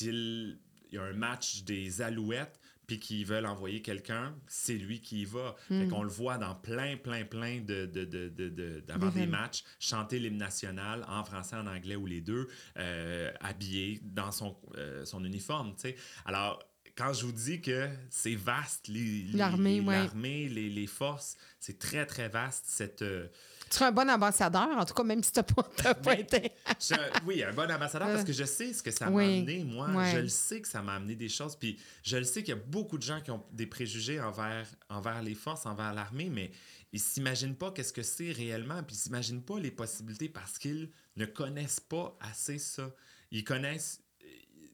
il, 0.00 0.58
il 0.90 0.94
y 0.94 0.98
a 0.98 1.02
un 1.02 1.12
match 1.12 1.62
des 1.64 2.00
Alouettes, 2.00 2.58
puis 2.86 2.98
qu'ils 2.98 3.26
veulent 3.26 3.44
envoyer 3.44 3.82
quelqu'un, 3.82 4.34
c'est 4.48 4.78
lui 4.78 5.02
qui 5.02 5.22
y 5.22 5.24
va. 5.26 5.54
Mm. 5.68 5.80
Fait 5.82 5.88
qu'on 5.88 6.02
le 6.02 6.08
voit 6.08 6.38
dans 6.38 6.54
plein, 6.54 6.96
plein, 6.96 7.26
plein 7.26 7.60
de, 7.60 7.84
de, 7.84 8.06
de, 8.06 8.28
de, 8.30 8.80
d'avant 8.86 9.10
des 9.10 9.26
matchs, 9.26 9.62
chanter 9.78 10.18
l'hymne 10.18 10.38
national 10.38 11.04
en 11.06 11.22
français, 11.22 11.56
en 11.56 11.66
anglais 11.66 11.96
ou 11.96 12.06
les 12.06 12.22
deux, 12.22 12.48
euh, 12.78 13.30
habillé 13.40 14.00
dans 14.02 14.32
son, 14.32 14.56
euh, 14.78 15.04
son 15.04 15.22
uniforme. 15.22 15.74
Alors, 16.24 16.62
quand 16.96 17.12
je 17.12 17.24
vous 17.26 17.32
dis 17.32 17.60
que 17.60 17.88
c'est 18.10 18.34
vaste, 18.34 18.88
les- 18.88 19.24
L'armée, 19.32 19.80
les- 19.80 19.86
ouais. 19.86 19.94
l'armée, 20.04 20.48
les, 20.48 20.68
les 20.68 20.86
forces, 20.86 21.36
c'est 21.58 21.78
très, 21.78 22.04
très 22.06 22.28
vaste, 22.28 22.64
cette... 22.66 23.00
euh, 23.02 23.28
Tu 23.70 23.76
serais 23.78 23.86
un 23.86 23.92
bon 23.92 24.08
ambassadeur, 24.10 24.68
en 24.76 24.84
tout 24.84 24.92
cas, 24.92 25.02
même 25.02 25.22
si 25.22 25.32
tu 25.32 25.40
n'as 25.40 25.94
pas, 25.94 26.14
été. 26.18 26.52
je- 26.78 26.94
oui, 27.24 27.42
un 27.42 27.52
bon 27.52 27.70
ambassadeur 27.70 28.08
parce 28.08 28.24
que 28.24 28.32
je 28.34 28.44
sais 28.44 28.74
ce 28.74 28.82
que 28.82 28.90
ça 28.90 29.08
m'a 29.08 29.22
amené, 29.22 29.64
moi. 29.64 29.88
Ouais. 29.90 30.12
Je 30.12 30.18
le 30.18 30.28
sais 30.28 30.60
que 30.60 30.68
ça 30.68 30.82
m'a 30.82 30.96
amené 30.96 31.14
des 31.14 31.30
choses. 31.30 31.56
Puis 31.56 31.78
je 32.02 32.18
le 32.18 32.24
sais 32.24 32.42
qu'il 32.42 32.54
y 32.54 32.58
a 32.58 32.60
beaucoup 32.60 32.98
de 32.98 33.02
gens 33.02 33.20
qui 33.22 33.30
ont 33.30 33.42
des 33.52 33.66
préjugés 33.66 34.20
envers, 34.20 34.66
envers 34.90 35.22
les 35.22 35.34
forces, 35.34 35.64
envers 35.64 35.94
l'armée, 35.94 36.28
mais 36.28 36.50
ils 36.92 37.00
s'imaginent 37.00 37.56
pas 37.56 37.70
qu'est-ce 37.70 37.94
que 37.94 38.02
c'est 38.02 38.32
réellement. 38.32 38.82
Puis 38.82 38.96
ils 38.96 38.98
s'imaginent 38.98 39.42
pas 39.42 39.58
les 39.58 39.70
possibilités 39.70 40.28
parce 40.28 40.58
qu'ils 40.58 40.90
ne 41.16 41.24
connaissent 41.24 41.80
pas 41.80 42.14
assez 42.20 42.58
ça. 42.58 42.94
Ils 43.30 43.44
connaissent 43.44 43.98
euh, 44.00 44.01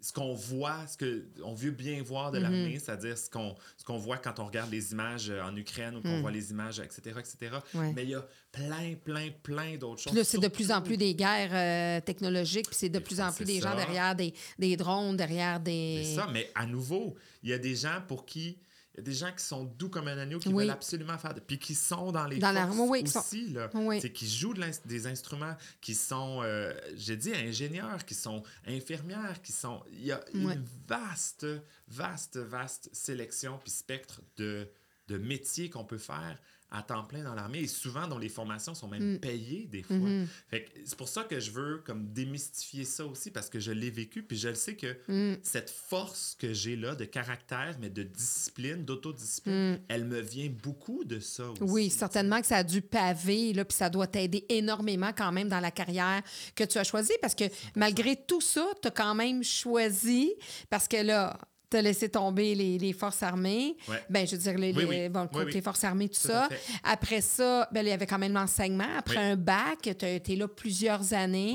ce 0.01 0.13
qu'on 0.13 0.35
voit, 0.35 0.87
ce 0.87 0.97
qu'on 0.97 1.55
veut 1.55 1.71
bien 1.71 2.03
voir 2.03 2.31
de 2.31 2.39
l'armée, 2.39 2.79
c'est-à-dire 2.79 3.17
ce 3.19 3.29
qu'on 3.29 3.55
ce 3.77 3.85
qu'on 3.85 3.99
voit 3.99 4.19
quand 4.19 4.39
on 4.39 4.47
regarde 4.47 4.71
les 4.71 4.93
images 4.93 5.31
euh, 5.31 5.43
en 5.43 5.57
Ukraine 5.57 5.97
ou 5.97 6.03
qu'on 6.03 6.21
voit 6.21 6.31
les 6.31 6.51
images, 6.51 6.79
etc., 6.81 7.01
etc. 7.19 7.57
Mm. 7.75 7.79
Ouais. 7.79 7.93
Mais 7.95 8.05
il 8.05 8.11
y 8.11 8.15
a 8.15 8.27
plein, 8.53 8.95
plein, 9.03 9.29
plein 9.43 9.77
d'autres 9.77 10.03
choses. 10.03 10.13
Puis 10.13 10.19
là, 10.19 10.25
c'est 10.25 10.39
de 10.39 10.49
plus 10.49 10.71
en 10.71 10.83
plus 10.83 10.97
des 10.97 11.15
guerres 11.15 11.51
euh, 11.53 12.01
technologiques, 12.05 12.67
puis 12.67 12.77
c'est 12.77 12.89
de 12.89 12.99
plus 12.99 13.17
fois, 13.17 13.27
en 13.27 13.33
plus 13.33 13.45
des 13.45 13.61
gens 13.61 13.75
derrière 13.75 14.15
des, 14.15 14.35
des 14.59 14.77
drones, 14.77 15.17
derrière 15.17 15.61
des. 15.61 16.03
C'est 16.05 16.17
ça, 16.17 16.29
mais 16.33 16.51
à 16.55 16.67
nouveau, 16.67 17.17
il 17.43 17.51
y 17.51 17.53
a 17.53 17.59
des 17.59 17.75
gens 17.75 18.01
pour 18.07 18.25
qui. 18.25 18.59
Il 18.99 19.03
y 19.03 19.03
a 19.03 19.05
des 19.05 19.15
gens 19.15 19.31
qui 19.33 19.45
sont 19.45 19.63
doux 19.63 19.89
comme 19.89 20.09
un 20.09 20.19
agneau, 20.19 20.41
qui 20.41 20.49
Oui. 20.49 20.65
veulent 20.65 20.73
absolument 20.73 21.17
faire. 21.19 21.33
de- 21.33 21.39
Puis 21.41 21.57
qui 21.61 21.77
sont 21.77 22.11
dans 22.11 22.27
les 22.27 22.39
Dans 22.41 22.49
forces 22.49 22.55
l'armée, 22.57 22.83
oui, 22.89 23.05
qui 23.05 23.11
sont- 23.13 23.21
aussi, 23.21 23.49
là. 23.51 23.71
Oui. 23.75 24.01
Qui 24.13 24.29
jouent 24.29 24.55
de 24.55 24.65
des 24.87 25.07
instruments, 25.07 25.55
qui 25.81 25.95
sont, 25.95 26.41
euh, 26.43 26.75
j'ai 26.97 27.17
dit, 27.17 27.33
ingénieurs, 27.33 28.05
qui 28.05 28.15
sont 28.15 28.43
infirmières, 28.67 29.41
qui 29.41 29.53
sont. 29.53 29.83
Il 29.93 30.05
y 30.05 30.11
a 30.11 30.21
une 30.35 30.65
vaste, 30.89 31.47
vaste, 31.87 32.39
vaste 32.39 32.91
sélection 32.93 33.59
puis 33.63 33.71
spectre 33.71 34.21
de, 34.37 34.69
de 35.07 35.17
métiers 35.19 35.71
qu'on 35.71 35.85
peut 35.85 35.99
faire 35.99 36.39
à 36.71 36.83
temps 36.83 37.05
plein 37.05 37.23
dans 37.25 37.35
l'armée 37.35 37.61
et 37.61 37.67
souvent 37.67 38.07
dont 38.07 38.19
les 38.19 38.29
formations 38.29 38.75
sont 38.75 38.89
même 38.89 39.15
Mm. 39.15 39.19
payées 39.21 39.67
des 39.71 39.83
fois. 39.83 39.97
Mm-hmm. 39.97 40.27
C'est 40.85 40.97
pour 40.99 41.09
ça 41.09 41.25
que 41.25 41.41
je 41.41 41.51
veux 41.51 41.79
comme 41.85 42.09
démystifier 42.13 42.85
ça 42.85 43.07
aussi 43.07 43.31
parce 43.31 43.49
que 43.49 43.59
je 43.59 43.73
l'ai 43.73 43.91
vécu 43.91 44.23
puis 44.23 44.37
je 44.37 44.49
le 44.49 44.55
sais 44.55 44.77
que 44.77 44.97
Mm. 45.09 45.39
cette 45.43 45.71
force 45.71 46.37
que 46.39 46.53
j'ai 46.53 46.77
là 46.77 46.95
de 46.95 47.05
caractère 47.05 47.77
mais 47.81 47.89
de 47.91 48.03
discipline, 48.03 48.85
d'autodiscipline, 48.85 49.81
elle 49.89 50.05
me 50.05 50.21
vient 50.21 50.51
beaucoup 50.63 51.05
de 51.05 51.21
ça 51.21 51.49
aussi. 51.51 51.63
Mm. 51.63 51.71
Oui, 51.71 51.91
certainement 51.91 52.41
que 52.41 52.47
ça 52.47 52.59
a 52.59 52.65
dû 52.65 52.83
paver, 52.83 53.53
là, 53.53 53.65
puis 53.65 53.77
ça 53.77 53.89
doit 53.91 54.07
t'aider 54.07 54.45
énormément 54.49 55.13
quand 55.17 55.33
même 55.33 55.49
dans 55.49 55.61
la 55.61 55.71
carrière 55.71 56.23
que 56.55 56.65
tu 56.65 56.79
as 56.79 56.85
choisie, 56.85 57.13
parce 57.21 57.35
que 57.35 57.45
malgré 57.77 58.17
tout 58.17 58.41
ça, 58.41 58.67
tu 58.83 58.89
as 58.89 58.91
quand 58.91 59.15
même 59.15 59.43
choisi, 59.43 60.33
parce 60.71 60.87
que 60.89 61.03
là, 61.03 61.39
tu 61.71 61.77
as 61.77 61.83
laissé 61.83 62.09
tomber 62.09 62.55
les, 62.55 62.79
les 62.79 62.93
forces 62.93 63.23
armées. 63.23 63.77
Ouais. 63.89 64.03
Ben, 64.09 64.27
je 64.27 64.33
veux 64.37 64.43
dire, 64.43 64.57
les, 64.59 64.73
Oui, 64.73 64.83
les- 64.85 64.85
oui. 65.05 65.09
bon, 65.09 65.23
le 65.23 65.29
Oui, 65.33 65.45
côté 65.45 65.57
oui. 65.57 65.63
forces 65.63 65.85
armées, 65.85 66.09
tout, 66.09 66.21
Tout 66.21 66.29
ça. 66.29 66.49
Après 66.83 67.21
ça, 67.21 67.69
ben, 67.73 67.85
il 67.87 67.89
y 67.89 67.93
avait 67.93 68.07
quand 68.07 68.19
même 68.19 68.33
l'enseignement. 68.33 68.89
Après 68.97 69.17
un 69.19 69.37
bac, 69.37 69.79
tu 69.83 70.05
as 70.05 70.11
été 70.11 70.37
là 70.37 70.49
plusieurs 70.49 71.13
années. 71.15 71.55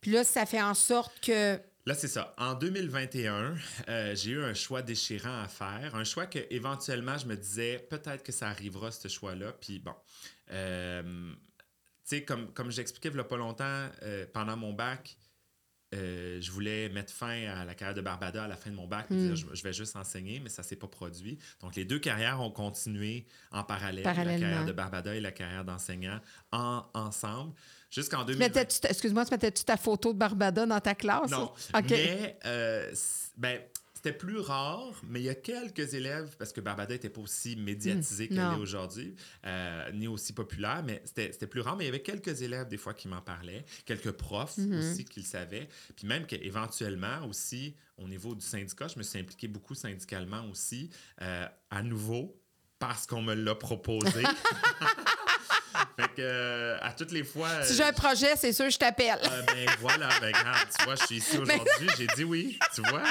Puis 0.00 0.10
là, 0.10 0.24
ça 0.24 0.46
fait 0.46 0.62
en 0.62 0.74
sorte 0.74 1.18
que... 1.20 1.58
Là, 1.86 1.94
c'est 1.94 2.08
ça. 2.08 2.34
En 2.38 2.54
2021, 2.54 3.54
euh, 3.90 4.14
j'ai 4.16 4.30
eu 4.30 4.42
un 4.42 4.54
choix 4.54 4.80
déchirant 4.80 5.42
à 5.42 5.48
faire. 5.48 5.94
Un 5.94 6.04
choix 6.04 6.24
que 6.24 6.38
éventuellement, 6.50 7.18
je 7.18 7.26
me 7.26 7.36
disais, 7.36 7.86
peut-être 7.90 8.22
que 8.22 8.32
ça 8.32 8.48
arrivera, 8.48 8.90
ce 8.90 9.06
choix-là. 9.08 9.52
Puis 9.60 9.80
bon, 9.80 9.92
euh, 10.50 11.02
tu 11.02 11.36
sais, 12.04 12.24
comme, 12.24 12.52
comme 12.52 12.70
j'expliquais 12.70 13.10
il 13.10 13.16
y 13.16 13.20
a 13.20 13.24
pas 13.24 13.36
longtemps, 13.36 13.86
euh, 14.02 14.26
pendant 14.32 14.56
mon 14.56 14.72
bac, 14.72 15.16
euh, 15.94 16.40
je 16.40 16.50
voulais 16.50 16.88
mettre 16.88 17.12
fin 17.12 17.46
à 17.48 17.64
la 17.64 17.74
carrière 17.74 17.94
de 17.94 18.00
Barbada 18.00 18.44
à 18.44 18.48
la 18.48 18.56
fin 18.56 18.70
de 18.70 18.74
mon 18.76 18.86
bac, 18.86 19.06
dire, 19.10 19.36
je, 19.36 19.46
je 19.52 19.62
vais 19.62 19.72
juste 19.72 19.96
enseigner, 19.96 20.40
mais 20.40 20.48
ça 20.50 20.62
s'est 20.62 20.76
pas 20.76 20.88
produit. 20.88 21.38
Donc, 21.60 21.76
les 21.76 21.84
deux 21.84 21.98
carrières 21.98 22.40
ont 22.40 22.50
continué 22.50 23.26
en 23.52 23.62
parallèle, 23.64 24.04
la 24.04 24.14
carrière 24.14 24.64
de 24.66 24.72
Barbada 24.72 25.14
et 25.14 25.20
la 25.20 25.32
carrière 25.32 25.64
d'enseignant, 25.64 26.20
en, 26.52 26.84
ensemble, 26.94 27.52
jusqu'en 27.90 28.20
Tu 28.24 28.32
2020. 28.32 28.44
mettais-tu 28.46 28.80
ta- 28.80 28.88
Excuse-moi, 28.90 29.24
tu 29.24 29.30
mettais-tu 29.30 29.64
ta 29.64 29.76
photo 29.76 30.12
de 30.12 30.18
Barbada 30.18 30.66
dans 30.66 30.80
ta 30.80 30.94
classe? 30.94 31.30
Non. 31.30 31.52
Mais 31.90 32.38
euh, 32.44 32.92
ben, 33.36 33.60
c'était 34.04 34.18
plus 34.18 34.38
rare, 34.38 34.90
mais 35.08 35.20
il 35.20 35.24
y 35.24 35.30
a 35.30 35.34
quelques 35.34 35.94
élèves, 35.94 36.36
parce 36.38 36.52
que 36.52 36.60
Barbada 36.60 36.92
n'était 36.92 37.08
pas 37.08 37.22
aussi 37.22 37.56
médiatisée 37.56 38.28
qu'elle 38.28 38.36
Hmm. 38.38 38.50
non. 38.50 38.58
est 38.58 38.60
aujourd'hui, 38.60 39.16
euh, 39.46 39.90
ni 39.92 40.08
aussi 40.08 40.34
populaire, 40.34 40.82
mais 40.84 41.02
c'était 41.06 41.46
plus 41.46 41.62
rare. 41.62 41.74
Mais 41.76 41.84
il 41.84 41.86
y 41.86 41.88
avait 41.88 42.02
quelques 42.02 42.42
élèves, 42.42 42.68
des 42.68 42.76
fois, 42.76 42.92
qui 42.92 43.08
m'en 43.08 43.22
parlaient, 43.22 43.64
quelques 43.86 44.12
profs 44.12 44.58
Mm-hmm. 44.58 44.78
aussi 44.92 45.04
qui 45.06 45.20
le 45.20 45.26
savaient. 45.26 45.68
Puis 45.96 46.06
même 46.06 46.26
qu'éventuellement 46.26 47.24
aussi, 47.26 47.74
au 47.96 48.06
niveau 48.06 48.34
du 48.34 48.44
syndicat, 48.44 48.88
je 48.88 48.98
me 48.98 49.02
suis 49.02 49.18
impliqué 49.18 49.48
beaucoup 49.48 49.74
syndicalement 49.74 50.44
aussi, 50.50 50.90
euh, 51.22 51.46
à 51.70 51.82
nouveau, 51.82 52.38
parce 52.78 53.06
qu'on 53.06 53.22
me 53.22 53.32
l'a 53.34 53.54
proposé. 53.54 54.22
fait 55.96 56.08
que, 56.14 56.20
euh, 56.20 56.76
à 56.82 56.92
toutes 56.92 57.12
les 57.12 57.24
fois. 57.24 57.62
Si 57.64 57.72
euh, 57.72 57.76
j'ai 57.76 57.82
un 57.84 57.92
projet, 57.92 58.36
c'est 58.36 58.52
sûr, 58.52 58.68
je 58.68 58.76
t'appelle. 58.78 59.18
ah, 59.22 59.42
ben 59.46 59.66
voilà, 59.80 60.08
ben 60.20 60.26
regarde, 60.36 60.68
tu 60.78 60.84
vois, 60.84 60.94
je 60.96 61.04
suis 61.06 61.16
ici 61.16 61.38
aujourd'hui, 61.38 61.88
j'ai 61.96 62.06
dit 62.16 62.24
oui, 62.24 62.58
tu 62.74 62.82
vois. 62.82 63.02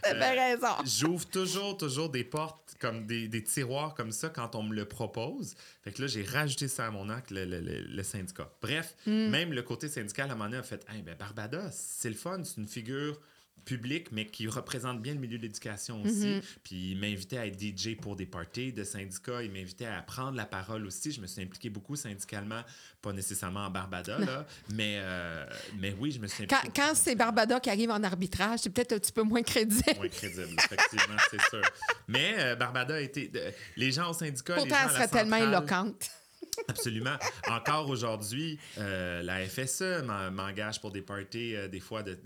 T'as 0.02 0.14
bien 0.14 0.30
raison. 0.30 0.68
J'ouvre 0.84 1.26
toujours, 1.26 1.76
toujours 1.76 2.08
des 2.10 2.24
portes, 2.24 2.74
comme 2.80 3.06
des, 3.06 3.28
des, 3.28 3.42
tiroirs 3.44 3.94
comme 3.94 4.10
ça 4.12 4.30
quand 4.30 4.54
on 4.54 4.62
me 4.62 4.74
le 4.74 4.86
propose. 4.86 5.54
Fait 5.82 5.92
que 5.92 6.00
là, 6.02 6.08
j'ai 6.08 6.22
rajouté 6.24 6.66
ça 6.68 6.86
à 6.86 6.90
mon 6.90 7.10
acte, 7.10 7.30
le, 7.30 7.44
le, 7.44 7.60
le, 7.60 8.02
syndicat. 8.02 8.50
Bref, 8.62 8.94
Hmm. 9.06 9.28
même 9.28 9.52
le 9.52 9.62
côté 9.62 9.88
syndical, 9.88 10.30
à 10.30 10.32
un 10.32 10.36
moment 10.36 10.46
donné, 10.48 10.58
a 10.58 10.62
fait 10.62 10.84
hey, 10.92 11.02
ben 11.02 11.14
Barbada, 11.18 11.70
c'est 11.72 12.08
le 12.08 12.14
fun, 12.16 12.42
c'est 12.44 12.56
une 12.58 12.66
figure 12.66 13.18
public, 13.70 14.08
mais 14.10 14.26
qui 14.26 14.48
représente 14.48 15.00
bien 15.00 15.14
le 15.14 15.20
milieu 15.20 15.38
de 15.38 15.42
l'éducation 15.42 16.02
aussi. 16.02 16.26
Mhm. 16.26 16.40
Puis 16.64 16.90
il 16.92 16.98
m'invitait 16.98 17.38
à 17.38 17.46
être 17.46 17.58
DJ 17.60 17.96
pour 17.96 18.16
des 18.16 18.26
parties 18.26 18.72
de 18.72 18.82
syndicats. 18.82 19.42
Il 19.44 19.52
m'invitait 19.52 19.86
à 19.86 20.02
prendre 20.02 20.36
la 20.36 20.44
parole 20.44 20.84
aussi. 20.86 21.12
Je 21.12 21.20
me 21.20 21.26
suis 21.28 21.40
impliqué 21.40 21.70
beaucoup 21.70 21.94
syndicalement, 21.94 22.62
pas 23.00 23.12
nécessairement 23.12 23.66
en 23.66 23.70
Barbada, 23.70 24.18
là, 24.18 24.44
mais, 24.74 24.96
euh, 24.98 25.46
mais 25.78 25.94
oui, 26.00 26.10
je 26.10 26.18
me 26.18 26.26
suis 26.26 26.44
impliqué. 26.44 26.68
quand 26.74 26.92
c'est 26.94 27.14
Barbada 27.14 27.60
qui 27.60 27.70
arrive 27.70 27.90
en 27.90 28.02
arbitrage, 28.02 28.60
c'est 28.60 28.70
peut-être 28.70 28.92
un 28.94 28.98
petit 28.98 29.12
peu 29.12 29.22
moins 29.22 29.42
crédible. 29.42 29.84
Moins 29.96 30.08
crédible, 30.08 30.56
effectivement, 30.58 31.16
c'est 31.30 31.40
sûr. 31.48 31.62
Mais 32.08 32.34
euh, 32.38 32.56
Barbada 32.56 32.94
a 32.96 33.00
été. 33.00 33.28
de- 33.28 33.40
les 33.76 33.92
gens 33.92 34.10
au 34.10 34.12
syndicat. 34.14 34.56
les 34.56 34.62
Pourtant, 34.62 34.74
gens 34.82 34.88
elle 34.88 34.94
serait 34.94 35.08
tellement 35.08 35.36
éloquente. 35.36 36.10
Absolument. 36.68 37.16
Encore 37.48 37.88
aujourd'hui, 37.88 38.58
euh, 38.78 39.22
la 39.22 39.44
FSE 39.46 40.02
m'en- 40.04 40.30
m'engage 40.30 40.80
pour 40.80 40.90
des 40.92 41.02
parties, 41.02 41.54
euh, 41.56 41.68
des 41.68 41.80
fois, 41.80 42.02
de, 42.02 42.18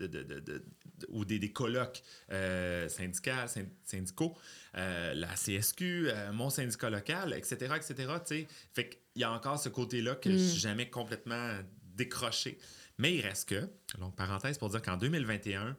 ou 1.09 1.25
des, 1.25 1.39
des 1.39 1.53
colloques 1.53 2.03
euh, 2.33 2.89
syndicats, 2.89 3.47
syn- 3.47 3.69
syndicaux, 3.85 4.35
la 4.75 5.35
CSQ, 5.37 6.09
mon 6.33 6.51
syndicat 6.51 6.91
local, 6.91 7.33
etc., 7.35 7.75
etc. 7.77 7.95
tu 7.95 8.07
sais. 8.27 8.49
Fait 8.73 8.89
qu'il 8.89 9.23
y 9.23 9.25
a 9.25 9.31
encore 9.33 9.59
ce 9.59 9.69
côté-là 9.69 10.15
que 10.17 10.31
je 10.31 10.37
suis 10.37 10.61
jamais 10.61 10.89
complètement 10.91 11.51
décroché. 11.95 12.59
Mais 12.99 13.15
il 13.15 13.21
reste 13.21 13.49
que, 13.49 13.69
donc 13.99 14.15
parenthèse 14.17 14.59
pour 14.59 14.69
dire 14.71 14.83
qu'en 14.83 14.97
2021, 14.97 15.77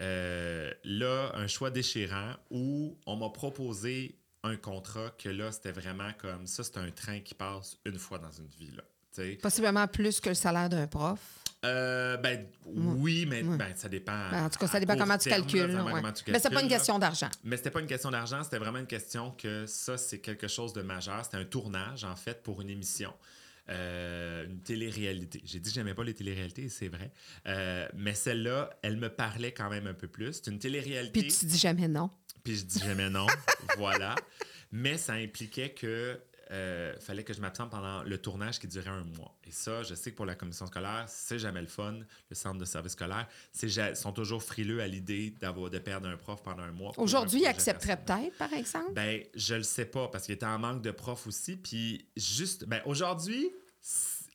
euh, 0.00 0.72
là, 0.84 1.32
un 1.34 1.46
choix 1.46 1.70
déchirant 1.70 2.34
où 2.50 2.96
on 3.06 3.16
m'a 3.16 3.30
proposé 3.30 4.16
un 4.44 4.56
contrat 4.56 5.10
que 5.18 5.28
là, 5.28 5.52
c'était 5.52 5.72
vraiment 5.72 6.10
comme 6.18 6.46
ça, 6.46 6.62
c'est 6.62 6.78
un 6.78 6.90
train 6.90 7.20
qui 7.20 7.34
passe 7.34 7.78
une 7.84 7.98
fois 7.98 8.18
dans 8.18 8.30
une 8.30 8.48
vie. 8.48 8.70
Là. 8.76 8.82
Possiblement 9.42 9.86
plus 9.88 10.20
que 10.20 10.28
le 10.28 10.34
salaire 10.34 10.68
d'un 10.68 10.86
prof. 10.86 11.18
Euh, 11.64 12.16
ben 12.18 12.46
oui, 12.66 13.26
mais 13.26 13.42
ben, 13.42 13.72
ça 13.74 13.88
dépend. 13.88 14.30
Ben, 14.30 14.44
en 14.44 14.50
tout 14.50 14.60
cas, 14.60 14.68
ça 14.68 14.78
dépend 14.78 14.96
comment 14.96 15.18
tu 15.18 15.28
terme, 15.28 15.42
calcules. 15.42 15.60
là, 15.62 15.66
ça 15.66 15.72
dépend 15.72 15.84
ouais. 15.86 15.92
comment 16.02 16.12
tu 16.12 16.30
Mais 16.30 16.38
c'est 16.38 16.50
pas 16.50 16.62
une 16.62 16.68
question 16.68 16.98
d'argent. 17.00 17.28
Mais 17.42 17.56
c'était 17.56 17.72
pas 17.72 17.80
une 17.80 17.88
question 17.88 18.10
d'argent, 18.12 18.44
c'était 18.44 18.58
vraiment 18.58 18.78
une 18.78 18.86
question 18.86 19.32
que 19.32 19.66
ça, 19.66 19.98
c'est 19.98 20.20
quelque 20.20 20.46
chose 20.46 20.72
de 20.72 20.82
majeur. 20.82 21.24
C'était 21.24 21.38
un 21.38 21.44
tournage, 21.44 22.04
en 22.04 22.14
fait, 22.14 22.44
pour 22.44 22.60
une 22.60 22.70
émission. 22.70 23.12
Euh, 23.70 24.46
une 24.46 24.60
télé-réalité. 24.60 25.42
J'ai 25.44 25.58
dit 25.58 25.68
que 25.68 25.74
j'aimais 25.74 25.94
pas 25.94 26.04
les 26.04 26.14
téléréalités, 26.14 26.64
et 26.64 26.68
c'est 26.68 26.88
vrai. 26.88 27.10
Euh, 27.46 27.88
mais 27.94 28.14
celle-là, 28.14 28.70
elle 28.82 28.96
me 28.96 29.08
parlait 29.08 29.52
quand 29.52 29.68
même 29.68 29.88
un 29.88 29.94
peu 29.94 30.06
plus. 30.06 30.34
C'est 30.34 30.50
une 30.50 30.60
télé-réalité. 30.60 31.20
Puis 31.20 31.36
tu 31.36 31.44
dis 31.44 31.58
jamais 31.58 31.88
non. 31.88 32.08
Puis 32.48 32.56
je 32.56 32.64
dis 32.64 32.78
jamais 32.78 33.10
non. 33.10 33.26
voilà. 33.76 34.14
Mais 34.72 34.96
ça 34.96 35.12
impliquait 35.12 35.68
que 35.74 36.18
euh, 36.50 36.98
fallait 36.98 37.24
que 37.24 37.34
je 37.34 37.42
m'absente 37.42 37.70
pendant 37.70 38.02
le 38.02 38.16
tournage 38.16 38.58
qui 38.58 38.66
durait 38.66 38.88
un 38.88 39.04
mois. 39.04 39.36
Et 39.46 39.50
ça, 39.50 39.82
je 39.82 39.94
sais 39.94 40.12
que 40.12 40.16
pour 40.16 40.24
la 40.24 40.34
commission 40.34 40.66
scolaire, 40.66 41.04
c'est 41.06 41.38
jamais 41.38 41.60
le 41.60 41.66
fun. 41.66 41.98
Le 42.30 42.34
centre 42.34 42.58
de 42.58 42.64
service 42.64 42.92
scolaire, 42.92 43.28
c'est 43.52 43.68
ja- 43.68 43.94
sont 43.94 44.14
toujours 44.14 44.42
frileux 44.42 44.80
à 44.80 44.86
l'idée 44.86 45.34
d'avoir 45.38 45.68
de 45.68 45.78
perdre 45.78 46.08
un 46.08 46.16
prof 46.16 46.42
pendant 46.42 46.62
un 46.62 46.72
mois. 46.72 46.94
Aujourd'hui, 46.96 47.40
un 47.44 47.50
il 47.50 47.54
projet 47.54 47.70
accepterait 47.70 47.96
personnel. 48.02 48.30
peut-être, 48.30 48.38
par 48.38 48.52
exemple? 48.58 48.92
Ben, 48.94 49.22
je 49.34 49.56
le 49.56 49.62
sais 49.62 49.84
pas 49.84 50.08
parce 50.08 50.24
qu'il 50.24 50.34
était 50.36 50.46
en 50.46 50.58
manque 50.58 50.80
de 50.80 50.90
profs 50.90 51.26
aussi. 51.26 51.56
Puis 51.56 52.06
juste, 52.16 52.64
ben, 52.64 52.80
aujourd'hui, 52.86 53.50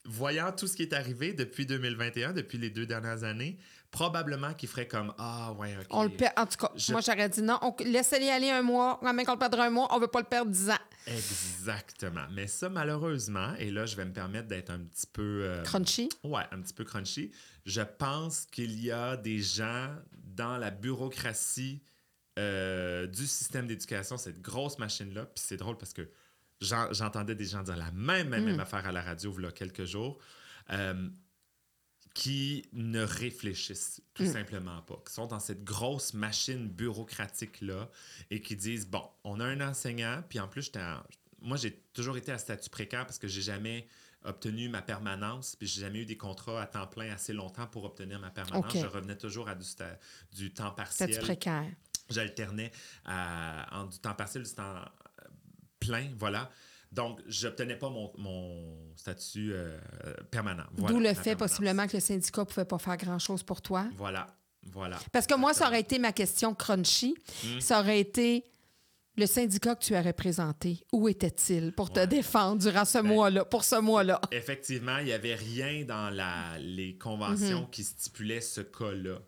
voyant 0.06 0.52
tout 0.52 0.68
ce 0.68 0.76
qui 0.76 0.84
est 0.84 0.94
arrivé 0.94 1.34
depuis 1.34 1.66
2021, 1.66 2.34
depuis 2.34 2.60
les 2.60 2.70
deux 2.70 2.86
dernières 2.86 3.24
années, 3.24 3.58
probablement 3.94 4.54
qu'il 4.54 4.68
ferait 4.68 4.88
comme 4.90 5.14
Ah, 5.18 5.54
ouais, 5.54 5.78
OK. 5.80 5.88
On 5.92 6.04
le 6.04 6.10
perd. 6.10 6.34
En 6.38 6.46
tout 6.46 6.58
cas, 6.58 6.72
Je- 6.76 6.92
moi, 6.92 7.00
j'aurais 7.00 7.30
dit 7.30 7.42
non. 7.42 7.58
On... 7.62 7.74
Laissez-les 7.80 8.30
aller 8.30 8.50
un 8.50 8.62
mois. 8.62 9.00
Même 9.02 9.24
qu'on 9.26 9.34
le 9.34 9.40
perdra 9.40 9.64
un 9.66 9.70
mois, 9.70 9.88
on 9.92 10.00
veut 10.00 10.08
pas 10.08 10.20
le 10.20 10.26
perdre 10.26 10.52
dix 10.52 10.70
ans. 10.70 10.78
Exactement. 11.08 12.26
Mais 12.32 12.48
ça, 12.48 12.70
malheureusement, 12.70 13.54
et 13.60 13.72
là, 13.72 13.86
je 13.86 13.96
vais 13.96 14.06
me 14.06 14.14
permettre 14.14 14.48
d'être 14.48 14.70
un 14.72 14.80
petit 14.80 15.08
peu. 15.08 15.42
euh, 15.44 15.64
Crunchy. 15.64 16.10
Ouais, 16.24 16.44
un 16.52 16.62
petit 16.62 16.74
peu 16.74 16.84
crunchy. 16.84 17.32
Je 17.66 17.82
pense 17.82 18.46
qu'il 18.46 18.84
y 18.84 18.92
a 18.92 19.16
des 19.18 19.40
gens 19.40 19.90
dans 20.36 20.58
la 20.58 20.72
bureaucratie 20.72 21.82
euh, 22.40 23.06
du 23.06 23.28
système 23.28 23.68
d'éducation, 23.68 24.18
cette 24.18 24.42
grosse 24.42 24.80
machine-là. 24.80 25.26
Puis 25.28 25.44
c'est 25.46 25.58
drôle 25.58 25.78
parce 25.78 25.94
que 25.94 26.10
j'en- 26.62 26.92
j'entendais 26.92 27.36
des 27.36 27.46
gens 27.46 27.62
dire 27.62 27.78
la 27.78 27.92
même, 27.92 28.30
même, 28.30 28.46
même 28.46 28.60
affaire 28.60 28.86
à 28.88 28.92
la 28.92 29.02
radio 29.04 29.34
il 29.38 29.44
y 29.44 29.48
a 29.48 29.52
quelques 29.52 29.86
jours. 29.86 30.18
euh, 30.72 31.10
qui 32.14 32.66
ne 32.74 33.02
réfléchissent 33.02 34.02
tout 34.14 34.26
simplement 34.32 34.82
pas, 34.84 35.02
qui 35.08 35.12
sont 35.14 35.26
dans 35.26 35.40
cette 35.40 35.64
grosse 35.64 36.14
machine 36.14 36.68
bureaucratique-là 36.70 37.90
et 38.30 38.40
qui 38.42 38.56
disent, 38.56 38.86
bon, 38.88 39.04
on 39.24 39.40
a 39.40 39.46
un 39.46 39.62
enseignant, 39.62 40.24
puis 40.30 40.40
en 40.40 40.48
plus, 40.48 40.72
en- 40.78 41.02
moi, 41.42 41.58
j'ai 41.58 41.74
toujours 41.94 42.16
été 42.18 42.32
à 42.32 42.38
statut 42.38 42.70
précaire 42.70 43.06
parce 43.06 43.18
que 43.18 43.28
j'ai 43.28 43.42
jamais 43.42 43.88
obtenu 44.26 44.70
ma 44.70 44.82
permanence, 44.82 45.56
puis 45.56 45.68
j'ai 45.68 45.82
jamais 45.82 46.00
eu 46.02 46.06
des 46.06 46.16
contrats 46.16 46.62
à 46.62 46.68
temps 46.68 46.88
plein 46.88 47.12
assez 47.12 47.34
longtemps 47.34 47.68
pour 47.68 47.84
obtenir 47.84 48.20
ma 48.20 48.30
permanence. 48.30 48.72
Je 48.82 48.86
revenais 48.88 49.18
toujours 49.18 49.50
à 49.50 49.56
du, 49.56 49.66
sta- 49.66 49.98
du 50.34 50.54
temps 50.54 50.72
Statut 50.72 50.98
partiel. 51.16 51.20
précaire. 51.22 51.66
J'alternais 52.10 52.72
à- 53.06 53.80
en 53.82 53.86
du 53.88 53.98
temps 54.00 54.14
partiel, 54.14 54.44
du 54.44 54.54
temps 54.54 54.86
plein, 55.80 56.10
voilà. 56.18 56.52
Donc, 56.94 57.20
je 57.28 57.48
n'obtenais 57.48 57.76
pas 57.76 57.90
mon, 57.90 58.12
mon 58.18 58.94
statut 58.96 59.52
euh, 59.52 59.78
permanent. 60.30 60.64
Voilà, 60.78 60.94
D'où 60.94 61.00
le 61.00 61.10
fait 61.10 61.24
permanence. 61.36 61.50
possiblement 61.50 61.88
que 61.88 61.98
le 61.98 62.00
syndicat 62.02 62.42
ne 62.42 62.46
pouvait 62.46 62.66
pas 62.66 62.78
faire 62.78 62.98
grand-chose 62.98 63.42
pour 63.42 63.62
toi. 63.62 63.86
Voilà, 63.98 64.28
voilà. 64.72 65.00
Parce 65.12 65.26
que 65.26 65.34
moi, 65.36 65.54
ça 65.54 65.68
aurait 65.68 65.80
été 65.82 65.98
ma 65.98 66.12
question 66.12 66.54
crunchy. 66.54 67.16
Hmm. 67.44 67.60
Ça 67.60 67.80
aurait 67.80 68.00
été 68.00 68.46
le 69.16 69.26
syndicat 69.28 69.76
que 69.76 69.84
tu 69.84 69.96
as 69.96 70.02
représenté. 70.02 70.80
Où 70.92 71.08
était-il 71.08 71.72
pour 71.74 71.92
te 71.94 72.00
Ouais. 72.00 72.08
défendre 72.08 72.62
durant 72.64 72.84
ce 72.86 72.98
Ben, 72.98 73.04
mois-là, 73.10 73.46
pour 73.46 73.64
ce 73.64 73.76
mois-là? 73.80 74.20
Effectivement, 74.32 74.98
il 74.98 75.06
n'y 75.06 75.12
avait 75.12 75.36
rien 75.36 75.86
dans 75.86 76.10
la, 76.10 76.58
les 76.60 76.94
Mhm. 76.94 76.98
conventions 77.00 77.66
qui 77.68 77.84
stipulaient 77.84 78.42
ce 78.42 78.62
cas-là. 78.62 79.20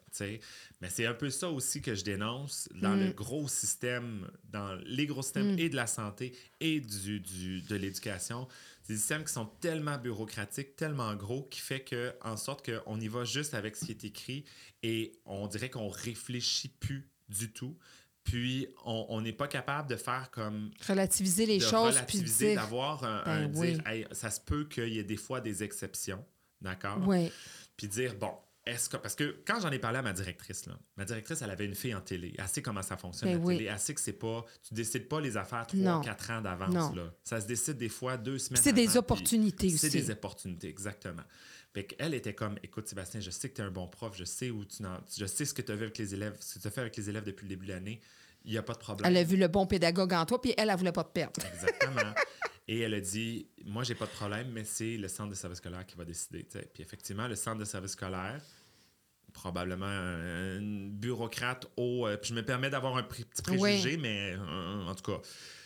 Mais 0.81 0.89
c'est 0.89 1.05
un 1.05 1.13
peu 1.13 1.29
ça 1.29 1.49
aussi 1.49 1.81
que 1.81 1.93
je 1.93 2.03
dénonce 2.03 2.69
dans 2.81 2.95
Mhm. 2.95 3.05
le 3.07 3.11
gros 3.11 3.47
système, 3.47 4.27
dans 4.51 4.75
les 4.85 5.05
gros 5.05 5.21
systèmes 5.21 5.59
et 5.59 5.67
de 5.69 5.75
la 5.75 5.87
santé 5.87 6.33
et 6.61 6.79
du, 6.79 7.19
du- 7.19 7.61
de 7.61 7.75
l'éducation. 7.75 8.47
Des 8.87 8.95
systèmes 8.95 9.23
qui 9.25 9.33
sont 9.33 9.45
tellement 9.59 9.97
bureaucratiques, 9.97 10.75
tellement 10.77 11.13
gros, 11.15 11.43
qui 11.43 11.59
fait 11.59 11.81
que, 11.81 12.13
en 12.21 12.37
sorte 12.37 12.65
qu'on 12.69 12.99
y 12.99 13.07
va 13.07 13.25
juste 13.25 13.53
avec 13.55 13.75
ce 13.75 13.85
qui 13.85 13.91
est 13.91 14.03
écrit 14.05 14.45
et 14.83 15.11
on 15.25 15.47
dirait 15.47 15.69
qu'on 15.69 15.89
réfléchit 15.89 16.69
plus 16.69 17.09
du 17.27 17.51
tout. 17.51 17.75
Puis, 18.25 18.67
on 18.83 19.21
n'est 19.21 19.31
pas 19.33 19.47
capable 19.47 19.87
de 19.89 19.95
faire 19.95 20.29
comme 20.31 20.71
Relativiser 20.87 21.45
les 21.45 21.59
de 21.59 21.63
choses, 21.63 21.93
relativiser, 21.95 22.55
d'avoir 22.55 23.03
un, 23.03 23.23
Ben 23.23 23.31
un 23.31 23.53
oui. 23.53 23.73
dire, 23.73 23.87
Hey, 23.87 24.05
ça 24.11 24.29
se 24.31 24.41
peut 24.41 24.65
qu'il 24.65 24.89
y 24.89 24.97
ait 24.99 25.03
des 25.03 25.15
fois 25.15 25.39
des 25.41 25.63
exceptions, 25.63 26.25
d'accord? 26.59 26.97
Oui. 27.07 27.31
Puis 27.77 27.87
dire, 27.87 28.15
bon, 28.15 28.31
est-ce 28.65 28.89
que. 28.89 28.97
Parce 28.97 29.13
que 29.13 29.43
quand 29.45 29.59
j'en 29.61 29.69
ai 29.69 29.77
parlé 29.77 29.99
à 29.99 30.01
ma 30.01 30.11
directrice, 30.11 30.65
là, 30.65 30.73
ma 30.97 31.05
directrice, 31.05 31.43
elle 31.43 31.51
avait 31.51 31.65
une 31.65 31.75
fille 31.75 31.93
en 31.93 32.01
télé. 32.01 32.33
Elle 32.39 32.47
sait 32.47 32.63
comment 32.63 32.81
ça 32.81 32.97
fonctionne, 32.97 33.29
Ben 33.31 33.37
la 33.37 33.45
oui. 33.45 33.57
télé. 33.57 33.69
Elle 33.71 33.77
sait 33.79 33.93
que 33.93 34.01
c'est 34.01 34.13
pas. 34.13 34.43
Tu 34.67 34.73
décides 34.73 35.07
pas 35.07 35.21
les 35.21 35.37
affaires 35.37 35.67
Non. 35.75 36.01
3-4 36.01 36.31
ans 36.31 36.41
d'avance, 36.41 36.95
là. 36.95 37.13
Ça 37.23 37.39
se 37.39 37.45
décide 37.45 37.77
des 37.77 37.89
fois 37.89 38.17
deux 38.17 38.39
semaines 38.39 38.59
C'est 38.63 38.73
des 38.73 38.97
opportunités 38.97 39.69
C'est 39.69 39.87
aussi. 39.87 39.97
des 40.01 40.09
opportunités, 40.09 40.67
exactement. 40.67 41.21
Qu'elle 41.83 42.13
était 42.13 42.33
comme, 42.33 42.57
écoute, 42.63 42.87
Sébastien, 42.87 43.19
je 43.19 43.29
sais 43.29 43.49
que 43.49 43.55
tu 43.55 43.61
es 43.61 43.65
un 43.65 43.71
bon 43.71 43.87
prof, 43.87 44.15
je 44.15 44.23
sais 44.23 44.49
où 44.49 44.63
tu 44.65 44.83
je 45.17 45.25
sais 45.25 45.45
ce 45.45 45.53
que 45.53 45.61
tu 45.61 45.71
as 45.71 45.75
vu 45.75 45.83
avec 45.83 45.97
les 45.97 46.13
élèves, 46.13 46.35
ce 46.39 46.55
que 46.55 46.59
tu 46.59 46.67
as 46.67 46.71
fait 46.71 46.81
avec 46.81 46.95
les 46.95 47.09
élèves 47.09 47.23
depuis 47.23 47.43
le 47.43 47.49
début 47.49 47.65
de 47.65 47.73
l'année. 47.73 47.99
Il 48.45 48.51
n'y 48.51 48.57
a 48.57 48.63
pas 48.63 48.73
de 48.73 48.79
problème. 48.79 49.11
Elle 49.11 49.17
a 49.17 49.23
vu 49.23 49.37
le 49.37 49.47
bon 49.47 49.65
pédagogue 49.65 50.13
en 50.13 50.25
toi, 50.25 50.39
puis 50.39 50.53
elle, 50.57 50.69
elle 50.69 50.77
voulait 50.77 50.91
pas 50.91 51.03
te 51.03 51.11
perdre. 51.11 51.41
Exactement. 51.53 52.13
Et 52.67 52.79
elle 52.79 52.93
a 52.93 52.99
dit 53.01 53.47
Moi, 53.65 53.83
j'ai 53.83 53.95
pas 53.95 54.05
de 54.05 54.11
problème, 54.11 54.49
mais 54.51 54.63
c'est 54.63 54.97
le 54.97 55.07
centre 55.07 55.29
de 55.29 55.35
service 55.35 55.57
scolaire 55.59 55.85
qui 55.85 55.95
va 55.95 56.05
décider. 56.05 56.43
Puis 56.73 56.83
effectivement, 56.83 57.27
le 57.27 57.35
centre 57.35 57.57
de 57.57 57.65
service 57.65 57.91
scolaire, 57.91 58.41
probablement 59.33 59.85
un, 59.85 60.59
bureaucrate 60.61 61.67
haut. 61.77 62.07
euh, 62.07 62.17
puis 62.17 62.29
je 62.29 62.35
me 62.35 62.43
permets 62.43 62.69
d'avoir 62.69 62.95
un 62.97 63.03
petit 63.03 63.25
préjugé, 63.43 63.97
mais 63.97 64.35
euh, 64.37 64.85
en 64.85 64.95
tout 64.95 65.11
cas. 65.11 65.21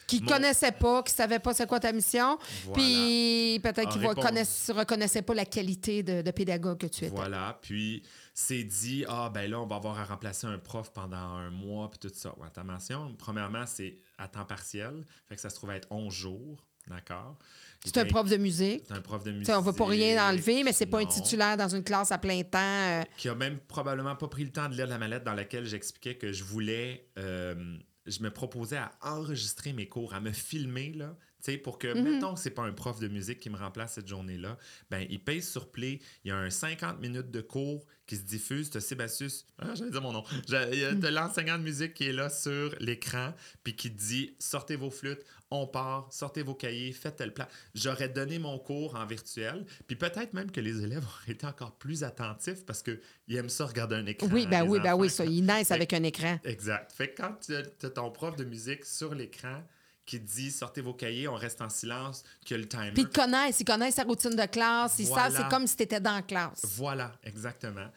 Qui 0.10 0.22
ne 0.22 0.26
Mon- 0.26 0.32
connaissait 0.32 0.72
pas, 0.72 1.04
qui 1.04 1.14
savait 1.14 1.40
pas 1.40 1.54
c'est 1.54 1.68
quoi 1.68 1.80
ta 1.80 1.92
mission, 1.92 2.38
Voilà. 2.66 2.74
puis 2.84 3.60
peut-être 3.62 3.88
En 3.88 3.90
qu'il 3.92 4.02
ne 4.02 4.08
réponse. 4.08 4.72
reconnaissait 4.76 5.22
pas 5.22 5.34
la 5.34 5.46
qualité 5.46 6.04
de, 6.04 6.22
de 6.22 6.32
pédagogue 6.32 6.78
que 6.80 6.88
tu 6.88 7.06
étais. 7.06 7.16
Voilà. 7.16 7.58
Puis 7.62 8.04
c'est 8.34 8.64
dit 8.64 9.06
Ah, 9.08 9.30
ben 9.34 9.50
là, 9.50 9.60
on 9.60 9.68
va 9.68 9.76
avoir 9.76 10.00
à 10.00 10.06
remplacer 10.06 10.48
un 10.48 10.58
prof 10.58 10.92
pendant 10.94 11.18
un 11.18 11.50
mois, 11.52 11.90
puis 11.90 12.00
tout 12.00 12.12
ça. 12.16 12.34
Ouais, 12.40 12.50
ta 12.54 12.64
mention, 12.64 13.14
premièrement, 13.18 13.66
c'est 13.68 13.98
à 14.18 14.28
temps 14.28 14.46
partiel. 14.46 15.06
Fait 15.28 15.36
que 15.36 15.42
ça 15.42 15.50
se 15.50 15.56
trouve 15.56 15.70
à 15.70 15.76
être 15.76 15.88
11 15.92 16.14
jours. 16.14 16.66
D'accord? 16.88 17.38
C'est 17.86 17.98
un 18.00 18.06
prof 18.06 18.28
de 18.28 18.38
musique. 18.38 18.84
C'est 18.88 18.96
un 18.96 19.02
prof 19.02 19.24
de 19.24 19.32
musique. 19.32 19.54
on 19.54 19.60
ne 19.62 19.66
veut 19.66 19.74
pas 19.74 19.86
rien 19.86 20.28
enlever, 20.28 20.64
mais 20.64 20.74
c'est 20.74 20.88
pas 20.88 21.00
un 21.00 21.06
titulaire 21.06 21.56
dans 21.56 21.68
une 21.68 21.84
classe 21.84 22.12
à 22.12 22.18
plein 22.18 22.42
temps. 22.42 22.58
euh, 22.60 23.04
qui 23.16 23.30
a 23.30 23.36
même 23.36 23.60
probablement 23.60 24.16
pas 24.16 24.28
pris 24.28 24.44
le 24.44 24.52
temps 24.52 24.68
de 24.68 24.74
lire 24.74 24.88
la 24.88 24.98
mallette 24.98 25.24
dans 25.24 25.36
laquelle 25.36 25.66
j'expliquais 25.68 26.16
que 26.16 26.32
je 26.34 26.44
voulais, 26.44 27.06
euh, 27.20 27.78
je 28.06 28.22
me 28.22 28.32
proposais 28.32 28.78
à 28.78 28.92
enregistrer 29.02 29.74
mes 29.74 29.88
cours, 29.88 30.14
à 30.14 30.20
me 30.20 30.32
filmer 30.32 30.94
là, 30.94 31.16
Tu 31.42 31.54
sais, 31.54 31.58
pour 31.58 31.80
que, 31.80 31.88
Mhm. 31.94 32.04
mettons 32.04 32.34
que 32.34 32.40
c'est 32.42 32.50
pas 32.50 32.64
un 32.64 32.74
prof 32.74 33.00
de 33.00 33.08
musique 33.08 33.40
qui 33.40 33.50
me 33.50 33.56
remplace 33.56 33.94
cette 33.94 34.10
journée-là, 34.10 34.58
ben, 34.90 35.08
il 35.10 35.24
paye 35.24 35.42
sur 35.42 35.72
Play. 35.72 36.02
Il 36.26 36.28
y 36.28 36.32
a 36.32 36.38
un 36.38 36.50
50 36.50 37.00
minutes 37.00 37.32
de 37.32 37.40
cours 37.40 37.86
qui 38.08 38.18
se 38.18 38.24
diffuse. 38.24 38.70
T'as 38.70 38.82
Sébastien, 38.82 39.28
ah, 39.60 39.74
j'allais 39.74 39.92
dire 39.92 40.02
mon 40.02 40.12
nom. 40.12 40.26
T'as 40.50 41.12
l'enseignant 41.12 41.58
de 41.58 41.64
musique 41.64 41.94
qui 41.94 42.04
est 42.10 42.12
là 42.12 42.30
sur 42.30 42.76
l'écran, 42.82 43.34
puis 43.64 43.74
qui 43.74 43.90
dit 43.90 44.36
sortez 44.38 44.76
vos 44.76 44.90
flûtes, 44.92 45.24
on 45.52 45.66
part, 45.66 46.08
sortez 46.12 46.44
vos 46.44 46.54
cahiers, 46.54 46.92
faites 46.94 47.16
tel 47.16 47.34
plat. 47.34 47.48
J'aurais 47.74 48.10
donné 48.10 48.38
mon 48.40 48.60
cours 48.60 48.96
en 48.96 49.06
virtuel, 49.06 49.66
puis 49.88 49.96
peut-être 49.96 50.34
même 50.34 50.52
que 50.52 50.62
les 50.62 50.84
élèves 50.84 51.04
auraient 51.24 51.34
été 51.34 51.46
encore 51.48 51.72
plus 51.78 52.04
attentifs 52.04 52.66
parce 52.66 52.84
qu'ils 52.84 53.00
aiment 53.36 53.50
ça 53.50 53.66
regarder 53.66 53.96
un 53.96 54.06
écran. 54.06 54.28
Oui, 54.32 54.46
ben 54.46 54.64
les 54.64 54.70
oui, 54.70 54.80
ben 54.80 54.90
enfants. 54.94 55.02
oui, 55.02 55.10
ça, 55.10 55.26
ils 55.26 55.44
naissent 55.44 55.70
Fait- 55.70 55.74
avec 55.74 55.94
un 55.94 56.04
écran. 56.04 56.40
Exact. 56.44 56.92
Fait 56.92 57.10
que 57.14 57.22
quand 57.22 57.36
tu 57.46 57.56
as 57.56 57.90
ton 57.90 58.12
prof 58.12 58.36
de 58.36 58.44
musique 58.46 58.86
sur 58.86 59.16
l'écran 59.16 59.64
qui 60.06 60.20
dit 60.20 60.50
sortez 60.52 60.82
vos 60.82 60.94
cahiers, 60.94 61.28
on 61.28 61.36
reste 61.36 61.62
en 61.62 61.70
silence, 61.70 62.24
que 62.46 62.56
le 62.56 62.68
timer. 62.68 62.92
Puis 62.94 63.04
ils 63.04 63.10
connaissent, 63.10 63.60
ils 63.60 63.66
connaissent 63.66 63.96
sa 63.96 64.04
routine 64.04 64.36
de 64.36 64.46
classe, 64.48 64.98
ils 65.00 65.06
Voilà. 65.08 65.30
savent, 65.30 65.44
c'est 65.44 65.50
comme 65.50 65.68
si 65.68 65.76
tu 65.76 65.84
étais 65.84 66.00
dans 66.00 66.16
la 66.16 66.22
classe. 66.24 66.62
Voilà, 66.78 67.12
exactement. 67.24 67.88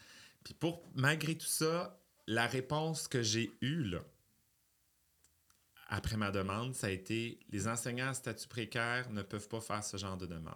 Puis 0.44 0.52
pour 0.54 0.82
malgré 0.94 1.34
tout 1.36 1.46
ça, 1.46 1.98
la 2.26 2.46
réponse 2.46 3.08
que 3.08 3.22
j'ai 3.22 3.50
eue 3.62 3.84
là, 3.84 3.98
après 5.94 6.16
ma 6.16 6.30
demande, 6.30 6.74
ça 6.74 6.86
a 6.86 6.90
été 6.90 7.38
les 7.50 7.68
enseignants 7.68 8.08
à 8.08 8.14
statut 8.14 8.48
précaire 8.48 9.10
ne 9.10 9.22
peuvent 9.22 9.48
pas 9.48 9.60
faire 9.60 9.84
ce 9.84 9.96
genre 9.96 10.16
de 10.16 10.26
demande. 10.26 10.54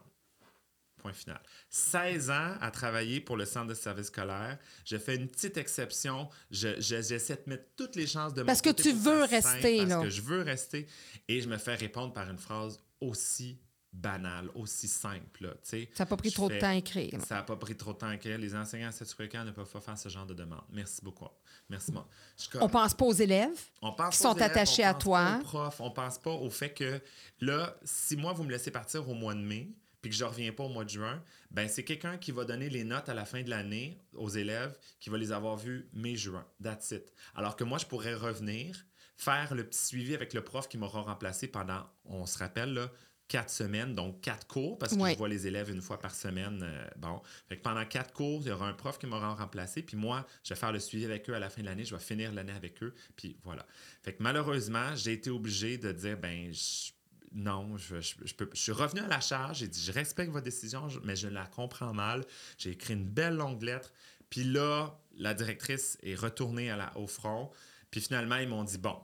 Point 0.99 1.13
final. 1.13 1.41
16 1.69 2.31
ans 2.31 2.55
à 2.61 2.71
travailler 2.71 3.21
pour 3.21 3.37
le 3.37 3.45
centre 3.45 3.67
de 3.67 3.75
service 3.75 4.07
scolaire. 4.07 4.59
J'ai 4.85 4.99
fait 4.99 5.17
une 5.17 5.29
petite 5.29 5.59
exception. 5.59 6.29
Je- 6.51 6.81
je- 6.81 7.03
J'essaie 7.03 7.37
de 7.37 7.43
mettre 7.51 7.67
toutes 7.77 7.97
les 7.97 8.07
chances 8.07 8.33
de 8.33 8.41
mon 8.41 8.47
Parce 8.47 8.63
que 8.63 8.71
côté 8.71 8.85
tu 8.85 8.93
veux 8.93 9.27
faire 9.27 9.43
simple, 9.43 9.55
rester, 9.57 9.77
parce 9.79 9.89
là. 9.91 10.03
que 10.03 10.09
je 10.11 10.23
veux 10.23 10.41
rester. 10.43 10.87
Et 11.29 11.41
je 11.43 11.49
me 11.49 11.59
fais 11.59 11.75
répondre 11.75 12.15
par 12.15 12.31
une 12.31 12.39
phrase 12.39 12.81
aussi 13.01 13.61
banale, 13.97 14.51
aussi 14.55 14.89
simple. 14.89 15.45
là, 15.45 15.51
tu 15.55 15.59
sais. 15.63 15.89
Ça 15.95 16.05
n'a 16.05 16.09
pas 16.09 16.17
pris 16.17 16.31
trop 16.31 16.49
de 16.49 16.59
temps 16.59 16.69
à 16.69 16.75
écrire. 16.77 17.19
ça 17.27 17.37
n'a 17.37 17.43
pas 17.43 17.57
pris 17.57 17.77
trop 17.77 17.93
de 17.93 17.99
temps 17.99 18.09
à 18.09 18.15
écrire. 18.15 18.39
Les 18.39 18.55
enseignants 18.55 18.91
à 18.91 19.15
précaire 19.15 19.45
ne 19.45 19.51
peuvent 19.51 19.71
pas 19.71 19.81
faire 19.81 19.97
ce 19.99 20.09
genre 20.09 20.27
de 20.27 20.35
demande. 20.35 20.65
Merci 20.71 21.01
beaucoup. 21.03 21.27
Merci. 21.69 21.93
moi. 21.93 22.07
Je 22.37 22.59
On 22.61 22.69
pense 22.69 22.95
pas 22.95 23.05
aux 23.05 23.13
élèves. 23.13 23.59
on 23.83 23.93
pense 23.93 24.17
qui 24.17 24.23
sont 24.23 24.35
élèves, 24.35 24.51
attachés 24.51 24.85
on 24.85 24.89
à 24.89 24.93
pense 24.95 25.03
toi. 25.03 25.25
pas 25.25 25.39
aux 25.39 25.43
profs, 25.43 25.81
on 25.81 25.91
pense 25.91 26.19
pas 26.19 26.31
au 26.31 26.51
fait 26.51 26.71
que 26.73 27.01
là, 27.41 27.77
si 27.85 28.17
moi, 28.17 28.33
vous 28.33 28.45
me 28.45 28.51
laissez 28.51 28.71
partir 28.71 29.09
au 29.09 29.15
mois 29.15 29.35
de 29.35 29.41
mai, 29.41 29.71
puis 30.03 30.11
que 30.11 30.17
je 30.17 30.25
reviens 30.25 30.53
pas 30.53 30.65
au 30.65 30.69
mois 30.69 30.85
de 30.85 30.91
juin, 30.91 31.23
ben 31.51 31.69
c'est 31.69 31.83
quelqu'un 31.83 32.19
qui 32.19 32.31
va 32.31 32.45
donner 32.45 32.69
les 32.69 32.85
notes 32.85 33.09
à 33.09 33.15
la 33.15 33.25
fin 33.25 33.43
de 33.43 33.51
l'année 33.51 34.01
aux 34.15 34.29
élèves, 34.29 34.79
qui 35.01 35.11
va 35.11 35.19
les 35.19 35.33
avoir 35.33 35.57
vus 35.57 35.89
mai-juin. 35.95 36.47
That's 36.63 36.91
it. 36.93 37.13
Alors 37.35 37.57
que 37.57 37.65
moi, 37.65 37.79
je 37.79 37.87
pourrais 37.87 38.15
revenir, 38.15 38.85
faire 39.17 39.55
le 39.55 39.65
petit 39.67 39.81
suivi 39.85 40.15
avec 40.15 40.35
le 40.35 40.45
prof 40.45 40.69
qui 40.69 40.77
m'aura 40.79 41.01
remplacé 41.01 41.49
pendant, 41.49 41.87
on 42.05 42.27
se 42.27 42.39
rappelle, 42.39 42.75
là, 42.75 42.91
quatre 43.29 43.51
semaines, 43.51 43.95
donc 43.95 44.21
quatre 44.21 44.47
cours, 44.47 44.79
parce 44.79 44.95
que 44.95 45.01
Ouais. 45.01 45.13
je 45.13 45.19
vois 45.19 45.29
les 45.29 45.47
élèves 45.47 45.71
une 45.71 45.81
fois 45.83 45.99
par 45.99 46.15
semaine. 46.15 46.61
euh, 46.63 46.87
bon, 46.97 47.21
fait 47.49 47.57
que 47.57 47.63
pendant 47.63 47.85
quatre 47.85 48.13
cours, 48.13 48.41
il 48.43 48.49
y 48.49 48.51
aura 48.53 48.69
un 48.69 48.73
prof 48.73 48.99
qui 48.99 49.07
m'aura 49.07 49.35
remplacé, 49.35 49.83
puis 49.83 49.97
moi, 49.97 50.27
je 50.45 50.55
vais 50.55 50.61
faire 50.61 50.73
le 50.73 50.79
suivi 50.79 51.05
avec 51.05 51.29
eux 51.29 51.35
à 51.35 51.39
la 51.41 51.51
fin 51.51 51.61
de 51.63 51.67
l'année, 51.67 51.85
je 51.85 51.95
vais 51.95 52.01
finir 52.01 52.33
l'année 52.33 52.53
avec 52.53 52.83
eux, 52.83 52.95
puis 53.17 53.37
voilà. 53.43 53.67
Fait 54.03 54.13
que 54.13 54.23
malheureusement, 54.23 54.95
j'ai 54.95 55.13
été 55.15 55.31
obligé 55.31 55.77
de 55.79 55.91
dire, 55.93 56.17
ben, 56.17 56.53
je- 56.53 56.93
non, 57.33 57.77
je, 57.77 58.01
je, 58.01 58.15
je 58.25 58.35
peux, 58.35 58.49
je 58.55 58.61
suis 58.61 58.73
revenu 58.73 59.01
à 59.01 59.09
la 59.09 59.21
charge, 59.21 59.59
j'ai 59.59 59.69
dit, 59.69 59.83
je 59.83 59.93
respecte 59.93 60.31
votre 60.31 60.45
décision, 60.45 60.87
mais 61.03 61.17
je 61.17 61.29
la 61.29 61.45
comprends 61.47 61.93
mal. 61.93 62.25
J'ai 62.57 62.71
écrit 62.71 62.95
une 62.95 63.05
belle 63.05 63.35
longue 63.35 63.63
lettre, 63.63 63.93
puis 64.31 64.45
là, 64.45 64.97
la 65.19 65.35
directrice 65.35 65.99
est 66.03 66.15
retournée 66.15 66.71
à 66.71 66.77
la, 66.77 66.97
au 66.97 67.07
front, 67.07 67.51
puis 67.91 68.01
finalement, 68.01 68.37
ils 68.37 68.49
m'ont 68.49 68.65
dit, 68.65 68.79
bon, 68.79 68.97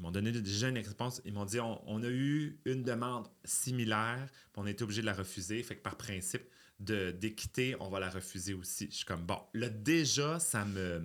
ils 0.00 0.02
m'ont 0.02 0.10
donné 0.10 0.32
déjà 0.32 0.68
une 0.68 0.78
réponse. 0.78 1.20
Ils 1.26 1.34
m'ont 1.34 1.44
dit 1.44 1.60
on, 1.60 1.78
on 1.86 2.02
a 2.02 2.08
eu 2.08 2.58
une 2.64 2.82
demande 2.82 3.28
similaire, 3.44 4.26
puis 4.50 4.62
on 4.62 4.64
a 4.64 4.70
été 4.70 4.82
obligé 4.82 5.02
de 5.02 5.06
la 5.06 5.12
refuser. 5.12 5.62
Fait 5.62 5.76
que 5.76 5.82
par 5.82 5.96
principe 5.96 6.42
de 6.78 7.10
d'équité, 7.10 7.76
on 7.80 7.90
va 7.90 8.00
la 8.00 8.08
refuser 8.08 8.54
aussi. 8.54 8.88
Je 8.90 8.96
suis 8.96 9.04
comme 9.04 9.26
bon, 9.26 9.38
là 9.52 9.68
déjà, 9.68 10.38
ça 10.38 10.64
me 10.64 11.02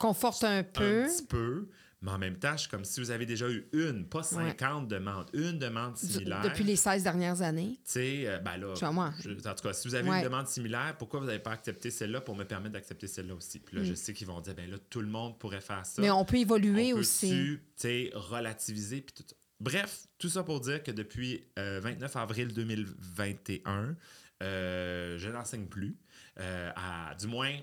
Conforte 0.00 0.42
un 0.42 0.64
peu. 0.64 1.04
un 1.04 1.08
petit 1.08 1.22
peu, 1.26 1.68
mais 2.04 2.10
en 2.12 2.18
même 2.18 2.36
temps, 2.38 2.52
je 2.52 2.60
suis 2.62 2.68
comme 2.68 2.84
si 2.84 3.00
vous 3.00 3.10
avez 3.10 3.24
déjà 3.26 3.48
eu 3.50 3.66
une, 3.72 4.06
pas 4.06 4.22
50 4.22 4.86
demandes, 4.88 5.28
une 5.32 5.58
demande 5.58 5.96
similaire. 5.96 6.42
Depuis 6.42 6.62
les 6.62 6.76
16 6.76 7.02
dernières 7.02 7.40
années. 7.42 7.72
Tu 7.84 7.92
sais, 7.92 8.22
euh, 8.26 8.38
ben 8.38 8.58
là, 8.58 8.74
Tu 8.74 8.80
vois, 8.80 8.92
moi. 8.92 9.12
je- 9.20 9.30
en 9.30 9.54
tout 9.54 9.62
cas, 9.62 9.72
si 9.72 9.88
vous 9.88 9.94
avez 9.94 10.08
Ouais. 10.08 10.18
une 10.18 10.24
demande 10.24 10.46
similaire, 10.46 10.94
pourquoi 10.98 11.18
vous 11.20 11.26
n'avez 11.26 11.38
pas 11.38 11.52
accepté 11.52 11.90
celle-là 11.90 12.20
pour 12.20 12.36
me 12.36 12.44
permettre 12.44 12.74
d'accepter 12.74 13.06
celle-là 13.06 13.34
aussi? 13.34 13.58
Puis 13.58 13.76
là, 13.78 13.82
je 13.84 13.94
sais 13.94 14.12
qu'ils 14.12 14.26
vont 14.26 14.40
dire, 14.40 14.54
ben 14.54 14.70
là, 14.70 14.76
tout 14.90 15.00
le 15.00 15.08
monde 15.08 15.38
pourrait 15.38 15.60
faire 15.62 15.84
ça. 15.86 16.00
Mm. 16.00 16.04
Mais 16.04 16.10
on 16.10 16.24
peut 16.24 16.36
évoluer 16.36 16.92
On 16.92 16.98
aussi. 16.98 17.28
tu 17.30 17.60
sais, 17.76 18.10
relativiser 18.14 19.00
puis 19.00 19.14
tout 19.14 19.24
ça. 19.26 19.34
Bref, 19.60 20.06
tout 20.18 20.28
ça 20.28 20.42
pour 20.42 20.60
dire 20.60 20.82
que 20.82 20.90
depuis 20.90 21.42
euh, 21.58 21.80
29 21.82 22.14
avril 22.16 22.52
2021, 22.52 23.96
euh, 24.42 25.16
je 25.18 25.28
n'enseigne 25.28 25.66
plus, 25.66 25.96
euh, 26.40 26.70
à, 26.76 27.14
du 27.14 27.26
moins 27.26 27.56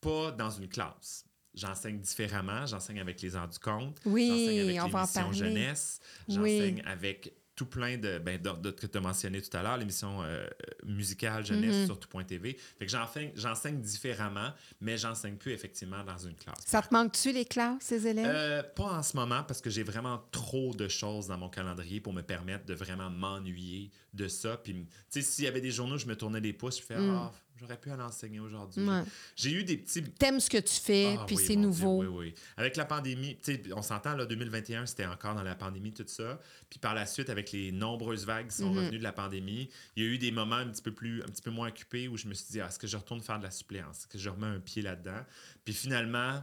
pas 0.00 0.32
dans 0.32 0.50
une 0.50 0.68
classe. 0.68 1.24
J'enseigne 1.56 1.98
différemment, 1.98 2.66
j'enseigne 2.66 3.00
avec 3.00 3.20
les 3.22 3.34
ans 3.36 3.46
du 3.46 3.58
compte, 3.58 3.98
Oui, 4.04 4.28
j'enseigne 4.28 4.60
avec 4.60 4.76
on 4.82 4.88
va 4.88 4.98
en 4.98 5.02
l'émission 5.02 5.20
parler. 5.22 5.36
jeunesse, 5.38 6.00
Oui. 6.28 6.34
j'enseigne 6.34 6.82
avec 6.86 7.32
tout 7.54 7.64
plein 7.64 7.96
de, 7.96 8.18
ben, 8.18 8.38
de, 8.38 8.50
de- 8.50 8.70
que 8.70 8.86
tu 8.86 8.98
as 8.98 9.00
mentionné 9.00 9.40
tout 9.40 9.56
à 9.56 9.62
l'heure, 9.62 9.78
l'émission 9.78 10.22
euh, 10.22 10.46
musicale 10.84 11.46
jeunesse 11.46 11.86
sur 11.86 11.98
tout.tv. 11.98 12.52
Fait 12.78 12.84
que 12.84 12.92
j'enseigne, 12.92 13.30
j'enseigne 13.34 13.80
différemment, 13.80 14.50
mais 14.82 14.98
j'enseigne 14.98 15.36
plus 15.36 15.52
effectivement 15.52 16.04
dans 16.04 16.18
une 16.18 16.34
classe. 16.34 16.58
Ça 16.66 16.82
te 16.82 16.92
manque-tu, 16.92 17.32
les 17.32 17.46
classes, 17.46 17.78
ces 17.80 18.06
élèves? 18.06 18.26
Euh, 18.28 18.62
pas 18.62 18.98
en 18.98 19.02
ce 19.02 19.16
moment 19.16 19.42
parce 19.42 19.62
que 19.62 19.70
j'ai 19.70 19.84
vraiment 19.84 20.22
trop 20.32 20.74
de 20.74 20.86
choses 20.88 21.28
dans 21.28 21.38
mon 21.38 21.48
calendrier 21.48 21.98
pour 22.02 22.12
me 22.12 22.20
permettre 22.20 22.66
de 22.66 22.74
vraiment 22.74 23.08
m'ennuyer 23.08 23.90
de 24.12 24.28
ça. 24.28 24.58
Puis, 24.58 24.74
tu 24.74 24.86
sais, 25.08 25.22
s'il 25.22 25.44
y 25.46 25.48
avait 25.48 25.62
des 25.62 25.70
journaux, 25.70 25.96
je 25.96 26.06
me 26.06 26.14
tournais 26.14 26.40
les 26.40 26.52
pouces, 26.52 26.76
je 26.80 26.82
fais 26.84 26.98
Mm. 26.98 27.10
Ah, 27.10 27.32
j'aurais 27.58 27.78
pu 27.78 27.90
en 27.90 27.98
enseigner 28.00 28.40
aujourd'hui. 28.40 28.86
Ouais. 28.86 29.02
J'ai 29.34 29.52
eu 29.52 29.64
des 29.64 29.76
petits. 29.76 30.02
T'aimes 30.02 30.40
ce 30.40 30.50
que 30.50 30.58
tu 30.58 30.74
fais, 30.74 31.16
Ah 31.18 31.24
puis 31.26 31.36
oui, 31.36 31.44
c'est 31.46 31.56
nouveau. 31.56 32.00
Dieu, 32.00 32.08
oui, 32.10 32.26
oui. 32.28 32.34
Avec 32.56 32.76
la 32.76 32.84
pandémie, 32.84 33.36
tu 33.42 33.54
sais, 33.54 33.62
on 33.74 33.82
s'entend, 33.82 34.14
là, 34.16 34.26
2021, 34.26 34.86
c'était 34.86 35.06
encore 35.06 35.34
dans 35.34 35.42
la 35.42 35.54
pandémie, 35.54 35.92
tout 35.92 36.04
ça. 36.06 36.40
Puis 36.70 36.78
par 36.78 36.94
la 36.94 37.06
suite, 37.06 37.30
avec 37.30 37.52
les 37.52 37.72
nombreuses 37.72 38.24
vagues 38.26 38.48
qui 38.48 38.56
sont 38.56 38.70
Mhm. 38.70 38.78
revenues 38.78 38.98
de 38.98 39.02
la 39.02 39.12
pandémie, 39.12 39.68
il 39.96 40.04
y 40.04 40.06
a 40.06 40.10
eu 40.10 40.18
des 40.18 40.30
moments 40.30 40.56
un 40.56 40.68
petit 40.68 40.82
peu 40.82 40.92
plus, 40.92 41.22
un 41.22 41.26
petit 41.26 41.42
peu 41.42 41.50
moins 41.50 41.68
occupés 41.68 42.08
où 42.08 42.16
je 42.16 42.26
me 42.28 42.34
suis 42.34 42.46
dit, 42.52 42.60
ah, 42.60 42.66
est-ce 42.68 42.78
que 42.78 42.86
je 42.86 42.96
retourne 42.96 43.20
faire 43.20 43.38
de 43.38 43.44
la 43.44 43.50
suppléance? 43.50 43.98
Est-ce 44.00 44.08
que 44.08 44.18
je 44.18 44.28
remets 44.28 44.46
un 44.46 44.60
pied 44.60 44.82
là-dedans? 44.82 45.20
Puis 45.64 45.74
finalement, 45.74 46.42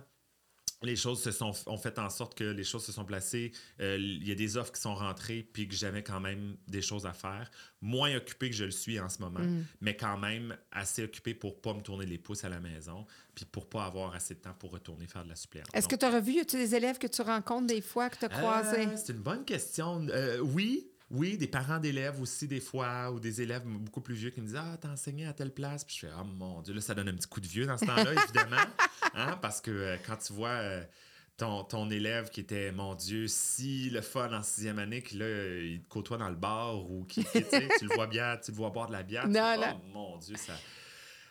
les 0.83 0.95
choses 0.95 1.21
se 1.21 1.31
sont 1.31 1.53
ont 1.67 1.77
fait 1.77 1.97
en 1.99 2.09
sorte 2.09 2.35
que 2.37 2.43
les 2.43 2.63
choses 2.63 2.83
se 2.85 2.91
sont 2.91 3.05
placées. 3.05 3.51
Euh, 3.79 3.97
Il 3.97 4.27
y 4.27 4.31
a 4.31 4.35
des 4.35 4.57
offres 4.57 4.71
qui 4.71 4.81
sont 4.81 4.95
rentrées, 4.95 5.47
puis 5.53 5.67
que 5.67 5.75
j'avais 5.75 6.03
quand 6.03 6.19
même 6.19 6.57
des 6.67 6.81
choses 6.81 7.05
à 7.05 7.13
faire. 7.13 7.49
Moins 7.81 8.15
occupé 8.15 8.49
que 8.49 8.55
je 8.55 8.65
le 8.65 8.71
suis 8.71 8.99
en 8.99 9.09
ce 9.09 9.19
moment, 9.19 9.39
Mm. 9.39 9.65
mais 9.81 9.95
quand 9.97 10.17
même 10.17 10.55
assez 10.71 11.03
occupé 11.03 11.33
pour 11.33 11.59
pas 11.61 11.73
me 11.73 11.81
tourner 11.81 12.05
les 12.05 12.17
pouces 12.17 12.43
à 12.43 12.49
la 12.49 12.59
maison, 12.59 13.05
puis 13.35 13.45
pour 13.45 13.67
pas 13.69 13.85
avoir 13.85 14.13
assez 14.13 14.35
de 14.35 14.39
temps 14.39 14.53
pour 14.57 14.71
retourner 14.71 15.07
faire 15.07 15.23
de 15.23 15.29
la 15.29 15.35
suppléance. 15.35 15.67
Est-ce 15.73 15.87
que 15.87 15.95
tu 15.95 16.05
as 16.05 16.11
revu, 16.11 16.43
des 16.45 16.75
élèves 16.75 16.97
que 16.97 17.07
tu 17.07 17.21
rencontres 17.21 17.67
des 17.67 17.81
fois, 17.81 18.09
que 18.09 18.17
tu 18.19 18.25
as 18.25 18.29
croisés? 18.29 18.87
euh, 18.87 18.95
c'est 18.95 19.13
une 19.13 19.19
bonne 19.19 19.43
question. 19.45 20.05
Euh, 20.09 20.39
oui. 20.39 20.87
Oui, 21.13 21.37
des 21.37 21.47
parents 21.47 21.77
d'élèves 21.79 22.19
aussi, 22.19 22.47
des 22.47 22.59
fois, 22.59 23.11
ou 23.11 23.19
des 23.19 23.39
élèves 23.41 23.63
beaucoup 23.65 24.01
plus 24.01 24.15
vieux 24.15 24.31
qui 24.31 24.41
me 24.41 24.47
disent 24.47 24.57
Ah, 24.57 24.77
t'as 24.81 24.89
enseigné 24.89 25.27
à 25.27 25.33
telle 25.33 25.53
place. 25.53 25.83
Puis 25.83 25.95
je 25.95 26.07
fais 26.07 26.13
Ah, 26.17 26.23
mon 26.23 26.61
Dieu, 26.61 26.73
là, 26.73 26.81
ça 26.81 26.95
donne 26.95 27.07
un 27.07 27.13
petit 27.13 27.27
coup 27.27 27.39
de 27.39 27.47
vieux 27.47 27.67
dans 27.67 27.77
ce 27.77 27.85
temps-là, 27.85 28.13
évidemment. 28.23 28.63
Hein, 29.13 29.37
parce 29.41 29.61
que 29.61 29.69
euh, 29.69 29.97
quand 30.05 30.17
tu 30.17 30.33
vois 30.33 30.49
euh, 30.49 30.83
ton, 31.37 31.63
ton 31.63 31.89
élève 31.91 32.29
qui 32.29 32.39
était, 32.39 32.71
mon 32.71 32.95
Dieu, 32.95 33.27
si 33.27 33.91
le 33.91 34.01
fun 34.01 34.33
en 34.33 34.41
sixième 34.41 34.79
année, 34.79 35.03
qui 35.03 35.17
là, 35.17 35.27
il 35.27 35.81
te 35.81 35.87
côtoie 35.87 36.17
dans 36.17 36.29
le 36.29 36.35
bar 36.35 36.89
ou 36.89 37.05
qui, 37.05 37.23
tu 37.23 37.31
sais, 37.31 37.67
tu 37.77 37.85
le 37.87 37.93
vois 37.93 38.07
bien, 38.07 38.37
tu 38.43 38.49
le 38.49 38.57
vois 38.57 38.71
boire 38.71 38.87
de 38.87 38.93
la 38.93 39.03
bière. 39.03 39.27
Non, 39.27 39.61
fais, 39.61 39.69
oh 39.71 39.87
mon 39.93 40.17
Dieu, 40.17 40.35
ça, 40.35 40.53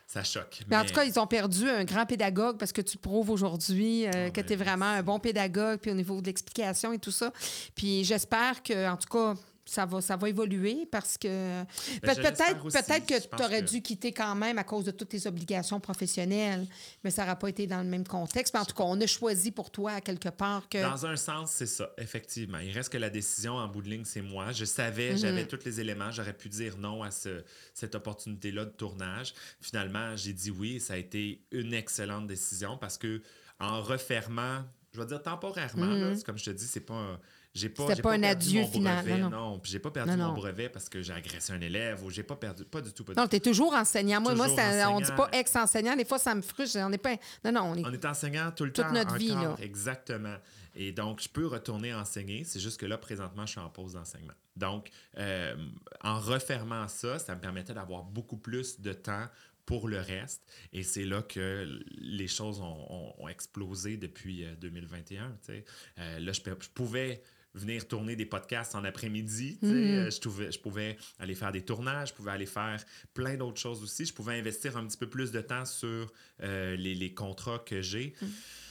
ça 0.06 0.22
choque. 0.22 0.60
Mais 0.68 0.76
en 0.76 0.84
tout 0.84 0.94
cas, 0.94 1.04
ils 1.04 1.18
ont 1.18 1.26
perdu 1.26 1.68
un 1.68 1.84
grand 1.84 2.06
pédagogue 2.06 2.56
parce 2.56 2.72
que 2.72 2.82
tu 2.82 2.98
prouves 2.98 3.30
aujourd'hui 3.30 4.06
euh, 4.06 4.10
Ah, 4.26 4.30
que 4.30 4.40
tu 4.40 4.52
es 4.52 4.56
vraiment 4.56 4.86
un 4.86 5.02
bon 5.02 5.18
pédagogue, 5.18 5.80
puis 5.80 5.90
au 5.90 5.94
niveau 5.94 6.20
de 6.20 6.26
l'explication 6.26 6.92
et 6.92 6.98
tout 6.98 7.10
ça. 7.10 7.32
Puis 7.74 8.04
j'espère 8.04 8.62
que, 8.62 8.88
en 8.88 8.96
tout 8.96 9.09
cas, 9.09 9.34
ça 9.64 9.86
va, 9.86 10.01
ça 10.01 10.16
va 10.16 10.28
évoluer 10.28 10.86
parce 10.90 11.16
que 11.16 11.62
Ben, 12.02 12.14
peut-être 12.16 12.62
peut-être 12.62 13.06
que 13.06 13.36
tu 13.36 13.43
aurais 13.43 13.62
que- 13.64 13.70
dû 13.70 13.80
quitter 13.80 14.12
quand 14.12 14.34
même 14.34 14.59
à 14.59 14.64
cause 14.64 14.84
de 14.84 14.90
toutes 14.90 15.10
tes 15.10 15.26
obligations 15.26 15.78
professionnelles, 15.78 16.66
mais 17.05 17.10
ça 17.10 17.22
n'aurait 17.24 17.39
pas 17.39 17.48
été 17.48 17.66
dans 17.66 17.78
le 17.82 17.89
même 17.89 18.06
contexte. 18.06 18.55
Mais 18.55 18.60
en 18.60 18.64
tout 18.64 18.74
cas, 18.74 18.82
on 18.84 19.01
a 19.01 19.06
choisi 19.06 19.52
pour 19.52 19.70
toi 19.70 20.01
quelque 20.01 20.28
part 20.30 20.68
que 20.68 20.82
Dans 20.82 21.06
un 21.06 21.16
sens, 21.16 21.52
c'est 21.52 21.66
ça, 21.66 21.90
effectivement. 21.98 22.59
Il 22.59 22.72
reste 22.72 22.90
que 22.93 22.98
la 22.98 23.10
décision 23.10 23.55
en 23.55 23.68
bout 23.68 23.82
de 23.82 23.89
ligne, 23.89 24.05
c'est 24.05 24.20
moi. 24.22 24.51
Je 24.52 24.64
savais, 24.64 25.12
Mhm. 25.12 25.18
j'avais 25.18 25.47
tous 25.47 25.64
les 25.64 25.80
éléments, 25.80 26.10
j'aurais 26.10 26.32
pu 26.36 26.48
dire 26.48 26.76
non 26.76 27.02
à 27.05 27.10
ce- 27.12 27.44
cette 27.72 27.94
opportunité-là 27.94 28.64
de 28.64 28.70
tournage. 28.70 29.32
Finalement, 29.60 30.16
j'ai 30.16 30.32
dit 30.32 30.51
oui 30.51 30.80
ça 30.80 30.94
a 30.94 30.97
été 30.97 31.40
une 31.52 31.72
excellente 31.72 32.26
décision 32.26 32.76
parce 32.76 32.98
que 32.98 33.22
en 33.60 33.80
refermant, 33.80 34.64
je 34.93 35.01
vais 35.01 35.06
dire 35.06 35.22
temporairement, 35.22 35.86
Mhm. 35.86 36.01
là, 36.10 36.16
c'est 36.16 36.24
comme 36.26 36.36
je 36.39 36.44
te 36.47 36.51
dis, 36.51 36.66
c'est 36.66 36.80
pas 36.80 36.94
un- 36.94 37.20
j'ai 37.55 37.69
pas, 37.69 37.95
j'ai 37.95 38.01
pas 38.03 38.12
un 38.15 38.20
perdu 38.20 38.47
adieu 38.49 38.61
mon 38.62 38.69
final, 38.69 39.05
brevet, 39.05 39.20
non, 39.20 39.31
non. 39.31 39.51
non. 39.51 39.59
puis 39.59 39.70
j'ai 39.73 39.79
pas 39.79 39.91
perdu 39.91 40.11
Non, 40.16 40.29
mon 40.29 40.33
brevet 40.33 40.69
parce 40.70 40.89
que 40.89 41.03
j'ai 41.03 41.12
agressé 41.12 41.53
un 41.53 41.61
élève 41.61 42.03
ou 42.03 42.11
j'ai 42.11 42.23
pas 42.23 42.37
perdu, 42.37 42.65
pas 42.65 42.81
du 42.81 42.93
tout, 42.93 43.05
pas 43.05 43.12
du 43.12 43.20
Non, 43.20 43.29
tu 43.29 43.37
es 43.37 43.41
toujours 43.41 43.74
enseignant. 43.74 44.20
Moi, 44.23 44.35
moi 44.35 44.47
Toujours 44.47 44.59
c'est- 44.61 44.85
on 44.87 44.99
dit 45.01 45.05
enseignant. 45.05 45.16
pas 45.16 45.29
ex-enseignant. 45.39 45.97
Des 45.97 46.05
fois, 46.07 46.19
ça 46.19 46.35
me 46.35 46.41
frustre. 46.43 46.79
On 46.81 46.89
n'est 46.89 46.97
pas. 46.99 47.15
Non, 47.45 47.53
non, 47.53 47.61
on 47.65 47.74
est. 47.77 47.85
On 47.85 47.93
est 47.93 48.05
enseignant 48.07 48.51
tout 48.53 48.65
le 48.65 48.73
Toute 48.73 48.87
temps. 48.87 48.93
notre 48.93 49.16
vie, 49.16 49.29
là. 49.29 49.55
Exactement. 49.61 50.37
Et 50.74 50.93
donc, 50.93 51.20
je 51.20 51.29
peux 51.29 51.47
retourner 51.47 51.93
enseigner. 51.93 52.45
C'est 52.45 52.59
juste 52.61 52.81
que 52.81 52.87
là, 52.87 52.97
présentement, 52.97 53.45
je 53.45 53.51
suis 53.53 53.61
en 53.61 53.69
pause 53.69 53.93
d'enseignement. 53.93 54.33
Donc, 54.57 54.89
euh, 55.19 55.55
en 56.03 56.19
refermant 56.19 56.89
ça, 56.89 57.19
ça 57.19 57.35
me 57.35 57.41
permettait 57.41 57.74
d'avoir 57.74 58.05
beaucoup 58.05 58.39
plus 58.39 58.81
de 58.81 58.95
temps 58.95 59.27
pour 59.66 59.87
le 59.89 60.01
reste. 60.01 60.43
Et 60.73 60.83
c'est 60.83 61.05
là 61.05 61.20
que 61.23 61.69
les 61.99 62.27
choses 62.29 62.61
ont, 62.61 62.87
ont- 62.91 63.15
ont 63.19 63.29
explosé 63.29 63.97
depuis 63.99 64.45
euh, 64.45 64.55
2021. 64.57 65.29
tu 65.33 65.53
sais. 65.53 65.65
Euh, 65.99 66.19
là, 66.19 66.33
je 66.33 66.41
pouvais 66.74 67.23
venir 67.55 67.87
tourner 67.87 68.16
des 68.16 68.27
podcasts 68.27 68.74
en 68.74 68.85
après-midi. 68.85 69.59
Mhm. 69.62 69.70
Euh, 69.73 70.11
Je, 70.11 70.20
pouvais, 70.20 70.51
je 70.53 70.59
pouvais 70.59 70.97
aller 71.19 71.35
faire 71.35 71.53
des 71.53 71.62
tournages, 71.62 72.09
je 72.09 72.15
pouvais 72.15 72.31
aller 72.31 72.47
faire 72.47 72.83
plein 73.15 73.37
d'autres 73.37 73.61
choses 73.61 73.83
aussi. 73.83 74.05
Je 74.07 74.15
pouvais 74.15 74.39
investir 74.39 74.77
un 74.77 74.87
petit 74.87 74.97
peu 74.97 75.09
plus 75.09 75.31
de 75.33 75.41
temps 75.41 75.65
sur 75.65 76.11
euh, 76.43 76.77
les, 76.77 76.95
les 76.95 77.12
contrats 77.15 77.59
que 77.59 77.83
j'ai. 77.83 78.15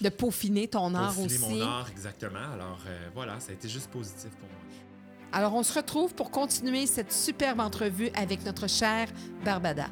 De 0.02 0.10
peaufiner 0.10 0.68
ton 0.68 0.94
art 0.96 1.14
Peaufiner 1.16 1.26
aussi. 1.46 1.56
mon 1.56 1.62
art, 1.62 1.90
exactement. 1.92 2.52
Alors 2.54 2.80
euh, 2.88 3.10
voilà, 3.14 3.40
ça 3.40 3.52
a 3.52 3.54
été 3.54 3.70
juste 3.70 3.90
positif 3.92 4.30
pour 4.32 4.50
moi. 4.50 4.58
Alors, 5.34 5.54
on 5.54 5.64
se 5.64 5.74
retrouve 5.74 6.14
pour 6.14 6.30
continuer 6.30 6.86
cette 6.88 7.14
superbe 7.14 7.62
entrevue 7.62 8.10
avec 8.16 8.44
notre 8.44 8.68
chère 8.68 9.08
Barbada. 9.46 9.88